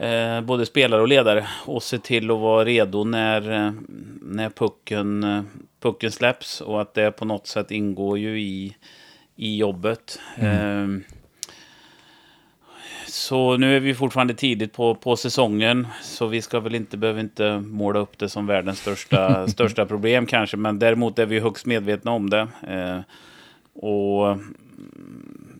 eh, 0.00 0.40
både 0.40 0.66
spelare 0.66 1.00
och 1.00 1.08
ledare. 1.08 1.46
Och 1.66 1.82
se 1.82 1.98
till 1.98 2.30
att 2.30 2.38
vara 2.38 2.64
redo 2.64 3.04
när, 3.04 3.66
eh, 3.66 3.72
när 4.22 4.50
pucken, 4.50 5.24
eh, 5.24 5.42
pucken 5.80 6.12
släpps. 6.12 6.60
Och 6.60 6.80
att 6.80 6.94
det 6.94 7.10
på 7.10 7.24
något 7.24 7.46
sätt 7.46 7.70
ingår 7.70 8.18
ju 8.18 8.40
i, 8.40 8.76
i 9.36 9.56
jobbet. 9.56 10.20
Eh, 10.36 10.86
så 13.06 13.56
nu 13.56 13.76
är 13.76 13.80
vi 13.80 13.94
fortfarande 13.94 14.34
tidigt 14.34 14.72
på, 14.72 14.94
på 14.94 15.16
säsongen, 15.16 15.86
så 16.02 16.26
vi 16.26 16.42
ska 16.42 16.60
väl 16.60 16.74
inte, 16.74 16.96
behöver 16.96 17.20
inte 17.20 17.60
måla 17.60 17.98
upp 17.98 18.18
det 18.18 18.28
som 18.28 18.46
världens 18.46 18.78
största, 18.78 19.48
största 19.48 19.86
problem 19.86 20.26
kanske, 20.26 20.56
men 20.56 20.78
däremot 20.78 21.18
är 21.18 21.26
vi 21.26 21.40
högst 21.40 21.66
medvetna 21.66 22.10
om 22.10 22.30
det. 22.30 22.48
Eh, 22.68 23.00
och 23.82 24.32
mm, 24.32 24.54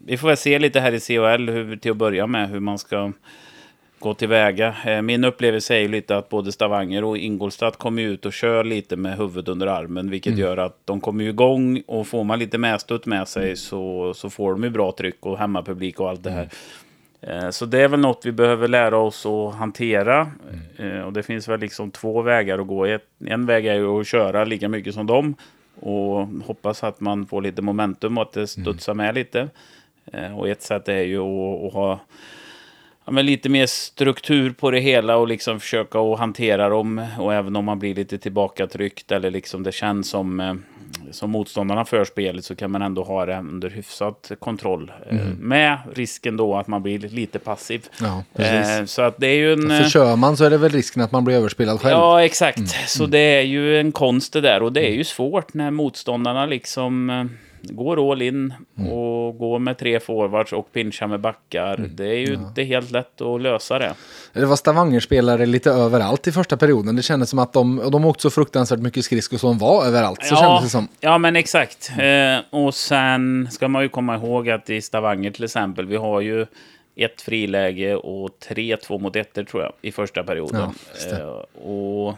vi 0.06 0.16
får 0.16 0.28
väl 0.28 0.36
se 0.36 0.58
lite 0.58 0.80
här 0.80 0.92
i 0.92 1.00
CHL 1.00 1.50
hur, 1.50 1.76
till 1.76 1.90
att 1.90 1.96
börja 1.96 2.26
med 2.26 2.50
hur 2.50 2.60
man 2.60 2.78
ska 2.78 3.12
gå 4.00 4.14
tillväga. 4.14 4.74
Eh, 4.86 5.02
min 5.02 5.24
upplevelse 5.24 5.74
är 5.74 5.78
ju 5.80 5.88
lite 5.88 6.16
att 6.16 6.28
både 6.28 6.52
Stavanger 6.52 7.04
och 7.04 7.18
Ingolstadt 7.18 7.76
kommer 7.76 8.02
ut 8.02 8.26
och 8.26 8.32
kör 8.32 8.64
lite 8.64 8.96
med 8.96 9.16
huvudet 9.18 9.48
under 9.48 9.66
armen, 9.66 10.10
vilket 10.10 10.38
gör 10.38 10.56
att 10.56 10.78
de 10.84 11.00
kommer 11.00 11.24
igång 11.24 11.82
och 11.86 12.06
får 12.06 12.24
man 12.24 12.38
lite 12.38 12.58
medstutt 12.58 13.06
med 13.06 13.28
sig 13.28 13.56
så, 13.56 14.14
så 14.14 14.30
får 14.30 14.52
de 14.52 14.64
ju 14.64 14.70
bra 14.70 14.92
tryck 14.92 15.26
och 15.26 15.38
hemmapublik 15.38 16.00
och 16.00 16.10
allt 16.10 16.22
det 16.22 16.30
här. 16.30 16.48
Eh, 17.20 17.50
Så 17.50 17.66
det 17.66 17.78
är 17.82 17.88
väl 17.88 18.00
något 18.00 18.26
vi 18.26 18.32
behöver 18.32 18.68
lära 18.68 18.96
oss 18.98 19.26
att 19.26 19.54
hantera. 19.54 20.30
Eh, 20.76 21.00
Och 21.00 21.12
det 21.12 21.22
finns 21.22 21.48
väl 21.48 21.60
liksom 21.60 21.90
två 21.90 22.22
vägar 22.22 22.58
att 22.58 22.66
gå. 22.66 22.98
En 23.26 23.46
väg 23.46 23.66
är 23.66 23.74
ju 23.74 24.00
att 24.00 24.06
köra 24.06 24.44
lika 24.44 24.68
mycket 24.68 24.94
som 24.94 25.06
dem. 25.06 25.34
Och 25.80 26.26
hoppas 26.46 26.84
att 26.84 27.00
man 27.00 27.26
får 27.26 27.42
lite 27.42 27.62
momentum 27.62 28.18
och 28.18 28.22
att 28.22 28.32
det 28.32 28.46
studsar 28.46 28.94
med 28.94 29.14
lite. 29.14 29.48
Och 30.36 30.48
ett 30.48 30.62
sätt 30.62 30.88
är 30.88 31.02
ju 31.02 31.18
att, 31.18 31.64
att 31.66 31.72
ha 31.72 32.00
ja, 33.10 33.14
men 33.14 33.26
lite 33.26 33.48
mer 33.48 33.66
struktur 33.66 34.50
på 34.50 34.70
det 34.70 34.80
hela 34.80 35.16
och 35.16 35.28
liksom 35.28 35.60
försöka 35.60 35.98
att 35.98 36.18
hantera 36.18 36.68
dem. 36.68 37.06
Och 37.18 37.34
även 37.34 37.56
om 37.56 37.64
man 37.64 37.78
blir 37.78 37.94
lite 37.94 38.18
tillbakatryckt 38.18 39.12
eller 39.12 39.30
liksom 39.30 39.62
det 39.62 39.72
känns 39.72 40.08
som, 40.08 40.40
eh, 40.40 40.54
som 41.10 41.30
motståndarna 41.30 41.84
för 41.84 42.04
spelet 42.04 42.44
så 42.44 42.56
kan 42.56 42.70
man 42.70 42.82
ändå 42.82 43.04
ha 43.04 43.26
det 43.26 43.38
under 43.38 43.70
hyfsat 43.70 44.32
kontroll. 44.38 44.92
Eh, 45.10 45.18
Med 45.38 45.78
risken 45.94 46.36
då 46.36 46.56
att 46.56 46.66
man 46.66 46.82
blir 46.82 46.98
lite 46.98 47.38
passiv. 47.38 47.86
Ja. 48.00 48.44
Eh, 48.44 48.84
så 48.84 49.02
att 49.02 49.18
det 49.18 49.26
är 49.26 49.36
ju 49.36 49.52
en... 49.52 49.68
För 49.68 49.90
kör 49.90 50.16
man 50.16 50.36
så 50.36 50.44
är 50.44 50.50
det 50.50 50.58
väl 50.58 50.72
risken 50.72 51.02
att 51.02 51.12
man 51.12 51.24
blir 51.24 51.36
överspelad 51.36 51.80
själv. 51.80 51.92
Ja, 51.92 52.24
exakt. 52.24 52.90
Så 52.90 53.06
det 53.06 53.18
är 53.18 53.42
ju 53.42 53.80
en 53.80 53.92
konst 53.92 54.32
det 54.32 54.40
där. 54.40 54.62
Och 54.62 54.72
det 54.72 54.86
är 54.88 54.94
ju 54.94 55.04
svårt 55.04 55.54
när 55.54 55.70
motståndarna 55.70 56.46
liksom... 56.46 57.30
går 57.62 58.12
all 58.12 58.22
in 58.22 58.54
och 58.76 59.38
går 59.38 59.58
med 59.58 59.78
tre 59.78 60.00
forwards 60.00 60.52
och 60.52 60.72
pinchar 60.72 61.06
med 61.06 61.20
backar. 61.20 61.76
Det 61.76 62.06
är 62.06 62.18
ju 62.18 62.34
inte 62.34 62.62
helt 62.62 62.90
lätt 62.90 63.20
att 63.20 63.42
lösa 63.42 63.78
det. 63.78 63.94
Det 64.32 64.46
var 64.46 64.56
Stavanger-spelare 64.56 65.46
lite 65.46 65.70
överallt 65.70 66.26
i 66.26 66.32
första 66.32 66.56
perioden. 66.56 66.96
Det 66.96 67.02
kändes 67.02 67.30
som 67.30 67.38
att 67.38 67.52
de, 67.52 67.90
de 67.92 68.04
åkte 68.04 68.22
så 68.22 68.30
fruktansvärt 68.30 68.80
mycket 68.80 69.04
skridskor 69.04 69.38
som 69.38 69.58
var 69.58 69.84
överallt. 69.84 70.24
Så 70.24 70.36
kändes 70.36 70.62
det 70.62 70.68
som. 70.68 70.88
ja, 71.00 71.18
men 71.18 71.36
exakt. 71.36 71.92
Eh, 71.98 72.60
och 72.60 72.74
sen 72.74 73.48
ska 73.50 73.68
man 73.68 73.82
ju 73.82 73.88
komma 73.88 74.16
ihåg 74.16 74.50
att 74.50 74.70
i 74.70 74.82
Stavanger 74.82 75.30
till 75.30 75.44
exempel, 75.44 75.86
vi 75.86 75.96
har 75.96 76.20
ju 76.20 76.46
ett 76.96 77.22
friläge 77.22 77.96
och 77.96 78.30
tre 78.48 78.76
två 78.76 78.98
mot 78.98 79.16
ettor 79.16 79.44
tror 79.44 79.62
jag 79.62 79.72
i 79.82 79.92
första 79.92 80.24
perioden. 80.24 80.70
Ja, 81.10 81.16
eh, 81.18 81.26
och 81.70 82.14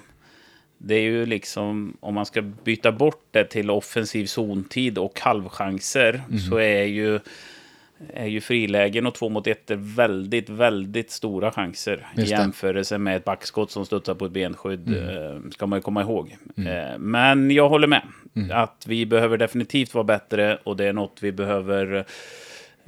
det 0.84 0.94
är 0.94 1.00
ju 1.02 1.26
liksom, 1.26 1.96
om 2.00 2.14
man 2.14 2.26
ska 2.26 2.42
byta 2.42 2.92
bort 2.92 3.24
det 3.30 3.44
till 3.44 3.70
offensiv 3.70 4.26
zontid 4.26 4.98
och 4.98 5.20
halvchanser 5.20 6.22
Mhm. 6.28 6.38
så 6.38 6.56
är 6.56 6.82
ju, 6.84 7.20
är 8.14 8.26
ju 8.26 8.40
frilägen 8.40 9.06
och 9.06 9.14
två 9.14 9.28
mot 9.28 9.46
ettor 9.46 9.74
väldigt, 9.96 10.48
väldigt 10.48 11.10
stora 11.10 11.50
chanser 11.52 12.06
i. 12.16 12.20
Mm. 12.20 12.30
jämförelse 12.30 12.98
med 12.98 13.16
ett 13.16 13.24
backskott 13.24 13.70
som 13.70 13.86
studsar 13.86 14.14
på 14.14 14.24
ett 14.26 14.32
benskydd. 14.32 14.96
Eh, 14.96 15.50
ska 15.50 15.66
man 15.66 15.78
ju 15.78 15.82
komma 15.82 16.00
ihåg. 16.02 16.36
Eh, 16.56 16.98
men 16.98 17.50
jag 17.50 17.68
håller 17.68 17.86
med. 17.88 18.02
Mm. 18.36 18.50
Att 18.58 18.84
vi 18.88 19.06
behöver 19.06 19.36
definitivt 19.38 19.94
vara 19.94 20.04
bättre 20.04 20.58
och 20.64 20.76
det 20.76 20.84
är 20.84 20.92
något 20.92 21.18
vi 21.20 21.32
behöver 21.32 22.04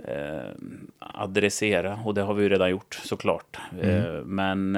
eh, 0.09 0.51
adressera. 0.99 1.99
Och 2.05 2.15
det 2.15 2.23
har 2.23 2.35
vi 2.35 2.43
ju 2.43 2.49
redan 2.49 2.71
gjort 2.71 3.01
såklart. 3.05 3.57
Mm. 3.83 4.21
Men 4.23 4.77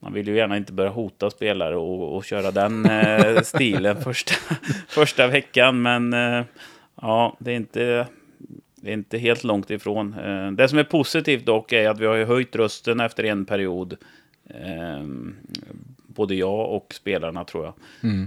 man 0.00 0.12
vill 0.12 0.28
ju 0.28 0.36
gärna 0.36 0.56
inte 0.56 0.72
börja 0.72 0.90
hota 0.90 1.30
spelare 1.30 1.76
och, 1.76 2.16
och 2.16 2.24
köra 2.24 2.50
den 2.50 2.86
eh, 2.86 3.40
stilen 3.42 3.96
första, 4.02 4.34
första 4.88 5.26
veckan. 5.26 5.82
Men 5.82 6.12
eh, 6.12 6.44
ja, 7.00 7.36
det 7.38 7.52
är 7.52 7.56
inte... 7.56 8.06
Det 8.80 8.88
är 8.90 8.94
inte 8.94 9.18
helt 9.18 9.44
långt 9.44 9.70
ifrån. 9.70 10.14
Eh, 10.14 10.50
Det 10.50 10.68
som 10.68 10.78
är 10.78 10.84
positivt 10.84 11.46
dock 11.46 11.72
är 11.72 11.88
att 11.88 12.00
vi 12.00 12.06
har 12.06 12.24
höjt 12.24 12.56
rösten 12.56 13.00
efter 13.00 13.24
en 13.24 13.44
period. 13.44 13.96
Eh, 14.50 15.06
Både 16.06 16.34
jag 16.34 16.70
och 16.70 16.94
spelarna 16.94 17.44
tror 17.44 17.64
jag. 17.64 17.74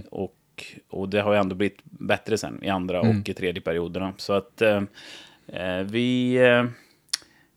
Och, 0.10 0.36
och 0.90 1.10
det 1.10 1.22
har 1.22 1.34
ju 1.34 1.40
ändå 1.40 1.56
blivit 1.56 1.80
bättre 1.84 2.38
sen 2.38 2.64
i 2.64 2.70
andra 2.70 3.02
och 3.02 3.30
i 3.30 3.34
tredje 3.34 3.62
perioderna. 3.62 4.14
Så 4.18 4.34
att 4.34 4.62
eh, 4.62 4.82
eh, 5.48 5.84
vi, 5.84 6.38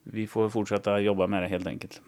vi 0.02 0.26
får 0.26 0.48
fortsätta 0.48 1.00
jobba 1.00 1.26
med 1.26 1.42
det 1.42 1.48
helt 1.48 1.66
enkelt. 1.66 2.00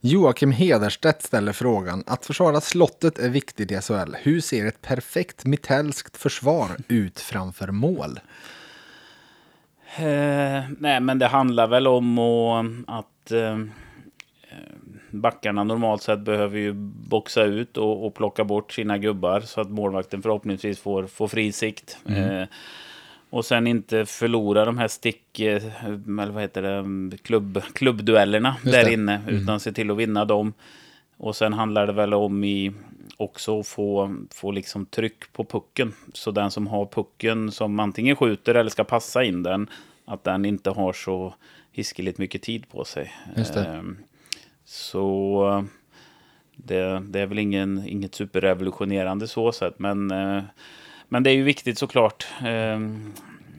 Joakim 0.00 0.52
Hederstedt 0.52 1.22
ställer 1.22 1.52
frågan 1.52 2.04
att 2.06 2.26
försvara 2.26 2.60
slottet 2.60 3.18
är 3.18 3.28
viktigt 3.28 3.72
i 3.72 3.80
SHL. 3.80 4.16
Hur 4.22 4.40
ser 4.40 4.66
ett 4.66 4.82
perfekt 4.82 5.44
mittelskt 5.44 6.16
försvar 6.16 6.70
ut 6.88 7.20
framför 7.20 7.68
mål? 7.68 8.20
Eh, 9.96 10.64
nej, 10.78 11.00
men 11.00 11.18
det 11.18 11.26
handlar 11.26 11.66
väl 11.66 11.86
om 11.86 12.18
och, 12.18 12.64
att 12.86 13.30
eh, 13.30 13.58
backarna 15.10 15.64
normalt 15.64 16.02
sett 16.02 16.20
behöver 16.20 16.58
ju 16.58 16.72
boxa 17.08 17.42
ut 17.42 17.76
och, 17.76 18.06
och 18.06 18.14
plocka 18.14 18.44
bort 18.44 18.72
sina 18.72 18.98
gubbar 18.98 19.40
så 19.40 19.60
att 19.60 19.70
målvakten 19.70 20.22
förhoppningsvis 20.22 20.78
får, 20.78 21.06
får 21.06 21.28
fri 21.28 21.52
sikt. 21.52 21.98
Eh, 22.08 22.42
och 23.36 23.44
sen 23.44 23.66
inte 23.66 24.06
förlora 24.06 24.64
de 24.64 24.78
här 24.78 24.88
stick, 24.88 25.40
eh, 25.40 25.62
eller 25.84 26.30
vad 26.30 26.42
heter 26.42 26.62
det, 26.62 27.16
klubb, 27.18 27.62
klubbduellerna 27.72 28.56
Just 28.64 28.72
där 28.76 28.84
det. 28.84 28.92
inne. 28.92 29.22
Utan 29.28 29.60
se 29.60 29.72
till 29.72 29.90
att 29.90 29.96
vinna 29.96 30.24
dem. 30.24 30.52
Och 31.16 31.36
sen 31.36 31.52
handlar 31.52 31.86
det 31.86 31.92
väl 31.92 32.14
om 32.14 32.44
i 32.44 32.72
också 33.16 33.60
att 33.60 33.66
få, 33.66 34.16
få 34.34 34.50
liksom 34.50 34.86
tryck 34.86 35.32
på 35.32 35.44
pucken. 35.44 35.92
Så 36.12 36.30
den 36.30 36.50
som 36.50 36.66
har 36.66 36.86
pucken 36.86 37.52
som 37.52 37.80
antingen 37.80 38.16
skjuter 38.16 38.54
eller 38.54 38.70
ska 38.70 38.84
passa 38.84 39.24
in 39.24 39.42
den, 39.42 39.70
att 40.04 40.24
den 40.24 40.44
inte 40.44 40.70
har 40.70 40.92
så 40.92 41.34
hiskeligt 41.72 42.18
mycket 42.18 42.42
tid 42.42 42.68
på 42.68 42.84
sig. 42.84 43.12
Just 43.36 43.54
det. 43.54 43.64
Ehm, 43.64 43.96
Så 44.64 45.66
det, 46.56 47.02
det 47.08 47.20
är 47.20 47.26
väl 47.26 47.38
ingen, 47.38 47.88
inget 47.88 48.14
superrevolutionerande 48.14 49.28
så 49.28 49.52
sett, 49.52 49.78
men, 49.78 50.10
eh, 50.10 50.42
men 51.08 51.22
det 51.22 51.30
är 51.30 51.34
ju 51.34 51.42
viktigt 51.42 51.78
såklart. 51.78 52.26
Ehm, 52.44 53.12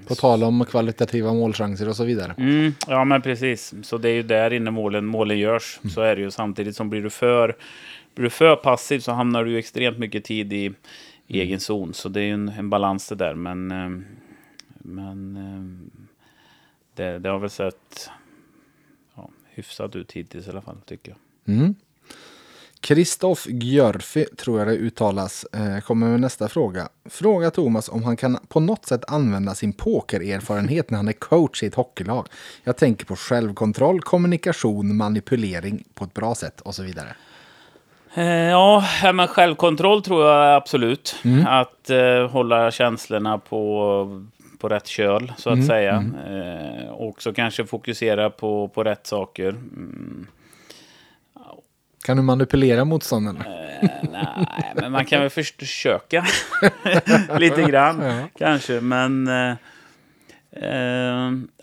På 0.08 0.16
tal 0.16 0.44
om 0.44 0.66
kvalitativa 0.66 1.34
målchanser 1.34 1.90
och 1.90 1.96
så 1.96 2.04
vidare. 2.04 2.36
Mm, 2.38 2.74
ja, 2.88 3.06
men 3.06 3.22
precis. 3.22 3.74
Så 3.84 3.98
det 3.98 4.10
är 4.10 4.14
ju 4.14 4.24
där 4.24 4.54
inne 4.54 4.72
målen, 4.72 5.06
målen 5.06 5.40
görs. 5.40 5.80
Så 5.94 6.02
är 6.02 6.16
det 6.16 6.22
ju. 6.22 6.32
Samtidigt 6.32 6.76
som 6.76 6.90
blir 6.90 7.04
du 7.04 7.10
för, 7.10 7.56
blir 8.16 8.24
du 8.24 8.30
för 8.30 8.56
passiv 8.56 9.00
så 9.00 9.12
hamnar 9.12 9.44
du 9.44 9.52
ju 9.52 9.58
extremt 9.58 9.98
mycket 9.98 10.24
tid 10.24 10.54
i, 10.54 10.72
i 11.28 11.42
egen 11.42 11.60
zon. 11.60 11.94
Så 11.94 12.10
det 12.10 12.22
är 12.22 12.26
ju 12.26 12.34
en, 12.34 12.50
en 12.50 12.70
balans 12.70 13.10
det 13.10 13.16
där. 13.16 13.36
Men, 13.36 13.72
eh, 13.72 13.90
men 14.80 15.38
eh, 15.38 15.92
det, 16.96 17.20
det 17.20 17.30
har 17.30 17.40
väl 17.40 17.50
sett 17.50 18.10
ja, 19.16 19.30
hyfsat 19.46 19.96
ut 19.96 20.12
hittills 20.12 20.48
i 20.48 20.50
alla 20.50 20.62
fall, 20.62 20.78
tycker 20.86 21.12
jag. 21.12 21.56
Mm. 21.56 21.76
Kristoff 22.82 23.48
Gjörfi, 23.50 24.26
tror 24.26 24.60
jag 24.60 24.68
det 24.68 24.74
uttalas, 24.74 25.46
eh, 25.54 25.80
kommer 25.80 26.08
med 26.08 26.20
nästa 26.20 26.48
fråga. 26.48 26.88
Fråga 27.10 27.52
Thomas 27.52 27.90
om 27.90 28.04
han 28.04 28.18
kan 28.18 28.38
på 28.48 28.60
något 28.60 28.86
sätt 28.86 29.04
använda 29.08 29.56
sin 29.56 29.74
pokererfarenhet 29.74 30.90
när 30.90 30.98
han 30.98 31.08
är 31.08 31.14
coach 31.14 31.64
i 31.64 31.66
ett 31.66 31.76
hockeylag. 31.76 32.28
Jag 32.64 32.78
tänker 32.78 33.06
på 33.06 33.16
självkontroll, 33.16 34.02
kommunikation, 34.02 34.96
manipulering 34.98 35.84
på 35.94 36.04
ett 36.04 36.14
bra 36.14 36.36
sätt 36.36 36.62
och 36.62 36.76
så 36.76 36.84
vidare. 36.84 37.16
Eh, 38.14 38.50
Ja, 38.50 38.84
men 39.14 39.28
självkontroll 39.28 40.02
tror 40.04 40.26
jag 40.26 40.56
absolut. 40.56 41.16
Att 41.48 41.90
eh, 41.90 42.30
hålla 42.30 42.72
känslorna 42.72 43.38
på, 43.38 44.24
på 44.60 44.70
rätt 44.70 44.88
köl, 44.88 45.34
så 45.38 45.50
att 45.50 45.66
säga. 45.66 46.06
Eh, 46.28 46.92
också 46.94 47.34
kanske 47.34 47.66
fokusera 47.66 48.30
på, 48.30 48.68
på 48.68 48.84
rätt 48.84 49.08
saker. 49.08 49.56
Mm, 52.08 52.08
Kan 52.08 52.18
du 52.18 52.24
manipulera 52.24 52.86
motståndarna? 52.86 53.40
eh, 53.46 53.90
nej, 54.12 54.74
men 54.76 54.92
man 54.92 55.06
kan 55.06 55.22
väl 55.22 55.30
försöka 55.30 56.26
lite 57.40 57.62
grann, 57.62 58.24
kanske. 58.38 58.82
Men, 58.82 59.28
eh, 59.28 59.56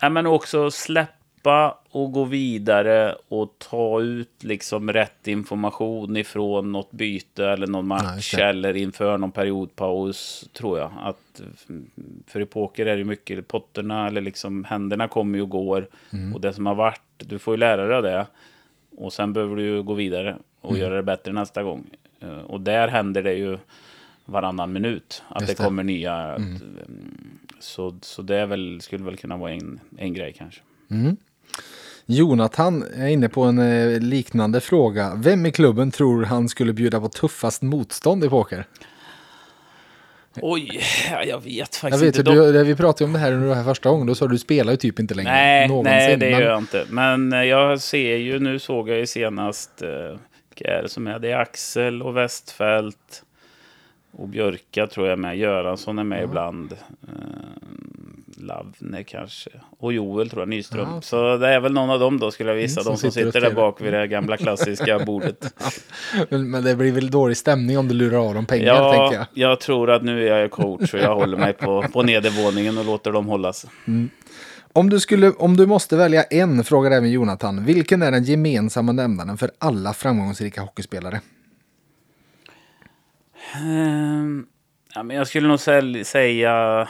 ja, 0.01 0.09
men 0.09 0.25
också 0.27 0.71
släppa 0.71 1.77
och 1.91 2.11
gå 2.11 2.23
vidare 2.23 3.15
och 3.27 3.55
ta 3.57 4.01
ut 4.01 4.43
liksom 4.43 4.93
rätt 4.93 5.27
information 5.27 6.17
ifrån 6.17 6.71
något 6.71 6.91
byte 6.91 7.45
eller 7.49 7.67
någon 7.67 7.89
Ja, 7.91 8.03
match 8.03 8.33
det. 8.35 8.43
eller 8.43 8.75
inför 8.75 9.17
någon 9.17 9.31
periodpaus, 9.31 10.49
tror 10.53 10.79
jag. 10.79 10.91
Att, 11.03 11.41
för 12.27 12.41
i 12.41 12.45
poker 12.45 12.85
är 12.85 12.97
det 12.97 13.03
mycket, 13.03 13.47
potterna 13.47 14.07
eller 14.07 14.21
liksom 14.21 14.63
händerna 14.63 15.07
kommer 15.07 15.41
och 15.41 15.49
går. 15.49 15.87
Och 16.33 16.41
det 16.41 16.53
som 16.53 16.65
har 16.65 16.75
varit, 16.75 17.01
du 17.17 17.39
får 17.39 17.53
ju 17.53 17.57
lära 17.57 18.01
dig 18.01 18.11
det. 18.11 18.25
Och 18.97 19.13
sen 19.13 19.33
behöver 19.33 19.55
du 19.55 19.63
ju 19.63 19.83
gå 19.83 19.93
vidare 19.93 20.37
och 20.61 20.69
Mm. 20.71 20.81
göra 20.81 20.95
det 20.95 21.03
bättre 21.03 21.33
nästa 21.33 21.63
gång. 21.63 21.83
Eh, 22.19 22.37
Och 22.37 22.61
där 22.61 22.87
händer 22.87 23.23
det 23.23 23.33
ju 23.33 23.57
varannan 24.25 24.73
minut. 24.73 25.23
Att 25.29 25.41
Just 25.41 25.57
det. 25.57 25.63
Mm. 25.63 25.69
kommer 25.69 25.83
nya. 25.83 26.35
Mm, 26.35 26.59
så, 27.59 27.97
så 28.01 28.21
det 28.21 28.45
väl, 28.45 28.81
skulle 28.81 29.03
väl 29.05 29.17
kunna 29.17 29.37
vara 29.37 29.51
en, 29.51 29.79
en 29.97 30.13
grej 30.13 30.33
kanske. 30.37 30.61
Jonathan 32.05 32.83
är 32.95 33.07
inne 33.07 33.29
på 33.29 33.43
en 33.43 33.59
eh, 33.59 33.99
liknande 33.99 34.61
fråga. 34.61 35.15
Vem 35.15 35.45
i 35.45 35.51
klubben 35.51 35.91
tror 35.91 36.23
han 36.23 36.49
skulle 36.49 36.73
bjuda 36.73 36.99
på 37.01 37.09
tuffast 37.09 37.61
motstånd 37.61 38.23
i 38.23 38.29
poker? 38.29 38.65
Oj, 40.41 40.81
ja, 41.11 41.23
jag 41.23 41.43
vet 41.43 41.55
Jag 41.57 41.67
faktiskt 41.67 42.03
vet 42.03 42.17
inte. 42.19 42.31
du, 42.31 42.63
vi 42.63 42.75
pratade 42.75 43.05
om 43.05 43.13
det 43.13 43.19
här 43.19 43.31
under 43.31 43.47
det 43.49 43.55
här 43.55 43.63
första 43.63 43.89
gången. 43.89 44.07
Då 44.07 44.15
sa 44.15 44.25
du 44.27 44.31
du 44.31 44.37
spelar 44.39 44.71
ju 44.71 44.77
typ 44.77 44.99
inte 44.99 45.13
längre. 45.13 45.31
Nej, 45.31 45.67
någonsin. 45.67 45.91
nej, 45.93 46.17
det 46.17 46.31
men- 46.31 46.39
gör 46.39 46.49
jag 46.49 46.57
inte. 46.57 46.85
Men 46.89 47.33
eh, 47.33 47.43
jag 47.43 47.81
ser 47.81 48.15
ju, 48.17 48.39
nu 48.39 48.59
såg 48.59 48.89
jag 48.89 48.97
ju 48.97 49.07
senast, 49.07 49.81
eh, 49.81 49.89
vilka 50.49 50.73
är 50.77 50.83
det 50.83 50.89
som 50.89 51.07
är? 51.07 51.19
Det 51.19 51.31
är 51.31 51.37
Axel 51.37 52.01
och 52.01 52.17
Westfält. 52.17 53.23
Och 54.11 54.27
Björka 54.27 54.87
tror 54.87 55.07
jag 55.07 55.11
är 55.13 55.17
med. 55.17 55.37
Göransson 55.37 55.99
är 55.99 56.03
med 56.03 56.23
ibland. 56.23 56.73
Eh, 57.03 57.64
Lavne 58.45 59.03
kanske. 59.03 59.49
Och 59.79 59.93
Joel 59.93 60.29
tror 60.29 60.41
jag, 60.41 60.49
Nyström. 60.49 60.89
Ja. 60.89 61.01
Så 61.01 61.37
det 61.37 61.47
är 61.47 61.59
väl 61.59 61.73
någon 61.73 61.89
av 61.89 61.99
dem 61.99 62.19
då 62.19 62.31
skulle 62.31 62.49
jag 62.49 62.57
visa. 62.57 62.81
Mm, 62.81 62.91
de 62.91 62.97
som 62.97 62.97
som 62.97 63.11
sitter 63.11 63.31
sitter 63.31 63.41
där 63.41 63.55
bak 63.55 63.81
vid 63.81 63.93
det 63.93 64.07
gamla 64.07 64.37
klassiska 64.37 64.99
bordet. 65.05 65.53
Men, 66.29 66.63
det 66.63 66.75
blir 66.75 66.91
väl 66.91 67.11
dålig 67.11 67.37
stämning 67.37 67.77
om 67.77 67.87
du 67.87 67.93
lurar 67.93 68.27
av 68.27 68.33
dem 68.33 68.45
pengar, 68.45 68.91
tänker 68.91 68.95
Ja, 68.95 69.13
jag. 69.13 69.25
jag 69.33 69.59
tror 69.59 69.91
att 69.91 70.03
nu 70.03 70.27
är 70.27 70.39
jag 70.39 70.51
coach 70.51 70.93
och 70.93 70.99
jag 70.99 71.15
håller 71.15 71.37
mig 71.37 71.53
på, 71.53 71.85
på 71.93 72.03
nedervåningen 72.03 72.77
och 72.77 72.85
låter 72.85 73.11
dem 73.11 73.25
hållas. 73.25 73.65
Om 74.73 74.89
du, 74.89 74.99
skulle, 74.99 75.31
om 75.31 75.57
du 75.57 75.65
måste 75.65 75.95
välja 75.97 76.23
en, 76.23 76.63
frågar 76.63 76.91
även 76.91 77.11
Jonathan. 77.11 77.65
Vilken 77.65 78.01
är 78.01 78.11
den 78.11 78.23
gemensamma 78.23 78.91
nämnaren 78.91 79.37
för 79.37 79.51
alla 79.59 79.93
framgångsrika 79.93 80.61
hockeyspelare? 80.61 81.21
Ehm, 83.55 84.45
ja, 84.95 85.03
men 85.03 85.17
jag 85.17 85.27
skulle 85.27 85.47
nog 85.47 85.59
säga 86.05 86.87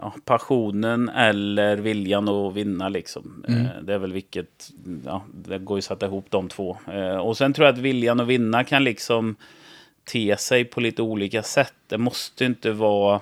ja, 0.00 0.14
passionen 0.24 1.08
eller 1.08 1.76
viljan 1.76 2.28
att 2.28 2.54
vinna. 2.54 2.88
Liksom. 2.88 3.44
Eh, 3.48 3.82
det 3.82 3.94
är 3.94 3.98
väl 3.98 4.12
vilket, 4.12 4.70
ja, 5.04 5.24
det 5.34 5.58
går 5.58 5.76
ju 5.76 5.78
att 5.78 5.84
sätta 5.84 6.06
ihop 6.06 6.26
de 6.28 6.48
två. 6.48 6.76
Eh, 6.92 7.16
och 7.16 7.36
sen 7.36 7.52
tror 7.52 7.66
jag 7.66 7.72
att 7.72 7.78
viljan 7.78 8.20
att 8.20 8.26
vinna 8.26 8.64
kan 8.64 8.84
liksom 8.84 9.36
te 10.04 10.36
sig 10.36 10.64
på 10.64 10.80
lite 10.80 11.02
olika 11.02 11.42
sätt. 11.42 11.74
Det 11.86 11.98
måste 11.98 12.44
inte 12.44 12.70
vara 12.70 13.20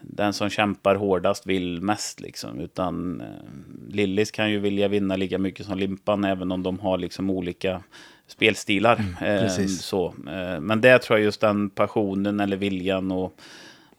den 0.00 0.32
som 0.32 0.50
kämpar 0.50 0.94
hårdast 0.94 1.46
vill 1.46 1.82
mest. 1.82 2.20
Liksom. 2.20 2.60
Utan 2.60 3.20
eh, 3.20 3.26
Lillis 3.88 4.30
kan 4.30 4.50
ju 4.50 4.58
vilja 4.58 4.88
vinna 4.88 5.16
lika 5.16 5.38
mycket 5.38 5.66
som 5.66 5.78
Limpan, 5.78 6.24
även 6.24 6.52
om 6.52 6.62
de 6.62 6.78
har 6.78 6.98
liksom 6.98 7.30
olika 7.30 7.82
spelstilar. 8.26 9.04
Mm, 9.20 9.44
eh, 9.44 9.66
så. 9.66 10.06
Eh, 10.06 10.60
men 10.60 10.80
det 10.80 10.98
tror 10.98 11.18
jag 11.18 11.24
just 11.24 11.40
den 11.40 11.70
passionen 11.70 12.40
eller 12.40 12.56
viljan 12.56 13.12
att, 13.12 13.32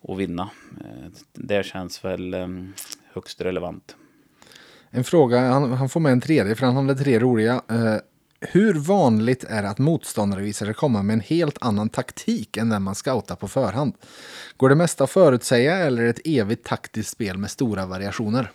att 0.08 0.18
vinna. 0.18 0.50
Eh, 0.80 1.12
det 1.34 1.66
känns 1.66 2.06
väl 2.06 2.34
eh, 2.34 2.48
högst 3.14 3.42
relevant. 3.42 3.96
En 4.90 5.04
fråga, 5.04 5.40
han, 5.40 5.72
han 5.72 5.90
får 5.90 6.00
med 6.00 6.12
en 6.12 6.22
tredje 6.22 6.56
för 6.56 6.66
han 6.66 6.76
hade 6.76 6.96
tre 6.96 7.20
roliga. 7.20 7.62
Eh, 7.70 7.96
hur 8.42 8.74
vanligt 8.74 9.44
är 9.44 9.62
det 9.62 9.70
att 9.70 9.78
motståndare 9.78 10.42
visar 10.42 10.66
sig 10.66 10.76
komma 10.76 11.04
med 11.04 11.14
en 11.14 11.20
helt 11.20 11.58
annan 11.62 11.90
taktik 11.90 12.58
än 12.58 12.70
den 12.70 12.84
man 12.84 12.96
scoutar 12.96 13.36
på 13.36 13.48
förhand? 13.48 13.94
Går 14.58 14.70
det 14.70 14.76
mesta 14.76 15.04
att 15.04 15.12
förutsäga 15.12 15.78
eller 15.78 16.02
är 16.02 16.06
det 16.06 16.10
ett 16.10 16.28
evigt 16.28 16.66
taktiskt 16.66 17.10
spel 17.10 17.38
med 17.38 17.50
stora 17.50 17.86
variationer? 17.86 18.52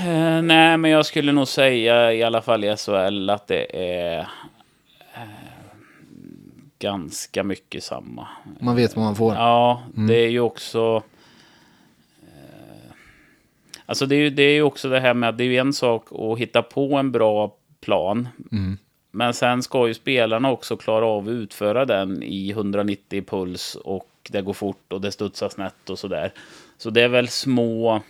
Eh, 0.00 0.42
nej, 0.42 0.76
men 0.76 0.90
jag 0.90 1.06
skulle 1.06 1.32
nog 1.32 1.48
säga 1.48 2.12
i 2.12 2.22
alla 2.22 2.42
fall 2.42 2.64
i 2.64 2.76
SHL 2.76 3.30
att 3.30 3.46
det 3.46 3.76
är 4.08 4.28
ganska 6.84 7.44
mycket 7.44 7.84
samma. 7.84 8.28
Man 8.60 8.76
vet 8.76 8.96
vad 8.96 9.04
man 9.04 9.16
får. 9.16 9.34
Ja, 9.34 9.82
det 9.94 10.14
är 10.14 10.28
ju 10.28 10.40
också... 10.40 11.02
Eh, 12.22 12.92
alltså 13.86 14.06
det 14.06 14.14
är, 14.14 14.18
ju, 14.18 14.30
det 14.30 14.42
är 14.42 14.52
ju 14.52 14.62
också 14.62 14.88
det 14.88 15.00
här 15.00 15.14
med 15.14 15.28
att 15.28 15.38
det 15.38 15.44
är 15.44 15.48
ju 15.48 15.56
en 15.56 15.72
sak 15.72 16.08
att 16.12 16.38
hitta 16.38 16.62
på 16.62 16.96
en 16.96 17.12
bra 17.12 17.56
plan. 17.80 18.28
Men 19.10 19.34
sen 19.34 19.62
ska 19.62 19.88
ju 19.88 19.94
spelarna 19.94 20.50
också 20.50 20.76
klara 20.76 21.06
av 21.06 21.24
att 21.24 21.30
utföra 21.30 21.84
den 21.84 22.22
i 22.22 22.50
190 22.50 23.24
puls 23.26 23.74
och 23.74 24.10
det 24.30 24.42
går 24.42 24.52
fort 24.52 24.92
och 24.92 25.00
det 25.00 25.12
studsar 25.12 25.48
snett 25.48 25.90
och 25.90 25.98
sådär. 25.98 26.32
Så 26.78 26.90
det 26.90 27.02
är 27.02 27.08
väl 27.08 27.28
små 27.28 28.02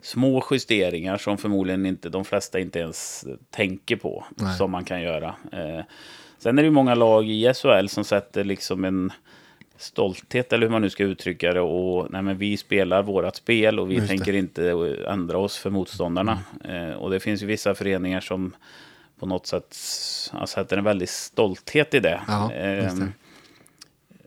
små 0.00 0.44
justeringar 0.50 1.18
som 1.18 1.38
förmodligen 1.38 1.86
inte 1.86 2.08
de 2.08 2.24
flesta 2.24 2.58
inte 2.58 2.78
ens 2.78 3.24
tänker 3.50 3.96
på 3.96 4.24
Nej. 4.36 4.56
som 4.56 4.70
man 4.70 4.84
kan 4.84 5.02
göra. 5.02 5.34
Sen 6.38 6.58
är 6.58 6.62
det 6.62 6.66
ju 6.66 6.72
många 6.72 6.94
lag 6.94 7.28
i 7.28 7.52
SHL 7.54 7.86
som 7.86 8.04
sätter 8.04 8.44
liksom 8.44 8.84
en 8.84 9.12
stolthet 9.76 10.52
eller 10.52 10.66
hur 10.66 10.72
man 10.72 10.82
nu 10.82 10.90
ska 10.90 11.04
uttrycka 11.04 11.52
det 11.52 11.60
och 11.60 12.10
nej 12.10 12.22
men 12.22 12.38
vi 12.38 12.56
spelar 12.56 13.02
vårat 13.02 13.36
spel 13.36 13.80
och 13.80 13.90
vi 13.90 13.94
Just 13.94 14.08
det. 14.08 14.16
tänker 14.16 14.32
inte 14.32 14.70
ändra 15.08 15.38
oss 15.38 15.56
för 15.56 15.70
motståndarna. 15.70 16.38
Eh, 16.64 16.90
och 16.90 17.10
det 17.10 17.20
finns 17.20 17.42
ju 17.42 17.46
vissa 17.46 17.74
föreningar 17.74 18.20
som 18.20 18.56
på 19.18 19.26
något 19.26 19.46
sätt 19.46 19.76
ja, 20.32 20.46
sätter 20.46 20.76
en 20.76 20.84
väldig 20.84 21.08
stolthet 21.08 21.94
i 21.94 22.00
det. 22.00 22.20
Ja, 22.26 22.50
det. 22.52 22.60
Ehm, 22.60 23.12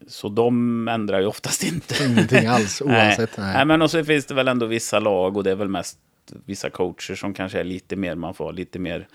så 0.07 0.29
de 0.29 0.87
ändrar 0.87 1.19
ju 1.19 1.25
oftast 1.25 1.63
inte. 1.63 2.03
Ingenting 2.03 2.45
alls 2.45 2.81
oavsett. 2.85 3.37
Nej. 3.37 3.53
Nej. 3.53 3.65
Men 3.65 3.81
och 3.81 3.91
så 3.91 4.03
finns 4.03 4.25
det 4.25 4.33
väl 4.33 4.47
ändå 4.47 4.65
vissa 4.65 4.99
lag 4.99 5.37
och 5.37 5.43
det 5.43 5.51
är 5.51 5.55
väl 5.55 5.67
mest 5.67 5.97
vissa 6.45 6.69
coacher 6.69 7.15
som 7.15 7.33
kanske 7.33 7.59
är 7.59 7.63
lite 7.63 7.95
mer, 7.95 8.15
man 8.15 8.33
får 8.33 8.53
lite 8.53 8.79
mer 8.79 9.07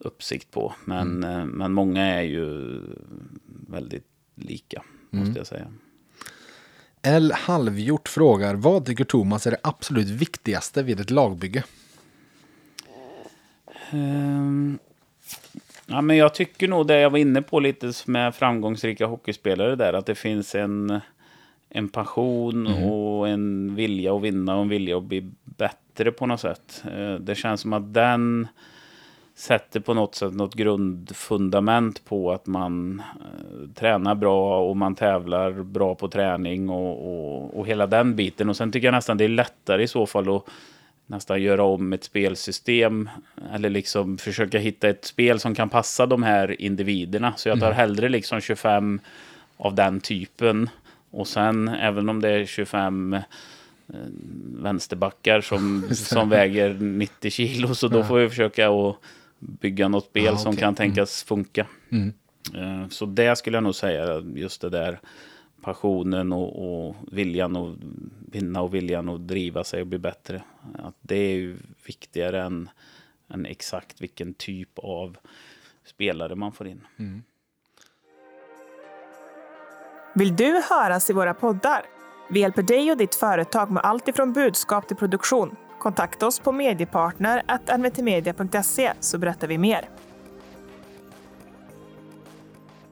uppsikt 0.00 0.50
på. 0.50 0.74
Men, 0.84 1.24
Mm. 1.24 1.40
eh, 1.40 1.44
men 1.46 1.72
många 1.72 2.06
är 2.06 2.22
ju 2.22 2.80
väldigt 3.68 4.06
lika, 4.34 4.82
Mm. 5.12 5.24
måste 5.24 5.40
jag 5.40 5.46
säga. 5.46 5.66
L. 7.02 7.32
Halvgjort 7.34 8.08
frågar, 8.08 8.54
vad 8.54 8.86
tycker 8.86 9.04
Thomas 9.04 9.46
är 9.46 9.50
det 9.50 9.56
absolut 9.62 10.08
viktigaste 10.08 10.82
vid 10.82 11.00
ett 11.00 11.10
lagbygge? 11.10 11.64
Ehm, 13.90 14.78
ja, 15.86 16.00
men 16.00 16.16
jag 16.16 16.34
tycker 16.34 16.68
nog 16.68 16.86
det 16.86 17.00
jag 17.00 17.10
var 17.10 17.18
inne 17.18 17.42
på 17.42 17.60
lite 17.60 17.92
med 18.06 18.34
framgångsrika 18.34 19.06
hockeyspelare 19.06 19.76
där, 19.76 19.92
att 19.92 20.06
det 20.06 20.14
finns 20.14 20.54
en, 20.54 21.00
en 21.68 21.88
passion 21.88 22.66
och 22.66 23.28
en 23.28 23.74
vilja 23.74 24.14
att 24.16 24.22
vinna 24.22 24.56
och 24.56 24.62
en 24.62 24.68
vilja 24.68 24.96
att 24.96 25.04
bli 25.04 25.30
bättre 25.44 26.12
på 26.12 26.26
något 26.26 26.40
sätt. 26.40 26.84
Eh, 26.92 27.14
Det 27.14 27.34
känns 27.34 27.60
som 27.60 27.72
att 27.72 27.94
den 27.94 28.48
sätter 29.40 29.80
på 29.80 29.94
något 29.94 30.14
sätt 30.14 30.34
något 30.34 30.54
grundfundament 30.54 32.04
på 32.04 32.32
att 32.32 32.46
man 32.46 33.02
eh, 33.20 33.68
tränar 33.74 34.14
bra 34.14 34.68
och 34.68 34.76
man 34.76 34.94
tävlar 34.94 35.52
bra 35.52 35.94
på 35.94 36.08
träning 36.08 36.68
och, 36.68 37.12
och, 37.12 37.58
och 37.58 37.66
hela 37.66 37.86
den 37.86 38.16
biten. 38.16 38.48
Och 38.48 38.56
sen 38.56 38.72
tycker 38.72 38.86
jag 38.86 38.92
nästan 38.92 39.16
det 39.16 39.24
är 39.24 39.28
lättare 39.28 39.82
i 39.82 39.88
så 39.88 40.06
fall 40.06 40.36
att 40.36 40.44
nästan 41.06 41.42
göra 41.42 41.62
om 41.62 41.92
ett 41.92 42.04
spelsystem 42.04 43.08
eller 43.52 43.70
liksom 43.70 44.18
försöka 44.18 44.58
hitta 44.58 44.88
ett 44.88 45.04
spel 45.04 45.40
som 45.40 45.54
kan 45.54 45.68
passa 45.68 46.06
de 46.06 46.22
här 46.22 46.60
individerna. 46.60 47.32
Så 47.36 47.48
jag 47.48 47.60
tar 47.60 47.72
hellre 47.72 48.08
liksom 48.08 48.40
25 48.40 49.00
av 49.56 49.74
den 49.74 50.00
typen 50.00 50.68
och 51.10 51.28
sen 51.28 51.68
även 51.68 52.08
om 52.08 52.20
det 52.20 52.28
är 52.28 52.46
25 52.46 53.14
eh, 53.14 53.20
vänsterbackar 54.58 55.40
som, 55.40 55.88
som 55.94 56.28
väger 56.28 56.74
90 56.74 57.30
kilo 57.30 57.74
så 57.74 57.88
då 57.88 58.04
får 58.04 58.18
vi 58.18 58.28
försöka 58.28 58.70
att 58.70 58.96
bygga 59.40 59.88
något 59.88 60.04
spel 60.04 60.24
Ja, 60.24 60.36
som 60.36 60.48
okej. 60.50 60.60
kan 60.60 60.74
tänkas 60.74 61.22
funka. 61.22 61.66
Mm. 61.90 62.12
Eh, 62.54 62.88
Så 62.88 63.06
det 63.06 63.36
skulle 63.38 63.56
jag 63.56 63.64
nog 63.64 63.74
säga, 63.74 64.20
just 64.34 64.60
det 64.60 64.70
där 64.70 65.00
passionen 65.62 66.32
och, 66.32 66.86
och 66.88 66.96
viljan 67.12 67.56
att 67.56 67.74
vinna 68.32 68.60
och 68.62 68.74
viljan 68.74 69.08
att 69.08 69.28
driva 69.28 69.64
sig 69.64 69.80
och 69.80 69.86
bli 69.86 69.98
bättre. 69.98 70.42
Att 70.78 70.94
det 71.00 71.16
är 71.16 71.34
ju 71.34 71.56
viktigare 71.86 72.42
än, 72.42 72.68
än 73.28 73.46
exakt 73.46 74.00
vilken 74.00 74.34
typ 74.34 74.78
av 74.78 75.16
spelare 75.84 76.34
man 76.34 76.52
får 76.52 76.66
in. 76.68 76.86
Vill 80.14 80.36
du 80.36 80.62
höras 80.70 81.10
i 81.10 81.12
våra 81.12 81.34
poddar? 81.34 81.82
Vi 82.30 82.40
hjälper 82.40 82.62
dig 82.62 82.90
och 82.90 82.96
ditt 82.96 83.14
företag 83.14 83.70
med 83.70 83.82
allt 83.82 84.08
ifrån 84.08 84.32
budskap 84.32 84.88
till 84.88 84.96
produktion. 84.96 85.56
Kontakta 85.80 86.26
oss 86.26 86.40
på 86.40 86.52
mediepartner.nvtmedia.se 86.52 88.92
så 89.00 89.18
berättar 89.18 89.48
vi 89.48 89.58
mer. 89.58 89.88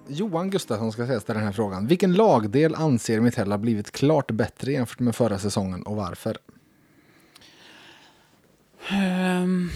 Johan 0.06 0.50
Gustafsson 0.50 0.92
ska 0.92 1.06
säga 1.06 1.20
ställa 1.20 1.38
den 1.38 1.46
här 1.46 1.52
frågan. 1.52 1.86
Vilken 1.86 2.12
lagdel 2.12 2.74
anser 2.74 3.20
Mitell 3.20 3.50
har 3.50 3.58
blivit 3.58 3.90
klart 3.90 4.30
bättre 4.30 4.72
jämfört 4.72 5.00
med 5.00 5.16
förra 5.16 5.38
säsongen 5.38 5.82
och 5.82 5.96
varför? 5.96 6.36
Ehm, 8.90 9.70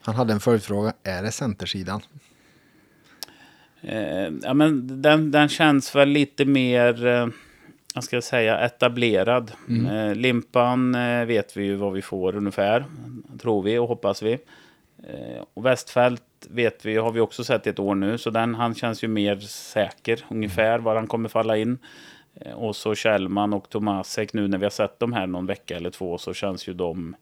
Han 0.00 0.14
hade 0.14 0.32
en 0.32 0.40
följdfråga. 0.40 0.92
Är 1.02 1.22
det 1.22 1.32
centersidan? 1.32 2.00
Eh, 3.80 4.28
ja, 4.42 4.54
men 4.54 5.02
den, 5.02 5.30
den 5.30 5.48
känns 5.48 5.94
väl 5.94 6.08
lite 6.08 6.44
mer, 6.44 7.06
eh, 7.06 7.26
vad 7.94 8.04
ska 8.04 8.16
jag 8.16 8.24
säga, 8.24 8.58
etablerad. 8.58 9.52
Eh, 9.90 10.14
limpan 10.14 10.94
eh, 10.94 11.24
vet 11.24 11.56
vi 11.56 11.64
ju 11.64 11.74
vad 11.74 11.92
vi 11.92 12.02
får 12.02 12.36
ungefär, 12.36 12.84
tror 13.40 13.62
vi 13.62 13.78
och 13.78 13.88
hoppas 13.88 14.22
vi. 14.22 14.32
Eh, 15.02 15.44
och 15.54 15.66
Westfält 15.66 16.22
vet 16.50 16.86
vi, 16.86 16.96
har 16.96 17.12
vi 17.12 17.20
också 17.20 17.44
sett 17.44 17.66
ett 17.66 17.78
år 17.78 17.94
nu, 17.94 18.18
så 18.18 18.30
den, 18.30 18.54
han 18.54 18.74
känns 18.74 19.04
ju 19.04 19.08
mer 19.08 19.36
säker, 19.40 20.24
ungefär 20.28 20.78
var 20.78 20.94
han 20.94 21.06
kommer 21.06 21.28
falla 21.28 21.56
in. 21.56 21.78
Och 22.54 22.76
så 22.76 22.94
Kjellman 22.94 23.52
och 23.52 23.68
Tomasek, 23.68 24.32
nu 24.32 24.48
när 24.48 24.58
vi 24.58 24.64
har 24.64 24.70
sett 24.70 24.98
dem 24.98 25.12
här 25.12 25.26
någon 25.26 25.46
vecka 25.46 25.76
eller 25.76 25.90
två, 25.90 26.18
så 26.18 26.34
känns 26.34 26.68
ju 26.68 26.74
de 26.74 27.16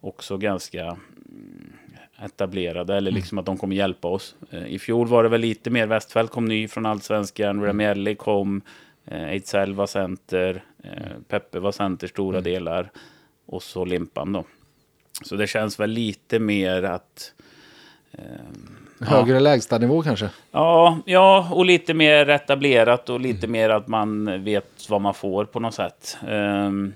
också 0.00 0.36
ganska 0.36 0.84
mm, 0.84 1.72
etablerade, 2.18 2.96
eller 2.96 3.10
liksom 3.10 3.38
att 3.38 3.46
de 3.46 3.56
kommer 3.56 3.76
hjälpa 3.76 4.08
oss. 4.08 4.36
I 4.66 4.78
fjol 4.78 5.06
var 5.06 5.22
det 5.22 5.28
väl 5.28 5.40
lite 5.40 5.70
mer, 5.70 5.86
Westfält 5.86 6.30
kom 6.30 6.44
ny 6.44 6.68
från 6.68 6.86
Allsvenskan, 6.86 7.62
Remielli 7.62 8.14
kom, 8.14 8.62
Ejdsell 9.10 9.74
var 9.74 9.86
center, 9.86 10.64
eh, 10.84 10.90
Peppe 11.28 11.58
var 11.58 11.72
center 11.72 12.06
stora 12.06 12.40
delar, 12.40 12.90
och 13.46 13.62
så 13.62 13.84
Limpan 13.84 14.32
då. 14.32 14.44
Så 15.22 15.36
det 15.36 15.46
känns 15.46 15.80
väl 15.80 15.90
lite 15.90 16.38
mer 16.38 16.82
att 16.82 17.32
Högre 19.00 19.40
lägstanivå 19.40 20.02
kanske? 20.02 20.30
Ja, 20.50 20.98
ja, 21.04 21.48
och 21.52 21.64
lite 21.64 21.94
mer 21.94 22.28
etablerat 22.28 23.08
och 23.08 23.20
lite 23.20 23.46
mer 23.46 23.70
att 23.70 23.88
man 23.88 24.44
vet 24.44 24.86
vad 24.88 25.00
man 25.00 25.14
får 25.14 25.44
på 25.44 25.60
något 25.60 25.74
sätt. 25.74 26.18
Ehm, 26.28 26.94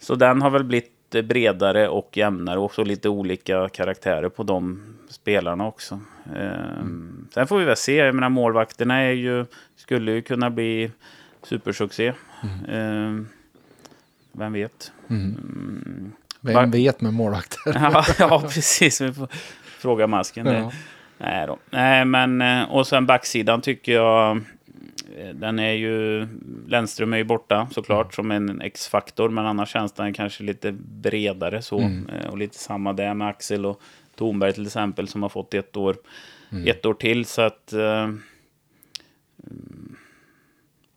så 0.00 0.14
den 0.14 0.42
har 0.42 0.50
väl 0.50 0.64
blivit 0.64 0.90
bredare 1.24 1.88
och 1.88 2.16
jämnare 2.16 2.58
och 2.58 2.74
så 2.74 2.84
lite 2.84 3.08
olika 3.08 3.68
karaktärer 3.68 4.28
på 4.28 4.42
de 4.42 4.82
spelarna 5.08 5.66
också. 5.66 6.00
Ehm, 6.36 7.28
Sen 7.34 7.46
får 7.46 7.58
vi 7.58 7.64
väl 7.64 7.76
se, 7.76 7.94
jag 7.94 8.14
menar 8.14 8.28
målvakterna 8.28 9.00
är 9.00 9.12
ju, 9.12 9.46
skulle 9.76 10.12
ju 10.12 10.22
kunna 10.22 10.50
bli 10.50 10.90
supersuccé. 11.44 12.12
Ehm, 12.68 13.28
vem 14.32 14.52
vet? 14.52 14.92
Mm. 15.08 16.12
Vem 16.40 16.54
Var- 16.54 16.66
vet 16.66 17.00
med 17.00 17.14
målvakter? 17.14 17.58
ja, 17.74 18.04
ja, 18.18 18.40
precis. 18.40 19.00
Vi 19.00 19.12
får 19.12 19.28
fråga 19.78 20.06
masken. 20.06 20.46
Ja. 20.46 20.72
Nej, 21.18 21.46
då. 21.46 21.58
Nej, 21.70 22.04
men 22.04 22.42
eh, 22.42 22.62
och 22.62 22.86
sen 22.86 23.06
backsidan 23.06 23.60
tycker 23.60 23.92
jag 23.92 24.36
eh, 25.18 25.34
den 25.34 25.58
är 25.58 25.72
ju, 25.72 26.28
Lennström 26.68 27.12
är 27.12 27.16
ju 27.16 27.24
borta 27.24 27.68
såklart 27.70 28.14
som 28.14 28.30
en 28.30 28.60
X-faktor, 28.60 29.28
men 29.28 29.46
annars 29.46 29.68
känns 29.72 29.92
den 29.92 30.12
kanske 30.12 30.42
lite 30.42 30.72
bredare 30.72 31.62
så. 31.62 31.80
Eh, 31.80 32.26
Och 32.30 32.38
lite 32.38 32.58
samma 32.58 32.92
där 32.92 33.14
med 33.14 33.28
Axel 33.28 33.66
och 33.66 33.80
Tornberg 34.16 34.52
till 34.52 34.66
exempel 34.66 35.08
som 35.08 35.22
har 35.22 35.28
fått 35.28 35.54
ett 35.54 35.76
år, 35.76 35.96
ett 36.66 36.86
år 36.86 36.94
till. 36.94 37.24
Så 37.24 37.42
att, 37.42 37.72
mm, 37.72 38.22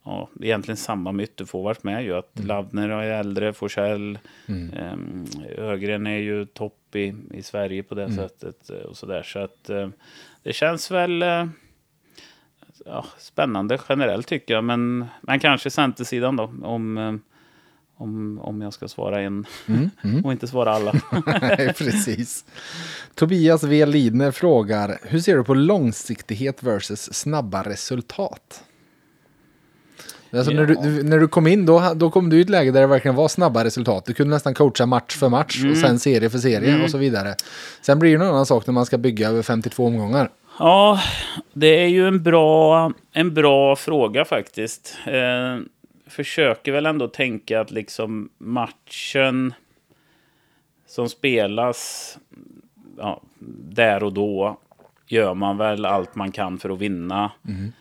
ja, 0.08 0.30
egentligen 0.42 0.78
samma 0.78 1.12
med 1.12 1.24
ytterforwards 1.24 1.84
med 1.84 2.04
ju. 2.04 2.14
Att 2.14 2.38
mm. 2.38 2.48
Lavner 2.48 2.90
är 2.90 3.20
äldre, 3.20 3.54
Forsell, 3.54 4.20
mm. 4.46 4.74
eh, 4.74 5.64
Ögren 5.64 6.08
är 6.08 6.18
ju 6.18 6.46
topp 6.46 6.96
i, 6.96 7.16
i 7.34 7.44
Sverige 7.44 7.84
på 7.84 7.96
det 7.96 8.04
mm. 8.04 8.16
sättet. 8.16 8.70
Och 8.70 8.98
så 8.98 9.06
där. 9.06 9.24
Så 9.24 9.40
att 9.40 9.70
eh, 9.70 9.90
det 10.44 10.54
känns 10.54 10.92
väl 10.92 11.22
eh, 11.22 11.46
ja, 12.86 13.06
spännande 13.18 13.80
generellt 13.90 14.28
tycker 14.28 14.54
jag. 14.54 14.64
Men, 14.64 15.06
men 15.22 15.40
kanske 15.40 15.70
centersidan 15.70 16.36
då. 16.36 16.54
Om, 16.64 16.98
eh, 16.98 17.14
om, 17.98 18.40
om 18.40 18.62
jag 18.62 18.74
ska 18.74 18.88
svara 18.88 19.22
en 19.22 19.46
mm, 19.68 19.90
mm. 20.04 20.22
och 20.26 20.32
inte 20.32 20.48
svara 20.48 20.72
alla. 20.72 20.92
Precis. 21.78 22.46
Tobias 23.16 23.64
V. 23.64 23.86
Lidner 23.86 24.32
frågar, 24.32 25.00
hur 25.04 25.20
ser 25.20 25.38
du 25.38 25.44
på 25.44 25.54
långsiktighet 25.54 26.64
versus 26.64 27.14
snabba 27.14 27.64
resultat? 27.64 28.64
Alltså 30.32 30.52
ja. 30.52 30.60
när, 30.60 30.66
du, 30.66 31.04
när 31.04 31.20
du 31.20 31.28
kom 31.28 31.48
in 31.48 31.66
då, 31.66 31.94
då 31.96 32.12
kom 32.12 32.30
du 32.30 32.38
i 32.38 32.42
ett 32.42 32.50
läge 32.50 32.72
där 32.72 32.82
det 32.82 32.88
verkligen 32.88 33.16
var 33.16 33.28
snabba 33.28 33.64
resultat. 33.64 34.06
Du 34.06 34.14
kunde 34.14 34.36
nästan 34.36 34.54
coacha 34.54 34.86
match 34.86 35.16
för 35.16 35.30
match 35.30 35.60
mm. 35.60 35.72
och 35.72 35.78
sen 35.78 36.00
serie 36.00 36.30
för 36.30 36.38
serie 36.38 36.70
mm. 36.70 36.84
och 36.84 36.90
så 36.90 36.98
vidare. 36.98 37.36
Sen 37.82 38.00
blir 38.00 38.18
det 38.18 38.24
en 38.24 38.30
annan 38.30 38.46
sak 38.46 38.68
när 38.68 38.74
man 38.74 38.86
ska 38.86 38.98
bygga 38.98 39.30
över 39.30 39.42
52 39.42 39.86
omgångar. 39.86 40.30
Ja, 40.60 41.02
det 41.54 41.84
är 41.84 41.88
ju 41.88 42.08
en 42.08 42.24
bra, 42.24 42.92
en 43.12 43.34
bra 43.34 43.76
fråga 43.76 44.26
faktiskt. 44.26 44.98
Eh, 45.06 45.60
försöker 46.08 46.72
väl 46.72 46.86
ändå 46.86 47.08
tänka 47.08 47.62
att 47.62 47.72
liksom 47.72 48.30
matchen 48.38 49.54
som 50.88 51.10
spelas 51.10 52.18
ja, 52.98 53.22
där 53.70 54.04
och 54.04 54.14
då 54.14 54.60
gör 55.08 55.34
man 55.34 55.58
väl 55.58 55.86
allt 55.86 56.16
man 56.16 56.32
kan 56.32 56.58
för 56.58 56.70
att 56.70 56.80
vinna. 56.80 57.32
Mm. 57.48 57.72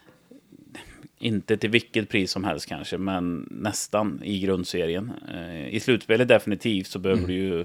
Inte 1.26 1.56
till 1.56 1.70
vilket 1.70 2.08
pris 2.08 2.30
som 2.30 2.44
helst 2.44 2.68
kanske, 2.68 2.98
men 2.98 3.48
nästan 3.50 4.20
i 4.24 4.40
grundserien. 4.40 5.12
Eh, 5.34 5.68
I 5.68 5.80
slutspelet 5.80 6.28
definitivt 6.28 6.86
så 6.86 6.98
behöver 6.98 7.22
mm. 7.22 7.30
du 7.30 7.34
ju... 7.34 7.60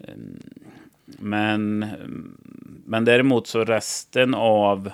Eh, 0.00 0.14
men, 1.04 1.86
men 2.84 3.04
däremot 3.04 3.46
så 3.46 3.64
resten 3.64 4.34
av 4.34 4.90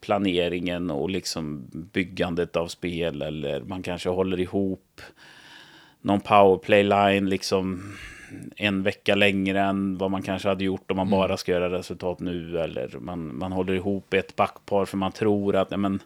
planeringen 0.00 0.90
och 0.90 1.10
liksom 1.10 1.66
byggandet 1.92 2.56
av 2.56 2.68
spel 2.68 3.22
eller 3.22 3.60
man 3.60 3.82
kanske 3.82 4.08
håller 4.08 4.40
ihop 4.40 5.00
någon 6.00 6.20
powerplay-line 6.20 7.28
liksom 7.28 7.92
en 8.56 8.82
vecka 8.82 9.14
längre 9.14 9.60
än 9.60 9.98
vad 9.98 10.10
man 10.10 10.22
kanske 10.22 10.48
hade 10.48 10.64
gjort 10.64 10.90
om 10.90 10.96
man 10.96 11.06
mm. 11.06 11.18
bara 11.18 11.36
ska 11.36 11.52
göra 11.52 11.78
resultat 11.78 12.20
nu 12.20 12.58
eller 12.58 12.98
man, 12.98 13.38
man 13.38 13.52
håller 13.52 13.72
ihop 13.72 14.14
ett 14.14 14.36
backpar 14.36 14.84
för 14.84 14.96
man 14.96 15.12
tror 15.12 15.56
att 15.56 15.70
ja, 15.70 15.76
men, 15.76 16.00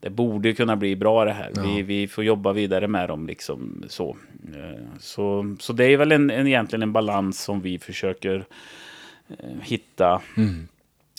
det 0.00 0.10
borde 0.10 0.52
kunna 0.52 0.76
bli 0.76 0.96
bra 0.96 1.24
det 1.24 1.32
här. 1.32 1.52
Ja. 1.54 1.62
Vi, 1.62 1.82
vi 1.82 2.08
får 2.08 2.24
jobba 2.24 2.52
vidare 2.52 2.88
med 2.88 3.08
dem 3.08 3.26
liksom 3.26 3.84
så. 3.88 4.16
Eh, 4.54 4.84
så, 4.98 5.56
så 5.60 5.72
det 5.72 5.84
är 5.84 5.96
väl 5.96 6.12
en, 6.12 6.30
en, 6.30 6.46
egentligen 6.46 6.82
en 6.82 6.92
balans 6.92 7.42
som 7.42 7.60
vi 7.60 7.78
försöker 7.78 8.44
eh, 9.28 9.60
hitta. 9.62 10.22
Mm 10.36 10.68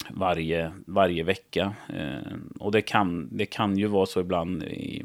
varje, 0.10 0.72
varje 0.86 1.24
vecka. 1.24 1.74
Eh, 1.90 2.34
och 2.60 2.72
det 2.72 2.82
kan, 2.82 3.30
det 3.32 3.46
kan 3.46 3.78
ju 3.78 3.88
vara 3.88 4.06
så 4.06 4.20
ibland 4.20 4.64
i, 4.64 5.04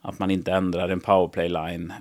att 0.00 0.18
man 0.18 0.30
inte 0.30 0.52
ändrar 0.52 0.88
en 0.88 1.00
powerplay-line 1.00 1.92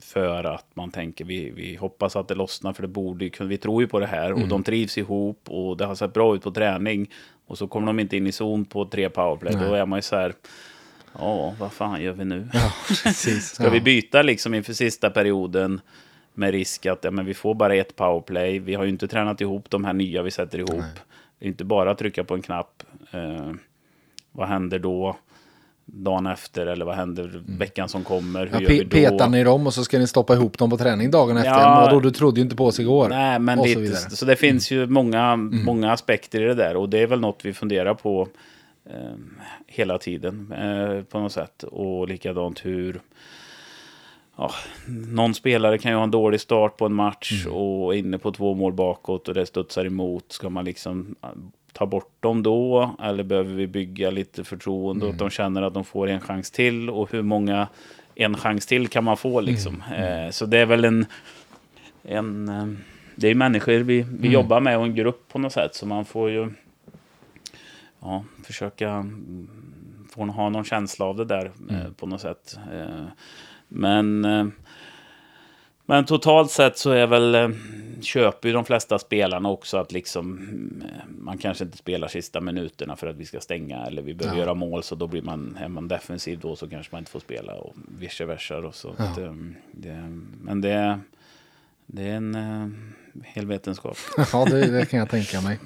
för 0.00 0.44
att 0.44 0.66
man 0.74 0.90
tänker 0.90 1.24
vi, 1.24 1.50
vi 1.50 1.76
hoppas 1.76 2.16
att 2.16 2.28
det 2.28 2.34
lossnar 2.34 2.72
för 2.72 2.82
det 2.82 2.88
borde 2.88 3.30
vi 3.40 3.58
tror 3.58 3.82
ju 3.82 3.88
på 3.88 4.00
det 4.00 4.06
här 4.06 4.32
och 4.32 4.38
mm. 4.38 4.48
de 4.48 4.62
trivs 4.62 4.98
ihop 4.98 5.40
och 5.48 5.76
det 5.76 5.84
har 5.84 5.94
sett 5.94 6.12
bra 6.12 6.34
ut 6.34 6.42
på 6.42 6.50
träning 6.50 7.10
och 7.46 7.58
så 7.58 7.66
kommer 7.66 7.86
de 7.86 8.00
inte 8.00 8.16
in 8.16 8.26
i 8.26 8.32
zon 8.32 8.64
på 8.64 8.84
tre 8.84 9.08
powerplay. 9.08 9.54
Nej. 9.54 9.68
Då 9.68 9.74
är 9.74 9.86
man 9.86 9.98
ju 9.98 10.02
så 10.02 10.16
här 10.16 10.34
ja, 11.18 11.54
vad 11.58 11.72
fan 11.72 12.02
gör 12.02 12.12
vi 12.12 12.24
nu? 12.24 12.48
Ja, 12.52 12.70
Ska 13.40 13.64
ja. 13.64 13.70
vi 13.70 13.80
byta 13.80 14.22
liksom 14.22 14.54
inför 14.54 14.72
sista 14.72 15.10
perioden 15.10 15.80
med 16.34 16.50
risk 16.50 16.86
att 16.86 17.04
ja, 17.04 17.10
men 17.10 17.26
vi 17.26 17.34
får 17.34 17.54
bara 17.54 17.74
ett 17.74 17.96
powerplay. 17.96 18.58
Vi 18.58 18.74
har 18.74 18.84
ju 18.84 18.90
inte 18.90 19.08
tränat 19.08 19.40
ihop 19.40 19.70
de 19.70 19.84
här 19.84 19.92
nya 19.92 20.22
vi 20.22 20.30
sätter 20.30 20.58
ihop. 20.58 20.70
Nej. 20.70 20.90
Det 21.38 21.46
är 21.46 21.48
inte 21.48 21.64
bara 21.64 21.90
att 21.90 21.98
trycka 21.98 22.24
på 22.24 22.34
en 22.34 22.42
knapp. 22.42 22.82
Eh, 23.10 23.52
vad 24.32 24.48
händer 24.48 24.78
då? 24.78 25.16
Dagen 25.86 26.26
efter 26.26 26.66
eller 26.66 26.84
vad 26.84 26.96
händer 26.96 27.24
mm. 27.24 27.58
veckan 27.58 27.88
som 27.88 28.04
kommer? 28.04 28.46
Hur 28.46 28.54
ja, 28.54 28.60
gör 28.60 28.68
vi 28.68 28.84
då? 28.84 28.90
Petar 28.90 29.28
ni 29.28 29.44
dem 29.44 29.66
och 29.66 29.74
så 29.74 29.84
ska 29.84 29.98
ni 29.98 30.06
stoppa 30.06 30.34
ihop 30.34 30.58
dem 30.58 30.70
på 30.70 30.76
träning 30.76 31.10
dagen 31.10 31.36
efter? 31.36 31.50
Ja, 31.50 31.88
då, 31.90 32.00
du 32.00 32.10
trodde 32.10 32.40
ju 32.40 32.44
inte 32.44 32.56
på 32.56 32.72
sig 32.72 32.84
igår. 32.84 33.08
Nej, 33.08 33.38
men 33.38 33.62
lite, 33.62 33.96
så, 33.96 34.16
så, 34.16 34.24
det 34.24 34.36
finns 34.36 34.70
mm. 34.70 34.80
ju 34.80 34.86
många, 34.86 35.22
mm. 35.24 35.64
många 35.64 35.92
aspekter 35.92 36.42
i 36.42 36.44
det 36.44 36.54
där 36.54 36.76
och 36.76 36.88
det 36.88 36.98
är 36.98 37.06
väl 37.06 37.20
något 37.20 37.44
vi 37.44 37.52
funderar 37.52 37.94
på 37.94 38.28
eh, 38.90 39.14
hela 39.66 39.98
tiden 39.98 40.52
eh, 40.52 41.04
på 41.04 41.18
något 41.18 41.32
sätt. 41.32 41.62
Och 41.62 42.08
likadant 42.08 42.64
hur 42.64 43.00
ja, 44.36 44.50
någon 45.08 45.34
spelare 45.34 45.78
kan 45.78 45.90
ju 45.90 45.96
ha 45.96 46.04
en 46.04 46.10
dålig 46.10 46.40
start 46.40 46.76
på 46.76 46.86
en 46.86 46.94
match 46.94 47.44
mm. 47.44 47.56
och 47.56 47.94
är 47.94 47.98
inne 47.98 48.18
på 48.18 48.32
två 48.32 48.54
mål 48.54 48.72
bakåt 48.72 49.28
och 49.28 49.34
det 49.34 49.46
studsar 49.46 49.84
emot. 49.84 50.32
Ska 50.32 50.50
man 50.50 50.64
liksom 50.64 51.14
ta 51.74 51.86
bort 51.86 52.12
dem 52.20 52.42
då? 52.42 52.94
Eller 53.02 53.24
behöver 53.24 53.54
vi 53.54 53.66
bygga 53.66 54.10
lite 54.10 54.44
förtroende 54.44 55.06
mm. 55.06 55.14
att 55.14 55.18
de 55.18 55.30
känner 55.30 55.62
att 55.62 55.74
de 55.74 55.84
får 55.84 56.08
en 56.08 56.20
chans 56.20 56.50
till? 56.50 56.90
Och 56.90 57.12
hur 57.12 57.22
många 57.22 57.68
en 58.14 58.36
chans 58.36 58.66
till 58.66 58.88
kan 58.88 59.04
man 59.04 59.16
få 59.16 59.40
liksom? 59.40 59.82
Mm. 59.88 60.02
mm. 60.02 60.24
Eh, 60.24 60.30
så 60.30 60.46
det 60.46 60.58
är 60.58 60.66
väl 60.66 60.84
en... 60.84 61.06
en 62.02 62.48
eh, 62.48 62.66
det 63.16 63.28
är 63.28 63.34
människor 63.34 63.72
vi, 63.72 63.82
vi 63.82 64.00
mm. 64.00 64.32
jobbar 64.32 64.60
med 64.60 64.78
och 64.78 64.84
en 64.84 64.94
grupp 64.94 65.28
på 65.28 65.38
något 65.38 65.52
sätt. 65.52 65.74
Så 65.74 65.86
man 65.86 66.04
får 66.04 66.30
ju 66.30 66.50
ja, 68.00 68.24
försöka 68.44 68.90
mm, 68.90 69.48
få 70.14 70.24
ha 70.24 70.48
någon 70.48 70.64
känsla 70.64 71.04
av 71.04 71.16
det 71.16 71.24
där 71.24 71.50
eh, 71.70 71.80
mm. 71.80 71.94
på 71.94 72.06
något 72.06 72.20
sätt. 72.20 72.58
Eh, 72.72 73.04
men, 73.68 74.24
eh, 74.24 74.46
men 75.86 76.04
totalt 76.04 76.50
sett 76.50 76.78
så 76.78 76.90
är 76.90 77.06
väl, 77.06 77.34
eh, 77.34 77.48
köper 78.04 78.48
ju 78.48 78.54
de 78.54 78.64
flesta 78.64 78.98
spelarna 78.98 79.48
också 79.48 79.76
att 79.76 79.92
liksom, 79.92 80.38
eh, 80.84 81.08
man 81.18 81.38
kanske 81.38 81.64
inte 81.64 81.76
spelar 81.76 82.08
sista 82.08 82.40
minuterna 82.40 82.96
för 82.96 83.06
att 83.06 83.16
vi 83.16 83.24
ska 83.24 83.40
stänga 83.40 83.86
eller 83.86 84.02
vi 84.02 84.14
behöver 84.14 84.38
ja. 84.38 84.44
göra 84.44 84.54
mål 84.54 84.82
så 84.82 84.94
då 84.94 85.06
blir 85.06 85.22
man, 85.22 85.58
är 85.60 85.68
man 85.68 85.88
defensiv 85.88 86.38
då 86.38 86.56
så 86.56 86.68
kanske 86.68 86.94
man 86.94 86.98
inte 86.98 87.10
får 87.10 87.20
spela 87.20 87.54
och 87.54 87.74
vice 87.98 88.24
versa. 88.24 88.58
Och 88.58 88.74
så 88.74 88.94
ja. 88.98 89.04
att, 89.04 89.18
det, 89.72 90.20
men 90.40 90.60
det, 90.60 91.00
det 91.86 92.02
är 92.02 92.16
en 92.16 92.94
hel 93.24 93.46
vetenskap. 93.46 93.96
ja, 94.32 94.44
det, 94.44 94.70
det 94.70 94.86
kan 94.86 94.98
jag 94.98 95.10
tänka 95.10 95.40
mig. 95.40 95.58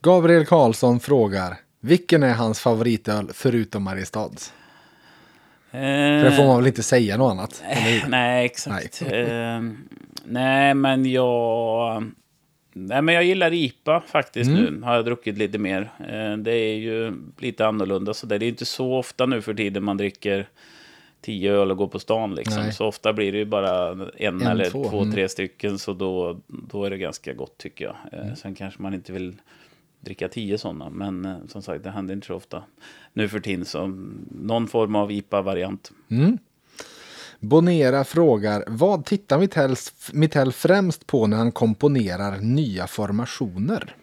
Gabriel 0.00 0.46
Karlsson 0.46 1.00
frågar, 1.00 1.56
vilken 1.80 2.22
är 2.22 2.34
hans 2.34 2.60
favoritöl 2.60 3.30
förutom 3.32 3.82
Mariestads? 3.82 4.52
För 5.70 6.24
det 6.24 6.32
får 6.32 6.44
man 6.44 6.56
väl 6.56 6.66
inte 6.66 6.82
säga 6.82 7.16
något 7.16 7.30
annat? 7.30 7.64
Nej, 8.08 8.46
exakt. 8.46 9.02
Nej. 9.10 9.20
Eh, 9.28 9.62
nej, 10.24 10.74
men 10.74 11.10
jag... 11.10 12.04
Nej, 12.72 13.02
men 13.02 13.14
jag 13.14 13.24
gillar 13.24 13.52
IPA 13.52 14.00
faktiskt 14.06 14.50
mm. 14.50 14.64
nu. 14.64 14.82
Har 14.82 14.94
jag 14.94 15.04
druckit 15.04 15.38
lite 15.38 15.58
mer. 15.58 15.90
Eh, 15.98 16.36
det 16.36 16.52
är 16.52 16.74
ju 16.74 17.12
lite 17.38 17.66
annorlunda. 17.66 18.14
Så 18.14 18.26
det 18.26 18.34
är 18.34 18.42
inte 18.42 18.64
så 18.64 18.94
ofta 18.94 19.26
nu 19.26 19.42
för 19.42 19.54
tiden 19.54 19.84
man 19.84 19.96
dricker 19.96 20.48
tio 21.20 21.52
öl 21.52 21.70
och 21.70 21.76
går 21.76 21.88
på 21.88 21.98
stan. 21.98 22.34
Liksom. 22.34 22.72
Så 22.72 22.86
ofta 22.86 23.12
blir 23.12 23.32
det 23.32 23.38
ju 23.38 23.44
bara 23.44 23.90
en, 23.90 24.10
en 24.16 24.42
eller 24.42 24.70
två, 24.70 24.84
två 24.84 25.00
mm. 25.00 25.12
tre 25.12 25.28
stycken. 25.28 25.78
Så 25.78 25.92
då, 25.92 26.40
då 26.46 26.84
är 26.84 26.90
det 26.90 26.98
ganska 26.98 27.32
gott 27.32 27.58
tycker 27.58 27.84
jag. 27.84 27.96
Eh, 28.12 28.24
mm. 28.24 28.36
Sen 28.36 28.54
kanske 28.54 28.82
man 28.82 28.94
inte 28.94 29.12
vill 29.12 29.36
dricka 30.00 30.28
tio 30.28 30.58
sådana. 30.58 30.90
Men 30.90 31.24
eh, 31.24 31.36
som 31.48 31.62
sagt, 31.62 31.84
det 31.84 31.90
händer 31.90 32.14
inte 32.14 32.26
så 32.26 32.34
ofta 32.34 32.62
nu 33.12 33.28
för 33.28 33.40
tiden. 33.40 33.64
Så 33.64 33.86
någon 34.30 34.68
form 34.68 34.94
av 34.94 35.12
IPA-variant. 35.12 35.92
Mm. 36.10 36.38
Bonera 37.40 38.04
frågar, 38.04 38.64
vad 38.66 39.04
tittar 39.04 39.38
Mittell 40.12 40.52
främst 40.52 41.06
på 41.06 41.26
när 41.26 41.36
han 41.36 41.52
komponerar 41.52 42.38
nya 42.38 42.86
formationer? 42.86 43.94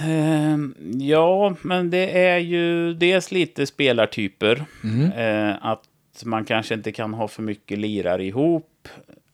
Eh, 0.00 0.58
ja, 0.98 1.56
men 1.62 1.90
det 1.90 2.18
är 2.26 2.38
ju 2.38 2.94
dels 2.94 3.32
lite 3.32 3.66
spelartyper. 3.66 4.64
Mm. 4.84 5.12
Eh, 5.12 5.56
att 5.66 5.84
man 6.24 6.44
kanske 6.44 6.74
inte 6.74 6.92
kan 6.92 7.14
ha 7.14 7.28
för 7.28 7.42
mycket 7.42 7.78
lirare 7.78 8.24
ihop. 8.24 8.88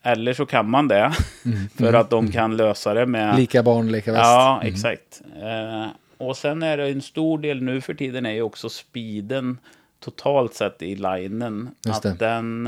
Eller 0.05 0.33
så 0.33 0.45
kan 0.45 0.69
man 0.69 0.87
det. 0.87 1.13
Mm. 1.45 1.69
för 1.77 1.93
att 1.93 2.09
de 2.09 2.31
kan 2.31 2.57
lösa 2.57 2.93
det 2.93 3.05
med... 3.05 3.35
Lika 3.39 3.63
barn, 3.63 3.91
lika 3.91 4.11
väst. 4.11 4.23
Ja, 4.23 4.59
mm. 4.61 4.73
exakt. 4.73 5.21
Eh, 5.41 5.87
och 6.17 6.37
sen 6.37 6.63
är 6.63 6.77
det 6.77 6.87
en 6.87 7.01
stor 7.01 7.39
del 7.39 7.63
nu 7.63 7.81
för 7.81 7.93
tiden 7.93 8.25
är 8.25 8.31
ju 8.31 8.41
också 8.41 8.69
speeden 8.69 9.57
totalt 9.99 10.53
sett 10.53 10.81
i 10.81 10.95
linen. 10.95 11.69
Att 11.89 12.19
den... 12.19 12.67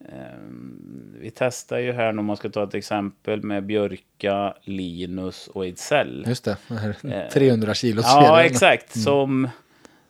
Eh, 0.00 0.16
vi 1.20 1.30
testar 1.30 1.78
ju 1.78 1.92
här, 1.92 2.18
om 2.18 2.24
man 2.24 2.36
ska 2.36 2.48
ta 2.48 2.64
ett 2.64 2.74
exempel, 2.74 3.42
med 3.42 3.66
Björka, 3.66 4.54
Linus 4.62 5.48
och 5.48 5.64
Ejdsell. 5.64 6.24
Just 6.28 6.44
det, 6.44 6.56
här 6.68 7.28
300 7.32 7.74
kilos 7.74 8.04
Ja, 8.08 8.42
exakt. 8.42 8.96
Mm. 8.96 9.04
Som... 9.04 9.48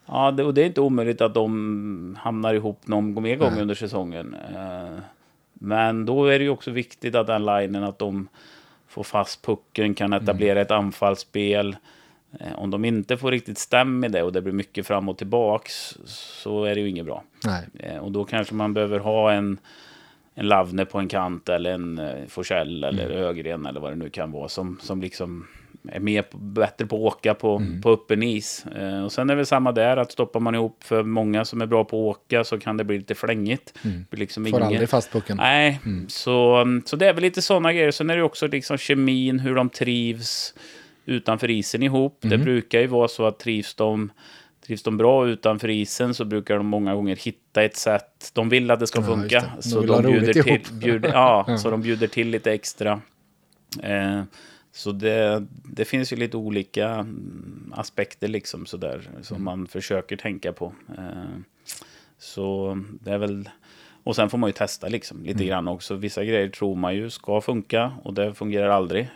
Ja, 0.07 0.31
det, 0.31 0.45
och 0.45 0.55
det 0.55 0.63
är 0.63 0.67
inte 0.67 0.81
omöjligt 0.81 1.21
att 1.21 1.35
de 1.35 2.19
hamnar 2.21 2.55
ihop 2.55 2.87
någon 2.87 3.23
mer 3.23 3.37
gång 3.37 3.53
Nej. 3.53 3.63
under 3.63 3.75
säsongen. 3.75 4.37
Men 5.59 6.07
då 6.07 6.27
är 6.27 6.39
det 6.39 6.45
ju 6.45 6.51
också 6.51 6.71
viktigt 6.71 7.15
att 7.15 7.27
den 7.27 7.47
linen, 7.47 7.85
att 7.85 7.99
de 7.99 8.29
får 8.89 9.03
fast 9.03 9.47
pucken, 9.47 9.95
kan 9.95 10.13
etablera 10.13 10.53
mm. 10.53 10.63
ett 10.63 10.71
anfallsspel. 10.71 11.77
Eh, 12.41 12.59
om 12.59 12.71
de 12.71 12.85
inte 12.85 13.17
får 13.17 13.31
riktigt 13.31 13.59
stäm 13.59 14.05
i 14.05 14.09
det 14.09 14.23
och 14.23 14.33
det 14.33 14.43
blir 14.43 14.53
mycket 14.53 14.87
fram 14.87 15.09
och 15.09 15.19
tillbaks 15.19 15.99
så 16.05 16.65
är 16.65 16.75
det 16.75 16.81
ju 16.81 16.89
inget 16.89 17.07
bra. 17.07 17.23
Nej. 17.45 17.67
Eh, 17.79 17.99
och 17.99 18.13
då 18.13 18.25
kanske 18.25 18.55
man 18.55 18.75
behöver 18.75 18.99
ha 18.99 19.33
en, 19.33 19.59
en 20.35 20.49
Lavne 20.49 20.85
på 20.85 20.99
en 20.99 21.09
kant 21.09 21.49
eller 21.49 21.73
en 21.73 21.99
eh, 21.99 22.27
Forsell 22.29 22.85
eller 22.85 23.05
Mm. 23.05 23.19
Ögren 23.19 23.67
eller 23.67 23.81
vad 23.81 23.93
det 23.93 23.97
nu 23.97 24.11
kan 24.11 24.33
vara 24.33 24.49
som, 24.49 24.79
som 24.81 25.01
liksom 25.01 25.47
är 25.93 26.01
mer 26.01 26.23
på, 26.23 26.39
bättre 26.39 26.87
på 26.87 26.97
att 26.97 27.15
åka 27.15 27.35
på, 27.35 27.57
Mm. 27.57 27.81
på 27.83 27.91
öppen 27.91 28.23
is. 28.23 28.67
Eh, 28.77 29.05
och 29.05 29.13
sen 29.13 29.31
är 29.31 29.35
det 29.35 29.37
väl 29.37 29.47
samma 29.47 29.73
där, 29.73 29.97
att 29.97 30.13
stoppar 30.13 30.41
man 30.41 30.55
ihop 30.55 30.85
för 30.85 31.03
många 31.03 31.45
som 31.45 31.61
är 31.63 31.67
bra 31.67 31.85
på 31.85 32.11
att 32.11 32.17
åka 32.17 32.45
så 32.45 32.59
kan 32.59 32.77
det 32.77 32.85
bli 32.85 32.99
lite 32.99 33.15
flängigt. 33.15 33.75
Blir 33.83 34.21
liksom 34.21 34.43
Mm. 34.43 34.51
Får 34.53 34.61
ingen- 34.61 34.73
aldrig 34.73 34.89
fast 34.89 35.13
pucken. 35.13 35.37
Nej, 35.37 35.81
så, 36.09 36.65
så 36.87 36.97
det 36.97 37.07
är 37.09 37.13
väl 37.13 37.23
lite 37.23 37.43
sådana 37.43 37.73
grejer. 37.73 37.91
Sen 37.91 38.11
är 38.11 38.17
det 38.17 38.23
också 38.23 38.47
liksom 38.47 38.77
kemin, 38.79 39.39
hur 39.39 39.55
de 39.55 39.69
trivs 39.69 40.55
utanför 41.07 41.51
isen 41.51 41.83
ihop. 41.83 42.19
Det 42.21 42.39
brukar 42.39 42.81
ju 42.81 42.87
vara 42.87 43.09
så 43.09 43.27
att 43.27 43.39
trivs 43.39 43.75
de, 43.75 44.11
trivs 44.67 44.83
de 44.83 44.97
bra 44.97 45.29
utanför 45.29 45.71
isen 45.71 46.15
så 46.15 46.25
brukar 46.25 46.57
de 46.57 46.67
många 46.67 46.95
gånger 46.95 47.17
hitta 47.17 47.63
ett 47.63 47.77
sätt. 47.77 48.31
De 48.35 48.49
vill 48.49 48.71
att 48.71 48.81
det 48.81 48.87
ska 48.87 49.01
Ja, 49.01 49.07
funka. 49.07 49.45
just 49.57 49.71
det. 49.75 49.81
De 49.81 49.87
Så 49.87 50.03
de, 50.03 50.13
bjuder 50.13 50.33
till, 50.43 50.61
bjuder, 50.73 51.09
ja, 51.15 51.57
så 51.59 51.71
de 51.71 51.83
bjuder 51.83 52.07
till 52.07 52.29
lite 52.31 52.53
extra. 52.53 53.01
Eh, 53.83 54.23
så 54.79 54.93
det, 54.93 55.47
det 55.65 55.85
finns 55.85 56.13
ju 56.13 56.17
lite 56.17 56.37
olika 56.37 56.89
mm, 56.89 57.73
aspekter 57.77 58.29
liksom 58.29 58.67
sådär 58.67 59.09
som 59.23 59.45
man 59.45 59.67
försöker 59.67 60.17
tänka 60.17 60.53
på. 60.53 60.73
Eh, 60.99 61.39
så 62.19 62.79
det 63.01 63.11
är 63.11 63.19
väl... 63.19 63.49
Och 64.05 64.17
sen 64.17 64.31
får 64.31 64.39
man 64.39 64.49
ju 64.49 64.53
testa 64.53 64.89
liksom 64.89 65.23
lite 65.25 65.45
grann 65.45 65.69
också. 65.69 65.95
Vissa 65.95 66.25
grejer 66.25 66.49
tror 66.49 66.77
man 66.77 66.95
ju 66.95 67.11
ska 67.11 67.41
funka 67.41 67.93
och 68.03 68.15
det 68.15 68.35
fungerar 68.35 68.69
aldrig. 68.69 69.09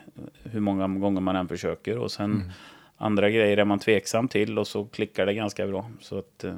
Hur 0.42 0.60
många 0.60 0.88
gånger 0.88 1.20
man 1.20 1.36
än 1.36 1.48
försöker. 1.48 1.98
Och 1.98 2.12
sen 2.12 2.52
andra 2.96 3.30
grejer 3.30 3.56
är 3.56 3.64
man 3.64 3.78
tveksam 3.78 4.28
till 4.28 4.58
och 4.58 4.66
så 4.66 4.84
klickar 4.84 5.26
det 5.26 5.34
ganska 5.34 5.66
bra. 5.66 5.90
Så 6.00 6.18
att... 6.18 6.44
eh, 6.44 6.54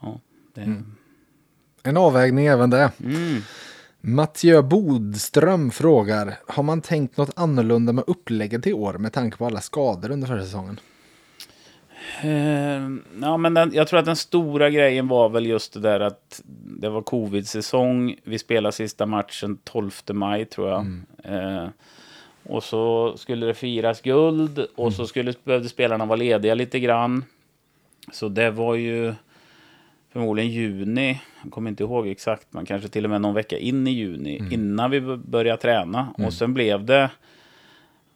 Ja, 0.00 0.20
det... 0.54 0.82
En 1.82 1.96
avvägning 1.96 2.46
även 2.46 2.70
det. 2.70 2.92
Mm. 4.02 4.16
Mathieu 4.16 4.62
Bodström 4.62 5.70
frågar, 5.70 6.34
har 6.46 6.62
man 6.62 6.80
tänkt 6.80 7.16
något 7.16 7.30
annorlunda 7.36 7.92
med 7.92 8.04
upplägget 8.06 8.66
i 8.66 8.72
år 8.72 8.92
med 8.92 9.12
tanke 9.12 9.36
på 9.36 9.46
alla 9.46 9.60
skador 9.60 10.10
under 10.10 10.26
förra 10.26 10.44
säsongen? 10.44 10.80
Eh, 12.22 13.20
ja, 13.20 13.36
men 13.36 13.54
den, 13.54 13.70
jag 13.74 13.88
tror 13.88 14.00
att 14.00 14.06
den 14.06 14.16
stora 14.16 14.70
grejen 14.70 15.08
var 15.08 15.28
väl 15.28 15.46
just 15.46 15.72
det 15.72 15.80
där 15.80 16.00
att 16.00 16.42
det 16.80 16.88
var 16.88 17.02
covid-säsong. 17.02 18.16
Vi 18.24 18.38
spelade 18.38 18.72
sista 18.72 19.06
matchen 19.06 19.58
12 19.64 19.90
maj 20.12 20.44
tror 20.44 20.68
jag. 20.68 20.86
Eh, 21.24 21.68
och 22.42 22.64
så 22.64 23.14
skulle 23.16 23.46
det 23.46 23.54
firas 23.54 24.00
guld 24.00 24.66
och 24.76 24.92
så 24.92 25.06
skulle, 25.06 25.34
behövde 25.44 25.68
spelarna 25.68 26.04
vara 26.04 26.16
lediga 26.16 26.54
lite 26.54 26.80
grann. 26.80 27.24
Så 28.12 28.28
det 28.28 28.50
var 28.50 28.74
ju 28.74 29.14
förmodligen 30.12 30.50
juni. 30.50 31.20
Jag 31.42 31.52
kommer 31.52 31.70
inte 31.70 31.82
ihåg 31.82 32.08
exakt, 32.08 32.46
men 32.50 32.66
kanske 32.66 32.88
till 32.88 33.04
och 33.04 33.10
med 33.10 33.20
någon 33.20 33.34
vecka 33.34 33.58
in 33.58 33.86
i 33.86 33.90
juni 33.90 34.42
innan 34.50 34.90
vi 34.90 35.00
började 35.16 35.62
träna. 35.62 36.14
Och 36.18 36.32
sen 36.32 36.54
blev 36.54 36.84
det 36.84 37.10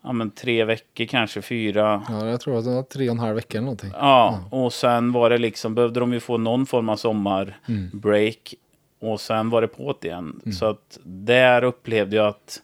ja, 0.03 0.13
men 0.13 0.31
tre 0.31 0.65
veckor, 0.65 1.05
kanske 1.05 1.43
fyra. 1.43 2.03
Ja, 2.09 2.27
jag 2.27 2.41
tror 2.41 2.59
att 2.59 2.65
det 2.65 2.75
var 2.75 2.83
tre 2.83 3.09
och 3.09 3.15
en 3.15 3.19
halv 3.19 3.35
vecka 3.35 3.59
eller 3.59 3.65
någonting. 3.65 3.91
Ja, 3.93 4.45
och 4.51 4.73
sen 4.73 5.13
var 5.13 5.31
det 5.31 5.39
liksom, 5.39 5.75
behövde 5.75 6.01
de 6.01 6.13
ju 6.13 6.21
få 6.21 6.39
någon 6.39 6.67
form 6.67 6.89
av 6.89 6.97
sommarbreak. 6.97 8.55
Och 8.99 9.21
sen 9.21 9.51
var 9.51 9.61
det 9.61 9.69
på 9.69 9.97
det 10.01 10.09
igen. 10.09 10.41
Så 10.59 10.67
att 10.67 10.99
där 11.05 11.65
upplevde 11.65 12.17
jag 12.17 12.27
att 12.27 12.63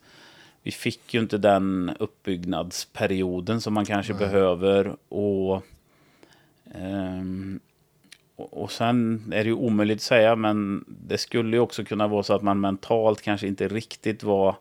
vi 0.62 0.70
fick 0.70 1.14
ju 1.14 1.20
inte 1.20 1.38
den 1.38 1.90
uppbyggnadsperioden 1.98 3.60
som 3.60 3.74
man 3.74 3.84
kanske 3.84 4.14
behöver. 4.14 4.96
Och, 5.08 5.62
ehm, 6.74 7.60
och, 8.40 8.70
sen 8.70 9.24
är 9.32 9.44
det 9.44 9.50
ju 9.50 9.54
omöjligt 9.54 9.98
att 9.98 10.02
säga, 10.02 10.36
men 10.36 10.84
det 10.86 11.18
skulle 11.18 11.56
ju 11.56 11.60
också 11.60 11.84
kunna 11.84 12.08
vara 12.08 12.22
så 12.22 12.34
att 12.34 12.42
man 12.42 12.60
mentalt 12.60 13.22
kanske 13.22 13.46
inte 13.46 13.68
riktigt 13.68 14.22
var 14.22 14.54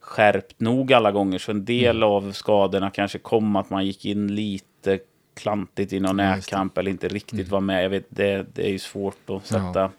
skärpt 0.00 0.60
nog 0.60 0.92
alla 0.92 1.12
gånger. 1.12 1.38
Så 1.38 1.50
en 1.50 1.64
del 1.64 2.02
av 2.02 2.32
skadorna 2.32 2.90
kanske 2.90 3.18
kom 3.18 3.56
att 3.56 3.70
man 3.70 3.86
gick 3.86 4.04
in 4.04 4.34
lite 4.34 4.98
klantigt 5.34 5.92
i 5.92 6.00
någon 6.00 6.18
Ja, 6.18 6.24
närkamp 6.24 6.78
eller 6.78 6.90
inte 6.90 7.08
riktigt 7.08 7.48
var 7.48 7.60
med. 7.60 7.84
Jag 7.84 7.90
vet, 7.90 8.06
det, 8.08 8.46
det 8.54 8.66
är 8.66 8.70
ju 8.70 8.78
svårt 8.78 9.30
att 9.30 9.46
sätta, 9.46 9.90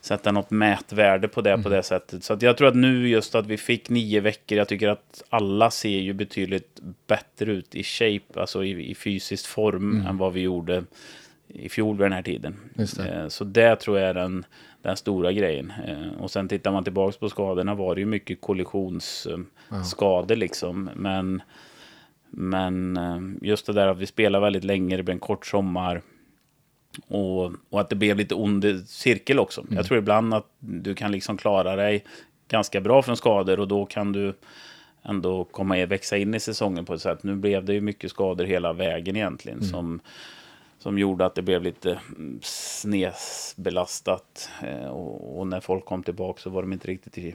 sätta 0.00 0.32
något 0.32 0.50
mätvärde 0.50 1.28
på 1.28 1.40
det 1.40 1.62
på 1.62 1.68
det 1.68 1.82
sättet. 1.82 2.24
Så 2.24 2.36
jag 2.40 2.56
tror 2.56 2.68
att 2.68 2.76
nu 2.76 3.08
just 3.08 3.34
att 3.34 3.46
vi 3.46 3.56
fick 3.56 3.88
nio 3.88 4.20
veckor, 4.20 4.58
jag 4.58 4.68
tycker 4.68 4.88
att 4.88 5.22
alla 5.28 5.70
ser 5.70 5.98
ju 5.98 6.12
betydligt 6.12 6.80
bättre 7.06 7.52
ut 7.52 7.74
i 7.74 7.82
shape, 7.82 8.40
alltså 8.40 8.64
i, 8.64 8.90
i 8.90 8.94
fysisk 8.94 9.46
form 9.46 10.06
än 10.06 10.18
vad 10.18 10.32
vi 10.32 10.40
gjorde 10.40 10.84
i 11.54 11.68
fjol 11.68 11.96
vid 11.96 12.04
den 12.04 12.12
här 12.12 12.22
tiden. 12.22 12.56
Det. 12.96 13.08
Eh, 13.22 13.28
Så 13.28 13.44
det 13.44 13.76
tror 13.76 13.98
jag 13.98 14.08
är 14.08 14.14
den, 14.14 14.44
den 14.82 14.96
stora 14.96 15.32
grejen. 15.32 15.72
Eh, 15.86 16.22
Och 16.22 16.30
sen 16.30 16.48
tittar 16.48 16.72
man 16.72 16.84
tillbaka 16.84 17.16
på 17.20 17.28
skadorna 17.28 17.74
var 17.74 17.94
det 17.94 18.00
ju 18.00 18.06
mycket 18.06 18.40
kollisionsskador 18.40 20.36
liksom. 20.36 20.90
Men, 20.96 21.42
men 22.30 22.96
eh, 22.96 23.48
just 23.48 23.66
det 23.66 23.72
där 23.72 23.86
att 23.86 23.98
vi 23.98 24.06
spelar 24.06 24.40
väldigt 24.40 24.64
länge, 24.64 24.96
det 24.96 25.02
blir 25.02 25.14
en 25.14 25.20
kort 25.20 25.46
sommar. 25.46 26.02
Och, 27.08 27.52
och 27.70 27.80
att 27.80 27.88
det 27.88 27.96
blev 27.96 28.16
lite 28.16 28.34
ond 28.34 28.64
cirkel 28.86 29.38
också. 29.38 29.64
Jag 29.70 29.86
tror 29.86 29.98
ibland 29.98 30.34
att 30.34 30.46
du 30.58 30.94
kan 30.94 31.12
liksom 31.12 31.36
klara 31.36 31.76
dig 31.76 32.04
ganska 32.48 32.80
bra 32.80 33.02
från 33.02 33.16
skador 33.16 33.60
och 33.60 33.68
då 33.68 33.86
kan 33.86 34.12
du 34.12 34.34
ändå 35.02 35.44
komma 35.44 35.78
i, 35.78 35.86
växa 35.86 36.16
in 36.16 36.34
i 36.34 36.40
säsongen 36.40 36.84
på 36.84 36.94
ett 36.94 37.00
sätt. 37.00 37.22
Nu 37.22 37.34
blev 37.36 37.64
det 37.64 37.74
ju 37.74 37.80
mycket 37.80 38.10
skador 38.10 38.44
hela 38.44 38.72
vägen 38.72 39.16
egentligen 39.16 39.62
som, 39.64 40.00
som 40.80 40.98
gjorde 40.98 41.26
att 41.26 41.34
det 41.34 41.42
blev 41.42 41.62
lite 41.62 42.00
mm, 42.16 42.38
snedbelastat. 42.42 44.50
Eh, 44.62 44.88
och, 44.88 45.46
när 45.46 45.60
folk 45.60 45.84
kom 45.84 46.02
tillbaka 46.02 46.40
så 46.40 46.50
var 46.50 46.62
de 46.62 46.72
inte 46.72 46.88
riktigt 46.88 47.18
i, 47.18 47.34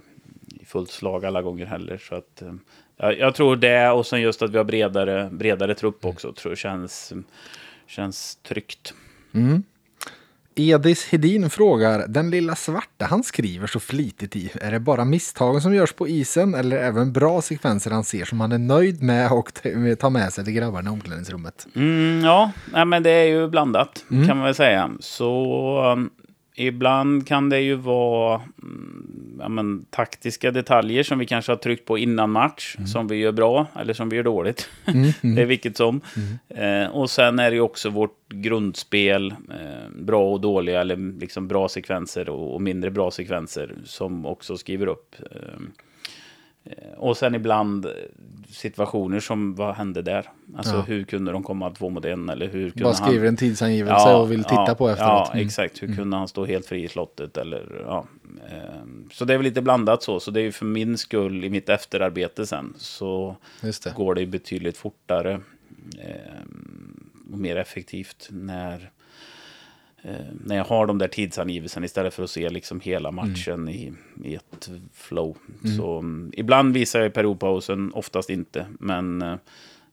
i 0.61 0.65
fullt 0.65 0.91
slag 0.91 1.25
alla 1.25 1.41
gånger 1.41 1.65
heller. 1.65 1.97
Så 1.97 2.15
att, 2.15 2.41
eh, 2.41 3.11
jag, 3.11 3.35
tror 3.35 3.55
det 3.55 3.89
och 3.89 4.05
sen 4.05 4.21
just 4.21 4.41
att 4.41 4.51
vi 4.51 4.57
har 4.57 4.65
bredare, 4.65 5.29
bredare 5.31 5.75
trupp 5.75 6.05
också 6.05 6.33
tror 6.33 6.51
jag 6.51 6.57
känns, 6.57 7.13
känns 7.87 8.35
tryggt. 8.35 8.93
Edis 10.55 11.05
Hedin 11.05 11.49
frågar, 11.49 12.07
den 12.07 12.29
lilla 12.29 12.55
svarta 12.55 13.05
han 13.05 13.23
skriver 13.23 13.67
så 13.67 13.79
flitigt 13.79 14.35
i, 14.35 14.51
är 14.61 14.71
det 14.71 14.79
bara 14.79 15.05
misstagen 15.05 15.61
som 15.61 15.75
görs 15.75 15.93
på 15.93 16.07
isen 16.07 16.55
eller 16.55 16.77
även 16.77 17.13
bra 17.13 17.41
sekvenser 17.41 17.91
han 17.91 18.03
ser 18.03 18.25
som 18.25 18.39
han 18.39 18.51
är 18.51 18.57
nöjd 18.57 19.03
med 19.03 19.31
och 19.31 19.53
tar 19.99 20.09
med 20.09 20.33
sig 20.33 20.45
till 20.45 20.53
grabbarna 20.53 20.89
i 20.89 20.93
omklädningsrummet? 20.93 21.67
Mm, 21.75 22.25
ja, 22.25 22.51
men 22.85 23.03
det 23.03 23.09
är 23.09 23.25
ju 23.25 23.47
blandat 23.47 24.05
kan 24.09 24.37
man 24.37 24.43
väl 24.43 24.55
säga. 24.55 24.91
Så 24.99 25.93
um, 25.93 26.09
ibland 26.55 27.27
kan 27.27 27.49
det 27.49 27.59
ju 27.59 27.75
vara 27.75 28.41
mm, 28.63 29.37
ja, 29.39 29.49
men, 29.49 29.85
taktiska 29.89 30.51
detaljer 30.51 31.03
som 31.03 31.19
vi 31.19 31.25
kanske 31.25 31.51
har 31.51 31.57
tryckt 31.57 31.85
på 31.85 31.97
innan 31.97 32.31
match, 32.31 32.75
som 32.85 33.07
vi 33.07 33.15
gör 33.15 33.31
bra 33.31 33.67
eller 33.79 33.93
som 33.93 34.09
vi 34.09 34.15
gör 34.15 34.23
dåligt. 34.23 34.69
det 35.21 35.41
är 35.41 35.45
vilket 35.45 35.77
som. 35.77 36.01
Eh, 36.49 36.87
och 36.87 37.09
sen 37.09 37.39
är 37.39 37.49
det 37.49 37.55
ju 37.55 37.61
också 37.61 37.89
vårt 37.89 38.29
grundspel, 38.29 39.31
eh, 39.31 39.89
bra 39.99 40.31
och 40.31 40.41
dåliga, 40.41 40.81
eller 40.81 41.19
liksom 41.19 41.47
bra 41.47 41.69
sekvenser 41.69 42.29
och, 42.29 42.53
och 42.53 42.61
mindre 42.61 42.91
bra 42.91 43.11
sekvenser, 43.11 43.75
som 43.85 44.25
också 44.25 44.57
skriver 44.57 44.87
upp. 44.87 45.15
Eh, 45.31 45.59
Och 46.97 47.17
sen 47.17 47.35
ibland 47.35 47.85
eh, 47.85 47.91
situationer 48.49 49.19
som, 49.19 49.55
vad 49.55 49.75
hände 49.75 50.01
där? 50.01 50.29
Alltså 50.57 50.75
Ja. 50.75 50.81
hur 50.81 51.03
kunde 51.03 51.31
de 51.31 51.43
komma 51.43 51.71
två 51.71 51.89
mot 51.89 52.05
en? 52.05 52.29
Eller 52.29 52.47
hur 52.47 52.69
kunde 52.69 52.83
Bara 52.83 52.93
skriver 52.93 53.27
en 53.27 53.37
tidsangivelse 53.37 54.13
och 54.13 54.31
vill 54.31 54.43
titta 54.43 54.65
ja, 54.67 54.75
på 54.75 54.89
efteråt. 54.89 55.09
Ja, 55.09 55.31
Mm. 55.33 55.45
exakt. 55.45 55.83
Hur 55.83 55.95
kunde 55.95 56.17
han 56.17 56.27
stå 56.27 56.45
helt 56.45 56.65
fri 56.65 56.83
i 56.83 56.87
slottet? 56.87 57.37
Eller, 57.37 57.81
ja. 57.85 58.05
ehm, 58.49 59.09
Så 59.13 59.25
det 59.25 59.33
är 59.33 59.37
väl 59.37 59.43
lite 59.43 59.61
blandat 59.61 60.03
så. 60.03 60.19
Så 60.19 60.31
det 60.31 60.39
är 60.39 60.43
ju 60.43 60.51
för 60.51 60.65
min 60.65 60.97
skull 60.97 61.43
i 61.43 61.49
mitt 61.49 61.69
efterarbete 61.69 62.45
sen. 62.45 62.73
Så 62.77 63.35
det. 63.61 63.93
går 63.95 64.15
det 64.15 64.25
betydligt 64.25 64.77
fortare 64.77 65.41
ehm, 65.99 67.09
och 67.31 67.39
mer 67.39 67.55
effektivt 67.55 68.27
när, 68.31 68.73
eh, 68.75 68.87
när 70.45 70.55
jag 70.55 70.63
har 70.63 70.87
de 70.87 70.97
där 70.97 71.07
tidsangivelserna 71.07 71.85
istället 71.85 72.13
för 72.13 72.23
att 72.23 72.29
se 72.29 72.49
liksom 72.49 72.79
hela 72.79 73.11
matchen 73.11 73.69
i, 73.69 73.93
i 74.23 74.35
ett 74.35 74.69
flow. 74.93 75.37
Så 75.77 75.99
mm, 75.99 76.31
ibland 76.33 76.73
visar 76.73 76.99
jag 76.99 77.07
i 77.07 77.11
periodpausen, 77.11 77.91
oftast 77.93 78.29
inte. 78.29 78.65
Men, 78.79 79.21
eh, 79.21 79.35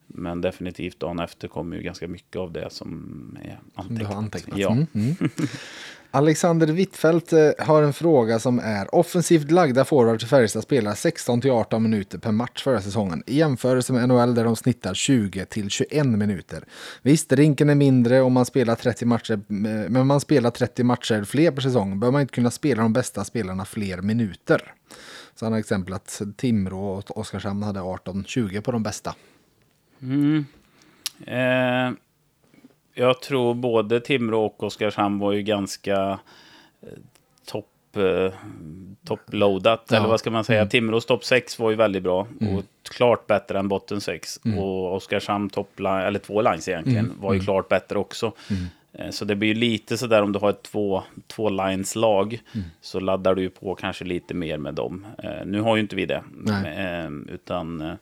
men 0.06 0.40
definitivt 0.40 1.00
dagen 1.00 1.18
efter 1.18 1.48
kommer 1.48 1.76
ju 1.76 1.82
ganska 1.82 2.08
mycket 2.08 2.36
av 2.36 2.52
det 2.52 2.70
som 2.70 3.38
är 3.44 3.82
Som 3.82 3.94
du 3.98 4.04
har 4.04 4.14
antecknat. 4.14 4.58
antecknat. 4.58 4.58
Ja. 4.58 4.72
Mm, 4.72 4.86
mm. 4.94 5.16
Alexander 6.14 6.66
Wittfeldt 6.66 7.32
eh, 7.32 7.50
har 7.58 7.82
en 7.82 7.92
fråga 7.92 8.38
som 8.38 8.58
är 8.58 8.94
offensivt 8.94 9.50
lagda 9.50 9.84
forwards 9.84 10.24
i 10.24 10.26
Färjestad 10.26 10.62
spelar 10.62 10.94
16 10.94 11.40
till 11.40 11.50
18 11.50 11.82
minuter 11.82 12.18
per 12.18 12.32
match 12.32 12.62
förra 12.62 12.80
säsongen 12.80 13.22
i 13.26 13.38
jämförelse 13.38 13.92
med 13.92 14.08
NHL 14.08 14.34
där 14.34 14.44
de 14.44 14.56
snittar 14.56 14.94
20 14.94 15.44
till 15.44 15.70
21 15.70 16.06
minuter. 16.06 16.64
Visst, 17.02 17.32
rinken 17.32 17.70
är 17.70 17.74
mindre 17.74 18.20
och 18.20 18.32
man 18.32 18.44
spelar 18.44 18.74
30 18.74 19.06
matcher, 19.06 19.32
eh, 19.32 19.38
men 19.48 19.96
om 19.96 20.08
man 20.08 20.20
spelar 20.20 20.50
30 20.50 20.84
matcher 20.84 21.24
fler 21.24 21.50
per 21.50 21.62
säsong 21.62 22.00
bör 22.00 22.10
man 22.10 22.20
inte 22.20 22.34
kunna 22.34 22.50
spela 22.50 22.82
de 22.82 22.92
bästa 22.92 23.24
spelarna 23.24 23.64
fler 23.64 23.98
minuter. 23.98 24.74
Så 25.34 25.46
han 25.46 25.52
har 25.52 25.60
exempel 25.60 25.94
att 25.94 26.22
Timrå 26.36 26.88
och 26.88 27.18
Oskarshamn 27.18 27.62
hade 27.62 27.80
18-20 27.80 28.60
på 28.60 28.72
de 28.72 28.82
bästa. 28.82 29.14
Mm. 30.02 30.46
Eh, 31.26 31.94
jag 32.94 33.20
tror 33.22 33.54
både 33.54 34.00
Timrå 34.00 34.44
och 34.44 34.62
Oskarshamn 34.62 35.18
var 35.18 35.32
ju 35.32 35.42
ganska 35.42 36.18
eh, 36.82 36.88
topp 37.46 37.66
eh, 37.96 38.32
topploadat. 39.06 39.84
Ja. 39.90 39.96
Eller 39.96 40.08
vad 40.08 40.20
ska 40.20 40.30
man 40.30 40.44
säga? 40.44 40.60
Mm. 40.60 40.68
Timrås 40.68 41.06
topp 41.06 41.24
6 41.24 41.58
var 41.58 41.70
ju 41.70 41.76
väldigt 41.76 42.02
bra. 42.02 42.26
Mm. 42.40 42.56
Och 42.56 42.64
klart 42.90 43.26
bättre 43.26 43.58
än 43.58 43.68
botten 43.68 44.00
6. 44.00 44.40
Mm. 44.44 44.58
Och 44.58 44.94
Oskarshamn 44.96 45.50
topp 45.50 45.80
eller 45.80 46.18
två 46.18 46.42
lines 46.42 46.68
egentligen, 46.68 47.04
Mm. 47.04 47.20
var 47.20 47.32
ju 47.32 47.36
Mm. 47.36 47.44
klart 47.44 47.68
bättre 47.68 47.98
också. 47.98 48.32
Mm. 48.50 48.62
Eh, 48.92 49.10
Så 49.10 49.24
det 49.24 49.34
blir 49.36 49.48
ju 49.48 49.54
lite 49.54 49.98
sådär 49.98 50.22
om 50.22 50.32
du 50.32 50.38
har 50.38 50.50
ett 50.50 50.62
två, 50.62 51.02
två 51.26 51.50
lines 51.50 51.96
lag 51.96 52.40
Mm. 52.54 52.66
så 52.80 53.00
laddar 53.00 53.34
du 53.34 53.42
ju 53.42 53.50
på 53.50 53.74
kanske 53.74 54.04
lite 54.04 54.34
mer 54.34 54.58
med 54.58 54.74
dem. 54.74 55.06
Nu 55.44 55.60
har 55.60 55.76
ju 55.76 55.82
inte 55.82 55.96
vi 55.96 56.06
det. 56.06 56.22
Nej. 56.32 57.08
Utan, 57.28 57.96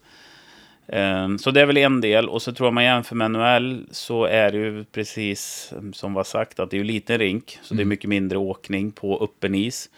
så 1.38 1.50
det 1.50 1.60
är 1.60 1.66
väl 1.66 1.76
en 1.76 2.00
del. 2.00 2.28
Och 2.28 2.42
så 2.42 2.52
tror 2.52 2.66
jag 2.66 2.74
man 2.74 2.84
jämför 2.84 3.16
med 3.16 3.30
NHL 3.30 3.86
så 3.90 4.24
är 4.24 4.50
det 4.52 4.58
ju 4.58 4.84
precis 4.84 5.72
som 5.92 6.14
var 6.14 6.24
sagt 6.24 6.60
att 6.60 6.70
det 6.70 6.76
är 6.76 6.78
ju 6.78 6.84
liten 6.84 7.18
rink. 7.18 7.58
Så 7.62 7.74
det 7.74 7.78
är 7.78 7.82
Mm. 7.82 7.88
mycket 7.88 8.10
mindre 8.10 8.38
åkning 8.38 8.90
på 8.92 9.24
öppen 9.24 9.54
is. 9.54 9.90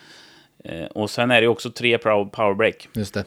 Eh, 0.65 0.85
Och 0.85 1.11
sen 1.11 1.31
är 1.31 1.41
det 1.41 1.49
också 1.49 1.71
tre 1.71 1.97
power- 1.99 2.25
powerbreak. 2.31 2.89
Just 2.95 3.15
det. 3.15 3.25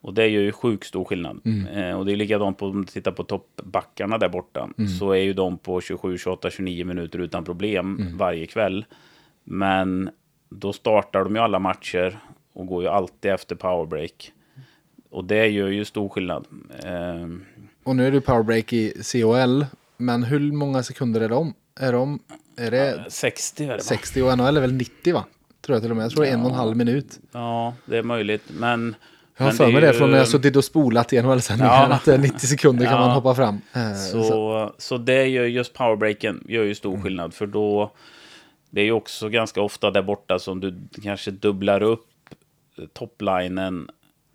Och 0.00 0.14
det 0.14 0.22
är 0.22 0.26
ju 0.28 0.52
sjukt 0.52 0.86
stor 0.86 1.04
skillnad. 1.04 1.40
Mm. 1.44 1.66
Eh, 1.66 1.98
och 1.98 2.06
det 2.06 2.12
är 2.12 2.16
likadant 2.16 2.58
på, 2.58 2.66
om 2.66 2.84
du 2.84 2.92
tittar 2.92 3.12
på 3.12 3.24
toppbackarna 3.24 4.18
där 4.18 4.28
borta. 4.28 4.68
Mm. 4.78 4.88
Så 4.90 5.10
är 5.10 5.16
ju 5.22 5.32
de 5.32 5.58
på 5.58 5.80
27, 5.80 6.18
28, 6.18 6.50
29 6.50 6.84
minuter 6.84 7.18
utan 7.18 7.44
problem 7.44 7.96
Mm. 8.00 8.16
varje 8.16 8.46
kväll. 8.46 8.84
Men 9.44 10.10
då 10.48 10.72
startar 10.72 11.24
de 11.24 11.34
ju 11.36 11.42
alla 11.42 11.58
matcher 11.58 12.18
och 12.52 12.66
går 12.66 12.82
ju 12.82 12.88
alltid 12.88 13.30
efter 13.30 13.54
powerbreak. 13.56 14.32
Och 15.12 15.24
det 15.24 15.46
gör 15.46 15.68
ju 15.68 15.84
stor 15.84 16.08
skillnad. 16.08 16.46
Eh, 16.84 17.28
Och 17.84 17.96
nu 17.96 18.06
är 18.06 18.10
det 18.10 18.20
powerbreak 18.20 18.72
i 18.72 18.92
COL. 19.12 19.66
Men 19.96 20.22
hur 20.22 20.52
många 20.52 20.82
sekunder 20.82 21.20
är 21.20 21.28
de? 21.28 21.54
Är 21.80 21.92
de... 21.92 22.18
Är 22.56 22.70
det 22.70 23.04
60 23.08 23.64
är 23.64 23.68
det 23.68 23.74
va? 23.74 23.80
60 23.82 24.22
och 24.22 24.38
NHL 24.38 24.56
är 24.56 24.60
väl 24.60 24.72
90 24.72 25.14
va? 25.14 25.24
Tror 25.60 25.74
jag 25.76 25.82
till 25.82 25.90
och 25.90 25.96
med. 25.96 26.04
Jag 26.04 26.12
tror 26.12 26.22
det 26.24 26.30
är 26.30 26.34
en 26.34 26.40
och 26.40 26.46
en 26.46 26.52
Ja. 26.52 26.58
halv 26.58 26.76
minut. 26.76 27.18
Ja, 27.32 27.74
det 27.86 27.98
är 27.98 28.02
möjligt. 28.02 28.42
Men... 28.58 28.94
Jag 29.36 29.44
har 29.44 29.52
för 29.52 29.72
mig 29.72 29.80
det 29.80 29.86
ju- 29.86 29.92
från 29.92 30.10
när 30.10 30.18
jag 30.18 30.28
suttit 30.28 30.56
och 30.56 30.64
spolat 30.64 31.12
i 31.12 31.22
NHL-sändningar. 31.22 31.72
Ja. 31.72 31.86
Att 31.94 32.04
det 32.04 32.14
är 32.14 32.18
90 32.18 32.38
sekunder 32.46 32.84
kan 32.84 32.94
Ja. 32.94 33.00
man 33.00 33.10
hoppa 33.10 33.34
fram. 33.34 33.60
Eh, 33.72 33.94
Så, 33.94 34.72
så. 34.78 34.98
det 34.98 35.26
gör 35.26 35.44
just 35.44 35.72
powerbreaken 35.74 36.44
gör 36.48 36.64
ju 36.64 36.74
stor 36.74 36.90
Mm. 36.90 37.02
skillnad. 37.02 37.34
För 37.34 37.46
då, 37.46 37.92
det 38.70 38.80
är 38.80 38.84
ju 38.84 38.92
också 38.92 39.28
ganska 39.28 39.62
ofta 39.62 39.90
där 39.90 40.02
borta 40.02 40.38
som 40.38 40.60
du 40.60 40.74
kanske 41.02 41.30
dubblar 41.30 41.82
upp 41.82 42.06
topplinen. 42.92 43.88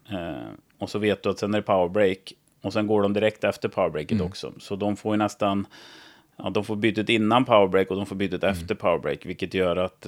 Eh, 0.10 0.50
och 0.78 0.90
så 0.90 1.00
vet 1.00 1.24
du 1.24 1.30
att 1.30 1.40
sen 1.40 1.54
är 1.54 1.58
det 1.58 1.62
powerbreak. 1.64 2.34
Och 2.62 2.74
sen 2.74 2.88
går 2.88 3.02
de 3.02 3.14
direkt 3.14 3.44
efter 3.44 3.70
powerbreaket 3.70 4.12
Mm. 4.12 4.26
också. 4.28 4.54
Så 4.60 4.76
de 4.76 4.96
får 4.96 5.14
ju 5.14 5.18
nästan... 5.18 5.68
Ja, 6.38 6.50
de 6.50 6.64
får 6.64 6.76
bytet 6.76 7.10
innan 7.10 7.46
powerbreak 7.46 7.90
och 7.92 7.98
de 7.98 8.06
får 8.06 8.16
bytet 8.16 8.44
Mm. 8.44 8.54
efter 8.56 8.76
powerbreak. 8.76 9.26
Vilket 9.26 9.54
gör 9.54 9.76
att 9.76 10.08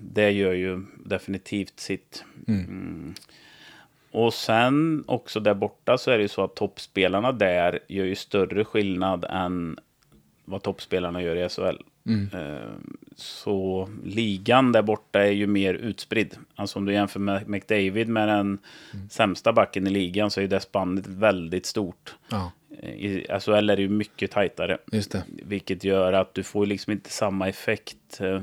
det 0.00 0.30
gör 0.30 0.52
ju 0.52 0.82
definitivt 1.04 1.80
sitt. 1.80 2.24
Mm. 2.48 2.60
Mm. 2.64 3.14
Och 4.10 4.34
sen 4.34 5.04
också 5.06 5.40
där 5.40 5.54
borta 5.54 5.98
så 5.98 6.10
är 6.10 6.16
det 6.16 6.22
ju 6.22 6.28
så 6.28 6.44
att 6.44 6.54
toppspelarna 6.56 7.32
där 7.32 7.78
gör 7.88 8.04
ju 8.04 8.14
större 8.14 8.64
skillnad 8.64 9.24
än 9.30 9.78
vad 10.44 10.62
toppspelarna 10.62 11.22
gör 11.22 11.36
i 11.36 11.48
SHL. 11.48 11.76
Mm. 12.06 12.28
Eh, 12.34 12.70
Så 13.16 13.88
ligan 14.04 14.72
där 14.72 14.82
borta 14.82 15.22
är 15.24 15.30
ju 15.30 15.46
mer 15.46 15.74
utspridd. 15.74 16.34
Alltså 16.54 16.78
om 16.78 16.84
du 16.84 16.92
jämför 16.92 17.20
med 17.20 17.48
McDavid 17.48 18.08
med 18.08 18.28
den 18.28 18.58
sämsta 19.10 19.52
backen 19.52 19.86
i 19.86 19.90
ligan 19.90 20.30
så 20.30 20.40
är 20.40 20.48
det 20.48 20.60
spannet 20.60 21.06
väldigt 21.06 21.66
stort. 21.66 22.14
Ja, 22.30 22.52
I 22.82 23.26
SHL 23.40 23.70
är 23.70 23.76
det 23.76 23.82
ju 23.82 23.88
mycket 23.88 24.30
tajtare. 24.30 24.78
just 24.92 25.12
det. 25.12 25.22
Vilket 25.28 25.84
gör 25.84 26.12
att 26.12 26.34
du 26.34 26.42
får 26.42 26.66
liksom 26.66 26.92
inte 26.92 27.10
samma 27.10 27.48
effekt 27.48 28.20
eh, 28.20 28.40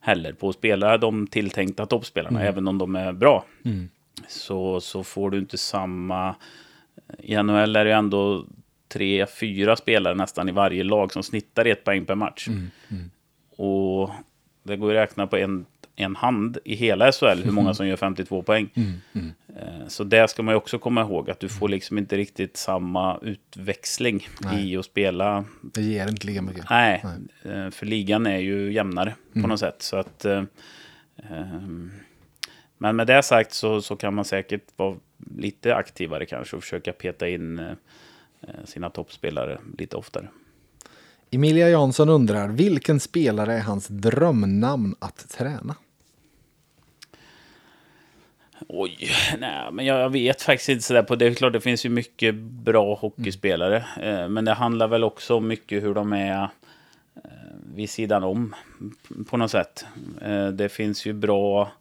heller 0.00 0.32
på 0.32 0.48
att 0.48 0.54
spela 0.56 0.98
de 0.98 1.26
tilltänkta 1.26 1.86
toppspelarna, 1.86 2.38
Mm. 2.40 2.48
även 2.52 2.68
om 2.68 2.78
de 2.78 2.96
är 2.96 3.12
bra 3.12 3.44
Mm. 3.64 3.88
så, 4.28 4.80
så 4.80 5.04
får 5.04 5.30
du 5.30 5.38
inte 5.38 5.58
samma... 5.58 6.34
I 7.18 7.36
NHL 7.42 7.76
är 7.76 7.84
det 7.84 7.90
ju 7.90 7.96
ändå 7.96 8.46
tre, 8.92 9.26
fyra 9.26 9.76
spelare 9.76 10.14
nästan 10.14 10.48
i 10.48 10.52
varje 10.52 10.84
lag 10.84 11.12
som 11.12 11.22
snittar 11.22 11.64
ett 11.64 11.84
poäng 11.84 12.04
per 12.04 12.14
match. 12.14 12.48
Mm. 12.48 12.70
Mm. 12.90 13.10
Och 13.56 14.10
det 14.62 14.76
går 14.76 14.90
att 14.94 14.94
räkna 15.10 15.26
på 15.26 15.36
en, 15.36 15.66
en 15.96 16.16
hand 16.16 16.58
i 16.64 16.74
hela 16.74 17.12
SHL 17.12 17.42
hur 17.44 17.50
många 17.52 17.74
som 17.74 17.86
gör 17.88 17.96
52 17.96 18.42
poäng. 18.42 18.70
Mm. 18.74 18.92
Mm. 19.12 19.32
Eh, 19.56 19.86
Så 19.88 20.04
det 20.04 20.30
ska 20.30 20.42
man 20.42 20.52
ju 20.52 20.56
också 20.56 20.78
komma 20.78 21.00
ihåg, 21.00 21.30
att 21.30 21.40
du 21.40 21.48
får 21.48 21.68
liksom 21.68 21.98
inte 21.98 22.16
riktigt 22.16 22.56
samma 22.56 23.18
utväxling 23.22 24.28
Nej. 24.40 24.72
i 24.72 24.76
att 24.76 24.84
spela. 24.84 25.44
Det 25.62 25.82
ger 25.82 26.08
inte 26.08 26.26
lika 26.26 26.42
mycket. 26.42 26.64
Nej, 26.70 27.04
eh, 27.44 27.70
för 27.70 27.86
ligan 27.86 28.26
är 28.26 28.38
ju 28.38 28.72
jämnare 28.72 29.14
på 29.32 29.38
Mm. 29.38 29.50
något 29.50 29.60
sätt. 29.60 29.82
Så 29.82 29.96
att, 29.96 30.24
ehm, 30.24 31.90
men 32.78 32.96
med 32.96 33.06
det 33.06 33.22
sagt 33.22 33.52
så, 33.52 33.82
så 33.82 33.96
kan 33.96 34.14
man 34.14 34.24
säkert 34.24 34.62
vara 34.76 34.96
lite 35.36 35.74
aktivare 35.76 36.26
kanske 36.26 36.56
och 36.56 36.62
försöka 36.62 36.92
peta 36.92 37.28
in 37.28 37.58
sina 38.64 38.90
toppspelare 38.90 39.58
lite 39.78 39.96
oftare. 39.96 40.28
Emilia 41.30 41.68
Jansson 41.68 42.08
undrar, 42.08 42.48
vilken 42.48 43.00
spelare 43.00 43.54
är 43.54 43.60
hans 43.60 43.88
drömnamn 43.88 44.94
att 44.98 45.28
träna? 45.28 45.74
Oj, 48.68 49.10
nej, 49.38 49.72
men 49.72 49.86
jag, 49.86 50.10
vet 50.10 50.42
faktiskt 50.42 50.68
inte 50.68 50.84
sådär 50.84 51.02
på 51.02 51.16
det. 51.16 51.26
är 51.26 51.34
klart, 51.34 51.52
det 51.52 51.60
finns 51.60 51.86
ju 51.86 51.88
mycket 51.88 52.34
bra 52.34 52.94
hockeyspelare. 52.94 53.84
Eh, 54.00 54.28
men 54.28 54.44
det 54.44 54.52
handlar 54.52 54.88
väl 54.88 55.04
också 55.04 55.40
mycket 55.40 55.82
hur 55.82 55.94
de 55.94 56.12
är 56.12 56.42
eh, 56.42 56.50
vid 57.74 57.90
sidan 57.90 58.22
om 58.22 58.54
på 59.30 59.36
något 59.36 59.50
sätt. 59.50 59.84
Eh, 60.22 60.46
det 60.46 60.68
finns 60.68 61.06
ju 61.06 61.12
bra 61.12 61.72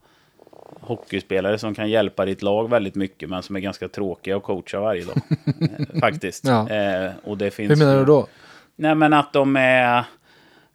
hockeyspelare 0.82 1.58
som 1.58 1.76
kan 1.76 1.90
hjälpa 1.90 2.26
ditt 2.26 2.41
lag 2.41 2.70
väldigt 2.70 2.95
mycket, 2.95 3.30
men 3.30 3.44
som 3.44 3.56
är 3.56 3.60
ganska 3.60 3.88
tråkiga 3.88 4.38
att 4.38 4.44
coacha 4.44 4.80
varje 4.80 5.03
dag. 5.06 5.18
faktiskt. 5.99 6.48
Ja. 6.48 6.70
Eh, 6.70 7.12
och 7.24 7.38
det 7.38 7.52
finns 7.52 7.72
Hur 7.72 7.76
menar 7.76 7.98
du 7.99 8.06
då? 8.06 8.28
Nej, 8.76 8.95
men 8.95 9.14
att 9.14 9.34
de 9.34 9.56
är 9.56 10.03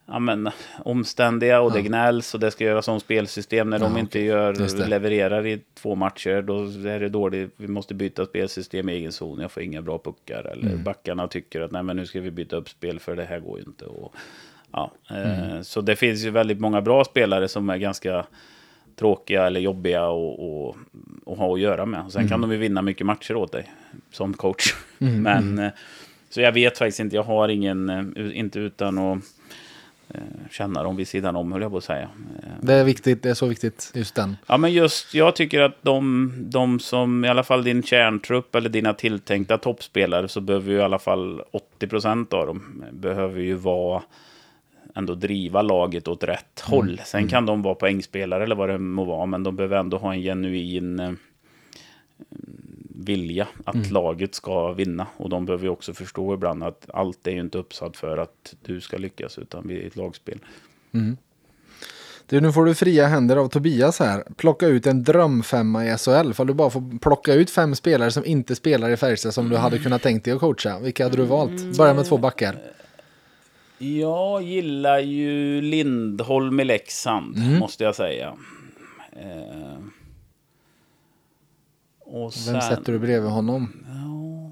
ja, 0.07 0.19
men, 0.19 0.51
omständiga 0.85 1.61
och 1.61 1.73
det 1.73 1.79
Ja. 1.79 1.85
gnälls 1.85 2.35
och 2.35 2.41
det 2.41 2.51
ska 2.51 2.65
göras 2.65 2.89
om 2.89 3.01
spelsystem. 3.01 3.71
När 3.71 3.79
de 3.79 3.93
Ja, 3.93 3.99
inte 3.99 4.19
okej. 4.19 4.25
gör, 4.25 4.53
det. 4.53 4.87
levererar 4.89 5.47
i 5.47 5.61
två 5.75 5.95
matcher, 5.95 6.43
då 6.43 6.59
är 6.89 7.01
det 7.01 7.09
dåligt. 7.09 7.55
Vi 7.57 7.69
måste 7.69 7.95
byta 7.95 8.27
spelsystem 8.27 8.89
i 8.89 8.93
egen 8.93 9.13
zon. 9.13 9.41
Jag 9.41 9.51
får 9.51 9.63
inga 9.63 9.83
bra 9.83 9.99
puckar. 9.99 10.47
Eller 10.53 10.71
Mm. 10.71 10.83
backarna 10.83 11.29
tycker 11.29 11.61
att 11.61 11.71
nej, 11.71 11.83
men 11.83 11.97
nu 11.97 12.07
ska 12.07 12.21
vi 12.21 12.31
byta 12.31 12.57
upp 12.57 12.69
spel 12.69 13.01
för 13.01 13.17
det 13.17 13.25
här 13.25 13.41
går 13.41 13.59
ju 13.59 13.65
inte. 13.65 13.85
Och, 13.85 14.15
ja, 14.73 14.93
eh, 15.11 15.51
Mm. 15.51 15.65
Så 15.65 15.81
det 15.81 15.97
finns 15.97 16.25
ju 16.25 16.31
väldigt 16.31 16.61
många 16.61 16.81
bra 16.81 17.05
spelare 17.05 17.49
som 17.49 17.71
är 17.71 17.77
ganska 17.77 18.27
tråkiga 18.97 19.47
eller 19.47 19.61
jobbiga 19.61 20.07
och 20.07 20.77
ha 21.37 21.55
att 21.55 21.61
göra 21.61 21.87
med. 21.87 22.13
Sen 22.13 22.29
kan 22.29 22.41
de 22.41 22.53
ju 22.53 22.59
vinna 22.59 22.83
mycket 22.83 23.07
matcher 23.07 23.37
åt 23.37 23.53
dig 23.53 23.73
som 24.11 24.35
coach. 24.35 24.75
Mm, 24.99 25.23
Men 25.23 25.59
eh, 25.59 25.73
så 26.31 26.41
jag 26.41 26.53
vet 26.53 26.79
faktiskt 26.79 27.01
inte. 27.01 27.17
Jag 27.17 27.23
har 27.23 27.49
ingen, 27.49 27.89
eh, 28.17 28.39
inte 28.39 28.59
utan 28.59 28.99
att 28.99 29.19
eh, 30.09 30.21
känna 30.51 30.83
dem 30.83 30.97
vid 30.97 31.09
sidan 31.09 31.37
om, 31.37 31.53
höll 31.53 31.63
jag 31.63 31.71
på 31.71 31.77
att 31.79 31.85
säga. 31.85 32.09
Det 32.61 32.75
är 32.75 32.85
viktigt, 32.85 33.23
det 33.23 33.31
är 33.31 33.35
så 33.35 33.47
viktigt, 33.47 33.93
just 33.95 34.15
den. 34.15 34.37
Ja, 34.47 34.57
men 34.57 34.73
just, 34.73 35.15
jag 35.15 35.37
tycker 35.37 35.61
att 35.61 35.83
de, 35.83 36.33
de 36.39 36.81
som, 36.81 37.25
i 37.25 37.29
alla 37.29 37.43
fall 37.43 37.65
din 37.65 37.83
kärntrupp 37.83 38.55
eller 38.55 38.69
dina 38.69 38.93
tilltänkta 38.93 39.59
toppspelare, 39.59 40.29
så 40.29 40.41
behöver 40.41 40.73
ju 40.73 40.79
i 40.79 40.83
alla 40.83 40.99
fall 40.99 41.43
80% 41.81 42.35
av 42.35 42.47
dem, 42.47 42.85
behöver 42.93 43.41
ju 43.41 43.55
vara, 43.55 44.03
ändå 44.97 45.15
driva 45.15 45.63
laget 45.63 46.09
åt 46.09 46.25
rätt 46.25 46.61
håll. 46.61 47.01
Sen 47.05 47.29
kan 47.29 47.47
de 47.47 47.63
vara 47.63 47.75
poängspelare 47.75 48.45
eller 48.45 48.57
vad 48.57 48.69
det 48.69 48.79
må 48.79 49.05
vara, 49.05 49.27
men 49.27 49.43
de 49.43 49.57
behöver 49.57 49.77
ändå 49.77 49.99
ha 49.99 50.15
en 50.15 50.23
genuin 50.23 51.01
eh, 51.01 51.13
vilja 52.95 53.49
att 53.65 53.91
laget 53.91 54.35
ska 54.35 54.73
vinna. 54.73 55.07
Och 55.17 55.29
de 55.29 55.47
behöver 55.47 55.65
ju 55.65 55.71
också 55.71 55.95
förstå 55.95 56.35
ibland 56.35 56.65
att 56.65 56.87
allt 56.95 57.27
är 57.27 57.31
ju 57.31 57.41
inte 57.41 57.59
uppsatt 57.59 57.97
för 57.97 58.19
att 58.19 58.55
du 58.63 58.81
ska 58.81 58.97
lyckas, 58.97 59.39
utan 59.39 59.69
vi 59.69 59.83
är 59.83 59.87
ett 59.87 59.97
lagspel. 59.97 60.39
Du, 62.29 62.41
nu 62.41 62.53
får 62.53 62.65
du 62.65 62.75
fria 62.75 63.07
händer 63.07 63.37
av 63.37 63.49
Tobias 63.49 63.99
här. 63.99 64.25
Plocka 64.37 64.67
ut 64.67 64.87
en 64.87 65.05
drömfemma 65.05 65.87
i 65.87 65.99
SHL. 65.99 66.33
För 66.33 66.45
du 66.45 66.55
bara 66.55 66.71
får 66.71 66.99
plocka 66.99 67.35
ut 67.35 67.51
fem 67.51 67.75
spelare 67.75 68.11
som 68.11 68.25
inte 68.25 68.55
spelar 68.55 68.91
i 68.91 68.97
Färjestad 68.97 69.35
som 69.35 69.49
du 69.49 69.57
hade 69.57 69.79
kunnat 69.79 70.03
tänkt 70.03 70.25
dig 70.25 70.35
att 70.35 70.41
coacha. 70.41 70.79
Vilka 70.79 71.05
hade 71.05 71.17
du 71.17 71.23
valt? 71.25 71.79
Börja 71.79 71.95
med 71.95 72.05
två 72.07 72.19
backar. 72.19 72.59
Jag 73.79 74.43
gillar 74.43 74.99
ju 74.99 75.61
Lindholm 75.61 76.61
i 76.61 76.65
Leksand, 76.65 77.37
Mm. 77.37 77.59
måste 77.59 77.85
jag 77.85 77.95
säga. 77.95 78.37
Eh, 79.13 79.79
och 82.01 82.35
sen, 82.35 82.53
Vem 82.53 82.63
sätter 82.63 82.93
du 82.93 82.99
bredvid 82.99 83.31
honom? 83.31 83.73
Ja, 83.89 84.51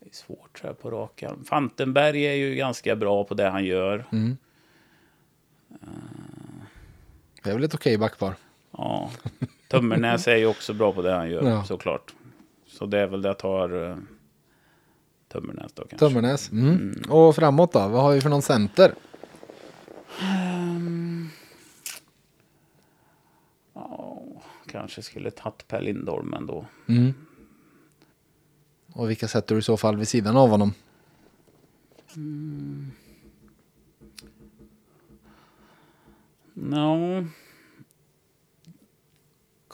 det 0.00 0.08
är 0.10 0.14
svårt 0.14 0.58
så 0.58 0.66
här 0.66 0.74
på 0.74 0.90
rak 0.90 1.22
arm. 1.22 1.44
Fantenberg 1.44 2.22
är 2.26 2.34
ju 2.34 2.54
ganska 2.54 2.96
bra 2.96 3.24
på 3.24 3.34
det 3.34 3.48
han 3.50 3.64
gör. 3.64 4.04
Mm. 4.12 4.36
Det 7.42 7.50
är 7.50 7.54
väl 7.54 7.64
ett 7.64 7.74
okej 7.74 7.98
backpar. 7.98 8.34
Ja. 8.70 9.10
Tömmernäs 9.68 10.28
är 10.28 10.36
ju 10.36 10.46
också 10.46 10.72
bra 10.74 10.92
på 10.92 11.02
det 11.02 11.12
han 11.12 11.30
gör, 11.30 11.48
Ja. 11.50 11.64
såklart. 11.64 12.14
Så 12.66 12.86
det 12.86 12.98
är 12.98 13.06
väl 13.06 13.22
det 13.22 13.28
jag 13.28 13.38
tar... 13.38 13.98
Tömmernes 15.34 15.72
då 15.72 15.82
kanske. 15.82 15.98
Tömmernes. 15.98 16.52
Mm. 16.52 17.02
Och 17.08 17.36
framåt 17.36 17.72
då? 17.72 17.88
Vad 17.88 18.02
har 18.02 18.12
vi 18.12 18.20
för 18.20 18.30
någon 18.30 18.42
center? 18.42 18.94
Ja, 23.74 24.22
kanske 24.66 25.02
skulle 25.02 25.30
tagit 25.30 25.68
Per 25.68 25.80
Lindholm 25.80 26.34
ändå. 26.34 26.66
Och 28.92 29.10
vilka 29.10 29.28
sätter 29.28 29.54
du 29.54 29.58
i 29.58 29.62
så 29.62 29.76
fall 29.76 29.96
vid 29.96 30.08
sidan 30.08 30.36
av 30.36 30.48
honom? 30.48 30.72
No. 36.54 37.26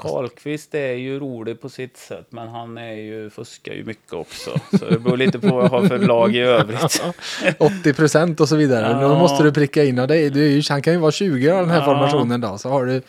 Karlqvist 0.00 0.74
är 0.74 0.92
ju 0.92 1.18
rolig 1.18 1.60
på 1.60 1.68
sitt 1.68 1.96
sätt, 1.96 2.26
men 2.30 2.48
han 2.48 2.78
är 2.78 2.92
ju, 2.92 3.30
fuskar 3.30 3.72
ju 3.72 3.84
mycket 3.84 4.12
också. 4.12 4.50
Så 4.78 4.84
det 4.84 4.98
beror 4.98 5.16
lite 5.16 5.38
på 5.38 5.48
vad 5.48 5.64
jag 5.64 5.68
har 5.70 5.86
för 5.88 5.98
lag 5.98 6.34
i 6.36 6.40
övrigt. 6.40 7.02
80 7.58 7.94
procent 7.94 8.40
och 8.40 8.48
så 8.48 8.56
vidare. 8.56 8.90
Ja. 9.02 9.08
Då 9.08 9.18
måste 9.18 9.42
du 9.44 9.52
pricka 9.52 9.84
in. 9.84 9.98
Och 9.98 10.08
det 10.08 10.16
är, 10.18 10.30
du 10.30 10.62
han 10.70 10.82
kan 10.82 10.92
ju 10.92 10.98
vara 10.98 11.12
20 11.12 11.50
av 11.50 11.60
den 11.60 11.70
här 11.70 11.78
Ja. 11.78 11.84
formationen 11.84 12.40
då. 12.40 12.58
Så 12.58 12.68
har 12.68 12.86
du... 12.86 13.02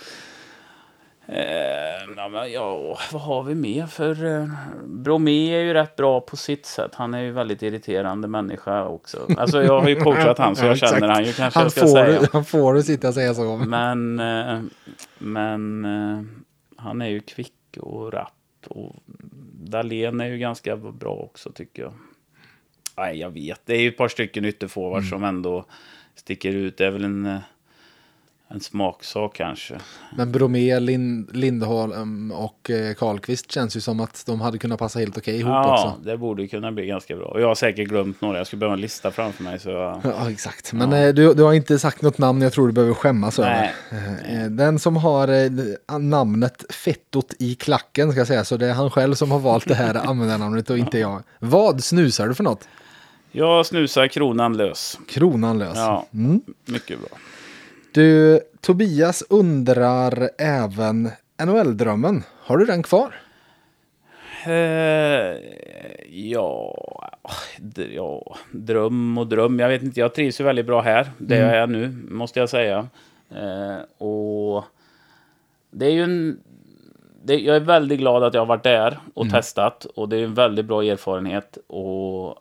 Eh, 1.28 2.14
ja, 2.18 2.28
men, 2.30 2.52
ja, 2.52 2.98
vad 3.12 3.22
har 3.22 3.44
vi 3.44 3.56
mer 3.56 3.86
för... 3.86 4.26
Eh, 4.42 4.48
Bromé 4.86 5.56
är 5.56 5.60
ju 5.62 5.74
rätt 5.74 5.96
bra 5.96 6.22
på 6.22 6.38
sitt 6.38 6.66
sätt. 6.66 6.92
Han 6.96 7.14
är 7.14 7.22
ju 7.22 7.32
väldigt 7.32 7.62
irriterande 7.62 8.28
människa 8.28 8.86
också. 8.86 9.18
Alltså 9.38 9.64
jag 9.64 9.82
har 9.82 9.90
ju 9.90 9.96
coachat 9.96 10.38
han 10.38 10.56
så 10.56 10.64
Ja, 10.66 10.68
jag 10.70 10.78
känner 10.78 10.96
exakt. 10.96 11.12
han 11.16 11.26
ju 11.26 11.34
kanske 11.34 11.60
han 11.60 11.66
jag 11.66 11.72
ska 11.72 11.82
får, 11.82 11.88
säga. 11.88 12.20
Han 12.34 12.46
får 12.46 12.74
du 12.74 12.84
sitta 12.84 13.08
och 13.08 13.14
säga 13.14 13.34
så. 13.34 13.58
Men, 13.58 14.20
eh, 14.20 14.60
men 15.18 15.86
eh, 15.86 16.24
han 16.82 17.02
är 17.02 17.08
ju 17.08 17.20
kvick 17.20 17.78
och 17.78 18.14
rapp. 18.14 18.34
Och 18.68 19.04
Dahlén 19.54 20.22
är 20.22 20.26
ju 20.26 20.38
ganska 20.38 20.78
bra 20.78 21.14
också 21.14 21.52
tycker 21.52 21.84
jag. 21.84 21.94
Nej, 22.98 23.18
jag 23.18 23.30
vet. 23.30 23.66
Det 23.66 23.76
är 23.76 23.82
ju 23.82 23.90
ett 23.90 23.98
par 23.98 24.08
stycken 24.08 24.46
ytterforwards 24.46 25.10
som 25.10 25.24
ändå 25.24 25.66
sticker 26.16 26.52
ut. 26.52 26.78
Det 26.78 26.86
är 26.86 26.92
väl 26.92 27.04
en, 27.04 27.26
eh, 27.26 27.40
en 28.54 28.60
smaksak 28.60 29.36
kanske. 29.36 29.78
Men 30.16 30.32
Bromé, 30.32 30.80
Lind, 30.80 31.30
Lindholm 31.36 32.32
och 32.32 32.70
eh, 32.70 32.94
Karlqvist 32.94 33.52
känns 33.52 33.78
ju 33.78 33.82
som 33.82 34.00
att 34.00 34.24
de 34.26 34.42
hade 34.42 34.58
kunnat 34.58 34.80
passa 34.80 35.00
helt 35.00 35.18
okej 35.18 35.40
ihop 35.40 35.50
Ja, 35.50 35.74
också. 35.94 36.04
det 36.10 36.18
borde 36.18 36.48
kunna 36.48 36.72
bli 36.72 36.86
ganska 36.86 37.16
bra. 37.16 37.26
Och 37.26 37.42
jag 37.42 37.48
har 37.48 37.56
säkert 37.56 37.88
glömt 37.90 38.22
några. 38.22 38.38
Jag 38.38 38.48
skulle 38.48 38.60
behöva 38.60 38.74
en 38.74 38.82
lista 38.82 39.12
framför 39.12 39.44
mig. 39.44 39.60
Så. 39.60 39.70
Ja, 40.04 40.32
exakt. 40.32 40.74
Men 40.74 40.94
eh, 40.94 41.10
du, 41.14 41.34
du 41.34 41.44
har 41.44 41.54
inte 41.54 41.80
sagt 41.80 42.02
något 42.02 42.18
namn 42.18 42.42
jag 42.42 42.54
tror 42.54 42.68
du 42.68 42.74
behöver 42.74 42.94
skämmas 42.94 43.40
över. 43.40 43.72
Eh, 44.30 44.46
Den 44.50 44.80
som 44.80 44.96
har 44.96 46.00
namnet 46.00 46.64
Fettot 46.74 47.34
i 47.40 47.56
klacken 47.56 48.12
ska 48.12 48.26
säga, 48.26 48.44
så 48.46 48.58
det 48.58 48.68
är 48.68 48.74
han 48.74 48.92
själv 48.92 49.14
som 49.14 49.32
har 49.32 49.40
valt 49.40 49.68
det 49.68 49.76
här 49.76 49.96
användarnamnet 50.10 50.70
och 50.70 50.78
inte 50.78 51.00
jag. 51.00 51.24
Vad 51.40 51.84
snusar 51.84 52.28
du 52.28 52.36
för 52.36 52.44
något? 52.44 52.68
jag 53.34 53.66
snusar 53.66 54.08
kronan 54.08 54.58
lös. 54.58 55.00
Kronan 55.08 55.60
lös. 55.60 55.76
Ja, 55.78 56.06
Mm. 56.14 56.42
mycket 56.66 57.00
bra. 57.00 57.18
Du, 57.94 58.40
Tobias 58.62 59.24
undrar 59.30 60.30
även 60.38 61.10
NHL-drömmen. 61.44 62.24
Har 62.40 62.58
du 62.58 62.66
den 62.66 62.84
kvar? 62.84 63.14
Eh, 64.46 65.38
ja, 66.10 66.76
ja, 67.96 68.36
dröm 68.52 69.18
och 69.18 69.28
dröm. 69.28 69.60
Jag 69.60 69.70
vet 69.70 69.84
inte, 69.84 70.00
jag 70.00 70.14
trivs 70.14 70.40
ju 70.40 70.44
väldigt 70.44 70.66
bra 70.66 70.82
här. 70.82 71.12
Det 71.18 71.38
jag 71.38 71.56
är 71.56 71.68
nu, 71.68 71.88
måste 72.10 72.40
jag 72.40 72.50
säga. 72.50 72.88
Eh, 73.30 74.06
och 74.06 74.64
det 75.72 75.86
är 75.86 75.92
ju 75.92 76.04
en... 76.04 76.40
Det, 77.24 77.36
jag 77.36 77.56
är 77.56 77.60
väldigt 77.60 78.00
glad 78.00 78.24
att 78.24 78.34
jag 78.34 78.42
har 78.42 78.46
varit 78.46 78.64
där 78.64 79.00
och 79.14 79.30
testat. 79.30 79.86
Och 79.86 80.10
det 80.10 80.18
är 80.18 80.24
en 80.24 80.34
väldigt 80.34 80.66
bra 80.66 80.84
erfarenhet. 80.84 81.58
Och 81.68 82.36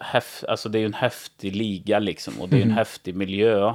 häf, 0.00 0.44
alltså 0.48 0.68
det 0.68 0.78
är 0.78 0.80
ju 0.80 0.86
en 0.86 0.94
häftig 0.94 1.56
liga 1.56 1.98
liksom. 1.98 2.40
Och 2.40 2.48
det 2.48 2.58
är 2.58 2.62
en 2.62 2.70
häftig 2.70 3.14
miljö. 3.14 3.74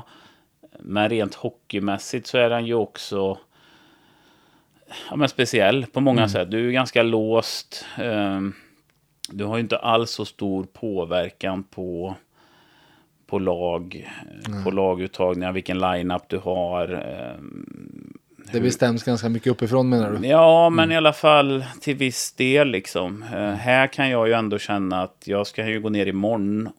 Men 0.79 1.09
rent 1.09 1.35
hockeymässigt 1.35 2.27
så 2.27 2.37
är 2.37 2.49
den 2.49 2.65
ju 2.65 2.73
också 2.73 3.37
ja, 5.09 5.15
men 5.15 5.29
speciell 5.29 5.85
på 5.85 6.01
många 6.01 6.29
sätt. 6.29 6.51
Du 6.51 6.67
är 6.67 6.71
ganska 6.71 7.03
låst. 7.03 7.85
ehm, 7.97 8.53
du 9.29 9.45
har 9.45 9.55
ju 9.57 9.61
inte 9.61 9.77
alls 9.77 10.11
så 10.11 10.25
stor 10.25 10.63
påverkan 10.73 11.63
på, 11.63 12.15
på 13.27 13.39
lag, 13.39 14.09
på 14.63 14.71
laguttagningar, 14.71 15.51
vilken 15.51 15.79
line-up 15.79 16.21
du 16.27 16.37
har. 16.37 16.87
ehm, 16.93 18.13
Det 18.51 18.59
bestäms 18.61 19.03
ganska 19.03 19.29
mycket 19.29 19.51
uppifrån 19.51 19.89
menar 19.89 20.11
du? 20.11 20.27
Ja, 20.27 20.69
men 20.69 20.91
i 20.91 20.95
alla 20.97 21.13
fall 21.13 21.65
till 21.81 21.95
viss 21.95 22.31
del 22.33 22.67
liksom. 22.67 23.23
Eh, 23.23 23.51
här 23.53 23.87
kan 23.87 24.09
jag 24.09 24.27
ju 24.27 24.33
ändå 24.33 24.59
känna 24.59 25.01
att 25.01 25.23
jag 25.25 25.47
ska 25.47 25.67
ju 25.67 25.81
gå 25.81 25.89
ner 25.89 26.05
imorgon 26.05 26.69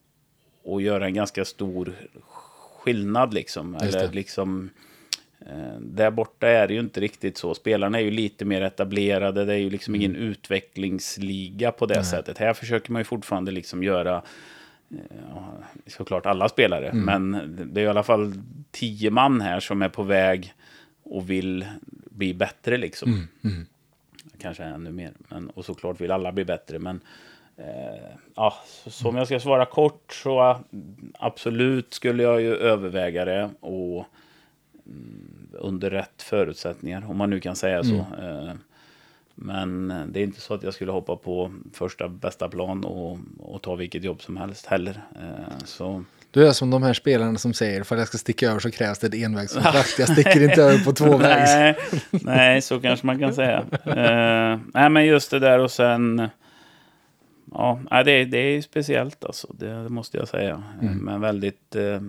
och 0.65 0.83
göra 0.83 1.07
en 1.07 1.15
ganska 1.15 1.45
stor 1.45 1.93
skillnad 2.85 3.35
liksom. 3.35 3.79
Just 3.83 3.97
Eller 3.97 4.09
det. 4.09 4.15
liksom... 4.15 4.71
eh, 5.47 5.79
Där 5.81 6.11
borta 6.11 6.49
är 6.49 6.69
det 6.69 6.75
ju 6.75 6.81
inte 6.81 7.01
riktigt 7.01 7.37
så. 7.39 7.55
Spelarna 7.55 7.99
är 7.99 8.03
ju 8.03 8.11
lite 8.11 8.45
mer 8.45 8.63
etablerade. 8.63 9.45
Det 9.45 9.53
är 9.55 9.59
ju 9.59 9.71
liksom 9.71 9.95
ingen 9.95 10.17
utvecklingsliga 10.17 11.73
på 11.73 11.87
det 11.87 12.05
sättet. 12.05 12.39
Här 12.39 12.53
försöker 12.55 12.93
man 12.93 13.01
ju 13.01 13.05
fortfarande 13.05 13.51
liksom 13.51 13.83
göra 13.85 14.23
ja, 15.31 15.55
såklart 15.87 16.27
alla 16.27 16.49
spelare, 16.49 16.91
men 16.95 17.57
det 17.73 17.81
är 17.81 17.85
i 17.85 17.89
alla 17.89 18.03
fall 18.03 18.33
tio 18.71 19.11
man 19.11 19.41
här 19.41 19.61
som 19.61 19.83
är 19.83 19.89
på 19.89 20.03
väg 20.03 20.53
och 21.03 21.31
vill 21.31 21.67
bli 22.11 22.35
bättre 22.35 22.77
liksom. 22.77 23.29
Kanske 24.39 24.65
ännu 24.65 24.93
mer. 24.93 25.13
Men, 25.29 25.51
och 25.51 25.65
såklart 25.65 26.01
vill 26.01 26.11
alla 26.11 26.33
bli 26.33 26.45
bättre, 26.45 26.79
men 26.79 26.97
eh, 26.97 27.01
ja, 28.35 28.55
så, 28.87 29.09
om 29.09 29.17
jag 29.17 29.27
ska 29.27 29.41
svara 29.41 29.67
kort 29.67 30.13
så 30.13 30.51
eh, 30.51 30.59
absolut 31.19 31.95
skulle 31.95 32.23
jag 32.23 32.41
ju 32.41 32.57
överväga 32.57 33.25
det 33.25 33.51
och 33.61 34.07
mm, 34.87 35.49
under 35.53 35.91
rätt 35.91 36.23
förutsättningar, 36.23 37.11
om 37.11 37.17
man 37.17 37.31
nu 37.31 37.41
kan 37.41 37.57
säga 37.57 37.85
så. 37.85 37.95
Eh, 37.95 38.53
men 39.35 39.89
det 40.09 40.21
är 40.21 40.25
inte 40.25 40.41
så 40.41 40.55
att 40.55 40.63
jag 40.63 40.75
skulle 40.75 40.93
hoppa 40.93 41.17
på 41.17 41.53
första 41.73 42.09
bästa 42.09 42.49
plan 42.49 42.85
och, 42.85 43.19
och 43.39 43.63
ta 43.63 43.75
vilket 43.75 44.05
jobb 44.05 44.23
som 44.23 44.37
helst 44.37 44.67
heller. 44.67 45.03
Eh, 45.23 45.65
så 45.65 46.05
Du 46.31 46.49
är 46.49 46.53
som 46.53 46.71
de 46.71 46.83
här 46.83 46.95
spelarna 46.95 47.39
som 47.39 47.55
säger 47.55 47.83
för 47.83 47.95
att 47.95 47.99
jag 47.99 48.09
ska 48.09 48.19
sticka 48.19 48.51
över 48.51 48.61
så 48.61 48.71
krävs 48.71 48.99
det 48.99 49.07
ett 49.07 49.15
envägskontrakt. 49.15 49.99
Jag 49.99 50.09
sticker 50.09 50.43
inte 50.43 50.63
över 50.63 50.85
på 50.85 50.93
tvåvägs. 50.93 51.55
nej, 51.55 51.77
nej, 52.11 52.63
så 52.63 52.81
kanske 52.81 53.07
man 53.07 53.19
kan 53.19 53.35
säga. 53.35 53.65
Eh, 53.85 54.61
nej, 54.75 54.91
men 54.91 55.07
just 55.07 55.31
det 55.31 55.39
där 55.39 55.59
och 55.59 55.71
sen... 55.71 56.29
Ja, 57.55 58.03
det, 58.05 58.25
det 58.25 58.39
är 58.39 58.63
speciellt 58.63 59.25
alltså, 59.25 59.53
det 59.59 59.89
måste 59.89 60.17
jag 60.19 60.29
säga. 60.29 60.63
Eh, 60.83 60.91
Men 60.91 61.21
väldigt 61.21 61.77
eh, 61.77 62.01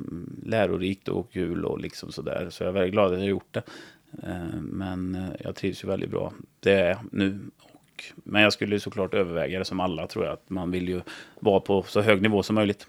lärorikt 0.43 1.07
och 1.07 1.31
kul 1.31 1.65
och 1.65 1.79
liksom 1.79 2.11
sådär. 2.11 2.47
Så 2.49 2.63
jag 2.63 2.69
är 2.69 2.73
väldigt 2.73 2.91
glad 2.93 3.05
att 3.05 3.11
jag 3.11 3.19
har 3.19 3.25
gjort 3.27 3.53
det. 3.53 3.63
Eh, 4.23 4.59
men 4.61 5.15
eh, 5.15 5.29
jag 5.39 5.55
trivs 5.55 5.83
ju 5.83 5.87
väldigt 5.87 6.09
bra. 6.09 6.33
Det 6.59 6.71
är 6.71 6.89
jag 6.89 6.99
nu. 7.11 7.39
Och, 7.61 8.03
men 8.23 8.41
jag 8.41 8.53
skulle 8.53 8.79
såklart 8.79 9.13
överväga 9.13 9.59
det 9.59 9.65
som 9.65 9.79
alla 9.79 10.07
tror 10.07 10.25
jag. 10.25 10.33
Att 10.33 10.49
man 10.49 10.71
vill 10.71 10.89
ju 10.89 11.01
vara 11.39 11.59
på 11.59 11.83
så 11.87 12.01
hög 12.01 12.21
nivå 12.21 12.43
som 12.43 12.55
möjligt. 12.55 12.87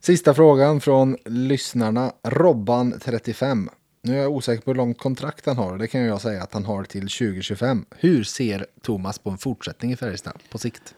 Sista 0.00 0.34
frågan 0.34 0.80
från 0.80 1.16
lyssnarna. 1.24 2.12
Robban35. 2.22 3.68
Nu 4.02 4.12
är 4.12 4.22
jag 4.22 4.32
osäker 4.32 4.62
på 4.62 4.70
hur 4.70 4.76
långt 4.76 4.98
kontrakt 4.98 5.46
han 5.46 5.56
har. 5.56 5.78
Det 5.78 5.86
kan 5.86 6.00
jag 6.00 6.20
säga 6.20 6.42
att 6.42 6.54
han 6.54 6.64
har 6.64 6.84
till 6.84 7.08
2025. 7.08 7.84
Hur 7.96 8.22
ser 8.24 8.66
Thomas 8.82 9.18
på 9.18 9.30
en 9.30 9.38
fortsättning 9.38 9.92
i 9.92 9.96
Färjestad 9.96 10.38
på 10.50 10.58
sikt? 10.58 10.94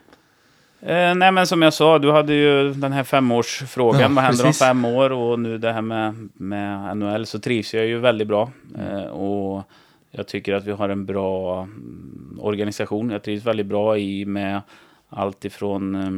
Eh, 0.87 1.15
nej 1.15 1.33
men 1.33 1.47
som 1.47 1.63
jag 1.63 1.75
sa, 1.75 1.99
du 1.99 2.11
hade 2.11 2.35
ju 2.35 2.73
den 2.73 2.93
här 2.93 3.05
femårsfrågan. 3.05 4.01
Ja, 4.01 4.09
Vad 4.09 4.25
händer 4.25 4.45
precis. 4.45 4.63
om 4.63 4.67
fem 4.67 4.85
år? 4.85 5.13
Och 5.13 5.41
nu 5.41 5.59
det 5.59 5.73
här 5.73 5.83
med, 5.83 6.29
med 6.35 6.97
NHL 6.97 7.27
så 7.27 7.39
trivs 7.39 7.75
jag 7.75 7.87
ju 7.87 7.99
väldigt 7.99 8.29
bra. 8.29 8.51
Eh, 8.79 9.05
och 9.05 9.63
jag 10.11 10.27
tycker 10.27 10.55
att 10.55 10.65
vi 10.65 10.73
har 10.73 10.89
en 10.89 11.07
bra 11.07 11.63
mm, 11.63 12.39
organisation. 12.41 13.11
Jag 13.11 13.23
trivs 13.23 13.47
väldigt 13.47 13.67
bra 13.67 13.99
i 13.99 14.25
med 14.25 14.61
allt 15.09 15.45
ifrån 15.45 15.95
eh, 15.95 16.11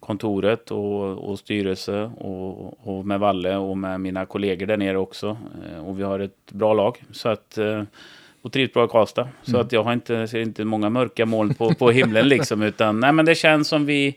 kontoret 0.00 0.70
och, 0.70 1.30
och 1.30 1.38
styrelse 1.38 2.10
och, 2.18 2.88
och 2.88 3.06
med 3.06 3.20
Valle 3.20 3.56
och 3.56 3.78
med 3.78 4.00
mina 4.00 4.26
kollegor 4.26 4.66
där 4.66 4.76
nere 4.76 4.98
också. 4.98 5.36
Eh, 5.72 5.86
och 5.86 5.98
vi 5.98 6.02
har 6.02 6.20
ett 6.20 6.52
bra 6.52 6.74
lag. 6.74 7.02
Så 7.12 7.28
att, 7.28 7.58
eh, 7.58 7.82
och 8.42 8.52
trivs 8.52 8.72
bra 8.72 8.84
i 8.84 8.88
Karlstad. 8.88 9.28
Så 9.42 9.50
Mm. 9.50 9.60
att 9.66 9.72
jag 9.72 9.82
har 9.84 9.92
inte, 9.92 10.28
ser 10.28 10.40
inte 10.40 10.64
många 10.64 10.90
mörka 10.90 11.26
moln 11.26 11.54
på, 11.54 11.74
på 11.74 11.90
himlen 11.90 12.28
liksom. 12.28 12.62
Utan 12.62 13.00
nej, 13.00 13.12
men 13.12 13.24
det 13.24 13.34
känns 13.34 13.68
som 13.68 13.86
vi, 13.86 14.16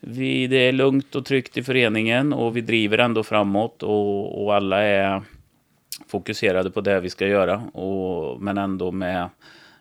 vi, 0.00 0.46
det 0.46 0.56
är 0.56 0.72
lugnt 0.72 1.14
och 1.14 1.24
tryggt 1.24 1.56
i 1.56 1.62
föreningen 1.62 2.32
och 2.32 2.56
vi 2.56 2.60
driver 2.60 2.98
ändå 2.98 3.22
framåt 3.22 3.82
och, 3.82 4.44
och 4.44 4.54
alla 4.54 4.82
är 4.82 5.22
fokuserade 6.08 6.70
på 6.70 6.80
det 6.80 7.00
vi 7.00 7.10
ska 7.10 7.26
göra. 7.26 7.56
Och, 7.56 8.42
men 8.42 8.58
ändå 8.58 8.92
med, 8.92 9.28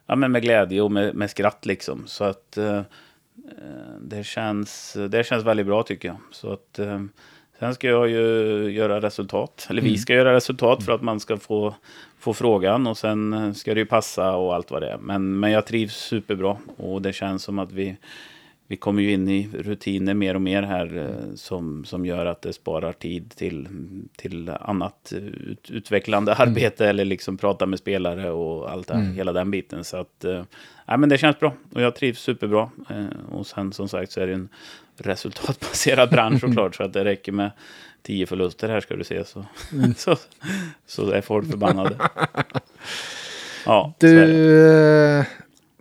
ja, 0.06 0.16
men 0.16 0.32
med 0.32 0.41
glädje 0.41 0.82
och 0.82 0.91
med, 0.91 1.16
med 1.16 1.30
skratt 1.30 1.66
liksom. 1.66 2.03
Så 2.07 2.24
att 2.24 2.57
eh, 2.57 2.82
det, 4.02 4.26
känns, 4.26 4.98
det 5.10 5.26
känns 5.26 5.45
väldigt 5.45 5.66
bra 5.66 5.84
tycker 5.84 6.07
jag. 6.07 6.18
Så 6.32 6.53
att, 6.53 6.80
eh, 6.80 7.02
sen 7.60 7.76
ska 7.76 7.88
jag 7.88 8.10
ju 8.10 8.23
göra 8.72 9.02
resultat. 9.02 9.68
Eller 9.69 9.82
vi 9.82 9.98
ska 9.98 10.14
göra 10.14 10.34
resultat 10.34 10.84
för 10.84 10.91
att 10.91 11.02
man 11.02 11.19
ska 11.19 11.38
få, 11.38 11.76
få 12.19 12.34
frågan. 12.34 12.88
Och 12.88 12.98
sen 12.98 13.56
ska 13.56 13.73
det 13.73 13.80
ju 13.80 13.86
passa 13.86 14.36
och 14.36 14.56
allt 14.56 14.72
vad 14.72 14.82
det 14.82 14.90
är. 14.90 14.98
Men, 14.98 15.40
men 15.40 15.52
jag 15.52 15.65
trivs 15.65 15.95
superbra. 15.95 16.57
Och 16.77 17.02
det 17.02 17.14
känns 17.14 17.44
som 17.44 17.60
att 17.60 17.72
vi 17.72 17.98
vi 18.68 18.76
kommer 18.78 19.02
ju 19.02 19.12
in 19.12 19.30
i 19.30 19.50
rutiner 19.54 20.14
mer 20.14 20.36
och 20.36 20.42
mer 20.42 20.64
här 20.64 20.98
eh, 20.98 21.36
som, 21.36 21.86
som 21.86 22.06
gör 22.06 22.26
att 22.26 22.42
det 22.42 22.54
sparar 22.54 22.94
tid 22.94 23.34
till, 23.36 23.68
till 24.18 24.50
annat 24.50 25.14
ut, 25.16 25.72
utvecklande 25.72 26.32
Mm. 26.34 26.50
arbete 26.50 26.88
eller 26.90 27.06
liksom 27.06 27.38
prata 27.38 27.66
med 27.66 27.80
spelare 27.80 28.32
och 28.32 28.72
allt 28.72 28.88
det, 28.88 28.94
här, 28.94 29.02
Mm. 29.02 29.16
hela 29.16 29.32
den 29.34 29.52
biten. 29.52 29.84
Så 29.84 29.98
att, 29.98 30.26
ja, 30.86 30.98
men 30.98 31.10
det 31.10 31.18
känns 31.18 31.40
bra 31.40 31.54
och 31.74 31.82
jag 31.82 31.96
trivs 31.96 32.20
superbra. 32.20 32.70
Eh, 32.90 33.06
och 33.32 33.48
sen 33.48 33.74
som 33.74 33.88
sagt 33.90 34.12
så 34.12 34.20
är 34.22 34.28
det 34.28 34.34
en 34.34 34.50
resultatbaserad 34.98 36.10
bransch 36.10 36.40
såklart 36.42 36.76
så 36.76 36.84
att 36.84 36.94
det 36.94 37.04
räcker 37.06 37.32
med 37.32 37.52
tio 38.02 38.26
förluster 38.26 38.70
här 38.70 38.80
ska 38.82 38.96
du 38.96 39.04
se 39.04 39.26
så, 39.26 39.46
Mm. 39.74 39.94
så, 39.98 40.16
så 40.86 41.12
är 41.12 41.22
folk 41.22 41.50
förbannade. 41.52 41.96
Ja. 43.66 43.94
Du, 44.00 44.20
eh, 45.20 45.26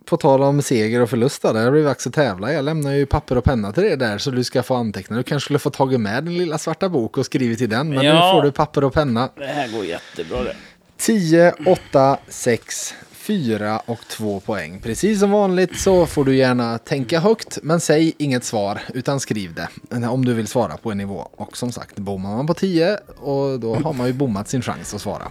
på 0.05 0.17
tal 0.17 0.43
om 0.43 0.61
seger 0.61 1.01
och 1.01 1.09
förlust 1.09 1.41
då, 1.41 1.53
det 1.53 1.71
blivit 1.71 1.87
dags 1.89 2.07
att 2.07 2.13
tävla. 2.13 2.53
Jag 2.53 2.65
lämnar 2.65 2.91
ju 2.93 3.05
papper 3.05 3.37
och 3.37 3.43
penna 3.43 3.71
till 3.71 3.83
dig 3.83 3.97
där 3.97 4.17
så 4.17 4.31
du 4.31 4.43
ska 4.43 4.63
få 4.63 4.75
anteckna. 4.75 5.17
Du 5.17 5.23
kanske 5.23 5.45
skulle 5.45 5.59
få 5.59 5.69
tagit 5.69 5.99
med 5.99 6.23
din 6.23 6.37
lilla 6.37 6.57
svarta 6.57 6.89
bok 6.89 7.17
och 7.17 7.25
skrivit 7.25 7.61
i 7.61 7.67
den, 7.67 7.89
men 7.89 7.97
nu 7.97 8.05
Ja. 8.05 8.31
får 8.35 8.41
du 8.43 8.51
papper 8.51 8.83
och 8.83 8.93
penna. 8.93 9.29
det 9.37 9.45
här 9.45 9.67
går 9.67 9.85
jättebra 9.85 10.43
det. 10.43 10.55
10, 10.97 11.53
8, 11.65 12.17
6, 12.27 12.93
4 13.11 13.81
och 13.85 13.99
2 14.09 14.39
poäng. 14.39 14.79
Precis 14.83 15.19
som 15.19 15.31
vanligt 15.31 15.79
så 15.79 16.05
får 16.05 16.25
du 16.25 16.35
gärna 16.35 16.77
tänka 16.77 17.19
högt, 17.19 17.57
men 17.63 17.79
säg 17.79 18.13
inget 18.17 18.43
svar, 18.43 18.81
utan 18.93 19.19
skriv 19.19 19.53
det 19.53 19.67
om 20.07 20.25
du 20.25 20.33
vill 20.33 20.47
svara 20.47 20.77
på 20.77 20.91
en 20.91 20.97
nivå. 20.97 21.27
Och 21.35 21.57
som 21.57 21.71
sagt, 21.71 21.95
bommar 21.95 22.35
man 22.35 22.47
på 22.47 22.53
10 22.53 22.97
och 23.17 23.59
då 23.59 23.75
har 23.75 23.93
man 23.93 24.07
ju 24.07 24.13
bommat 24.13 24.49
sin 24.49 24.61
chans 24.61 24.93
att 24.93 25.01
svara. 25.01 25.27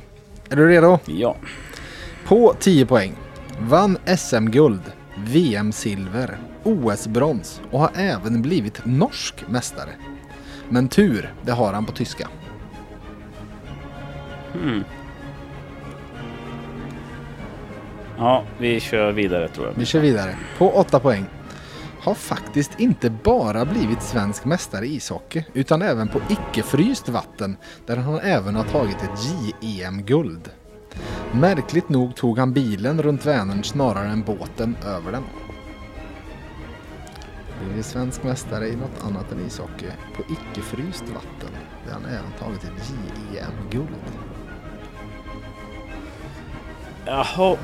Är 0.50 0.56
du 0.56 0.68
redo? 0.68 0.98
Ja. 1.06 1.36
På 2.26 2.54
10 2.60 2.86
poäng. 2.86 3.16
Vann 3.58 3.98
SM-guld, 4.16 4.92
VM-silver, 5.16 6.38
OS-brons 6.62 7.60
och 7.70 7.80
har 7.80 7.90
även 7.94 8.42
blivit 8.42 8.80
norsk 8.84 9.48
mästare. 9.48 9.90
Men 10.68 10.88
tur, 10.88 11.34
det 11.42 11.52
har 11.52 11.72
han 11.72 11.86
på 11.86 11.92
tyska. 11.92 12.28
Hmm. 14.52 14.84
Ja, 18.18 18.44
vi 18.58 18.80
kör 18.80 19.12
vidare 19.12 19.48
tror 19.48 19.66
jag. 19.66 19.74
Vi 19.74 19.84
kör 19.84 20.00
vidare. 20.00 20.36
På 20.58 20.70
8 20.70 21.00
poäng. 21.00 21.24
Har 22.00 22.14
faktiskt 22.14 22.80
inte 22.80 23.10
bara 23.10 23.64
blivit 23.64 24.02
svensk 24.02 24.44
mästare 24.44 24.86
i 24.86 24.94
ishockey 24.94 25.44
utan 25.52 25.82
även 25.82 26.08
på 26.08 26.20
icke-fryst 26.28 27.08
vatten 27.08 27.56
där 27.86 27.96
han 27.96 28.18
även 28.20 28.56
har 28.56 28.64
tagit 28.64 29.02
ett 29.02 29.18
JEM-guld. 29.60 30.50
Märkligt 31.32 31.88
nog 31.88 32.16
tog 32.16 32.38
han 32.38 32.52
bilen 32.52 33.02
runt 33.02 33.26
Vänern 33.26 33.64
snarare 33.64 34.08
än 34.08 34.22
båten 34.22 34.76
över 34.86 35.12
den. 35.12 35.22
Blivit 37.64 37.86
svensk 37.86 38.22
mästare 38.22 38.68
i 38.68 38.76
något 38.76 39.04
annat 39.04 39.32
än 39.32 39.46
ishockey 39.46 39.90
på 40.16 40.22
icke-fryst 40.22 41.04
vatten 41.14 41.50
där 41.86 41.92
han 41.92 42.04
även 42.04 42.32
tagit 42.38 42.64
ett 42.64 42.94
JEM-guld. 43.34 43.88
Jaha, 47.06 47.56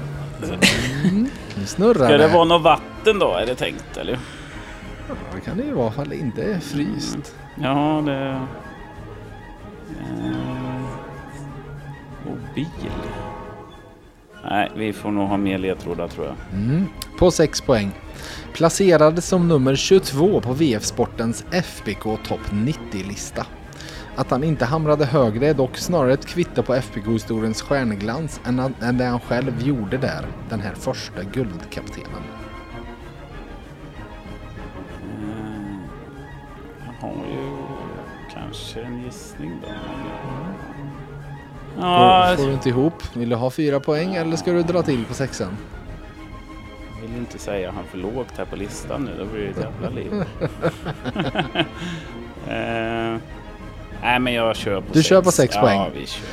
Nu 1.57 1.66
snurrar 1.66 2.07
ska 2.07 2.16
det 2.16 2.28
vara 2.28 2.44
något 2.44 2.62
vatten 2.62 3.19
då 3.19 3.35
är 3.35 3.47
det 3.47 3.55
tänkt 3.55 3.97
eller? 3.97 4.19
Ja, 5.09 5.15
det 5.35 5.40
kan 5.40 5.57
det 5.57 5.62
ju 5.62 5.73
vara 5.73 5.89
ifall 5.89 6.09
det 6.09 6.16
inte 6.16 6.43
är 6.43 6.59
fryst. 6.59 7.35
Ja, 7.62 8.02
det... 8.07 8.12
Eh, 8.12 8.43
mobil. 12.27 12.67
Nej, 14.45 14.71
vi 14.77 14.93
får 14.93 15.11
nog 15.11 15.29
ha 15.29 15.37
mer 15.37 15.59
ledtrådar 15.59 16.09
tror 16.09 16.27
jag. 16.27 16.37
Mm. 16.61 16.87
På 17.19 17.31
6 17.31 17.61
poäng. 17.61 17.91
Placerades 18.55 19.27
som 19.27 19.49
nummer 19.49 19.75
22 19.75 20.41
på 20.41 20.53
VF 20.53 20.85
Sportens 20.85 21.45
FBK 21.51 22.03
topp 22.03 22.41
90-lista. 22.51 23.47
Att 24.17 24.31
han 24.31 24.45
inte 24.45 24.65
hamrade 24.65 25.05
högre 25.05 25.47
är 25.49 25.55
dock 25.55 25.77
snarare 25.77 26.13
ett 26.13 26.27
kvitto 26.27 26.63
på 26.63 26.75
FBK-historiens 26.75 27.63
stjärnglans 27.63 28.41
än, 28.47 28.59
han- 28.59 28.75
än 28.83 28.99
det 28.99 29.05
han 29.05 29.21
själv 29.21 29.63
gjorde 29.63 29.97
där, 29.99 30.27
den 30.51 30.61
här 30.61 30.75
första 30.75 31.23
guldkaptenen. 31.23 32.23
Eh, 35.03 35.77
jag 36.87 37.09
har 37.09 37.15
ju 37.27 37.57
kanske 38.35 38.81
en 38.83 39.03
gissning 39.05 39.53
då. 39.63 39.69
Ja, 41.79 42.27
Får, 42.31 42.37
får 42.43 42.49
du 42.49 42.53
inte 42.55 42.69
ihop? 42.69 43.03
Vill 43.17 43.29
du 43.29 43.37
ha 43.37 43.51
fyra 43.51 43.81
poäng 43.81 44.15
eller 44.15 44.37
ska 44.37 44.53
du 44.53 44.63
dra 44.63 44.83
till 44.83 45.05
på 45.05 45.15
sexan? 45.15 45.57
jag 47.03 47.09
vill 47.09 47.19
inte 47.19 47.39
säga 47.39 47.71
han 47.71 47.85
för 47.85 47.99
lågt 47.99 48.33
här 48.37 48.45
på 48.45 48.57
listan 48.57 49.05
nu. 49.05 49.11
Då 49.19 49.25
blir 49.25 49.43
det 49.45 49.51
ett 49.51 49.59
jävla 49.59 49.91
liv. 49.91 50.13
eh, 52.49 53.21
nej, 54.03 54.19
men 54.21 54.33
jag 54.33 54.57
kör 54.57 54.81
på 54.81 54.87
Du 54.93 54.99
sex. 54.99 55.09
kör 55.09 55.23
på 55.23 55.33
sex 55.33 55.55
ja, 55.55 55.61
poäng. 55.61 55.79
Ja, 55.79 55.89
vi 55.95 56.07
kör. 56.07 56.27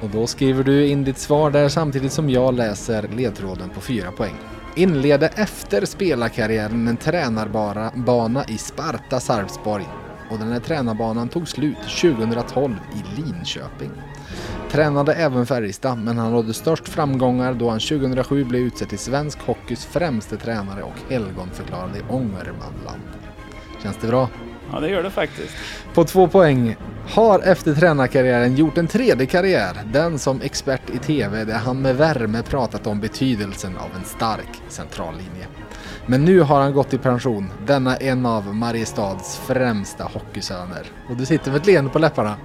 Och 0.00 0.08
då 0.08 0.26
skriver 0.26 0.64
du 0.64 0.86
in 0.86 1.04
ditt 1.04 1.18
svar 1.18 1.50
där 1.50 1.68
samtidigt 1.68 2.12
som 2.12 2.30
jag 2.30 2.54
läser 2.54 3.08
ledtråden 3.08 3.70
på 3.70 3.80
fyra 3.80 4.10
poäng. 4.10 4.34
Inledde 4.74 5.26
efter 5.26 5.84
spelarkarriären 5.84 6.88
en 6.88 6.96
tränarbara 6.96 7.90
bana 7.94 8.44
i 8.48 8.58
Sparta 8.58 9.20
Sarpsborg. 9.20 9.86
Och 10.30 10.38
den 10.38 10.52
här 10.52 10.60
tränarbanan 10.60 11.28
tog 11.28 11.48
slut 11.48 11.76
2012 12.00 12.74
i 12.94 13.20
Linköping. 13.20 13.90
Tränade 14.70 15.14
även 15.14 15.46
Färjestad, 15.46 15.98
men 15.98 16.18
han 16.18 16.32
nådde 16.32 16.54
störst 16.54 16.88
framgångar 16.88 17.54
då 17.54 17.70
han 17.70 17.80
2007 17.80 18.44
blev 18.44 18.62
utsedd 18.62 18.88
till 18.88 18.98
svensk 18.98 19.38
hockeys 19.40 19.86
främste 19.86 20.36
tränare 20.36 20.82
och 20.82 21.12
helgonförklarad 21.12 21.96
i 21.96 22.12
Ångermanland. 22.12 23.02
Känns 23.82 23.96
det 24.00 24.06
bra? 24.06 24.28
Ja, 24.72 24.80
det 24.80 24.88
gör 24.88 25.02
det 25.02 25.10
faktiskt. 25.10 25.54
På 25.94 26.04
två 26.04 26.28
poäng. 26.28 26.76
Har 27.08 27.40
efter 27.40 27.74
tränarkarriären 27.74 28.56
gjort 28.56 28.78
en 28.78 28.86
tredje 28.86 29.26
karriär. 29.26 29.76
Den 29.92 30.18
som 30.18 30.40
expert 30.40 30.90
i 30.94 30.98
TV 30.98 31.44
där 31.44 31.58
han 31.58 31.82
med 31.82 31.96
värme 31.96 32.42
pratat 32.42 32.86
om 32.86 33.00
betydelsen 33.00 33.76
av 33.76 33.90
en 33.98 34.04
stark 34.04 34.62
centrallinje. 34.68 35.46
Men 36.06 36.24
nu 36.24 36.40
har 36.40 36.60
han 36.60 36.72
gått 36.72 36.94
i 36.94 36.98
pension. 36.98 37.50
Denna 37.66 37.96
en 37.96 38.26
av 38.26 38.54
Mariestads 38.54 39.36
främsta 39.38 40.04
hockeysöner. 40.04 40.86
Och 41.10 41.16
du 41.16 41.26
sitter 41.26 41.50
med 41.50 41.60
ett 41.60 41.66
leende 41.66 41.90
på 41.90 41.98
läpparna. 41.98 42.36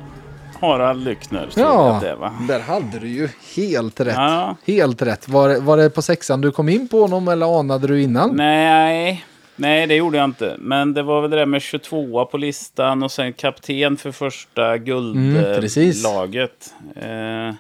Harald 0.62 1.04
Lyckner 1.04 1.50
Ja, 1.56 2.00
det 2.02 2.16
va? 2.16 2.34
där 2.48 2.60
hade 2.60 3.00
du 3.00 3.08
ju 3.08 3.30
helt 3.56 4.00
rätt. 4.00 4.14
Ja. 4.16 4.56
Helt 4.68 5.02
rätt. 5.02 5.28
Var, 5.30 5.56
var 5.62 5.78
det 5.78 5.90
på 5.90 6.02
sexan 6.02 6.42
du 6.42 6.52
kom 6.52 6.70
in 6.70 6.88
på 6.88 7.02
honom 7.02 7.28
eller 7.28 7.60
anade 7.60 7.88
du 7.88 8.02
innan? 8.02 8.36
Nej, 8.36 9.26
nej, 9.56 9.88
det 9.88 9.96
gjorde 9.96 10.18
jag 10.18 10.26
inte. 10.26 10.56
Men 10.60 10.94
det 10.94 11.04
var 11.04 11.22
väl 11.22 11.30
det 11.32 11.38
där 11.38 11.46
med 11.46 11.62
22 11.62 12.26
på 12.26 12.38
listan 12.38 13.04
och 13.04 13.12
sen 13.12 13.34
kapten 13.34 13.98
för 13.98 14.12
första 14.12 14.74
Mm, 14.76 15.34
precis. 15.62 15.96
guldlaget. 16.04 16.74
eh, 16.96 17.56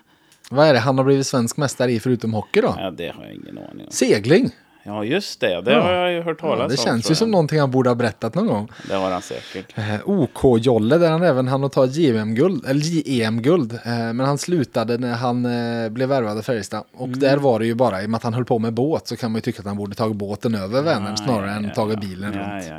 Vad 0.49 0.67
är 0.67 0.73
det 0.73 0.79
han 0.79 0.97
har 0.97 1.05
blivit 1.05 1.27
svensk 1.27 1.57
mästare 1.57 1.91
i 1.91 1.99
förutom 1.99 2.33
hockey 2.33 2.61
då? 2.61 2.75
ja, 2.79 2.91
det 2.91 3.07
har 3.15 3.23
jag 3.23 3.33
ingen 3.33 3.57
aning 3.57 3.85
om. 3.85 3.91
Segling. 3.91 4.49
Ja, 4.83 5.03
just 5.03 5.39
det. 5.39 5.61
Det 5.61 5.71
Ja. 5.71 5.81
har 5.81 5.91
jag 5.93 6.11
ju 6.11 6.21
hört 6.21 6.39
talas 6.39 6.57
Ja, 6.59 6.63
om. 6.63 6.69
det 6.69 6.77
känns 6.77 7.11
ju 7.11 7.15
som 7.15 7.31
någonting 7.31 7.59
han 7.59 7.71
borde 7.71 7.89
ha 7.89 7.95
berättat 7.95 8.35
någon 8.35 8.47
gång. 8.47 8.71
Det 8.89 8.95
har 8.95 9.11
han 9.11 9.21
säkert. 9.21 9.77
Eh, 9.77 9.95
OK-jolle 10.09 10.97
där 10.97 11.11
han 11.11 11.23
även 11.23 11.47
hann 11.47 11.63
att 11.63 11.71
ta 11.71 11.85
ett 11.85 11.95
JVM-guld, 11.95 12.65
eller 12.65 12.81
JEM-guld. 12.81 13.73
Eh, 13.73 13.79
men 13.91 14.19
han 14.19 14.37
slutade 14.37 14.97
när 14.97 15.13
han 15.13 15.45
eh, 15.45 15.89
blev 15.89 16.09
värvad 16.09 16.37
av 16.37 16.41
Färjestad. 16.41 16.83
Och 16.93 17.07
Mm. 17.07 17.19
där 17.19 17.37
var 17.37 17.59
det 17.59 17.65
ju 17.65 17.73
bara, 17.75 18.01
i 18.01 18.05
och 18.05 18.09
med 18.09 18.17
att 18.17 18.23
han 18.23 18.33
höll 18.33 18.45
på 18.45 18.59
med 18.59 18.73
båt 18.73 19.07
så 19.07 19.15
kan 19.15 19.31
man 19.31 19.37
ju 19.37 19.41
tycka 19.41 19.59
att 19.59 19.65
han 19.65 19.77
borde 19.77 19.95
tagit 19.95 20.15
båten 20.17 20.55
över 20.55 20.81
Vänern 20.81 21.17
snarare 21.17 21.47
Ja, 21.49 21.55
än 21.55 21.63
ja, 21.63 21.73
tagit 21.73 21.99
ja. 22.03 22.09
bilen 22.09 22.33
ja, 22.33 22.39
runt. 22.39 22.65
Ja, 22.69 22.75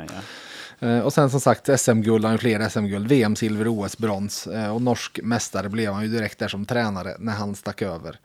ja. 0.79 0.87
Eh, 0.87 0.99
och 0.99 1.13
sen 1.13 1.29
som 1.29 1.39
sagt 1.39 1.79
SM-guld, 1.79 2.23
han 2.25 2.31
har 2.31 2.37
ju 2.37 2.57
fler 2.57 2.69
SM-guld, 2.69 3.07
VM-silver, 3.07 3.67
OS-brons. 3.67 4.47
Eh, 4.47 4.75
och 4.75 4.81
norsk 4.81 5.19
mästare 5.23 5.69
blev 5.69 5.93
han 5.93 6.03
ju 6.03 6.09
direkt 6.09 6.39
där 6.39 6.47
som 6.47 6.65
tränare 6.65 7.15
när 7.19 7.33
han 7.33 7.55
stack 7.55 7.81
över. 7.81 8.19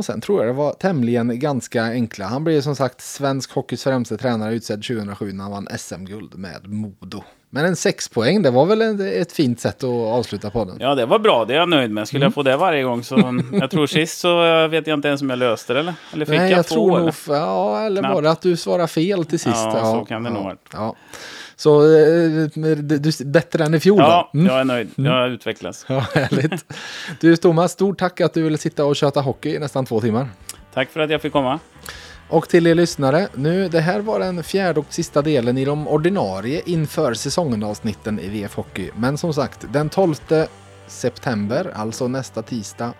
Och 0.00 0.04
sen 0.04 0.20
tror 0.20 0.38
jag 0.38 0.48
det 0.54 0.58
var 0.58 0.72
tämligen 0.72 1.38
ganska 1.38 1.82
enkla. 1.84 2.26
Han 2.26 2.44
blev 2.44 2.60
som 2.60 2.76
sagt 2.76 3.00
svensk 3.00 3.52
hockeys 3.54 3.84
främste 3.84 4.16
tränare 4.16 4.54
utsedd 4.54 4.82
2007 4.82 5.32
när 5.32 5.42
han 5.44 5.52
vann 5.52 5.68
SM-guld 5.78 6.34
med 6.38 6.66
Modo. 6.68 7.22
Men 7.50 7.64
en 7.64 7.76
sex 7.76 8.08
poäng, 8.08 8.42
det 8.42 8.50
var 8.50 8.66
väl 8.66 8.82
en- 8.82 9.20
ett 9.20 9.32
fint 9.32 9.60
sätt 9.60 9.84
att 9.84 9.90
avsluta 9.90 10.50
podden. 10.50 10.76
ja, 10.80 10.94
det 10.94 11.06
var 11.06 11.18
bra. 11.18 11.44
Det 11.44 11.54
är 11.54 11.58
jag 11.58 11.68
nöjd 11.68 11.90
med. 11.90 12.08
Skulle 12.08 12.18
Mm. 12.18 12.26
jag 12.26 12.34
få 12.34 12.42
det 12.42 12.56
varje 12.56 12.82
gång 12.82 13.02
så... 13.04 13.40
jag 13.52 13.70
tror 13.70 13.86
sist 13.86 14.18
så 14.18 14.66
vet 14.68 14.86
jag 14.86 14.98
inte 14.98 15.08
ens 15.08 15.22
om 15.22 15.30
jag 15.30 15.38
löste 15.38 15.72
det 15.72 15.80
eller? 15.80 15.94
Eller 16.12 16.24
fick 16.26 16.38
Nej, 16.38 16.50
jag, 16.50 16.58
jag 16.58 16.66
två? 16.66 16.74
tror 16.74 16.96
eller? 16.96 17.04
nog, 17.04 17.14
ja, 17.28 17.80
eller 17.80 18.02
Knappt. 18.02 18.22
det 18.22 18.30
att 18.30 18.42
du 18.42 18.56
svarade 18.56 18.88
fel 18.88 19.24
till 19.24 19.38
sist? 19.40 19.56
Ja, 19.56 19.98
så 20.00 20.04
kan 20.04 20.22
det 20.22 20.30
ja, 20.30 20.34
nog. 20.42 20.52
Ja. 20.72 20.94
Så 21.60 21.82
eh, 21.82 22.48
du, 22.54 22.98
du, 22.98 23.24
bättre 23.24 23.64
än 23.64 23.74
i 23.74 23.80
fjol 23.80 23.98
Ja? 23.98 24.30
Mm. 24.34 24.46
jag 24.46 24.60
är 24.60 24.64
nöjd. 24.64 24.90
Jag 24.94 25.12
har 25.12 25.28
utvecklats. 25.28 25.86
Ja, 25.88 26.06
härligt. 26.14 26.64
Du 27.20 27.36
Thomas, 27.36 27.72
stort 27.72 27.98
tack 27.98 28.20
att 28.20 28.34
du 28.34 28.42
ville 28.42 28.58
sitta 28.58 28.84
och 28.84 28.96
köta 28.96 29.20
hockey 29.20 29.54
i 29.54 29.58
nästan 29.58 29.86
två 29.86 30.00
timmar. 30.00 30.28
Tack 30.74 30.90
för 30.90 31.00
att 31.00 31.10
jag 31.10 31.22
fick 31.22 31.32
komma. 31.32 31.58
Och 32.28 32.48
till 32.48 32.66
er 32.66 32.74
lyssnare, 32.74 33.28
nu 33.34 33.68
det 33.68 33.80
här 33.80 34.00
var 34.00 34.20
den 34.20 34.42
fjärde 34.42 34.80
och 34.80 34.86
sista 34.88 35.22
delen 35.22 35.58
i 35.58 35.64
de 35.64 35.88
ordinarie 35.88 36.62
inför 36.66 37.14
säsongen 37.14 37.62
avsnitten 37.62 38.20
i 38.20 38.28
VF 38.28 38.54
Hockey. 38.54 38.90
Men 38.96 39.18
som 39.18 39.34
sagt, 39.34 39.66
den 39.72 39.88
12 39.88 40.14
september, 40.86 41.72
alltså 41.74 42.08
nästa 42.08 42.42
tisdag, 42.42 42.92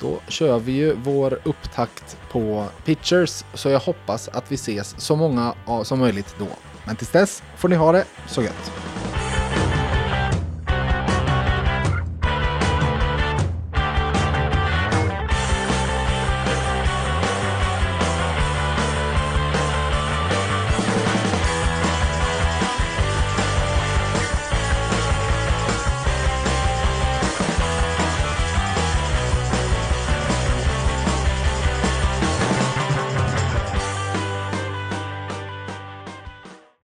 då 0.00 0.18
kör 0.28 0.58
vi 0.58 0.72
ju 0.72 0.94
vår 0.94 1.38
upptakt 1.44 2.16
på 2.32 2.66
Pitchers. 2.84 3.44
Så 3.54 3.68
jag 3.68 3.80
hoppas 3.80 4.28
att 4.28 4.52
vi 4.52 4.54
ses 4.54 4.94
så 4.98 5.16
många 5.16 5.54
som 5.84 5.98
möjligt 5.98 6.34
då. 6.38 6.48
Men 6.84 6.96
tills 6.96 7.10
dess 7.10 7.42
får 7.56 7.68
ni 7.68 7.76
ha 7.76 7.92
det 7.92 8.04
så 8.26 8.42
gött. 8.42 8.72